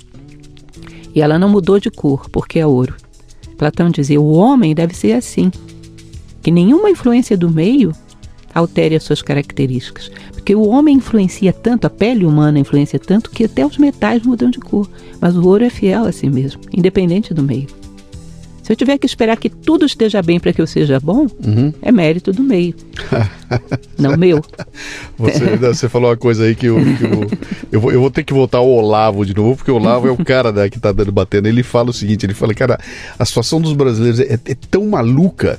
E 1.14 1.22
ela 1.22 1.40
não 1.40 1.50
mudou 1.50 1.80
de 1.80 1.90
cor, 1.90 2.30
porque 2.30 2.60
é 2.60 2.68
ouro. 2.68 2.96
Platão 3.58 3.90
dizia: 3.90 4.22
o 4.22 4.32
homem 4.32 4.76
deve 4.76 4.96
ser 4.96 5.14
assim, 5.14 5.52
que 6.42 6.52
nenhuma 6.52 6.90
influência 6.90 7.36
do 7.36 7.50
meio 7.50 7.92
altere 8.54 8.96
as 8.96 9.04
suas 9.04 9.22
características. 9.22 10.12
Porque 10.32 10.56
o 10.56 10.68
homem 10.68 10.96
influencia 10.96 11.52
tanto, 11.52 11.86
a 11.86 11.90
pele 11.90 12.26
humana 12.26 12.60
influencia 12.60 13.00
tanto, 13.00 13.30
que 13.32 13.44
até 13.44 13.66
os 13.66 13.78
metais 13.78 14.24
mudam 14.24 14.50
de 14.50 14.60
cor. 14.60 14.90
Mas 15.20 15.36
o 15.36 15.46
ouro 15.46 15.64
é 15.64 15.70
fiel 15.70 16.06
a 16.06 16.12
si 16.12 16.30
mesmo, 16.30 16.62
independente 16.74 17.34
do 17.34 17.44
meio. 17.44 17.68
Se 18.68 18.74
eu 18.74 18.76
tiver 18.76 18.98
que 18.98 19.06
esperar 19.06 19.38
que 19.38 19.50
tudo 19.50 19.86
esteja 19.86 20.22
bem 20.22 20.42
para 20.42 20.52
que 20.52 20.62
eu 20.62 20.68
seja 20.68 21.00
bom, 21.00 21.26
uhum. 21.42 21.74
é 21.82 21.90
mérito 21.90 22.34
do 22.34 22.44
meio. 22.44 22.76
não 23.98 24.18
meu. 24.18 24.44
Você, 25.18 25.56
você, 25.56 25.88
falou 25.88 26.10
uma 26.10 26.18
coisa 26.18 26.44
aí 26.44 26.54
que, 26.54 26.66
eu, 26.66 26.76
que 26.76 27.04
eu, 27.06 27.32
eu, 27.72 27.80
vou, 27.80 27.92
eu, 27.94 28.02
vou, 28.02 28.12
ter 28.12 28.26
que 28.26 28.34
voltar 28.34 28.58
ao 28.58 28.68
Olavo 28.68 29.26
de 29.26 29.34
novo, 29.34 29.56
porque 29.56 29.72
o 29.72 29.76
Olavo 29.76 30.10
é 30.10 30.12
o 30.12 30.18
cara 30.18 30.52
né, 30.52 30.70
que 30.70 30.76
está 30.76 30.92
dando 30.92 31.14
batendo. 31.14 31.48
Ele 31.48 31.64
fala 31.64 31.92
o 31.92 31.94
seguinte: 31.94 32.26
ele 32.26 32.34
fala, 32.34 32.54
cara, 32.54 32.78
a 33.18 33.24
situação 33.24 33.62
dos 33.62 33.72
brasileiros 33.72 34.20
é, 34.20 34.34
é 34.34 34.56
tão 34.70 34.86
maluca 34.86 35.58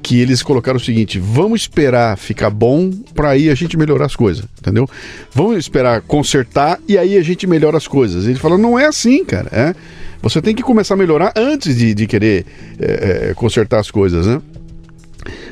que 0.00 0.20
eles 0.20 0.40
colocaram 0.40 0.76
o 0.76 0.80
seguinte: 0.80 1.18
vamos 1.18 1.62
esperar 1.62 2.16
ficar 2.16 2.50
bom 2.50 2.92
para 3.12 3.30
aí 3.30 3.50
a 3.50 3.56
gente 3.56 3.76
melhorar 3.76 4.06
as 4.06 4.14
coisas, 4.14 4.44
entendeu? 4.60 4.88
Vamos 5.34 5.56
esperar 5.56 6.00
consertar 6.00 6.78
e 6.86 6.96
aí 6.96 7.16
a 7.16 7.22
gente 7.22 7.44
melhora 7.44 7.76
as 7.76 7.88
coisas. 7.88 8.24
Ele 8.24 8.38
falou: 8.38 8.56
não 8.56 8.78
é 8.78 8.86
assim, 8.86 9.24
cara. 9.24 9.48
É 9.50 9.74
você 10.22 10.40
tem 10.42 10.54
que 10.54 10.62
começar 10.62 10.94
a 10.94 10.96
melhorar 10.96 11.32
antes 11.36 11.76
de, 11.76 11.94
de 11.94 12.06
querer 12.06 12.46
é, 12.78 13.32
consertar 13.34 13.80
as 13.80 13.90
coisas, 13.90 14.26
né? 14.26 14.40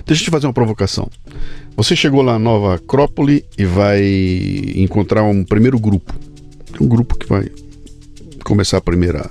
Deixa 0.07 0.23
eu 0.23 0.25
te 0.27 0.31
fazer 0.31 0.47
uma 0.47 0.53
provocação. 0.53 1.09
Você 1.77 1.97
chegou 1.97 2.23
lá 2.23 2.35
na 2.35 2.39
Nova 2.39 2.75
Acrópole 2.77 3.45
e 3.59 3.65
vai 3.65 4.03
encontrar 4.77 5.25
um 5.25 5.45
primeiro 5.45 5.79
grupo. 5.79 6.15
Um 6.81 6.87
grupo 6.87 7.17
que 7.17 7.27
vai 7.27 7.49
começar 8.45 8.79
a 8.79 8.81
primeira 8.81 9.31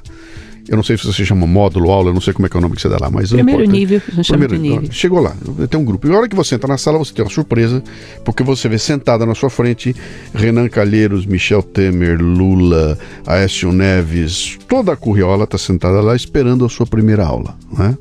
eu 0.68 0.78
não 0.78 0.84
sei 0.84 0.98
se 0.98 1.06
você 1.06 1.26
chama 1.26 1.46
módulo, 1.46 1.92
aula, 1.92 2.10
eu 2.10 2.14
não 2.14 2.22
sei 2.22 2.34
como 2.34 2.46
é 2.46 2.50
que 2.50 2.56
é 2.56 2.60
o 2.60 2.62
nome 2.62 2.76
que 2.76 2.82
você 2.82 2.90
dá 2.90 2.98
lá, 3.00 3.10
mas 3.10 3.32
Primeiro 3.32 3.66
nível, 3.66 4.02
a 4.08 4.12
gente 4.12 4.28
Primeiro, 4.30 4.56
chama 4.56 4.64
de 4.64 4.70
nível. 4.70 4.92
Chegou 4.92 5.20
lá, 5.20 5.36
tem 5.70 5.80
um 5.80 5.84
grupo. 5.84 6.08
E 6.08 6.12
a 6.12 6.18
hora 6.18 6.28
que 6.28 6.36
você 6.36 6.56
entra 6.56 6.68
na 6.68 6.78
sala, 6.78 6.98
você 6.98 7.14
tem 7.14 7.24
uma 7.24 7.32
surpresa, 7.32 7.84
porque 8.24 8.44
você 8.44 8.70
vê 8.70 8.78
sentada 8.78 9.26
na 9.26 9.36
sua 9.36 9.50
frente 9.50 9.96
Renan 10.34 10.70
Calheiros, 10.70 11.26
Michel 11.26 11.62
Temer, 11.62 12.22
Lula, 12.22 12.98
Aécio 13.26 13.72
Neves, 13.74 14.58
toda 14.68 14.94
a 14.94 14.96
curriola 14.96 15.44
está 15.44 15.58
sentada 15.58 16.02
lá 16.02 16.16
esperando 16.16 16.66
a 16.66 16.70
sua 16.70 16.86
primeira 16.86 17.26
aula, 17.26 17.58
né? 17.78 17.98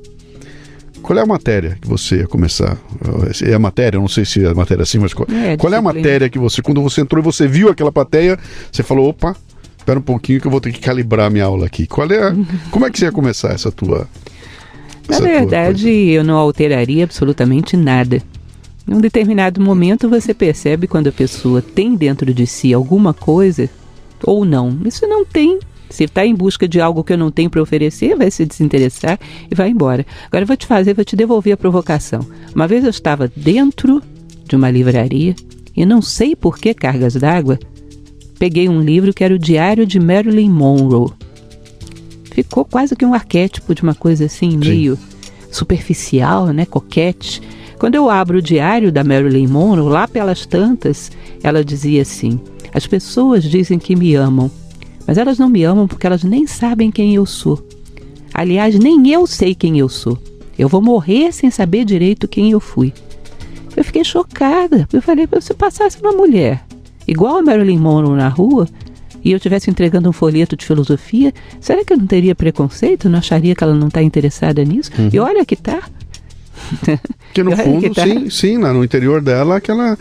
Qual 1.02 1.18
é 1.18 1.22
a 1.22 1.26
matéria 1.26 1.76
que 1.82 1.88
você 1.88 2.18
ia 2.18 2.28
começar? 2.28 2.78
É 3.44 3.54
a 3.54 3.58
matéria, 3.58 3.98
não 3.98 4.06
sei 4.06 4.24
se 4.24 4.44
é 4.44 4.48
a 4.48 4.54
matéria 4.54 4.84
assim, 4.84 4.98
mas 4.98 5.12
qual 5.12 5.26
é, 5.28 5.56
qual 5.56 5.74
é 5.74 5.76
a 5.76 5.82
matéria 5.82 6.30
que 6.30 6.38
você, 6.38 6.62
quando 6.62 6.80
você 6.80 7.00
entrou 7.00 7.20
e 7.20 7.24
você 7.24 7.48
viu 7.48 7.68
aquela 7.68 7.90
plateia, 7.90 8.38
você 8.70 8.84
falou, 8.84 9.08
opa, 9.08 9.36
espera 9.82 9.98
um 9.98 10.02
pouquinho 10.02 10.40
que 10.40 10.46
eu 10.46 10.50
vou 10.50 10.60
ter 10.60 10.72
que 10.72 10.80
calibrar 10.80 11.30
minha 11.30 11.44
aula 11.44 11.66
aqui. 11.66 11.86
Qual 11.86 12.08
é 12.10 12.28
a, 12.28 12.34
como 12.70 12.86
é 12.86 12.90
que 12.90 12.98
você 12.98 13.06
ia 13.06 13.12
começar 13.12 13.52
essa 13.52 13.70
tua 13.70 14.08
Na 15.08 15.16
essa 15.16 15.24
tua 15.24 15.28
verdade, 15.28 15.82
coisa? 15.82 16.10
eu 16.10 16.24
não 16.24 16.36
alteraria 16.36 17.04
absolutamente 17.04 17.76
nada. 17.76 18.22
Num 18.86 19.00
determinado 19.00 19.60
momento 19.60 20.08
você 20.08 20.32
percebe 20.32 20.86
quando 20.86 21.08
a 21.08 21.12
pessoa 21.12 21.60
tem 21.60 21.94
dentro 21.96 22.32
de 22.32 22.46
si 22.46 22.72
alguma 22.72 23.12
coisa 23.12 23.68
ou 24.24 24.44
não. 24.44 24.78
Isso 24.84 25.06
não 25.06 25.24
tem. 25.24 25.58
Se 25.90 26.04
está 26.04 26.24
em 26.24 26.34
busca 26.34 26.66
de 26.66 26.80
algo 26.80 27.04
que 27.04 27.12
eu 27.12 27.18
não 27.18 27.30
tenho 27.30 27.50
para 27.50 27.60
oferecer, 27.60 28.16
vai 28.16 28.30
se 28.30 28.46
desinteressar 28.46 29.18
e 29.50 29.54
vai 29.54 29.68
embora. 29.68 30.06
Agora 30.26 30.44
eu 30.44 30.46
vou 30.46 30.56
te 30.56 30.66
fazer, 30.66 30.94
vou 30.94 31.04
te 31.04 31.14
devolver 31.16 31.52
a 31.52 31.56
provocação. 31.56 32.20
Uma 32.54 32.66
vez 32.66 32.82
eu 32.84 32.90
estava 32.90 33.30
dentro 33.36 34.02
de 34.48 34.56
uma 34.56 34.70
livraria 34.70 35.34
e 35.76 35.84
não 35.84 36.00
sei 36.00 36.34
por 36.34 36.58
que 36.58 36.72
cargas 36.72 37.14
d'água, 37.14 37.58
peguei 38.42 38.68
um 38.68 38.80
livro 38.80 39.14
que 39.14 39.22
era 39.22 39.32
o 39.32 39.38
Diário 39.38 39.86
de 39.86 40.00
Marilyn 40.00 40.50
Monroe. 40.50 41.12
Ficou 42.32 42.64
quase 42.64 42.96
que 42.96 43.06
um 43.06 43.14
arquétipo 43.14 43.72
de 43.72 43.84
uma 43.84 43.94
coisa 43.94 44.24
assim, 44.24 44.56
meio 44.56 44.98
superficial, 45.48 46.48
né, 46.48 46.66
coquete. 46.66 47.40
Quando 47.78 47.94
eu 47.94 48.10
abro 48.10 48.38
o 48.38 48.42
diário 48.42 48.90
da 48.90 49.04
Marilyn 49.04 49.46
Monroe, 49.46 49.88
lá 49.88 50.08
pelas 50.08 50.44
tantas, 50.44 51.12
ela 51.40 51.64
dizia 51.64 52.02
assim: 52.02 52.40
As 52.74 52.84
pessoas 52.84 53.44
dizem 53.44 53.78
que 53.78 53.94
me 53.94 54.16
amam, 54.16 54.50
mas 55.06 55.18
elas 55.18 55.38
não 55.38 55.48
me 55.48 55.62
amam 55.62 55.86
porque 55.86 56.08
elas 56.08 56.24
nem 56.24 56.44
sabem 56.44 56.90
quem 56.90 57.14
eu 57.14 57.24
sou. 57.24 57.64
Aliás, 58.34 58.76
nem 58.76 59.08
eu 59.08 59.24
sei 59.24 59.54
quem 59.54 59.78
eu 59.78 59.88
sou. 59.88 60.18
Eu 60.58 60.68
vou 60.68 60.82
morrer 60.82 61.30
sem 61.30 61.48
saber 61.48 61.84
direito 61.84 62.26
quem 62.26 62.50
eu 62.50 62.58
fui. 62.58 62.92
Eu 63.76 63.84
fiquei 63.84 64.02
chocada. 64.02 64.88
Eu 64.92 65.00
falei, 65.00 65.28
se 65.40 65.54
passasse 65.54 66.00
uma 66.00 66.10
mulher 66.10 66.64
igual 67.06 67.38
a 67.38 67.42
Marilyn 67.42 67.78
Monroe 67.78 68.16
na 68.16 68.28
rua 68.28 68.68
e 69.24 69.30
eu 69.32 69.36
estivesse 69.36 69.70
entregando 69.70 70.08
um 70.08 70.12
folheto 70.12 70.56
de 70.56 70.64
filosofia, 70.64 71.32
será 71.60 71.84
que 71.84 71.92
eu 71.92 71.96
não 71.96 72.06
teria 72.06 72.34
preconceito? 72.34 73.08
Não 73.08 73.18
acharia 73.20 73.54
que 73.54 73.62
ela 73.62 73.74
não 73.74 73.86
está 73.88 74.02
interessada 74.02 74.64
nisso? 74.64 74.90
E 75.12 75.18
olha 75.18 75.44
que 75.44 75.54
tá. 75.54 75.80
Que 77.32 77.42
no 77.42 77.54
fundo, 77.56 77.80
que 77.82 77.90
tá. 77.90 78.02
sim, 78.04 78.30
sim, 78.30 78.58
no 78.58 78.82
interior 78.84 79.20
dela, 79.20 79.56
aquela. 79.56 79.96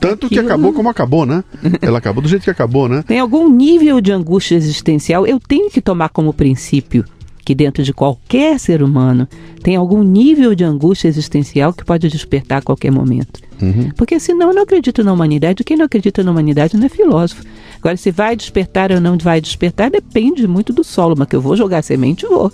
Tanto 0.00 0.28
que 0.28 0.34
Aquilo- 0.38 0.46
acabou 0.48 0.72
como 0.72 0.88
acabou, 0.88 1.24
né? 1.26 1.44
Ela 1.80 1.98
acabou 1.98 2.22
do 2.22 2.28
jeito 2.28 2.42
que 2.42 2.50
acabou, 2.50 2.88
né? 2.88 3.04
Tem 3.06 3.18
algum 3.18 3.48
nível 3.48 4.00
de 4.00 4.12
angústia 4.12 4.54
existencial, 4.56 5.26
eu 5.26 5.38
tenho 5.40 5.70
que 5.70 5.80
tomar 5.80 6.08
como 6.08 6.32
princípio 6.32 7.04
que 7.46 7.54
dentro 7.54 7.84
de 7.84 7.94
qualquer 7.94 8.58
ser 8.58 8.82
humano 8.82 9.28
tem 9.62 9.76
algum 9.76 10.02
nível 10.02 10.52
de 10.52 10.64
angústia 10.64 11.06
existencial 11.06 11.72
que 11.72 11.84
pode 11.84 12.08
despertar 12.08 12.58
a 12.58 12.62
qualquer 12.62 12.90
momento. 12.90 13.40
Uhum. 13.62 13.90
Porque 13.96 14.18
senão 14.18 14.48
eu 14.48 14.54
não 14.54 14.62
acredito 14.64 15.04
na 15.04 15.12
humanidade. 15.12 15.62
Quem 15.62 15.76
não 15.76 15.84
acredita 15.84 16.24
na 16.24 16.32
humanidade 16.32 16.76
não 16.76 16.84
é 16.84 16.88
filósofo. 16.88 17.44
Agora, 17.78 17.96
se 17.96 18.10
vai 18.10 18.34
despertar 18.34 18.90
ou 18.90 19.00
não 19.00 19.16
vai 19.16 19.40
despertar, 19.40 19.92
depende 19.92 20.44
muito 20.48 20.72
do 20.72 20.82
solo. 20.82 21.14
Mas 21.16 21.28
que 21.28 21.36
eu 21.36 21.40
vou 21.40 21.56
jogar 21.56 21.82
semente, 21.82 22.26
vou. 22.26 22.52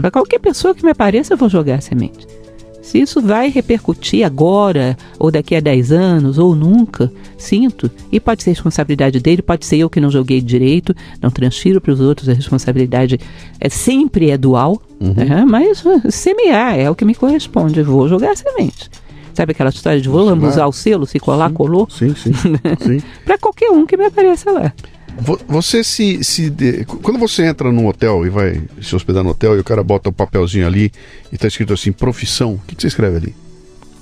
Para 0.00 0.10
qualquer 0.10 0.38
pessoa 0.38 0.74
que 0.74 0.82
me 0.82 0.92
apareça, 0.92 1.34
eu 1.34 1.36
vou 1.36 1.50
jogar 1.50 1.82
semente. 1.82 2.26
Se 2.84 3.00
isso 3.00 3.22
vai 3.22 3.48
repercutir 3.48 4.26
agora, 4.26 4.94
ou 5.18 5.30
daqui 5.30 5.56
a 5.56 5.60
10 5.60 5.90
anos, 5.90 6.36
ou 6.36 6.54
nunca, 6.54 7.10
sinto. 7.38 7.90
E 8.12 8.20
pode 8.20 8.42
ser 8.42 8.50
responsabilidade 8.50 9.18
dele, 9.20 9.40
pode 9.40 9.64
ser 9.64 9.78
eu 9.78 9.88
que 9.88 9.98
não 10.00 10.10
joguei 10.10 10.38
direito, 10.38 10.94
não 11.20 11.30
transfiro 11.30 11.80
para 11.80 11.92
os 11.92 11.98
outros, 11.98 12.28
a 12.28 12.34
responsabilidade 12.34 13.18
é 13.58 13.70
sempre 13.70 14.30
é 14.30 14.36
dual, 14.36 14.82
né? 15.00 15.46
mas 15.48 15.82
uh, 15.82 16.10
semear 16.10 16.78
é 16.78 16.90
o 16.90 16.94
que 16.94 17.06
me 17.06 17.14
corresponde. 17.14 17.82
Vou 17.82 18.06
jogar 18.06 18.36
semente. 18.36 18.90
Sabe 19.32 19.52
aquela 19.52 19.70
história 19.70 20.00
de 20.00 20.08
vou 20.08 20.22
lambuzar 20.22 20.68
o 20.68 20.72
selo, 20.72 21.06
se 21.06 21.18
colar, 21.18 21.50
colou? 21.52 21.88
Sim, 21.90 22.14
sim. 22.14 22.32
sim. 22.80 23.02
Para 23.24 23.38
qualquer 23.38 23.70
um 23.70 23.86
que 23.86 23.96
me 23.96 24.04
apareça 24.04 24.52
lá. 24.52 24.72
Vo- 25.18 25.38
Você 25.48 25.82
se, 25.84 26.22
se 26.24 26.52
Quando 27.02 27.18
você 27.18 27.44
entra 27.44 27.70
num 27.72 27.86
hotel 27.86 28.26
e 28.26 28.30
vai 28.30 28.62
se 28.82 28.94
hospedar 28.94 29.22
no 29.22 29.30
hotel 29.30 29.56
e 29.56 29.60
o 29.60 29.64
cara 29.64 29.82
bota 29.82 30.08
o 30.08 30.12
papelzinho 30.12 30.66
ali 30.66 30.90
e 31.32 31.38
tá 31.38 31.46
escrito 31.48 31.72
assim, 31.72 31.92
profissão, 31.92 32.54
o 32.54 32.60
que, 32.66 32.74
que 32.74 32.82
você 32.82 32.88
escreve 32.88 33.16
ali? 33.16 33.34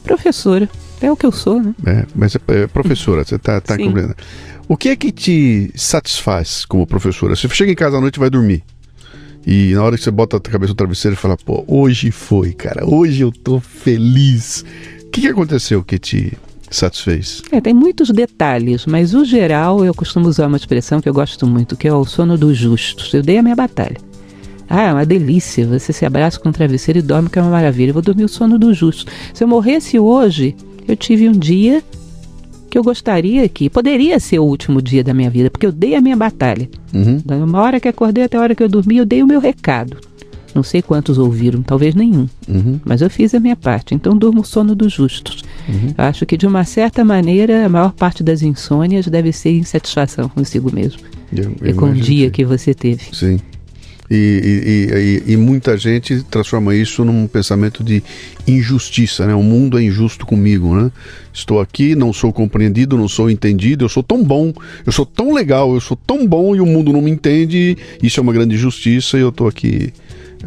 Professora, 0.05 0.69
é 1.01 1.11
o 1.13 1.17
que 1.17 1.25
eu 1.27 1.33
sou, 1.33 1.63
né? 1.63 1.75
É, 1.87 2.07
mas 2.15 2.35
é, 2.35 2.41
é 2.63 2.67
professora, 2.67 3.25
você 3.25 3.39
tá, 3.39 3.61
tá 3.61 3.77
compreendendo. 3.87 4.17
O 4.69 4.77
que 4.77 4.89
é 4.89 4.97
que 4.97 5.13
te 5.13 5.71
satisfaz 5.77 6.65
como 6.65 6.87
professora? 6.87 7.37
Você 7.37 7.49
chega 7.51 7.71
em 7.71 7.75
casa 7.77 7.99
à 7.99 8.01
noite 8.01 8.17
e 8.17 8.21
vai 8.21 8.31
dormir. 8.31 8.65
E 9.47 9.75
na 9.75 9.83
hora 9.83 9.97
que 9.97 10.03
você 10.05 10.11
bota 10.11 10.37
a 10.37 10.41
cabeça 10.41 10.71
no 10.71 10.77
travesseiro 10.77 11.15
e 11.15 11.19
fala, 11.19 11.37
pô, 11.37 11.65
hoje 11.67 12.11
foi, 12.11 12.53
cara, 12.53 12.85
hoje 12.89 13.21
eu 13.23 13.31
tô 13.33 13.61
feliz. 13.61 14.65
O 15.03 15.11
que, 15.11 15.21
que 15.23 15.29
aconteceu 15.29 15.83
que 15.85 15.99
te 15.99 16.33
satisfez? 16.73 17.43
É, 17.51 17.61
tem 17.61 17.75
muitos 17.75 18.11
detalhes, 18.11 18.87
mas 18.87 19.15
o 19.15 19.25
geral 19.25 19.85
eu 19.85 19.95
costumo 19.95 20.29
usar 20.29 20.47
uma 20.47 20.57
expressão 20.57 21.01
que 21.01 21.09
eu 21.09 21.15
gosto 21.15 21.47
muito, 21.47 21.77
que 21.77 21.89
é 21.89 21.93
o 21.93 22.05
sono 22.05 22.37
dos 22.37 22.57
justos. 22.57 23.13
Eu 23.13 23.23
dei 23.23 23.39
a 23.39 23.43
minha 23.43 23.57
batalha. 23.57 23.97
Ah, 24.69 24.89
é 24.89 24.93
uma 24.93 25.05
delícia. 25.05 25.67
Você 25.67 25.93
se 25.93 26.07
abraça 26.07 26.41
com 26.41 26.49
o 26.49 26.53
travesseiro 26.53 26.99
e 26.99 27.03
dorme, 27.03 27.29
que 27.29 27.39
é 27.39 27.43
uma 27.43 27.51
maravilha. 27.51 27.91
Eu 27.91 27.95
vou 27.95 28.03
dormir 28.03 28.25
o 28.25 28.29
sono 28.29 28.59
dos 28.59 28.77
justos. 28.77 29.07
Se 29.35 29.45
eu 29.45 29.49
morresse 29.49 29.99
hoje, 29.99 30.57
eu 30.89 30.97
tive 30.97 31.29
um 31.29 31.33
dia 31.33 31.83
que 32.71 32.79
eu 32.79 32.83
gostaria 32.83 33.47
que 33.51 33.69
poderia 33.69 34.19
ser 34.19 34.39
o 34.39 34.45
último 34.45 34.81
dia 34.81 35.05
da 35.05 35.13
minha 35.13 35.29
vida, 35.29 35.51
porque 35.51 35.67
eu 35.67 35.73
dei 35.73 35.95
a 35.95 36.01
minha 36.01 36.17
batalha. 36.17 36.71
Uhum. 36.95 37.21
Da 37.23 37.37
uma 37.37 37.61
hora 37.61 37.79
que 37.79 37.87
acordei 37.87 38.25
até 38.25 38.39
a 38.39 38.41
hora 38.41 38.55
que 38.55 38.63
eu 38.63 38.69
dormi, 38.69 38.97
eu 38.97 39.05
dei 39.05 39.23
o 39.23 39.27
meu 39.27 39.41
recado. 39.41 39.99
Não 40.55 40.63
sei 40.63 40.83
quantos 40.83 41.17
ouviram, 41.19 41.63
talvez 41.63 41.95
nenhum. 41.95 42.29
Uhum. 42.49 42.79
Mas 42.85 43.01
eu 43.01 43.09
fiz 43.09 43.35
a 43.35 43.41
minha 43.41 43.57
parte, 43.57 43.95
então 43.95 44.17
durmo 44.17 44.43
o 44.43 44.45
sono 44.45 44.75
dos 44.75 44.93
justos. 44.93 45.43
Eu 45.97 46.05
acho 46.05 46.27
que, 46.27 46.37
de 46.37 46.47
uma 46.47 46.65
certa 46.65 47.05
maneira, 47.05 47.65
a 47.65 47.69
maior 47.69 47.93
parte 47.93 48.23
das 48.23 48.43
insônias 48.43 49.07
deve 49.07 49.33
ser 49.33 49.53
insatisfação 49.53 50.29
consigo 50.29 50.71
mesmo. 50.75 51.01
Eu- 51.35 51.55
eu 51.61 51.71
e 51.71 51.73
com 51.73 51.87
o 51.87 51.95
dia 51.95 52.27
que- 52.31 52.43
que 52.43 52.45
você 52.45 52.75
teve. 52.75 53.05
Sim. 53.13 53.39
E, 54.11 54.15
e- 54.15 55.31
e- 55.31 55.31
e- 55.31 55.33
e 55.33 55.37
muita 55.39 55.75
gente 55.79 56.23
transforma 56.25 56.75
isso 56.77 57.03
num 57.03 57.27
pensamento 57.27 57.83
de 57.83 58.03
injustiça, 58.47 59.25
né? 59.27 59.35
O 59.35 59.43
mundo 59.43 59.79
é 59.79 59.83
injusto 59.83 60.27
comigo, 60.27 60.75
né? 60.75 60.91
Estou 61.33 61.61
aqui, 61.61 61.95
não 61.95 62.13
sou 62.13 62.31
compreendido, 62.31 62.99
não 62.99 63.09
sou 63.09 63.31
entendido, 63.31 63.85
eu 63.87 63.89
sou 63.89 64.03
tão 64.03 64.23
bom, 64.23 64.53
eu 64.85 64.93
sou 64.93 65.07
tão 65.07 65.33
legal, 65.33 65.73
eu 65.73 65.81
sou 65.81 65.97
tão 65.97 66.27
bom 66.27 66.55
e 66.55 66.61
o 66.61 66.67
mundo 66.67 66.93
não 66.93 67.01
me 67.01 67.11
entende, 67.11 67.77
isso 68.03 68.21
é 68.21 68.23
uma 68.23 68.35
grande 68.35 68.55
injustiça 68.55 69.17
e 69.17 69.23
eu 69.23 69.31
estou 69.31 69.47
aqui 69.49 69.91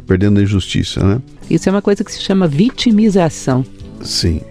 perdendo 0.01 0.39
a 0.39 0.43
injustiça, 0.43 1.03
né? 1.03 1.21
Isso 1.49 1.69
é 1.69 1.71
uma 1.71 1.81
coisa 1.81 2.03
que 2.03 2.11
se 2.11 2.21
chama 2.21 2.47
vitimização. 2.47 3.65
Sim. 4.01 4.41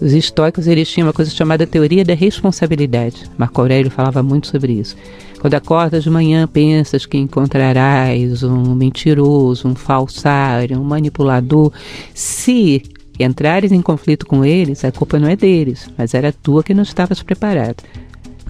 Os 0.00 0.12
estoicos 0.12 0.66
eles 0.66 0.88
tinham 0.88 1.06
uma 1.06 1.12
coisa 1.12 1.30
chamada 1.30 1.66
teoria 1.66 2.04
da 2.04 2.14
responsabilidade. 2.14 3.30
Marco 3.36 3.60
Aurélio 3.60 3.90
falava 3.90 4.22
muito 4.22 4.46
sobre 4.46 4.72
isso. 4.72 4.96
Quando 5.40 5.54
acordas 5.54 6.04
de 6.04 6.10
manhã, 6.10 6.46
pensas 6.46 7.06
que 7.06 7.16
encontrarás 7.18 8.42
um 8.42 8.74
mentiroso, 8.74 9.68
um 9.68 9.74
falsário, 9.74 10.78
um 10.78 10.84
manipulador. 10.84 11.72
Se 12.14 12.82
entrares 13.18 13.72
em 13.72 13.82
conflito 13.82 14.26
com 14.26 14.44
eles, 14.44 14.84
a 14.84 14.92
culpa 14.92 15.18
não 15.18 15.28
é 15.28 15.36
deles, 15.36 15.88
mas 15.96 16.14
era 16.14 16.32
tua 16.32 16.62
que 16.62 16.74
não 16.74 16.82
estavas 16.82 17.22
preparado. 17.22 17.82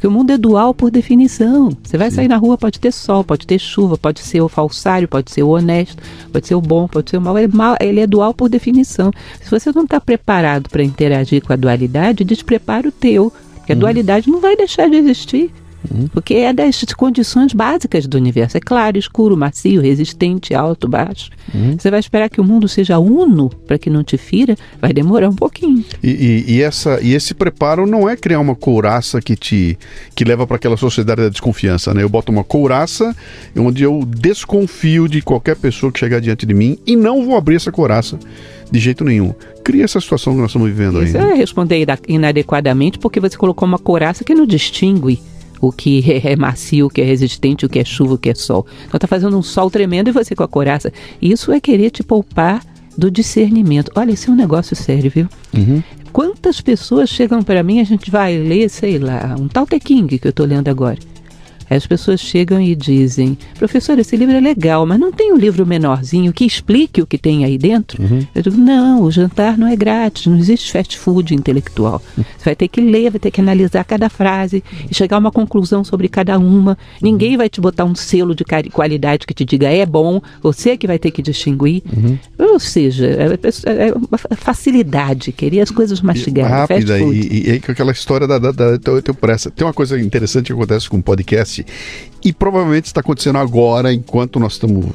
Porque 0.01 0.07
o 0.09 0.11
mundo 0.11 0.31
é 0.31 0.39
dual 0.39 0.73
por 0.73 0.91
definição. 0.91 1.77
Você 1.83 1.99
vai 1.99 2.11
sair 2.11 2.27
na 2.27 2.39
rua, 2.39 2.57
pode 2.57 2.81
ter 2.81 2.91
sol, 2.91 3.23
pode 3.23 3.47
ter 3.47 3.59
chuva, 3.59 3.99
pode 3.99 4.21
ser 4.21 4.41
o 4.41 4.49
falsário, 4.49 5.07
pode 5.07 5.31
ser 5.31 5.43
o 5.43 5.51
honesto, 5.51 6.03
pode 6.33 6.47
ser 6.47 6.55
o 6.55 6.61
bom, 6.63 6.89
pode 6.89 7.11
ser 7.11 7.19
o 7.19 7.21
mal. 7.21 7.37
Ele, 7.37 7.53
é 7.53 7.55
mal- 7.55 7.77
ele 7.79 8.01
é 8.01 8.07
dual 8.07 8.33
por 8.33 8.49
definição. 8.49 9.13
Se 9.43 9.51
você 9.51 9.71
não 9.75 9.83
está 9.85 10.01
preparado 10.01 10.71
para 10.71 10.83
interagir 10.83 11.45
com 11.45 11.53
a 11.53 11.57
dualidade, 11.57 12.25
desprepara 12.25 12.89
o 12.89 12.93
teu. 12.93 13.31
Porque 13.57 13.73
a 13.73 13.77
dualidade 13.77 14.31
não 14.31 14.41
vai 14.41 14.57
deixar 14.57 14.89
de 14.89 14.97
existir. 14.97 15.53
Porque 16.13 16.35
é 16.35 16.53
das 16.53 16.83
condições 16.97 17.53
básicas 17.53 18.07
do 18.07 18.17
universo. 18.17 18.57
É 18.57 18.61
claro, 18.61 18.97
escuro, 18.99 19.37
macio, 19.37 19.81
resistente, 19.81 20.55
alto, 20.55 20.89
baixo. 20.89 21.31
Você 21.79 21.91
vai 21.91 21.99
esperar 22.01 22.29
que 22.31 22.41
o 22.41 22.45
mundo 22.45 22.69
seja 22.69 22.99
uno 22.99 23.49
para 23.67 23.77
que 23.79 23.91
não 23.91 24.05
te 24.05 24.17
fira? 24.17 24.57
Vai 24.81 24.93
demorar 24.93 25.29
um 25.29 25.35
pouquinho. 25.35 25.85
E, 26.03 26.11
e- 26.47 26.55
e 26.55 26.63
essa, 26.63 27.01
e 27.03 27.13
esse 27.15 27.35
preparo 27.35 27.87
não 27.87 28.09
é 28.09 28.17
criar 28.17 28.39
uma 28.41 28.55
couraça 28.55 29.21
que 29.21 29.35
te 29.37 29.77
que 30.15 30.25
leva 30.25 30.47
para 30.47 30.57
aquela 30.57 30.77
sociedade 30.77 31.23
da 31.23 31.29
desconfiança, 31.29 31.93
né? 31.93 32.03
Eu 32.03 32.09
boto 32.09 32.31
uma 32.31 32.45
couraça 32.45 33.15
onde 33.57 33.83
eu 33.83 34.05
desconfio 34.07 35.09
de 35.09 35.21
qualquer 35.23 35.57
pessoa 35.57 35.91
que 35.93 35.99
chegar 35.99 36.21
diante 36.21 36.47
de 36.47 36.55
mim 36.55 36.79
e 36.87 36.95
não 36.97 37.25
vou 37.25 37.37
abrir 37.37 37.57
essa 37.57 37.73
couraça 37.73 38.19
de 38.71 38.79
jeito 38.79 39.05
nenhum. 39.05 39.35
Cria 39.65 39.85
essa 39.85 40.01
situação 40.01 40.35
que 40.35 40.41
nós 40.41 40.51
estamos 40.51 40.69
vivendo 40.69 41.03
Isso 41.03 41.19
aí. 41.19 41.31
é 41.33 41.35
responder 41.35 41.81
ina- 41.83 41.99
inadequadamente 42.09 42.99
porque 42.99 43.19
você 43.21 43.37
colocou 43.37 43.67
uma 43.67 43.79
couraça 43.79 44.23
que 44.25 44.35
não 44.35 44.47
distingue 44.47 45.21
o 45.61 45.71
que 45.71 46.03
é 46.25 46.35
macio, 46.37 46.87
o 46.87 46.91
que 46.91 47.01
é 47.01 47.05
resistente, 47.05 47.67
o 47.67 47.69
que 47.69 47.79
é 47.79 47.85
chuva, 47.85 48.15
o 48.15 48.19
que 48.19 48.31
é 48.31 48.35
sol. 48.35 48.67
Então 48.87 48.99
tá 48.99 49.07
fazendo 49.07 49.37
um 49.37 49.43
sol 49.43 49.71
tremendo 49.71 50.09
e 50.09 50.13
você 50.13 50.35
com 50.35 50.43
a 50.43 50.49
couraça. 50.49 50.93
Isso 51.21 51.53
é 51.53 51.61
querer 51.61 51.91
te 51.91 52.03
poupar 52.03 52.65
do 52.97 53.11
discernimento. 53.11 53.91
Olha, 53.95 54.13
isso 54.13 54.31
é 54.31 54.33
um 54.33 54.37
negócio 54.37 54.75
sério, 54.75 55.11
viu? 55.11 55.29
Uhum. 55.55 55.83
Quantas 56.13 56.61
pessoas 56.61 57.09
chegam 57.09 57.43
para 57.43 57.63
mim, 57.63 57.81
a 57.81 57.85
gente 57.85 58.11
vai 58.11 58.37
ler, 58.37 58.69
sei 58.69 58.99
lá, 58.99 59.37
um 59.39 59.47
tal 59.47 59.67
The 59.67 59.79
King 59.79 60.19
que 60.19 60.27
eu 60.27 60.33
tô 60.33 60.45
lendo 60.45 60.69
agora. 60.69 60.99
As 61.71 61.87
pessoas 61.87 62.21
chegam 62.21 62.61
e 62.61 62.75
dizem: 62.75 63.39
professor, 63.57 63.97
esse 63.99 64.17
livro 64.17 64.35
é 64.35 64.41
legal, 64.41 64.85
mas 64.85 64.99
não 64.99 65.13
tem 65.13 65.33
um 65.33 65.37
livro 65.37 65.65
menorzinho 65.65 66.33
que 66.33 66.45
explique 66.45 67.01
o 67.01 67.07
que 67.07 67.17
tem 67.17 67.45
aí 67.45 67.57
dentro? 67.57 68.03
Uhum. 68.03 68.27
Eu 68.35 68.43
digo: 68.43 68.57
não, 68.57 69.03
o 69.03 69.11
jantar 69.11 69.57
não 69.57 69.69
é 69.69 69.77
grátis, 69.77 70.27
não 70.27 70.37
existe 70.37 70.73
fast 70.73 70.99
food 70.99 71.35
intelectual. 71.35 72.03
Você 72.17 72.45
vai 72.45 72.57
ter 72.57 72.67
que 72.69 72.81
ler, 72.81 73.11
vai 73.11 73.21
ter 73.21 73.31
que 73.31 73.41
analisar 73.41 73.85
cada 73.85 74.09
frase 74.09 74.65
e 74.91 74.95
chegar 74.95 75.17
a 75.17 75.21
uma 75.21 75.31
conclusão 75.31 75.85
sobre 75.85 76.09
cada 76.09 76.39
uma. 76.39 76.77
Ninguém 77.01 77.37
vai 77.37 77.49
te 77.49 77.61
botar 77.61 77.85
um 77.85 77.95
selo 77.95 78.35
de 78.35 78.45
qualidade 78.73 79.27
que 79.27 79.33
te 79.33 79.45
diga 79.45 79.69
é 79.69 79.87
bom, 79.87 80.21
você 80.43 80.77
que 80.77 80.87
vai 80.87 80.99
ter 80.99 81.13
que 81.13 81.23
distinguir. 81.23 81.83
Uhum. 81.97 82.19
Ou 82.39 82.59
seja, 82.59 83.07
é, 83.07 83.27
é, 83.27 83.89
é 83.89 83.93
uma 83.95 84.19
facilidade, 84.19 85.31
queria 85.31 85.63
as 85.63 85.71
coisas 85.71 86.01
mastigadas. 86.01 86.51
Rápida, 86.51 86.99
e, 86.99 87.21
e, 87.21 87.51
e 87.51 87.55
aquela 87.55 87.93
história 87.93 88.27
da, 88.27 88.39
da, 88.39 88.51
da, 88.51 88.77
da 88.77 89.15
pressa. 89.15 89.51
Tem 89.51 89.67
uma 89.67 89.73
coisa 89.73 90.01
interessante 90.01 90.47
que 90.47 90.53
acontece 90.53 90.89
com 90.89 90.97
o 90.97 91.03
podcast 91.61 91.67
e 92.23 92.33
provavelmente 92.33 92.87
está 92.87 93.01
acontecendo 93.01 93.39
agora, 93.39 93.93
enquanto 93.93 94.39
nós 94.39 94.53
estamos. 94.53 94.87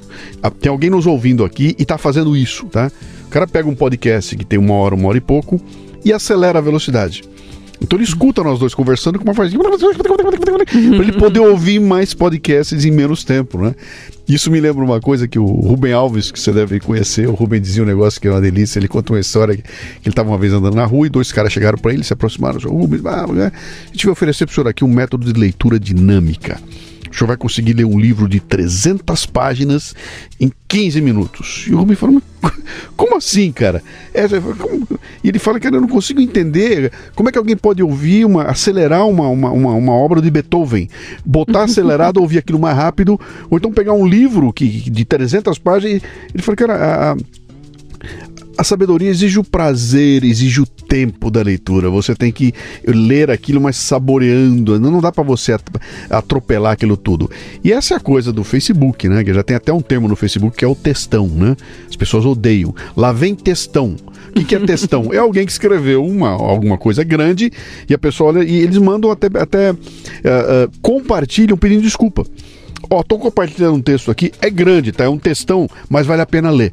Tem 0.59 0.69
alguém 0.69 0.89
nos 0.89 1.07
ouvindo 1.07 1.43
aqui 1.43 1.75
e 1.77 1.81
está 1.81 1.97
fazendo 1.97 2.35
isso, 2.37 2.65
tá? 2.67 2.91
O 3.25 3.29
cara 3.29 3.47
pega 3.47 3.67
um 3.67 3.75
podcast 3.75 4.35
que 4.35 4.45
tem 4.45 4.59
uma 4.59 4.75
hora, 4.75 4.95
uma 4.95 5.09
hora 5.09 5.17
e 5.17 5.21
pouco 5.21 5.59
e 6.03 6.13
acelera 6.13 6.59
a 6.59 6.61
velocidade. 6.61 7.23
Então 7.81 7.97
ele 7.97 8.03
escuta 8.03 8.43
nós 8.43 8.59
dois 8.59 8.73
conversando 8.73 9.19
com 9.19 9.25
uma 9.25 9.33
vozinha 9.33 9.59
para 9.59 11.03
ele 11.03 11.11
poder 11.13 11.39
ouvir 11.39 11.79
mais 11.79 12.13
podcasts 12.13 12.85
em 12.85 12.91
menos 12.91 13.23
tempo, 13.23 13.57
né? 13.57 13.75
Isso 14.27 14.49
me 14.49 14.59
lembra 14.59 14.83
uma 14.83 14.99
coisa 14.99 15.27
que 15.27 15.37
o 15.37 15.45
Rubem 15.45 15.93
Alves, 15.93 16.31
que 16.31 16.39
você 16.39 16.51
deve 16.51 16.79
conhecer, 16.79 17.27
o 17.27 17.33
Rubem 17.33 17.61
dizia 17.61 17.83
um 17.83 17.85
negócio 17.85 18.19
que 18.19 18.27
é 18.27 18.31
uma 18.31 18.41
delícia, 18.41 18.79
ele 18.79 18.87
conta 18.87 19.13
uma 19.13 19.19
história 19.19 19.55
que, 19.55 19.61
ele 19.61 20.09
estava 20.09 20.29
uma 20.29 20.37
vez 20.37 20.51
andando 20.51 20.75
na 20.75 20.85
rua 20.85 21.05
e 21.05 21.09
dois 21.09 21.31
caras 21.31 21.53
chegaram 21.53 21.77
para 21.77 21.93
ele, 21.93 22.03
se 22.03 22.13
aproximaram, 22.13 22.59
Rubem, 22.59 23.01
ah, 23.05 23.25
a 23.25 23.91
gente 23.91 24.05
vai 24.05 24.13
oferecer 24.13 24.45
para 24.45 24.51
o 24.51 24.55
senhor 24.55 24.67
aqui 24.67 24.83
um 24.83 24.91
método 24.91 25.31
de 25.31 25.39
leitura 25.39 25.79
dinâmica 25.79 26.59
o 27.15 27.17
senhor 27.17 27.27
vai 27.27 27.37
conseguir 27.37 27.73
ler 27.73 27.85
um 27.85 27.97
livro 27.97 28.27
de 28.27 28.41
300 28.41 29.25
páginas 29.25 29.95
em 30.39 30.51
15 30.67 30.99
minutos. 30.99 31.65
E 31.67 31.73
o 31.73 31.77
Rubem 31.77 31.95
falou, 31.95 32.21
como 32.97 33.15
assim, 33.15 33.53
cara? 33.53 33.81
É, 34.13 34.25
e 35.23 35.29
ele 35.29 35.39
fala, 35.39 35.59
cara, 35.59 35.77
eu 35.77 35.81
não 35.81 35.87
consigo 35.87 36.19
entender 36.19 36.91
como 37.15 37.29
é 37.29 37.31
que 37.31 37.37
alguém 37.37 37.55
pode 37.55 37.81
ouvir, 37.81 38.25
uma, 38.25 38.43
acelerar 38.43 39.07
uma, 39.07 39.29
uma, 39.29 39.49
uma, 39.49 39.71
uma 39.71 39.93
obra 39.93 40.21
de 40.21 40.29
Beethoven, 40.29 40.89
botar 41.25 41.63
acelerado, 41.65 42.19
ouvir 42.19 42.39
aquilo 42.39 42.59
mais 42.59 42.75
rápido, 42.75 43.19
ou 43.49 43.57
então 43.57 43.71
pegar 43.71 43.93
um 43.93 44.05
livro 44.05 44.51
que, 44.51 44.67
de 44.67 45.05
300 45.05 45.57
páginas. 45.57 46.01
Ele 46.33 46.43
falou, 46.43 46.57
cara, 46.57 46.75
a, 46.75 47.11
a 47.13 47.15
a 48.05 48.34
sabedoria 48.65 49.09
exige 49.09 49.39
o 49.39 49.43
prazer, 49.43 50.23
exige 50.23 50.61
o 50.61 50.65
tempo 50.65 51.29
da 51.29 51.41
leitura. 51.41 51.89
Você 51.89 52.15
tem 52.15 52.31
que 52.31 52.53
ler 52.85 53.29
aquilo, 53.31 53.61
mas 53.61 53.77
saboreando. 53.77 54.79
Não 54.79 54.99
dá 54.99 55.11
para 55.11 55.23
você 55.23 55.55
atropelar 56.09 56.73
aquilo 56.73 56.97
tudo. 56.97 57.29
E 57.63 57.71
essa 57.71 57.93
é 57.93 57.97
a 57.97 57.99
coisa 57.99 58.31
do 58.31 58.43
Facebook, 58.43 59.07
né? 59.07 59.23
Que 59.23 59.33
já 59.33 59.43
tem 59.43 59.55
até 59.55 59.71
um 59.71 59.81
termo 59.81 60.07
no 60.07 60.15
Facebook 60.15 60.57
que 60.57 60.65
é 60.65 60.67
o 60.67 60.75
textão, 60.75 61.27
né? 61.27 61.55
As 61.89 61.95
pessoas 61.95 62.25
odeiam. 62.25 62.73
Lá 62.95 63.11
vem 63.11 63.35
textão. 63.35 63.95
O 64.35 64.43
que, 64.43 64.55
é 64.55 64.59
textão? 64.59 65.11
é 65.13 65.17
alguém 65.17 65.45
que 65.45 65.51
escreveu 65.51 66.05
uma, 66.05 66.29
alguma 66.29 66.77
coisa 66.77 67.03
grande 67.03 67.51
e 67.87 67.93
a 67.93 67.97
pessoa 67.97 68.31
olha 68.31 68.43
e 68.43 68.57
eles 68.57 68.77
mandam 68.77 69.09
até, 69.09 69.27
até 69.39 69.71
uh, 69.71 69.75
uh, 69.75 70.71
compartilham 70.81 71.57
pedindo 71.57 71.81
desculpa. 71.81 72.25
Ó, 72.89 73.01
tô 73.01 73.17
compartilhando 73.17 73.75
um 73.75 73.81
texto 73.81 74.11
aqui, 74.11 74.31
é 74.41 74.49
grande, 74.49 74.91
tá? 74.91 75.05
É 75.05 75.09
um 75.09 75.17
textão, 75.17 75.67
mas 75.89 76.05
vale 76.05 76.21
a 76.21 76.25
pena 76.25 76.51
ler. 76.51 76.71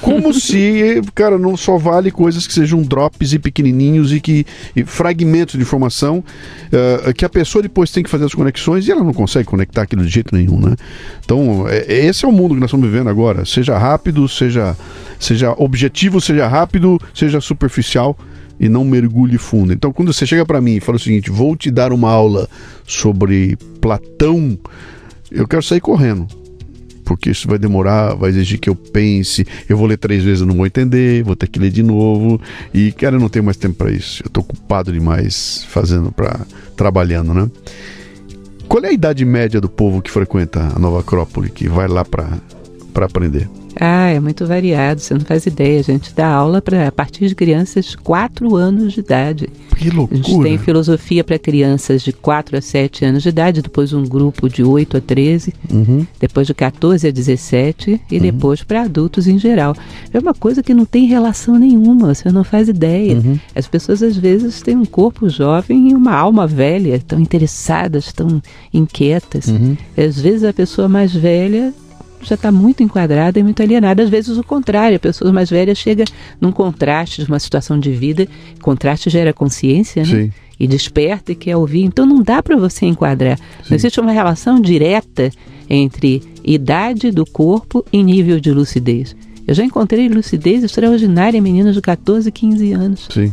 Como 0.00 0.32
se, 0.34 1.00
cara, 1.14 1.38
não 1.38 1.56
só 1.56 1.78
vale 1.78 2.10
coisas 2.10 2.46
que 2.46 2.52
sejam 2.52 2.82
drops 2.82 3.32
e 3.32 3.38
pequenininhos 3.38 4.12
e 4.12 4.20
que 4.20 4.46
e 4.74 4.84
fragmentos 4.84 5.56
de 5.56 5.62
informação 5.62 6.18
uh, 6.18 7.12
que 7.14 7.24
a 7.24 7.28
pessoa 7.28 7.62
depois 7.62 7.90
tem 7.90 8.02
que 8.02 8.10
fazer 8.10 8.24
as 8.24 8.34
conexões 8.34 8.86
e 8.86 8.90
ela 8.90 9.02
não 9.02 9.12
consegue 9.12 9.46
conectar 9.46 9.82
aquilo 9.82 10.04
de 10.04 10.10
jeito 10.10 10.34
nenhum, 10.34 10.58
né? 10.60 10.76
Então, 11.24 11.66
é, 11.68 12.06
esse 12.06 12.24
é 12.24 12.28
o 12.28 12.32
mundo 12.32 12.54
que 12.54 12.60
nós 12.60 12.68
estamos 12.68 12.88
vivendo 12.88 13.08
agora. 13.08 13.44
Seja 13.44 13.78
rápido, 13.78 14.28
seja, 14.28 14.76
seja 15.18 15.52
objetivo, 15.56 16.20
seja 16.20 16.46
rápido, 16.46 17.00
seja 17.14 17.40
superficial 17.40 18.16
e 18.58 18.68
não 18.68 18.84
mergulhe 18.84 19.38
fundo. 19.38 19.72
Então, 19.72 19.92
quando 19.92 20.12
você 20.12 20.26
chega 20.26 20.44
para 20.44 20.60
mim 20.60 20.76
e 20.76 20.80
fala 20.80 20.96
o 20.96 21.00
seguinte, 21.00 21.30
vou 21.30 21.56
te 21.56 21.70
dar 21.70 21.92
uma 21.92 22.10
aula 22.10 22.48
sobre 22.86 23.56
Platão, 23.80 24.58
eu 25.30 25.48
quero 25.48 25.62
sair 25.62 25.80
correndo 25.80 26.39
porque 27.10 27.28
isso 27.28 27.48
vai 27.48 27.58
demorar, 27.58 28.14
vai 28.14 28.30
exigir 28.30 28.60
que 28.60 28.70
eu 28.70 28.76
pense, 28.76 29.44
eu 29.68 29.76
vou 29.76 29.88
ler 29.88 29.96
três 29.96 30.22
vezes, 30.22 30.46
não 30.46 30.54
vou 30.54 30.64
entender, 30.64 31.24
vou 31.24 31.34
ter 31.34 31.48
que 31.48 31.58
ler 31.58 31.72
de 31.72 31.82
novo. 31.82 32.40
E, 32.72 32.92
cara, 32.92 33.16
eu 33.16 33.20
não 33.20 33.28
tenho 33.28 33.44
mais 33.44 33.56
tempo 33.56 33.74
para 33.74 33.90
isso. 33.90 34.22
Eu 34.22 34.28
estou 34.28 34.44
ocupado 34.44 34.92
demais 34.92 35.66
fazendo, 35.68 36.12
para 36.12 36.38
trabalhando, 36.76 37.34
né? 37.34 37.50
Qual 38.68 38.84
é 38.84 38.90
a 38.90 38.92
idade 38.92 39.24
média 39.24 39.60
do 39.60 39.68
povo 39.68 40.00
que 40.00 40.08
frequenta 40.08 40.72
a 40.72 40.78
Nova 40.78 41.00
Acrópole, 41.00 41.50
que 41.50 41.68
vai 41.68 41.88
lá 41.88 42.04
para 42.04 42.38
aprender? 43.04 43.48
Ah, 43.78 44.08
é 44.08 44.18
muito 44.18 44.46
variado, 44.46 45.00
você 45.00 45.14
não 45.14 45.20
faz 45.20 45.46
ideia. 45.46 45.80
A 45.80 45.82
gente 45.82 46.14
dá 46.14 46.26
aula 46.28 46.60
para 46.60 46.88
a 46.88 46.92
partir 46.92 47.28
de 47.28 47.34
crianças 47.34 47.86
de 47.86 47.96
4 47.98 48.56
anos 48.56 48.92
de 48.92 49.00
idade. 49.00 49.48
Que 49.76 49.90
loucura! 49.90 50.20
A 50.20 50.22
gente 50.22 50.42
tem 50.42 50.58
filosofia 50.58 51.24
para 51.24 51.38
crianças 51.38 52.02
de 52.02 52.12
4 52.12 52.56
a 52.56 52.60
7 52.60 53.04
anos 53.04 53.22
de 53.22 53.28
idade, 53.28 53.62
depois 53.62 53.92
um 53.92 54.04
grupo 54.04 54.48
de 54.48 54.62
8 54.62 54.96
a 54.96 55.00
13, 55.00 55.54
uhum. 55.70 56.06
depois 56.18 56.46
de 56.46 56.54
14 56.54 57.06
a 57.06 57.10
17 57.10 58.00
e 58.10 58.16
uhum. 58.16 58.22
depois 58.22 58.62
para 58.62 58.82
adultos 58.82 59.26
em 59.26 59.38
geral. 59.38 59.74
É 60.12 60.18
uma 60.18 60.34
coisa 60.34 60.62
que 60.62 60.74
não 60.74 60.84
tem 60.84 61.06
relação 61.06 61.58
nenhuma, 61.58 62.14
você 62.14 62.30
não 62.30 62.44
faz 62.44 62.68
ideia. 62.68 63.14
Uhum. 63.16 63.38
As 63.54 63.66
pessoas 63.66 64.02
às 64.02 64.16
vezes 64.16 64.60
têm 64.60 64.76
um 64.76 64.84
corpo 64.84 65.28
jovem 65.28 65.90
e 65.90 65.94
uma 65.94 66.14
alma 66.14 66.46
velha, 66.46 66.96
estão 66.96 67.18
interessadas, 67.20 68.06
estão 68.06 68.42
inquietas. 68.72 69.46
Uhum. 69.48 69.76
Às 69.96 70.20
vezes 70.20 70.44
a 70.44 70.52
pessoa 70.52 70.88
mais 70.88 71.14
velha 71.14 71.72
já 72.22 72.34
está 72.34 72.52
muito 72.52 72.82
enquadrada 72.82 73.38
e 73.38 73.42
muito 73.42 73.62
alienada. 73.62 74.02
Às 74.02 74.08
vezes 74.08 74.36
o 74.36 74.42
contrário, 74.44 74.96
a 74.96 75.00
pessoa 75.00 75.32
mais 75.32 75.50
velha 75.50 75.74
chega 75.74 76.04
num 76.40 76.52
contraste 76.52 77.24
de 77.24 77.30
uma 77.30 77.38
situação 77.38 77.78
de 77.78 77.90
vida, 77.90 78.26
contraste 78.60 79.10
gera 79.10 79.32
consciência, 79.32 80.02
né? 80.02 80.24
Sim. 80.24 80.32
E 80.58 80.66
desperta 80.66 81.32
e 81.32 81.34
quer 81.34 81.56
ouvir. 81.56 81.82
Então 81.84 82.04
não 82.04 82.22
dá 82.22 82.42
para 82.42 82.56
você 82.56 82.84
enquadrar. 82.84 83.38
Sim. 83.38 83.70
Não 83.70 83.76
existe 83.76 83.98
uma 83.98 84.12
relação 84.12 84.60
direta 84.60 85.30
entre 85.68 86.22
idade 86.44 87.10
do 87.10 87.24
corpo 87.24 87.84
e 87.90 88.02
nível 88.02 88.38
de 88.38 88.50
lucidez. 88.52 89.16
Eu 89.46 89.54
já 89.54 89.64
encontrei 89.64 90.08
lucidez 90.08 90.62
extraordinária 90.62 91.38
em 91.38 91.40
meninos 91.40 91.74
de 91.74 91.80
14, 91.80 92.30
15 92.30 92.72
anos. 92.72 93.08
Sim. 93.10 93.32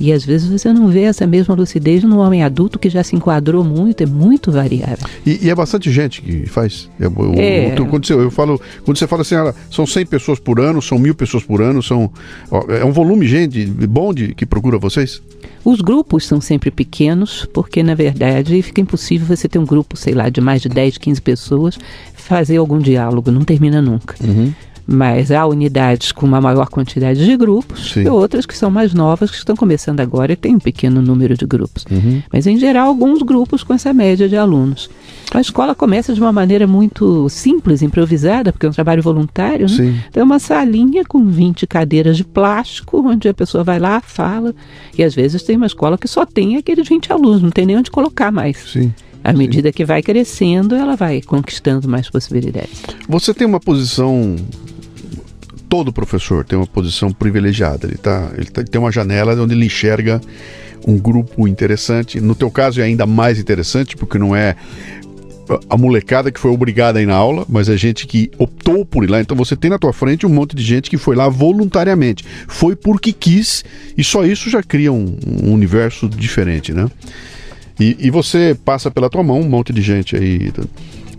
E 0.00 0.12
às 0.12 0.24
vezes 0.24 0.48
você 0.48 0.72
não 0.72 0.88
vê 0.88 1.02
essa 1.02 1.26
mesma 1.26 1.54
lucidez 1.54 2.02
num 2.02 2.18
homem 2.18 2.42
adulto 2.42 2.78
que 2.78 2.88
já 2.88 3.04
se 3.04 3.14
enquadrou 3.14 3.62
muito, 3.62 4.02
é 4.02 4.06
muito 4.06 4.50
variável. 4.50 5.06
E, 5.26 5.46
e 5.46 5.50
é 5.50 5.54
bastante 5.54 5.90
gente 5.92 6.22
que 6.22 6.46
faz. 6.46 6.88
É, 6.98 7.04
é. 7.04 7.76
quando, 7.88 8.06
você, 8.06 8.14
eu 8.14 8.30
falo, 8.30 8.60
quando 8.84 8.96
você 8.96 9.06
fala 9.06 9.22
assim, 9.22 9.34
ah, 9.34 9.54
são 9.70 9.86
100 9.86 10.06
pessoas 10.06 10.38
por 10.38 10.58
ano, 10.58 10.80
são 10.80 10.98
mil 10.98 11.14
pessoas 11.14 11.44
por 11.44 11.60
ano, 11.60 11.82
são, 11.82 12.10
ó, 12.50 12.64
é 12.68 12.84
um 12.84 12.92
volume 12.92 13.26
de 13.26 13.32
gente 13.32 13.66
bom 13.66 14.14
de, 14.14 14.34
que 14.34 14.46
procura 14.46 14.78
vocês? 14.78 15.22
Os 15.62 15.82
grupos 15.82 16.26
são 16.26 16.40
sempre 16.40 16.70
pequenos, 16.70 17.46
porque 17.52 17.82
na 17.82 17.94
verdade 17.94 18.62
fica 18.62 18.80
impossível 18.80 19.26
você 19.26 19.46
ter 19.46 19.58
um 19.58 19.66
grupo, 19.66 19.96
sei 19.96 20.14
lá, 20.14 20.30
de 20.30 20.40
mais 20.40 20.62
de 20.62 20.70
10, 20.70 20.96
15 20.96 21.20
pessoas, 21.20 21.78
fazer 22.14 22.56
algum 22.56 22.78
diálogo, 22.78 23.30
não 23.30 23.42
termina 23.42 23.82
nunca. 23.82 24.14
Uhum 24.24 24.52
mas 24.92 25.30
há 25.30 25.46
unidades 25.46 26.10
com 26.10 26.26
uma 26.26 26.40
maior 26.40 26.68
quantidade 26.68 27.24
de 27.24 27.36
grupos 27.36 27.92
Sim. 27.92 28.02
e 28.02 28.08
outras 28.08 28.44
que 28.44 28.56
são 28.56 28.72
mais 28.72 28.92
novas, 28.92 29.30
que 29.30 29.36
estão 29.36 29.54
começando 29.54 30.00
agora 30.00 30.32
e 30.32 30.36
tem 30.36 30.56
um 30.56 30.58
pequeno 30.58 31.00
número 31.00 31.36
de 31.36 31.46
grupos. 31.46 31.86
Uhum. 31.88 32.20
Mas, 32.32 32.44
em 32.48 32.58
geral, 32.58 32.88
alguns 32.88 33.22
grupos 33.22 33.62
com 33.62 33.72
essa 33.72 33.94
média 33.94 34.28
de 34.28 34.36
alunos. 34.36 34.90
A 35.32 35.40
escola 35.40 35.76
começa 35.76 36.12
de 36.12 36.20
uma 36.20 36.32
maneira 36.32 36.66
muito 36.66 37.28
simples, 37.28 37.82
improvisada, 37.82 38.52
porque 38.52 38.66
é 38.66 38.68
um 38.68 38.72
trabalho 38.72 39.00
voluntário. 39.00 39.66
Né? 39.70 40.02
Tem 40.10 40.22
uma 40.24 40.40
salinha 40.40 41.04
com 41.04 41.24
20 41.24 41.68
cadeiras 41.68 42.16
de 42.16 42.24
plástico, 42.24 43.00
onde 43.08 43.28
a 43.28 43.34
pessoa 43.34 43.62
vai 43.62 43.78
lá, 43.78 44.00
fala. 44.00 44.52
E 44.98 45.04
às 45.04 45.14
vezes 45.14 45.44
tem 45.44 45.56
uma 45.56 45.66
escola 45.66 45.96
que 45.96 46.08
só 46.08 46.26
tem 46.26 46.56
aqueles 46.56 46.88
20 46.88 47.12
alunos, 47.12 47.42
não 47.42 47.50
tem 47.50 47.64
nem 47.64 47.78
onde 47.78 47.92
colocar 47.92 48.32
mais. 48.32 48.56
Sim. 48.72 48.92
À 49.22 49.32
medida 49.32 49.68
Sim. 49.68 49.72
que 49.72 49.84
vai 49.84 50.02
crescendo, 50.02 50.74
ela 50.74 50.96
vai 50.96 51.20
conquistando 51.20 51.88
mais 51.88 52.10
possibilidades. 52.10 52.82
Você 53.08 53.32
tem 53.32 53.46
uma 53.46 53.60
posição 53.60 54.34
todo 55.70 55.92
professor 55.92 56.44
tem 56.44 56.58
uma 56.58 56.66
posição 56.66 57.12
privilegiada. 57.12 57.86
Ele, 57.86 57.96
tá, 57.96 58.30
ele, 58.36 58.46
tá, 58.46 58.62
tem 58.64 58.80
uma 58.80 58.90
janela 58.90 59.40
onde 59.40 59.54
ele 59.54 59.66
enxerga 59.66 60.20
um 60.86 60.98
grupo 60.98 61.46
interessante. 61.46 62.20
No 62.20 62.34
teu 62.34 62.50
caso 62.50 62.80
é 62.80 62.84
ainda 62.84 63.06
mais 63.06 63.38
interessante, 63.38 63.96
porque 63.96 64.18
não 64.18 64.34
é 64.34 64.56
a 65.68 65.76
molecada 65.76 66.30
que 66.30 66.38
foi 66.38 66.50
obrigada 66.50 66.98
a 66.98 67.02
ir 67.02 67.06
na 67.06 67.14
aula, 67.14 67.46
mas 67.48 67.68
é 67.68 67.76
gente 67.76 68.06
que 68.06 68.30
optou 68.36 68.84
por 68.84 69.04
ir 69.04 69.10
lá. 69.10 69.20
Então 69.20 69.36
você 69.36 69.56
tem 69.56 69.70
na 69.70 69.78
tua 69.78 69.92
frente 69.92 70.26
um 70.26 70.30
monte 70.30 70.56
de 70.56 70.62
gente 70.62 70.90
que 70.90 70.98
foi 70.98 71.14
lá 71.14 71.28
voluntariamente. 71.28 72.24
Foi 72.48 72.74
porque 72.74 73.12
quis, 73.12 73.64
e 73.96 74.02
só 74.02 74.24
isso 74.24 74.50
já 74.50 74.62
cria 74.62 74.92
um, 74.92 75.16
um 75.42 75.52
universo 75.52 76.08
diferente, 76.08 76.72
né? 76.72 76.88
E, 77.78 77.96
e, 77.98 78.10
você 78.10 78.54
passa 78.62 78.90
pela 78.90 79.08
tua 79.08 79.22
mão 79.22 79.40
um 79.40 79.48
monte 79.48 79.72
de 79.72 79.80
gente 79.80 80.14
aí. 80.14 80.52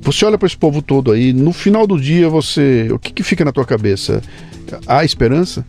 Você 0.01 0.25
olha 0.25 0.37
para 0.37 0.47
esse 0.47 0.57
povo 0.57 0.81
todo 0.81 1.11
aí, 1.11 1.31
no 1.31 1.53
final 1.53 1.85
do 1.85 1.99
dia 1.99 2.27
você, 2.27 2.89
o 2.91 2.97
que, 2.97 3.13
que 3.13 3.23
fica 3.23 3.45
na 3.45 3.51
tua 3.51 3.65
cabeça? 3.65 4.21
Há 4.87 5.05
esperança? 5.05 5.65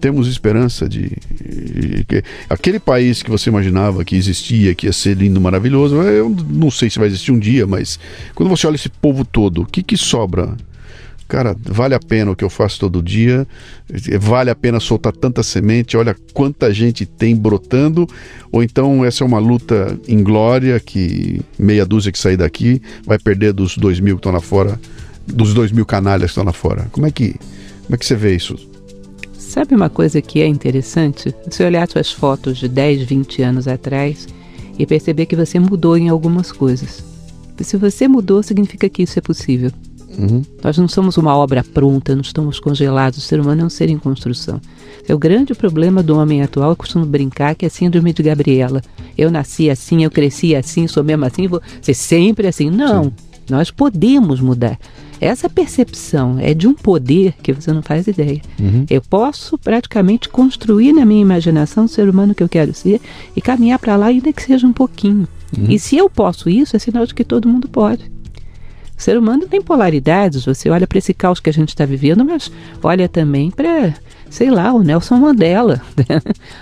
temos 0.00 0.26
esperança 0.26 0.88
de, 0.88 1.10
de, 1.10 2.24
aquele 2.48 2.80
país 2.80 3.22
que 3.22 3.30
você 3.30 3.50
imaginava 3.50 4.04
que 4.04 4.16
existia, 4.16 4.74
que 4.74 4.86
ia 4.86 4.92
ser 4.92 5.16
lindo, 5.16 5.40
maravilhoso. 5.40 5.96
Eu 5.96 6.30
não 6.30 6.70
sei 6.70 6.88
se 6.88 6.98
vai 6.98 7.06
existir 7.06 7.30
um 7.30 7.38
dia, 7.38 7.66
mas 7.66 8.00
quando 8.34 8.48
você 8.48 8.66
olha 8.66 8.76
esse 8.76 8.88
povo 8.88 9.24
todo, 9.24 9.62
o 9.62 9.66
que, 9.66 9.82
que 9.82 9.96
sobra? 9.96 10.56
Cara, 11.30 11.56
vale 11.62 11.94
a 11.94 12.00
pena 12.00 12.32
o 12.32 12.34
que 12.34 12.42
eu 12.42 12.50
faço 12.50 12.80
todo 12.80 13.00
dia, 13.00 13.46
vale 14.18 14.50
a 14.50 14.54
pena 14.54 14.80
soltar 14.80 15.12
tanta 15.12 15.44
semente, 15.44 15.96
olha 15.96 16.16
quanta 16.34 16.74
gente 16.74 17.06
tem 17.06 17.36
brotando, 17.36 18.04
ou 18.50 18.64
então 18.64 19.04
essa 19.04 19.22
é 19.22 19.26
uma 19.28 19.38
luta 19.38 19.96
inglória 20.08 20.80
que 20.80 21.40
meia 21.56 21.86
dúzia 21.86 22.10
que 22.10 22.18
sair 22.18 22.36
daqui 22.36 22.82
vai 23.06 23.16
perder 23.16 23.52
dos 23.52 23.78
dois 23.78 24.00
mil 24.00 24.16
que 24.16 24.18
estão 24.18 24.32
lá 24.32 24.40
fora, 24.40 24.76
dos 25.24 25.54
dois 25.54 25.70
mil 25.70 25.86
canalhas 25.86 26.22
que 26.22 26.30
estão 26.32 26.42
lá 26.42 26.52
fora. 26.52 26.88
Como 26.90 27.06
é 27.06 27.12
que, 27.12 27.36
como 27.84 27.94
é 27.94 27.96
que 27.96 28.04
você 28.04 28.16
vê 28.16 28.34
isso? 28.34 28.56
Sabe 29.38 29.76
uma 29.76 29.88
coisa 29.88 30.20
que 30.20 30.42
é 30.42 30.48
interessante? 30.48 31.32
Se 31.48 31.62
olhar 31.62 31.88
suas 31.88 32.10
fotos 32.10 32.58
de 32.58 32.66
10, 32.66 33.02
20 33.02 33.42
anos 33.42 33.68
atrás 33.68 34.26
e 34.76 34.84
perceber 34.84 35.26
que 35.26 35.36
você 35.36 35.60
mudou 35.60 35.96
em 35.96 36.08
algumas 36.08 36.50
coisas. 36.50 37.04
Se 37.60 37.76
você 37.76 38.08
mudou, 38.08 38.42
significa 38.42 38.88
que 38.88 39.04
isso 39.04 39.16
é 39.16 39.22
possível. 39.22 39.70
Uhum. 40.18 40.42
Nós 40.62 40.76
não 40.76 40.88
somos 40.88 41.16
uma 41.16 41.34
obra 41.36 41.64
pronta, 41.64 42.14
não 42.14 42.22
estamos 42.22 42.58
congelados. 42.58 43.18
O 43.18 43.22
ser 43.22 43.40
humano 43.40 43.62
é 43.62 43.64
um 43.64 43.70
ser 43.70 43.88
em 43.88 43.98
construção. 43.98 44.60
É 45.08 45.14
o 45.14 45.18
grande 45.18 45.54
problema 45.54 46.02
do 46.02 46.16
homem 46.16 46.42
atual. 46.42 46.70
Eu 46.70 46.76
costumo 46.76 47.06
brincar 47.06 47.54
que 47.54 47.64
é 47.64 47.68
a 47.68 47.70
síndrome 47.70 48.12
de 48.12 48.22
Gabriela. 48.22 48.82
Eu 49.16 49.30
nasci 49.30 49.70
assim, 49.70 50.04
eu 50.04 50.10
cresci 50.10 50.54
assim, 50.54 50.86
sou 50.86 51.02
mesmo 51.02 51.24
assim, 51.24 51.46
vou 51.46 51.60
ser 51.80 51.94
sempre 51.94 52.46
assim. 52.46 52.70
Não, 52.70 53.04
Sim. 53.04 53.12
nós 53.48 53.70
podemos 53.70 54.40
mudar. 54.40 54.78
Essa 55.20 55.50
percepção 55.50 56.38
é 56.38 56.54
de 56.54 56.66
um 56.66 56.72
poder 56.72 57.34
que 57.42 57.52
você 57.52 57.72
não 57.72 57.82
faz 57.82 58.06
ideia. 58.06 58.40
Uhum. 58.58 58.86
Eu 58.88 59.02
posso 59.02 59.58
praticamente 59.58 60.30
construir 60.30 60.94
na 60.94 61.04
minha 61.04 61.20
imaginação 61.20 61.84
o 61.84 61.88
ser 61.88 62.08
humano 62.08 62.34
que 62.34 62.42
eu 62.42 62.48
quero 62.48 62.72
ser 62.72 63.00
e 63.36 63.40
caminhar 63.40 63.78
para 63.78 63.96
lá, 63.96 64.06
ainda 64.06 64.32
que 64.32 64.42
seja 64.42 64.66
um 64.66 64.72
pouquinho. 64.72 65.28
Uhum. 65.56 65.66
E 65.68 65.78
se 65.78 65.96
eu 65.96 66.08
posso 66.08 66.48
isso, 66.48 66.74
é 66.74 66.78
sinal 66.78 67.04
de 67.04 67.14
que 67.14 67.22
todo 67.22 67.48
mundo 67.48 67.68
pode. 67.68 68.10
O 69.00 69.02
ser 69.02 69.16
humano 69.16 69.46
tem 69.48 69.62
polaridades. 69.62 70.44
Você 70.44 70.68
olha 70.68 70.86
para 70.86 70.98
esse 70.98 71.14
caos 71.14 71.40
que 71.40 71.48
a 71.48 71.52
gente 71.52 71.70
está 71.70 71.86
vivendo, 71.86 72.22
mas 72.22 72.52
olha 72.82 73.08
também 73.08 73.50
para, 73.50 73.94
sei 74.28 74.50
lá, 74.50 74.74
o 74.74 74.82
Nelson 74.82 75.16
Mandela. 75.16 75.80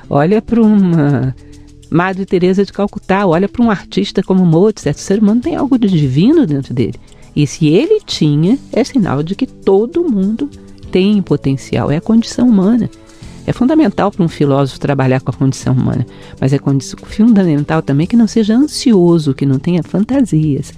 olha 0.09 0.41
para 0.41 0.63
uma 0.63 1.35
Madre 1.91 2.25
Teresa 2.25 2.65
de 2.65 2.73
Calcutá, 2.73 3.27
olha 3.27 3.49
para 3.49 3.61
um 3.61 3.69
artista 3.69 4.23
como 4.23 4.47
Mozart. 4.47 4.97
O 4.97 5.01
ser 5.01 5.19
humano 5.19 5.41
tem 5.41 5.57
algo 5.57 5.77
de 5.77 5.89
divino 5.89 6.47
dentro 6.47 6.73
dele. 6.73 6.95
E 7.35 7.45
se 7.45 7.67
ele 7.67 8.01
tinha, 8.07 8.57
é 8.73 8.85
sinal 8.85 9.21
de 9.21 9.35
que 9.35 9.47
todo 9.47 10.09
mundo 10.09 10.49
tem 10.93 11.21
potencial, 11.21 11.91
é 11.91 11.97
a 11.97 12.01
condição 12.01 12.49
humana. 12.49 12.89
É 13.49 13.53
fundamental 13.53 14.13
para 14.13 14.25
um 14.25 14.29
filósofo 14.29 14.79
trabalhar 14.79 15.21
com 15.23 15.33
a 15.33 15.35
condição 15.35 15.75
humana, 15.75 16.07
mas 16.41 16.53
é 16.53 16.61
fundamental 17.05 17.83
também 17.83 18.07
que 18.07 18.15
não 18.15 18.29
seja 18.29 18.55
ansioso, 18.55 19.35
que 19.35 19.45
não 19.45 19.59
tenha 19.59 19.83
fantasias. 19.83 20.73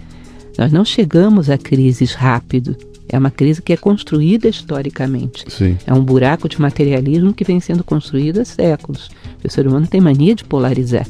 Nós 0.59 0.73
não 0.73 0.85
chegamos 0.85 1.49
a 1.49 1.57
crises 1.57 2.13
rápido. 2.13 2.77
É 3.09 3.19
uma 3.19 3.31
crise 3.31 3.61
que 3.61 3.73
é 3.73 3.77
construída 3.77 4.49
historicamente. 4.49 5.45
Sim. 5.49 5.77
É 5.87 5.93
um 5.93 6.03
buraco 6.03 6.49
de 6.49 6.61
materialismo 6.61 7.33
que 7.33 7.45
vem 7.45 7.59
sendo 7.59 7.83
construído 7.83 8.41
há 8.41 8.45
séculos. 8.45 9.11
O 9.45 9.51
ser 9.51 9.67
humano 9.67 9.87
tem 9.87 10.01
mania 10.01 10.35
de 10.35 10.45
polarizar. 10.45 11.07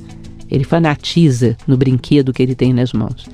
Ele 0.50 0.64
fanatiza 0.64 1.56
no 1.66 1.76
brinquedo 1.76 2.32
que 2.32 2.42
ele 2.42 2.54
tem 2.54 2.72
nas 2.72 2.92
mãos. 2.92 3.26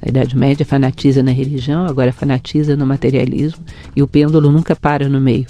A 0.00 0.08
Idade 0.08 0.36
Média 0.36 0.66
fanatiza 0.66 1.22
na 1.22 1.30
religião, 1.30 1.86
agora 1.86 2.12
fanatiza 2.12 2.76
no 2.76 2.86
materialismo 2.86 3.64
e 3.94 4.02
o 4.02 4.08
pêndulo 4.08 4.50
nunca 4.50 4.76
para 4.76 5.08
no 5.08 5.20
meio. 5.20 5.46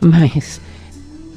Mas 0.00 0.60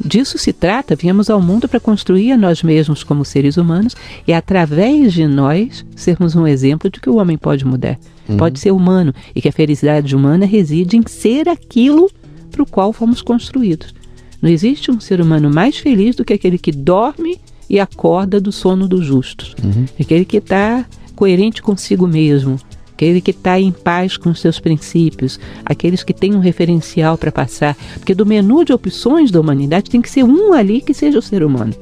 disso 0.04 0.38
se 0.38 0.52
trata, 0.52 0.96
viemos 0.96 1.30
ao 1.30 1.42
mundo 1.42 1.68
para 1.68 1.80
construir 1.80 2.32
a 2.32 2.38
nós 2.38 2.64
mesmos 2.64 3.04
como 3.04 3.24
seres 3.24 3.58
humanos 3.58 3.96
e 4.28 4.34
através 4.34 5.14
de 5.14 5.28
nós 5.28 5.86
sermos 5.96 6.36
um 6.36 6.48
exemplo 6.48 6.90
de 6.90 7.00
que 7.00 7.10
o 7.10 7.18
homem 7.18 7.38
pode 7.38 7.66
mudar, 7.66 7.98
uhum. 8.28 8.38
pode 8.38 8.60
ser 8.60 8.72
humano 8.72 9.14
e 9.36 9.42
que 9.42 9.50
a 9.50 9.52
felicidade 9.52 10.16
humana 10.16 10.46
reside 10.46 10.98
em 10.98 11.04
ser 11.08 11.48
aquilo 11.48 12.10
para 12.52 12.64
o 12.64 12.66
qual 12.66 12.92
fomos 12.92 13.22
construídos. 13.22 13.94
Não 14.42 14.50
existe 14.50 14.90
um 14.90 15.00
ser 15.00 15.22
humano 15.22 15.50
mais 15.50 15.78
feliz 15.78 16.16
do 16.16 16.26
que 16.26 16.34
aquele 16.34 16.58
que 16.58 16.72
dorme 16.72 17.40
e 17.70 17.80
acorda 17.80 18.42
do 18.42 18.52
sono 18.52 18.88
dos 18.88 19.06
justos. 19.06 19.56
Uhum. 19.64 19.86
Aquele 20.00 20.26
que 20.26 20.38
está 20.38 20.86
coerente 21.16 21.62
consigo 21.62 22.08
mesmo, 22.08 22.60
aquele 23.02 23.20
que 23.20 23.32
está 23.32 23.60
em 23.60 23.72
paz 23.72 24.16
com 24.16 24.30
os 24.30 24.40
seus 24.40 24.60
princípios, 24.60 25.40
aqueles 25.66 26.04
que 26.04 26.14
têm 26.14 26.36
um 26.36 26.40
referencial 26.40 27.18
para 27.18 27.32
passar, 27.32 27.76
porque 27.96 28.14
do 28.14 28.28
menu 28.28 28.64
de 28.64 28.72
opções 28.72 29.32
da 29.32 29.40
humanidade 29.40 29.90
tem 29.90 30.02
que 30.02 30.10
ser 30.10 30.24
um 30.24 30.54
ali 30.54 30.82
que 30.82 30.94
seja 30.94 31.18
o 31.18 31.22
ser 31.22 31.44
humano. 31.44 31.74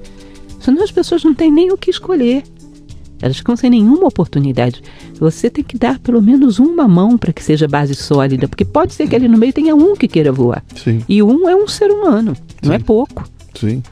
Senão 0.61 0.81
as 0.81 0.91
pessoas 0.91 1.21
não 1.25 1.33
têm 1.33 1.51
nem 1.51 1.73
o 1.73 1.77
que 1.77 1.89
escolher. 1.89 2.43
Elas 3.21 3.35
ficam 3.35 3.57
sem 3.57 3.69
nenhuma 3.69 4.07
oportunidade. 4.07 4.81
Você 5.19 5.49
tem 5.49 5.61
que 5.61 5.77
dar 5.77 5.99
pelo 5.99 6.21
menos 6.21 6.57
uma 6.57 6.87
mão 6.87 7.17
para 7.17 7.33
que 7.33 7.43
seja 7.43 7.67
base 7.67 7.95
sólida, 7.95 8.47
porque 8.47 8.63
pode 8.63 8.93
ser 8.93 9.09
que 9.09 9.15
ali 9.15 9.27
no 9.27 9.37
meio 9.37 9.51
tenha 9.51 9.75
um 9.75 9.97
que 9.97 10.07
queira 10.07 10.31
voar. 10.31 10.63
Sim. 10.73 11.03
E 11.09 11.21
um 11.21 11.49
é 11.49 11.55
um 11.55 11.67
ser 11.67 11.91
humano, 11.91 12.33
não 12.63 12.73
é 12.73 12.79
pouco. 12.79 13.29
Sim. 13.59 13.83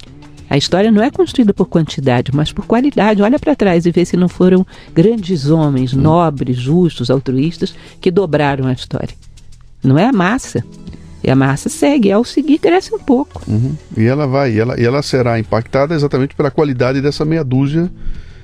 A 0.49 0.57
história 0.57 0.91
não 0.91 1.03
é 1.03 1.11
construída 1.11 1.53
por 1.53 1.65
quantidade, 1.67 2.31
mas 2.33 2.51
por 2.51 2.65
qualidade. 2.65 3.21
Olha 3.21 3.37
para 3.37 3.55
trás 3.55 3.85
e 3.85 3.91
vê 3.91 4.05
se 4.05 4.15
não 4.15 4.29
foram 4.29 4.65
grandes 4.93 5.49
homens, 5.49 5.93
hum. 5.93 6.01
nobres, 6.01 6.57
justos, 6.57 7.09
altruístas, 7.09 7.75
que 7.99 8.09
dobraram 8.09 8.65
a 8.67 8.73
história. 8.73 9.15
Não 9.83 9.97
é 9.97 10.05
a 10.05 10.13
massa. 10.13 10.63
E 11.23 11.29
a 11.29 11.35
massa 11.35 11.67
segue, 11.67 12.11
ao 12.11 12.23
seguir 12.23 12.59
cresce 12.59 12.93
um 12.93 12.99
pouco. 12.99 13.41
Uhum. 13.47 13.75
E 13.97 14.05
ela 14.05 14.27
vai, 14.27 14.53
e 14.53 14.59
ela, 14.59 14.79
e 14.79 14.85
ela 14.85 15.01
será 15.01 15.39
impactada 15.39 15.93
exatamente 15.93 16.35
pela 16.35 16.51
qualidade 16.51 17.01
dessa 17.01 17.25
meia 17.25 17.43
dúzia, 17.43 17.91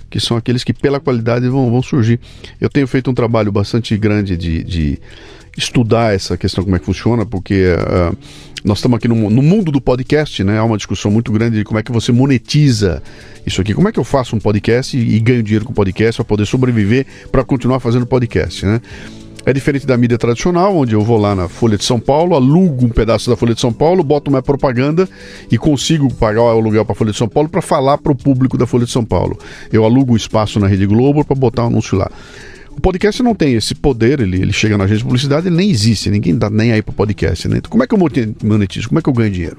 que 0.09 0.19
são 0.19 0.35
aqueles 0.35 0.63
que 0.63 0.73
pela 0.73 0.99
qualidade 0.99 1.47
vão, 1.47 1.71
vão 1.71 1.81
surgir. 1.81 2.19
Eu 2.59 2.69
tenho 2.69 2.87
feito 2.87 3.09
um 3.09 3.13
trabalho 3.13 3.51
bastante 3.51 3.95
grande 3.97 4.35
de, 4.35 4.63
de 4.63 4.99
estudar 5.57 6.13
essa 6.13 6.37
questão, 6.37 6.63
como 6.63 6.75
é 6.75 6.79
que 6.79 6.85
funciona, 6.85 7.25
porque 7.25 7.75
uh, 7.75 8.17
nós 8.63 8.79
estamos 8.79 8.97
aqui 8.97 9.07
no, 9.07 9.29
no, 9.29 9.41
mundo 9.41 9.71
do 9.71 9.81
podcast, 9.81 10.43
né? 10.43 10.57
Há 10.57 10.63
uma 10.63 10.77
discussão 10.77 11.11
muito 11.11 11.31
grande 11.31 11.57
de 11.57 11.63
como 11.63 11.79
é 11.79 11.83
que 11.83 11.91
você 11.91 12.11
monetiza 12.11 13.03
isso 13.45 13.61
aqui. 13.61 13.73
Como 13.73 13.87
é 13.87 13.91
que 13.91 13.99
eu 13.99 14.03
faço 14.03 14.35
um 14.35 14.39
podcast 14.39 14.97
e, 14.97 15.15
e 15.15 15.19
ganho 15.19 15.43
dinheiro 15.43 15.65
com 15.65 15.73
podcast 15.73 16.17
para 16.17 16.25
poder 16.25 16.45
sobreviver, 16.45 17.05
para 17.31 17.43
continuar 17.43 17.79
fazendo 17.79 18.05
podcast, 18.05 18.65
né? 18.65 18.81
É 19.45 19.51
diferente 19.51 19.85
da 19.85 19.97
mídia 19.97 20.17
tradicional, 20.17 20.77
onde 20.77 20.95
eu 20.95 21.01
vou 21.01 21.17
lá 21.17 21.35
na 21.35 21.49
Folha 21.49 21.77
de 21.77 21.83
São 21.83 21.99
Paulo, 21.99 22.33
alugo 22.33 22.85
um 22.85 22.89
pedaço 22.89 23.29
da 23.29 23.35
Folha 23.35 23.53
de 23.53 23.59
São 23.59 23.73
Paulo, 23.73 24.01
boto 24.01 24.29
uma 24.29 24.41
propaganda 24.41 25.07
e 25.51 25.57
consigo 25.57 26.13
pagar 26.13 26.43
o 26.43 26.47
aluguel 26.47 26.85
para 26.85 26.93
a 26.93 26.95
Folha 26.95 27.11
de 27.11 27.17
São 27.17 27.27
Paulo 27.27 27.49
para 27.49 27.61
falar 27.61 27.97
para 27.97 28.13
o 28.13 28.15
público 28.15 28.57
da 28.57 28.65
Folha 28.65 28.85
de 28.85 28.91
São 28.91 29.03
Paulo. 29.03 29.37
Eu 29.69 29.83
alugo 29.83 30.15
espaço 30.15 30.61
na 30.61 30.67
Rede 30.67 30.85
Globo 30.85 31.25
para 31.25 31.35
botar 31.35 31.63
um 31.63 31.67
anúncio 31.67 31.97
lá. 31.97 32.09
O 32.75 32.81
podcast 32.81 33.21
não 33.23 33.33
tem 33.33 33.53
esse 33.53 33.73
poder, 33.75 34.19
ele, 34.19 34.41
ele 34.41 34.51
chega 34.51 34.77
na 34.77 34.83
agência 34.83 34.99
de 34.99 35.05
publicidade, 35.05 35.47
ele 35.47 35.55
nem 35.55 35.69
existe, 35.69 36.09
ninguém 36.09 36.37
dá 36.37 36.49
nem 36.49 36.71
aí 36.71 36.81
pro 36.81 36.93
podcast, 36.93 37.47
né? 37.47 37.57
Então, 37.57 37.69
como 37.69 37.83
é 37.83 37.87
que 37.87 37.93
eu 37.93 37.99
monetizo? 38.43 38.89
Como 38.89 38.99
é 38.99 39.01
que 39.01 39.09
eu 39.09 39.13
ganho 39.13 39.31
dinheiro? 39.31 39.57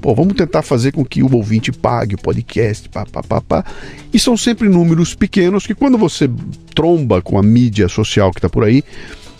Pô, 0.00 0.14
vamos 0.14 0.34
tentar 0.34 0.62
fazer 0.62 0.92
com 0.92 1.04
que 1.04 1.22
o 1.22 1.34
ouvinte 1.34 1.72
pague 1.72 2.14
o 2.14 2.18
podcast, 2.18 2.88
pá, 2.88 3.04
pá, 3.04 3.22
pá, 3.22 3.40
pá. 3.40 3.64
E 4.12 4.18
são 4.18 4.36
sempre 4.36 4.68
números 4.68 5.14
pequenos 5.14 5.66
que 5.66 5.74
quando 5.74 5.98
você 5.98 6.30
tromba 6.74 7.20
com 7.20 7.38
a 7.38 7.42
mídia 7.42 7.88
social 7.88 8.30
que 8.30 8.38
está 8.38 8.48
por 8.48 8.64
aí, 8.64 8.84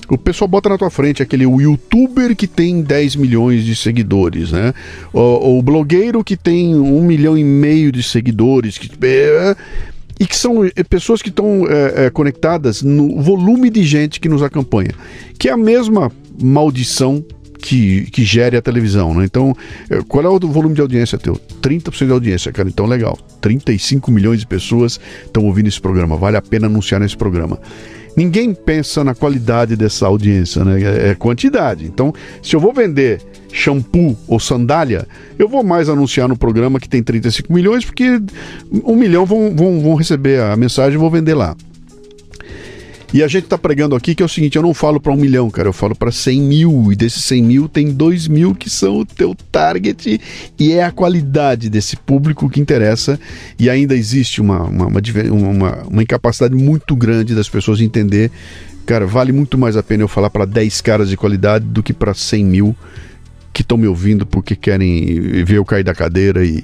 o 0.08 0.16
pessoal 0.16 0.48
bota 0.48 0.68
na 0.68 0.78
tua 0.78 0.90
frente 0.90 1.22
aquele 1.22 1.44
youtuber 1.44 2.34
que 2.36 2.46
tem 2.46 2.82
10 2.82 3.16
milhões 3.16 3.64
de 3.64 3.74
seguidores, 3.74 4.52
né? 4.52 4.72
O, 5.12 5.58
o 5.58 5.62
blogueiro 5.62 6.22
que 6.22 6.36
tem 6.36 6.74
um 6.74 7.04
milhão 7.04 7.36
e 7.36 7.42
meio 7.42 7.90
de 7.90 8.02
seguidores, 8.02 8.78
que 8.78 8.90
é, 9.02 9.56
e 10.18 10.26
que 10.26 10.36
são 10.36 10.64
eh, 10.64 10.70
pessoas 10.88 11.20
que 11.20 11.28
estão 11.28 11.66
é, 11.68 12.06
é, 12.06 12.10
conectadas 12.10 12.82
no 12.82 13.20
volume 13.20 13.70
de 13.70 13.82
gente 13.84 14.18
que 14.18 14.28
nos 14.28 14.42
acompanha, 14.42 14.92
que 15.38 15.48
é 15.48 15.52
a 15.52 15.56
mesma 15.56 16.10
maldição 16.40 17.24
que, 17.58 18.08
que 18.10 18.24
gere 18.24 18.56
a 18.56 18.62
televisão, 18.62 19.14
né? 19.14 19.24
Então, 19.24 19.54
qual 20.08 20.24
é 20.24 20.28
o 20.28 20.38
volume 20.38 20.74
de 20.74 20.80
audiência 20.80 21.18
teu? 21.18 21.34
30% 21.60 22.06
de 22.06 22.12
audiência, 22.12 22.52
cara, 22.52 22.68
então 22.68 22.86
legal. 22.86 23.18
35 23.40 24.10
milhões 24.10 24.40
de 24.40 24.46
pessoas 24.46 25.00
estão 25.24 25.44
ouvindo 25.44 25.66
esse 25.66 25.80
programa, 25.80 26.16
vale 26.16 26.36
a 26.36 26.42
pena 26.42 26.66
anunciar 26.66 27.00
nesse 27.00 27.16
programa. 27.16 27.58
Ninguém 28.16 28.54
pensa 28.54 29.04
na 29.04 29.14
qualidade 29.14 29.76
dessa 29.76 30.06
audiência, 30.06 30.64
né? 30.64 30.80
É, 30.80 31.10
é 31.10 31.14
quantidade. 31.14 31.84
Então, 31.84 32.14
se 32.42 32.56
eu 32.56 32.60
vou 32.60 32.72
vender 32.72 33.20
shampoo 33.56 34.16
ou 34.28 34.38
sandália, 34.38 35.08
eu 35.38 35.48
vou 35.48 35.64
mais 35.64 35.88
anunciar 35.88 36.28
no 36.28 36.36
programa 36.36 36.78
que 36.78 36.88
tem 36.88 37.02
35 37.02 37.50
milhões, 37.52 37.84
porque 37.84 38.20
um 38.84 38.94
milhão 38.94 39.24
vão, 39.24 39.54
vão, 39.56 39.80
vão 39.80 39.94
receber 39.94 40.42
a 40.42 40.54
mensagem 40.56 40.94
e 40.94 40.98
vou 40.98 41.10
vender 41.10 41.34
lá. 41.34 41.56
E 43.14 43.22
a 43.22 43.28
gente 43.28 43.44
está 43.44 43.56
pregando 43.56 43.94
aqui 43.94 44.14
que 44.14 44.22
é 44.22 44.26
o 44.26 44.28
seguinte: 44.28 44.56
eu 44.56 44.62
não 44.62 44.74
falo 44.74 45.00
para 45.00 45.12
um 45.12 45.16
milhão, 45.16 45.48
cara, 45.48 45.68
eu 45.68 45.72
falo 45.72 45.94
para 45.94 46.12
100 46.12 46.42
mil. 46.42 46.92
E 46.92 46.96
desses 46.96 47.24
100 47.24 47.42
mil, 47.42 47.68
tem 47.68 47.90
2 47.92 48.28
mil 48.28 48.54
que 48.54 48.68
são 48.68 48.98
o 48.98 49.06
teu 49.06 49.34
target. 49.50 50.20
E 50.58 50.72
é 50.72 50.82
a 50.82 50.90
qualidade 50.90 51.70
desse 51.70 51.96
público 51.96 52.50
que 52.50 52.60
interessa. 52.60 53.18
E 53.58 53.70
ainda 53.70 53.96
existe 53.96 54.40
uma, 54.40 54.64
uma, 54.64 54.86
uma, 54.88 55.00
uma, 55.30 55.82
uma 55.84 56.02
incapacidade 56.02 56.54
muito 56.54 56.94
grande 56.96 57.34
das 57.34 57.48
pessoas 57.48 57.80
entender. 57.80 58.30
Cara, 58.84 59.06
vale 59.06 59.32
muito 59.32 59.56
mais 59.56 59.76
a 59.76 59.82
pena 59.82 60.02
eu 60.02 60.08
falar 60.08 60.28
para 60.28 60.44
10 60.44 60.80
caras 60.80 61.08
de 61.08 61.16
qualidade 61.16 61.64
do 61.64 61.82
que 61.82 61.92
para 61.92 62.12
100 62.12 62.44
mil 62.44 62.76
que 63.56 63.62
estão 63.62 63.78
me 63.78 63.86
ouvindo 63.86 64.26
porque 64.26 64.54
querem 64.54 65.42
ver 65.42 65.56
eu 65.56 65.64
cair 65.64 65.82
da 65.82 65.94
cadeira 65.94 66.44
e, 66.44 66.62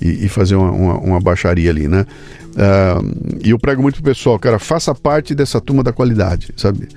e, 0.00 0.24
e 0.24 0.28
fazer 0.30 0.54
uma, 0.54 0.70
uma, 0.70 0.98
uma, 0.98 1.20
baixaria 1.20 1.68
ali, 1.68 1.86
né? 1.86 2.06
Uh, 2.52 3.38
e 3.44 3.50
eu 3.50 3.58
prego 3.58 3.82
muito 3.82 3.96
pro 3.96 4.04
pessoal, 4.04 4.38
cara, 4.38 4.58
faça 4.58 4.94
parte 4.94 5.34
dessa 5.34 5.60
turma 5.60 5.82
da 5.82 5.92
qualidade, 5.92 6.48
sabe? 6.56 6.88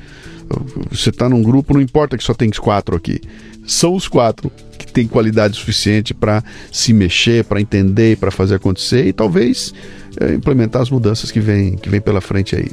Você 0.89 1.09
está 1.09 1.27
num 1.27 1.43
grupo, 1.43 1.73
não 1.73 1.81
importa 1.81 2.17
que 2.17 2.23
só 2.23 2.33
tem 2.33 2.49
quatro 2.51 2.95
aqui. 2.95 3.19
São 3.67 3.95
os 3.95 4.07
quatro 4.07 4.49
que 4.79 4.87
têm 4.87 5.07
qualidade 5.07 5.57
suficiente 5.57 6.13
para 6.13 6.41
se 6.71 6.93
mexer, 6.93 7.43
para 7.43 7.59
entender, 7.59 8.15
para 8.15 8.31
fazer 8.31 8.55
acontecer 8.55 9.07
e 9.07 9.11
talvez 9.11 9.73
é, 10.21 10.33
implementar 10.33 10.81
as 10.81 10.89
mudanças 10.89 11.31
que 11.31 11.41
vêm 11.41 11.75
que 11.75 11.89
vem 11.89 11.99
pela 11.99 12.21
frente 12.21 12.55
aí. 12.55 12.71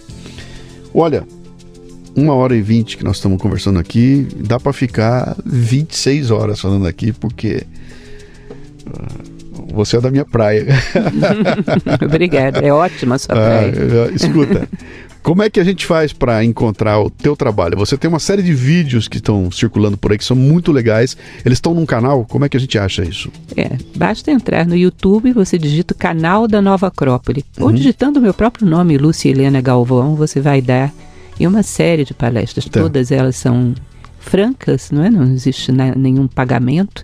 Olha, 0.95 1.27
uma 2.16 2.35
hora 2.35 2.55
e 2.55 2.62
vinte 2.62 2.97
que 2.97 3.05
nós 3.05 3.16
estamos 3.16 3.41
conversando 3.41 3.78
aqui, 3.78 4.27
dá 4.37 4.59
para 4.59 4.73
ficar 4.73 5.37
26 5.45 6.31
horas 6.31 6.61
falando 6.61 6.87
aqui, 6.87 7.12
porque 7.12 7.65
uh, 8.87 9.74
você 9.74 9.97
é 9.97 10.01
da 10.01 10.11
minha 10.11 10.24
praia. 10.24 10.66
Obrigada, 12.05 12.59
é 12.61 12.73
ótima 12.73 13.15
a 13.15 13.19
sua 13.19 13.35
praia. 13.35 13.73
Uh, 13.73 14.15
escuta, 14.15 14.69
como 15.23 15.43
é 15.43 15.51
que 15.51 15.61
a 15.61 15.65
gente 15.65 15.85
faz 15.87 16.12
para 16.12 16.43
encontrar 16.45 16.99
o 16.99 17.11
teu 17.11 17.37
trabalho? 17.37 17.77
Você 17.77 17.97
tem 17.97 18.09
uma 18.09 18.19
série 18.19 18.43
de 18.43 18.55
vídeos 18.55 19.07
que 19.07 19.19
estão 19.19 19.51
circulando 19.51 19.97
por 19.97 20.12
aí 20.12 20.19
que 20.19 20.24
são 20.24 20.37
muito 20.37 20.73
legais. 20.73 21.16
Eles 21.45 21.59
estão 21.59 21.74
num 21.74 21.85
canal. 21.85 22.24
Como 22.24 22.45
é 22.45 22.49
que 22.49 22.57
a 22.57 22.61
gente 22.61 22.78
acha 22.78 23.03
isso? 23.05 23.31
É, 23.57 23.70
basta 23.95 24.31
entrar 24.31 24.66
no 24.66 24.77
YouTube, 24.77 25.32
você 25.32 25.59
digita 25.59 25.95
o 25.95 25.97
canal 25.97 26.49
da 26.49 26.62
Nova 26.62 26.87
Acrópole. 26.87 27.45
Uhum. 27.59 27.66
Ou 27.66 27.73
digitando 27.73 28.19
o 28.19 28.23
meu 28.23 28.32
próprio 28.32 28.66
nome, 28.66 28.97
Lúcia 28.97 29.28
Helena 29.28 29.61
Galvão, 29.61 30.15
você 30.15 30.41
vai 30.41 30.62
dar 30.62 30.93
e 31.41 31.47
uma 31.47 31.62
série 31.62 32.05
de 32.05 32.12
palestras. 32.12 32.67
Tá. 32.67 32.83
Todas 32.83 33.11
elas 33.11 33.35
são 33.35 33.75
francas, 34.19 34.91
não 34.91 35.03
é? 35.03 35.09
Não 35.09 35.23
existe 35.33 35.73
nenhum 35.73 36.29
pagamento. 36.29 37.03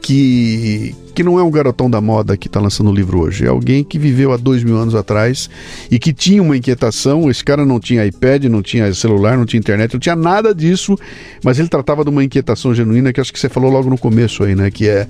que, 0.00 0.94
que 1.14 1.22
não 1.22 1.38
é 1.38 1.42
um 1.42 1.50
garotão 1.50 1.90
da 1.90 2.00
moda 2.00 2.36
que 2.36 2.46
está 2.46 2.60
lançando 2.60 2.90
o 2.90 2.94
livro 2.94 3.20
hoje, 3.20 3.44
é 3.44 3.48
alguém 3.48 3.84
que 3.84 3.98
viveu 3.98 4.32
há 4.32 4.36
dois 4.36 4.64
mil 4.64 4.76
anos 4.76 4.94
atrás 4.94 5.50
e 5.90 5.98
que 5.98 6.12
tinha 6.12 6.42
uma 6.42 6.56
inquietação. 6.56 7.30
Esse 7.30 7.44
cara 7.44 7.64
não 7.64 7.78
tinha 7.78 8.04
iPad, 8.06 8.44
não 8.44 8.62
tinha 8.62 8.92
celular, 8.94 9.36
não 9.36 9.44
tinha 9.44 9.58
internet, 9.58 9.92
não 9.92 10.00
tinha 10.00 10.16
nada 10.16 10.54
disso, 10.54 10.96
mas 11.44 11.58
ele 11.58 11.68
tratava 11.68 12.02
de 12.04 12.10
uma 12.10 12.24
inquietação 12.24 12.74
genuína 12.74 13.12
que 13.12 13.20
acho 13.20 13.32
que 13.32 13.38
você 13.38 13.48
falou 13.48 13.70
logo 13.70 13.90
no 13.90 13.98
começo 13.98 14.42
aí, 14.42 14.54
né? 14.54 14.70
Que 14.70 14.88
é 14.88 15.08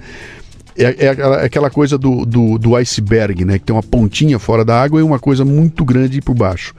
é, 0.77 1.07
é, 1.07 1.45
aquela 1.45 1.69
coisa 1.69 1.99
do, 1.99 2.25
do, 2.25 2.57
do, 2.57 2.77
iceberg, 2.77 3.45
né? 3.45 3.59
Que 3.59 3.67
tem 3.67 3.75
uma 3.77 3.83
pontinha 3.83 4.39
fora 4.39 4.65
da 4.65 4.81
água 4.81 5.01
e 5.01 5.03
uma 5.03 5.19
coisa 5.19 5.45
muito 5.45 5.85
grande 5.85 6.21
por 6.23 6.35
baixo. 6.35 6.75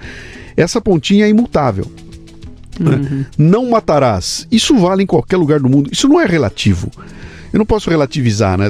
Essa 0.56 0.82
pontinha 0.82 1.26
é 1.26 1.30
imutável. 1.30 1.86
Né? 2.80 2.96
Uhum. 2.96 3.26
Não 3.38 3.70
matarás. 3.70 4.48
Isso 4.52 4.76
vale 4.78 5.04
em 5.04 5.06
qualquer 5.06 5.38
lugar 5.38 5.60
do 5.60 5.70
mundo. 5.70 5.90
Isso 5.92 6.08
não 6.08 6.20
é 6.20 6.26
relativo. 6.26 6.90
Eu 7.54 7.60
não 7.60 7.66
posso 7.66 7.90
relativizar, 7.90 8.58
né? 8.58 8.68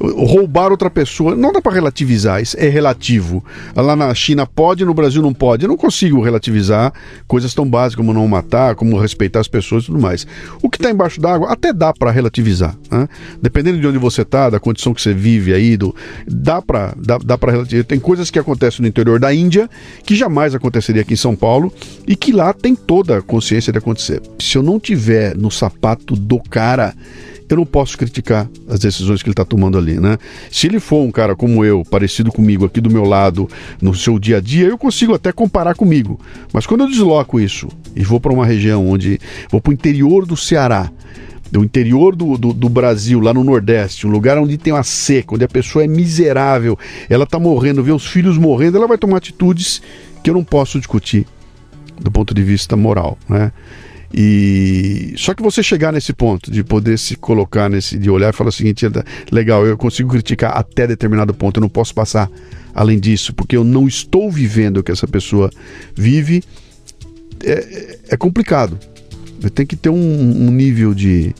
roubar 0.00 0.70
outra 0.70 0.90
pessoa, 0.90 1.34
não 1.34 1.52
dá 1.52 1.60
para 1.60 1.72
relativizar, 1.72 2.40
isso 2.40 2.56
é 2.58 2.68
relativo. 2.68 3.44
Lá 3.74 3.96
na 3.96 4.14
China 4.14 4.46
pode, 4.46 4.84
no 4.84 4.94
Brasil 4.94 5.22
não 5.22 5.32
pode. 5.32 5.64
Eu 5.64 5.68
não 5.68 5.76
consigo 5.76 6.20
relativizar 6.22 6.92
coisas 7.26 7.54
tão 7.54 7.66
básicas 7.66 7.96
como 7.96 8.12
não 8.12 8.26
matar, 8.28 8.74
como 8.74 8.98
respeitar 8.98 9.40
as 9.40 9.48
pessoas 9.48 9.84
e 9.84 9.86
tudo 9.86 10.00
mais. 10.00 10.26
O 10.62 10.68
que 10.68 10.76
está 10.76 10.90
embaixo 10.90 11.20
d'água 11.20 11.50
até 11.50 11.72
dá 11.72 11.92
para 11.92 12.10
relativizar, 12.10 12.76
né? 12.90 13.08
Dependendo 13.40 13.80
de 13.80 13.86
onde 13.86 13.98
você 13.98 14.22
está, 14.22 14.50
da 14.50 14.60
condição 14.60 14.92
que 14.92 15.00
você 15.00 15.14
vive 15.14 15.54
aí, 15.54 15.76
do, 15.76 15.94
dá 16.26 16.60
para 16.60 16.94
dá, 16.96 17.18
dá 17.18 17.38
relativizar. 17.46 17.86
Tem 17.86 17.98
coisas 17.98 18.30
que 18.30 18.38
acontecem 18.38 18.82
no 18.82 18.88
interior 18.88 19.18
da 19.18 19.32
Índia 19.32 19.68
que 20.04 20.14
jamais 20.14 20.54
aconteceria 20.54 21.02
aqui 21.02 21.14
em 21.14 21.16
São 21.16 21.34
Paulo 21.34 21.72
e 22.06 22.16
que 22.16 22.32
lá 22.32 22.52
tem 22.52 22.74
toda 22.74 23.18
a 23.18 23.22
consciência 23.22 23.72
de 23.72 23.78
acontecer. 23.78 24.20
Se 24.38 24.56
eu 24.58 24.62
não 24.62 24.78
tiver 24.78 25.36
no 25.36 25.50
sapato 25.50 26.14
do 26.14 26.38
cara 26.38 26.94
eu 27.48 27.56
não 27.58 27.66
posso 27.66 27.96
criticar 27.96 28.48
as 28.68 28.80
decisões 28.80 29.22
que 29.22 29.28
ele 29.28 29.32
está 29.32 29.44
tomando 29.44 29.78
ali, 29.78 30.00
né? 30.00 30.18
Se 30.50 30.66
ele 30.66 30.80
for 30.80 31.02
um 31.02 31.12
cara 31.12 31.36
como 31.36 31.64
eu, 31.64 31.84
parecido 31.84 32.32
comigo, 32.32 32.64
aqui 32.64 32.80
do 32.80 32.90
meu 32.90 33.04
lado, 33.04 33.48
no 33.80 33.94
seu 33.94 34.18
dia 34.18 34.38
a 34.38 34.40
dia, 34.40 34.66
eu 34.66 34.76
consigo 34.76 35.14
até 35.14 35.30
comparar 35.30 35.74
comigo. 35.74 36.18
Mas 36.52 36.66
quando 36.66 36.82
eu 36.82 36.88
desloco 36.88 37.38
isso 37.38 37.68
e 37.94 38.02
vou 38.02 38.18
para 38.18 38.32
uma 38.32 38.44
região 38.44 38.88
onde 38.88 39.20
vou 39.50 39.60
para 39.60 39.70
o 39.70 39.74
interior 39.74 40.26
do 40.26 40.36
Ceará, 40.36 40.90
do 41.50 41.62
interior 41.62 42.16
do, 42.16 42.36
do, 42.36 42.52
do, 42.52 42.68
Brasil, 42.68 43.20
lá 43.20 43.32
no 43.32 43.44
Nordeste, 43.44 44.06
um 44.06 44.10
lugar 44.10 44.36
onde 44.38 44.58
tem 44.58 44.72
uma 44.72 44.82
seca, 44.82 45.34
onde 45.34 45.44
a 45.44 45.48
pessoa 45.48 45.84
é 45.84 45.86
miserável, 45.86 46.76
ela 47.08 47.24
está 47.24 47.38
morrendo, 47.38 47.84
vê 47.84 47.92
os 47.92 48.06
filhos 48.06 48.36
morrendo, 48.36 48.76
ela 48.76 48.88
vai 48.88 48.98
tomar 48.98 49.18
atitudes 49.18 49.80
que 50.24 50.30
eu 50.30 50.34
não 50.34 50.42
posso 50.42 50.78
discutir 50.78 51.24
do 52.00 52.10
ponto 52.10 52.34
de 52.34 52.42
vista 52.42 52.76
moral, 52.76 53.16
né? 53.28 53.52
E 54.18 55.12
só 55.18 55.34
que 55.34 55.42
você 55.42 55.62
chegar 55.62 55.92
nesse 55.92 56.14
ponto 56.14 56.50
de 56.50 56.64
poder 56.64 56.98
se 56.98 57.16
colocar 57.16 57.68
nesse, 57.68 57.98
de 57.98 58.08
olhar 58.08 58.32
e 58.32 58.32
falar 58.32 58.48
o 58.48 58.52
seguinte, 58.52 58.86
legal, 59.30 59.66
eu 59.66 59.76
consigo 59.76 60.08
criticar 60.08 60.56
até 60.56 60.86
determinado 60.86 61.34
ponto, 61.34 61.58
eu 61.58 61.60
não 61.60 61.68
posso 61.68 61.94
passar 61.94 62.30
além 62.74 62.98
disso, 62.98 63.34
porque 63.34 63.54
eu 63.54 63.62
não 63.62 63.86
estou 63.86 64.30
vivendo 64.30 64.78
o 64.78 64.82
que 64.82 64.90
essa 64.90 65.06
pessoa 65.06 65.50
vive, 65.94 66.42
é, 67.44 67.52
é, 67.52 67.98
é 68.10 68.16
complicado. 68.16 68.78
Tem 69.54 69.66
que 69.66 69.76
ter 69.76 69.90
um, 69.90 70.46
um 70.46 70.50
nível 70.50 70.94
de 70.94 71.34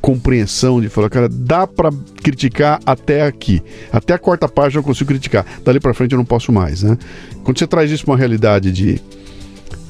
compreensão 0.00 0.80
de 0.80 0.88
falar, 0.88 1.10
cara, 1.10 1.28
dá 1.28 1.66
para 1.66 1.90
criticar 2.22 2.80
até 2.86 3.26
aqui, 3.26 3.62
até 3.92 4.14
a 4.14 4.18
quarta 4.18 4.48
página 4.48 4.78
eu 4.78 4.84
consigo 4.84 5.08
criticar, 5.08 5.44
dali 5.62 5.80
para 5.80 5.92
frente 5.92 6.12
eu 6.12 6.18
não 6.18 6.24
posso 6.24 6.50
mais, 6.50 6.82
né? 6.82 6.96
Quando 7.44 7.58
você 7.58 7.66
traz 7.66 7.90
isso 7.90 8.04
para 8.04 8.12
uma 8.12 8.18
realidade 8.18 8.72
de 8.72 9.00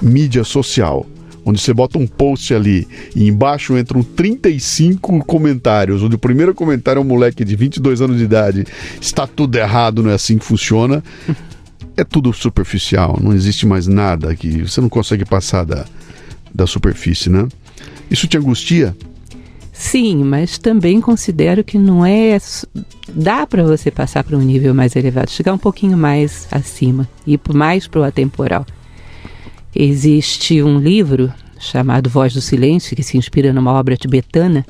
mídia 0.02 0.42
social, 0.42 1.06
onde 1.46 1.60
você 1.60 1.72
bota 1.72 1.96
um 1.96 2.08
post 2.08 2.52
ali 2.52 2.88
e 3.14 3.28
embaixo 3.28 3.78
entram 3.78 4.02
35 4.02 5.24
comentários, 5.24 6.02
onde 6.02 6.16
o 6.16 6.18
primeiro 6.18 6.52
comentário 6.52 6.98
é 6.98 7.02
um 7.02 7.06
moleque 7.06 7.44
de 7.44 7.54
22 7.54 8.02
anos 8.02 8.18
de 8.18 8.24
idade, 8.24 8.64
está 9.00 9.28
tudo 9.28 9.56
errado, 9.56 10.02
não 10.02 10.10
é 10.10 10.14
assim 10.14 10.36
que 10.36 10.44
funciona. 10.44 11.02
É 11.96 12.04
tudo 12.04 12.30
superficial, 12.32 13.18
não 13.22 13.32
existe 13.32 13.64
mais 13.64 13.86
nada 13.86 14.36
que 14.36 14.64
você 14.64 14.82
não 14.82 14.88
consegue 14.88 15.24
passar 15.24 15.64
da, 15.64 15.86
da 16.54 16.66
superfície, 16.66 17.30
né? 17.30 17.48
Isso 18.10 18.26
te 18.26 18.36
angustia? 18.36 18.94
Sim, 19.72 20.22
mas 20.24 20.58
também 20.58 21.00
considero 21.00 21.64
que 21.64 21.78
não 21.78 22.04
é. 22.04 22.36
Dá 23.08 23.46
para 23.46 23.62
você 23.62 23.90
passar 23.90 24.24
para 24.24 24.36
um 24.36 24.42
nível 24.42 24.74
mais 24.74 24.94
elevado, 24.94 25.30
chegar 25.30 25.54
um 25.54 25.58
pouquinho 25.58 25.96
mais 25.96 26.46
acima, 26.50 27.08
ir 27.26 27.40
mais 27.54 27.86
para 27.86 28.00
o 28.00 28.04
atemporal. 28.04 28.66
Existe 29.78 30.62
um 30.62 30.78
livro 30.78 31.30
chamado 31.58 32.08
Voz 32.08 32.32
do 32.32 32.40
Silêncio, 32.40 32.96
que 32.96 33.02
se 33.02 33.18
inspira 33.18 33.52
numa 33.52 33.74
obra 33.74 33.94
tibetana, 33.94 34.64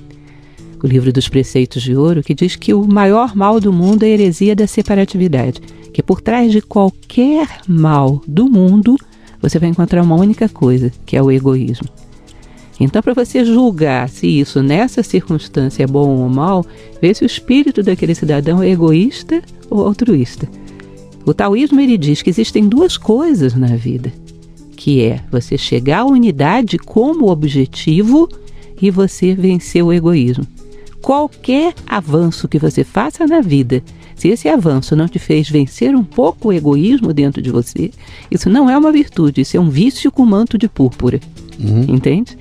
o 0.82 0.86
livro 0.86 1.12
dos 1.12 1.28
preceitos 1.28 1.80
de 1.80 1.94
ouro, 1.94 2.24
que 2.24 2.34
diz 2.34 2.56
que 2.56 2.74
o 2.74 2.84
maior 2.84 3.36
mal 3.36 3.60
do 3.60 3.72
mundo 3.72 4.02
é 4.02 4.06
a 4.06 4.08
heresia 4.08 4.56
da 4.56 4.66
separatividade, 4.66 5.60
que 5.94 6.02
por 6.02 6.20
trás 6.20 6.50
de 6.50 6.60
qualquer 6.60 7.46
mal 7.68 8.20
do 8.26 8.50
mundo 8.50 8.96
você 9.40 9.60
vai 9.60 9.68
encontrar 9.68 10.02
uma 10.02 10.16
única 10.16 10.48
coisa, 10.48 10.92
que 11.06 11.16
é 11.16 11.22
o 11.22 11.30
egoísmo. 11.30 11.88
Então, 12.80 13.00
para 13.00 13.14
você 13.14 13.44
julgar 13.44 14.08
se 14.08 14.26
isso 14.26 14.60
nessa 14.60 15.04
circunstância 15.04 15.84
é 15.84 15.86
bom 15.86 16.18
ou 16.18 16.28
mal, 16.28 16.66
vê 17.00 17.14
se 17.14 17.22
o 17.22 17.26
espírito 17.26 17.80
daquele 17.80 18.14
cidadão 18.14 18.60
é 18.60 18.70
egoísta 18.70 19.40
ou 19.70 19.86
altruísta. 19.86 20.48
O 21.24 21.32
taoísmo 21.32 21.80
ele 21.80 21.96
diz 21.96 22.22
que 22.22 22.30
existem 22.30 22.68
duas 22.68 22.96
coisas 22.96 23.54
na 23.54 23.76
vida, 23.76 24.12
que 24.76 25.02
é 25.02 25.20
você 25.30 25.56
chegar 25.56 26.00
à 26.00 26.04
unidade 26.04 26.78
como 26.78 27.30
objetivo 27.30 28.28
e 28.80 28.90
você 28.90 29.34
vencer 29.34 29.82
o 29.82 29.92
egoísmo. 29.92 30.46
Qualquer 31.00 31.74
avanço 31.86 32.48
que 32.48 32.58
você 32.58 32.84
faça 32.84 33.26
na 33.26 33.40
vida, 33.40 33.82
se 34.14 34.28
esse 34.28 34.48
avanço 34.48 34.96
não 34.96 35.08
te 35.08 35.18
fez 35.18 35.48
vencer 35.48 35.94
um 35.94 36.04
pouco 36.04 36.48
o 36.48 36.52
egoísmo 36.52 37.12
dentro 37.12 37.40
de 37.40 37.50
você, 37.50 37.90
isso 38.30 38.50
não 38.50 38.68
é 38.68 38.76
uma 38.76 38.92
virtude, 38.92 39.40
isso 39.40 39.56
é 39.56 39.60
um 39.60 39.70
vício 39.70 40.10
com 40.10 40.26
manto 40.26 40.58
de 40.58 40.68
púrpura. 40.68 41.20
Uhum. 41.58 41.82
Entende? 41.88 42.36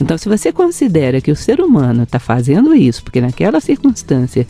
Então, 0.00 0.16
se 0.16 0.28
você 0.28 0.52
considera 0.52 1.20
que 1.20 1.30
o 1.30 1.36
ser 1.36 1.60
humano 1.60 2.04
está 2.04 2.18
fazendo 2.18 2.74
isso, 2.74 3.02
porque 3.02 3.20
naquela 3.20 3.60
circunstância 3.60 4.46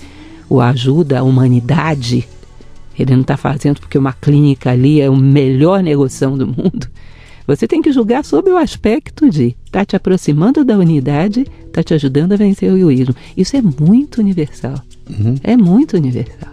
o 0.49 0.61
ajuda 0.61 1.19
a 1.19 1.23
humanidade, 1.23 2.29
ele 2.99 3.13
não 3.13 3.23
está 3.23 3.37
fazendo 3.37 3.81
porque 3.81 3.99
uma 3.99 4.13
clínica 4.13 4.71
ali 4.71 5.01
é 5.01 5.07
a 5.07 5.13
melhor 5.13 5.83
negociação 5.83 6.37
do 6.37 6.47
mundo. 6.47 6.89
Você 7.49 7.67
tem 7.67 7.81
que 7.81 7.91
julgar 7.91 8.27
sob 8.27 8.51
o 8.51 8.59
aspecto 8.59 9.31
de 9.31 9.57
está 9.65 9.83
te 9.83 9.97
aproximando 9.97 10.63
da 10.67 10.77
unidade, 10.77 11.47
está 11.67 11.83
te 11.83 11.95
ajudando 11.95 12.33
a 12.33 12.37
vencer 12.37 12.71
o 12.71 12.77
egoísmo. 12.77 13.15
Isso 13.35 13.57
é 13.57 13.63
muito 13.63 14.21
universal. 14.21 14.75
Uhum. 15.09 15.35
É 15.43 15.57
muito 15.57 15.97
universal. 15.97 16.53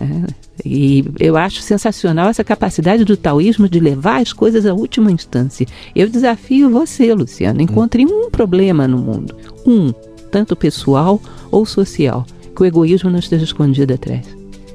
É, 0.00 0.32
e 0.64 1.04
eu 1.18 1.36
acho 1.36 1.60
sensacional 1.60 2.30
essa 2.30 2.42
capacidade 2.42 3.04
do 3.04 3.14
taoísmo 3.14 3.68
de 3.68 3.78
levar 3.78 4.22
as 4.22 4.32
coisas 4.32 4.64
à 4.64 4.72
última 4.72 5.12
instância. 5.12 5.66
Eu 5.94 6.08
desafio 6.08 6.70
você, 6.70 7.12
Luciano, 7.12 7.60
encontre 7.60 8.06
um 8.06 8.30
problema 8.30 8.88
no 8.88 8.96
mundo, 8.96 9.36
um, 9.66 9.92
tanto 10.30 10.56
pessoal 10.56 11.20
ou 11.50 11.66
social, 11.66 12.24
que 12.56 12.62
o 12.62 12.64
egoísmo 12.64 13.10
não 13.10 13.18
esteja 13.18 13.44
escondido 13.44 13.92
atrás. 13.92 14.26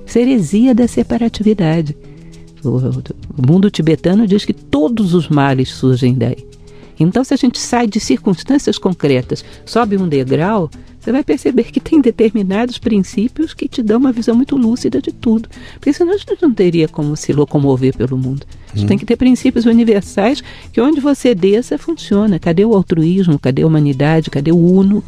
Seresia 0.06 0.76
da 0.76 0.88
separatividade. 0.88 1.98
O, 2.66 3.46
mundo 3.46 3.70
tibetano 3.70 4.28
diz 4.28 4.46
que 4.46 4.54
todos 4.54 5.14
os 5.14 5.30
males 5.30 5.70
surgem 5.70 6.14
daí. 6.14 6.46
Então, 7.00 7.24
se 7.24 7.34
a 7.34 7.38
gente 7.38 7.60
sai 7.60 7.88
de 7.88 8.00
circunstâncias 8.00 8.78
concretas, 8.78 9.44
sobe 9.66 9.98
um 9.98 10.08
degrau, 10.08 10.70
você 11.00 11.12
vai 11.12 11.24
perceber 11.24 11.66
que 11.66 11.80
tem 11.80 12.02
determinados 12.02 12.80
princípios 12.80 13.54
que 13.54 13.68
te 13.68 13.84
dão 13.84 14.00
uma 14.00 14.12
visão 14.12 14.36
muito 14.36 14.56
lúcida 14.56 15.00
de 15.00 15.12
tudo. 15.12 15.48
Porque 15.74 15.94
senão 15.94 16.14
a 16.14 16.18
gente 16.18 16.38
não 16.42 16.52
teria 16.52 16.88
como 16.88 17.16
se 17.16 17.32
locomover 17.32 17.96
pelo 17.96 18.18
mundo. 18.18 18.46
A 18.74 18.76
gente 18.76 18.86
hum. 18.86 18.88
tem 18.88 18.98
que 18.98 19.06
ter 19.06 19.16
princípios 19.16 19.66
universais 19.66 20.42
que 20.74 20.82
onde 20.82 21.00
você 21.00 21.36
desça 21.36 21.78
funciona. 21.78 22.40
Cadê 22.40 22.66
o 22.66 22.74
altruísmo? 22.74 23.38
Cadê 23.38 23.62
a 23.62 23.68
humanidade? 23.68 24.32
Cadê 24.32 24.52
o 24.52 24.58
uno? 24.58 25.04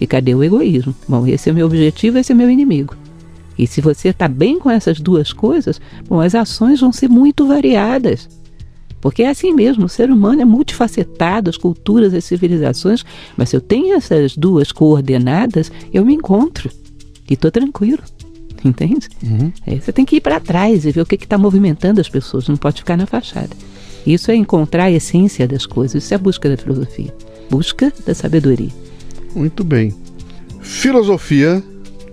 E 0.00 0.06
cadê 0.06 0.34
o 0.34 0.42
egoísmo? 0.42 0.94
Bom, 1.08 1.26
esse 1.26 1.48
é 1.48 1.52
o 1.52 1.54
meu 1.54 1.66
objetivo, 1.66 2.18
esse 2.18 2.32
é 2.32 2.34
o 2.34 2.38
meu 2.38 2.50
inimigo. 2.50 2.96
E 3.58 3.66
se 3.66 3.80
você 3.80 4.08
está 4.08 4.28
bem 4.28 4.58
com 4.58 4.70
essas 4.70 5.00
duas 5.00 5.32
coisas, 5.32 5.80
bom, 6.08 6.20
as 6.20 6.34
ações 6.34 6.80
vão 6.80 6.92
ser 6.92 7.08
muito 7.08 7.46
variadas. 7.46 8.28
Porque 9.00 9.22
é 9.22 9.28
assim 9.28 9.52
mesmo, 9.52 9.84
o 9.84 9.88
ser 9.88 10.10
humano 10.10 10.42
é 10.42 10.44
multifacetado, 10.44 11.48
as 11.48 11.56
culturas, 11.56 12.12
as 12.12 12.24
civilizações, 12.24 13.04
mas 13.36 13.50
se 13.50 13.56
eu 13.56 13.60
tenho 13.60 13.94
essas 13.94 14.36
duas 14.36 14.72
coordenadas, 14.72 15.70
eu 15.92 16.04
me 16.04 16.14
encontro 16.14 16.70
e 17.28 17.34
estou 17.34 17.50
tranquilo. 17.50 18.02
Entende? 18.64 19.08
Uhum. 19.22 19.52
Aí 19.66 19.80
você 19.80 19.92
tem 19.92 20.04
que 20.04 20.16
ir 20.16 20.20
para 20.20 20.40
trás 20.40 20.84
e 20.84 20.90
ver 20.90 21.02
o 21.02 21.06
que 21.06 21.14
está 21.14 21.38
movimentando 21.38 22.00
as 22.00 22.08
pessoas, 22.08 22.48
não 22.48 22.56
pode 22.56 22.78
ficar 22.78 22.96
na 22.96 23.06
fachada. 23.06 23.50
Isso 24.06 24.30
é 24.30 24.34
encontrar 24.34 24.84
a 24.84 24.90
essência 24.90 25.46
das 25.46 25.66
coisas, 25.66 26.02
isso 26.02 26.14
é 26.14 26.16
a 26.16 26.18
busca 26.18 26.48
da 26.48 26.56
filosofia, 26.56 27.14
busca 27.50 27.92
da 28.04 28.14
sabedoria. 28.14 28.70
Muito 29.34 29.62
bem. 29.62 29.94
Filosofia 30.60 31.62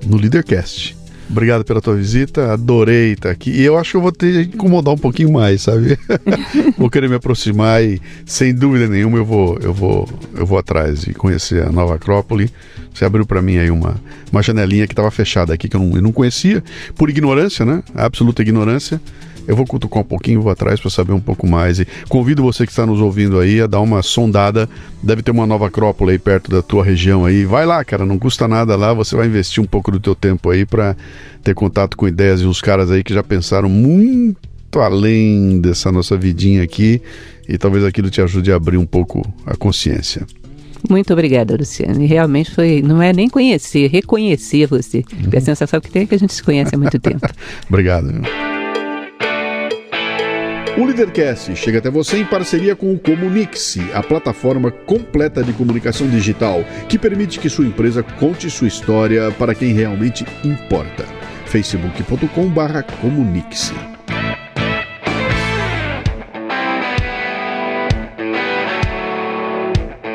no 0.06 0.18
Leadercast. 0.18 0.95
Obrigado 1.34 1.65
pela 1.65 1.81
tua 1.81 1.95
visita, 1.95 2.53
adorei 2.53 3.14
estar 3.14 3.31
aqui. 3.31 3.49
E 3.49 3.64
eu 3.64 3.76
acho 3.76 3.89
que 3.89 3.97
eu 3.97 4.01
vou 4.01 4.11
ter 4.11 4.47
que 4.47 4.55
incomodar 4.55 4.93
um 4.93 4.97
pouquinho 4.97 5.31
mais, 5.31 5.64
sabe? 5.64 5.97
vou 6.77 6.91
querer 6.91 7.10
me 7.10 7.15
aproximar 7.15 7.84
e, 7.84 7.99
sem 8.23 8.53
dúvida 8.53 8.88
nenhuma, 8.88 9.18
eu 9.18 9.26
vou, 9.26 9.57
eu 9.60 9.73
vou, 9.73 10.07
eu 10.35 10.45
vou 10.45 10.60
atrás 10.60 11.07
e 11.07 11.14
conhecer 11.15 11.64
a 11.64 11.72
Nova 11.72 11.95
Acrópole. 11.95 12.51
Você 12.94 13.06
abriu 13.06 13.26
para 13.26 13.41
mim 13.41 13.57
aí 13.57 13.72
uma, 13.72 13.95
uma 14.32 14.41
janelinha 14.41 14.88
que 14.88 14.94
estava 14.94 15.10
fechada 15.10 15.53
aqui, 15.53 15.68
que 15.68 15.76
eu 15.76 15.80
não, 15.80 15.95
eu 15.95 16.02
não 16.02 16.11
conhecia, 16.11 16.64
por 16.95 17.10
ignorância, 17.10 17.65
né? 17.65 17.84
Absoluta 17.95 18.41
ignorância. 18.41 19.02
Eu 19.48 19.56
vou 19.56 19.65
cutucar 19.65 20.02
um 20.02 20.06
pouquinho, 20.06 20.41
vou 20.41 20.52
atrás 20.52 20.80
para 20.80 20.90
saber 20.90 21.11
um 21.11 21.20
pouco 21.20 21.45
mais. 21.45 21.80
E 21.80 21.88
convido 22.07 22.41
você 22.41 22.65
que 22.65 22.72
está 22.72 22.86
nos 22.86 23.02
ouvindo 23.02 23.40
aí 23.40 23.60
a 23.60 23.68
dar 23.68 23.82
uma 23.82 24.02
sondada. 24.02 24.70
Deve 25.02 25.22
ter 25.22 25.32
uma 25.32 25.45
nova 25.45 25.68
Acrópole 25.68 26.11
aí 26.11 26.20
perto 26.20 26.49
da 26.49 26.61
tua 26.61 26.84
região 26.84 27.26
aí. 27.26 27.44
Vai 27.44 27.65
lá, 27.65 27.84
cara, 27.84 28.06
não 28.06 28.18
custa 28.18 28.48
nada 28.48 28.76
lá. 28.76 28.94
Você 28.94 29.15
vai 29.15 29.28
investir 29.28 29.61
um 29.61 29.68
pouco 29.68 29.91
do 29.91 29.99
teu 29.99 30.15
tempo 30.15 30.49
aí 30.49 30.65
para 30.65 30.95
ter 31.44 31.53
contato 31.53 31.98
com 31.98 32.07
ideias 32.07 32.40
e 32.40 32.45
uns 32.45 32.61
caras 32.61 32.90
aí 32.90 33.03
que 33.03 33.14
já 33.14 33.22
pensaram 33.22 33.68
muito 33.68 34.80
além 34.80 35.60
dessa 35.60 35.91
nossa 35.91 36.15
vidinha 36.15 36.64
aqui. 36.64 37.02
E 37.48 37.57
talvez 37.57 37.84
aquilo 37.84 38.10
te 38.10 38.22
ajude 38.22 38.49
a 38.49 38.56
abrir 38.56 38.78
um 38.78 38.86
pouco 38.86 39.22
a 39.45 39.57
consciência. 39.57 40.26
Muito 40.89 41.14
obrigada, 41.14 41.55
Luciano. 41.55 42.01
E 42.01 42.05
realmente 42.05 42.51
foi, 42.51 42.81
não 42.81 43.01
é 43.01 43.14
nem 43.14 43.30
conhecer, 43.30 43.88
reconhecer 43.88 44.68
você. 44.68 44.97
Uhum. 44.97 45.22
Porque 45.23 45.38
a 45.38 45.41
sensação 45.41 45.80
que 45.80 45.89
tem 45.89 46.03
é 46.03 46.05
que 46.05 46.15
a 46.15 46.19
gente 46.19 46.34
se 46.34 46.43
conhece 46.43 46.76
há 46.76 46.77
muito 46.77 46.99
tempo. 46.99 47.26
Obrigado. 47.69 48.11
O 50.76 50.85
Leadercast 50.85 51.55
chega 51.55 51.77
até 51.77 51.91
você 51.91 52.18
em 52.18 52.26
parceria 52.26 52.76
com 52.76 52.91
o 52.91 52.97
Comunix, 52.97 53.77
a 53.93 54.01
plataforma 54.01 54.72
completa 54.72 55.43
de 55.43 55.53
comunicação 55.53 56.10
digital 56.10 56.65
que 56.89 56.97
permite 56.97 57.39
que 57.39 57.47
sua 57.47 57.68
empresa 57.68 58.01
conte 58.01 58.49
sua 58.49 58.68
história 58.68 59.30
para 59.38 59.53
quem 59.53 59.72
realmente 59.72 60.26
importa. 60.43 61.05
facebook.com/comunix. 61.45 63.72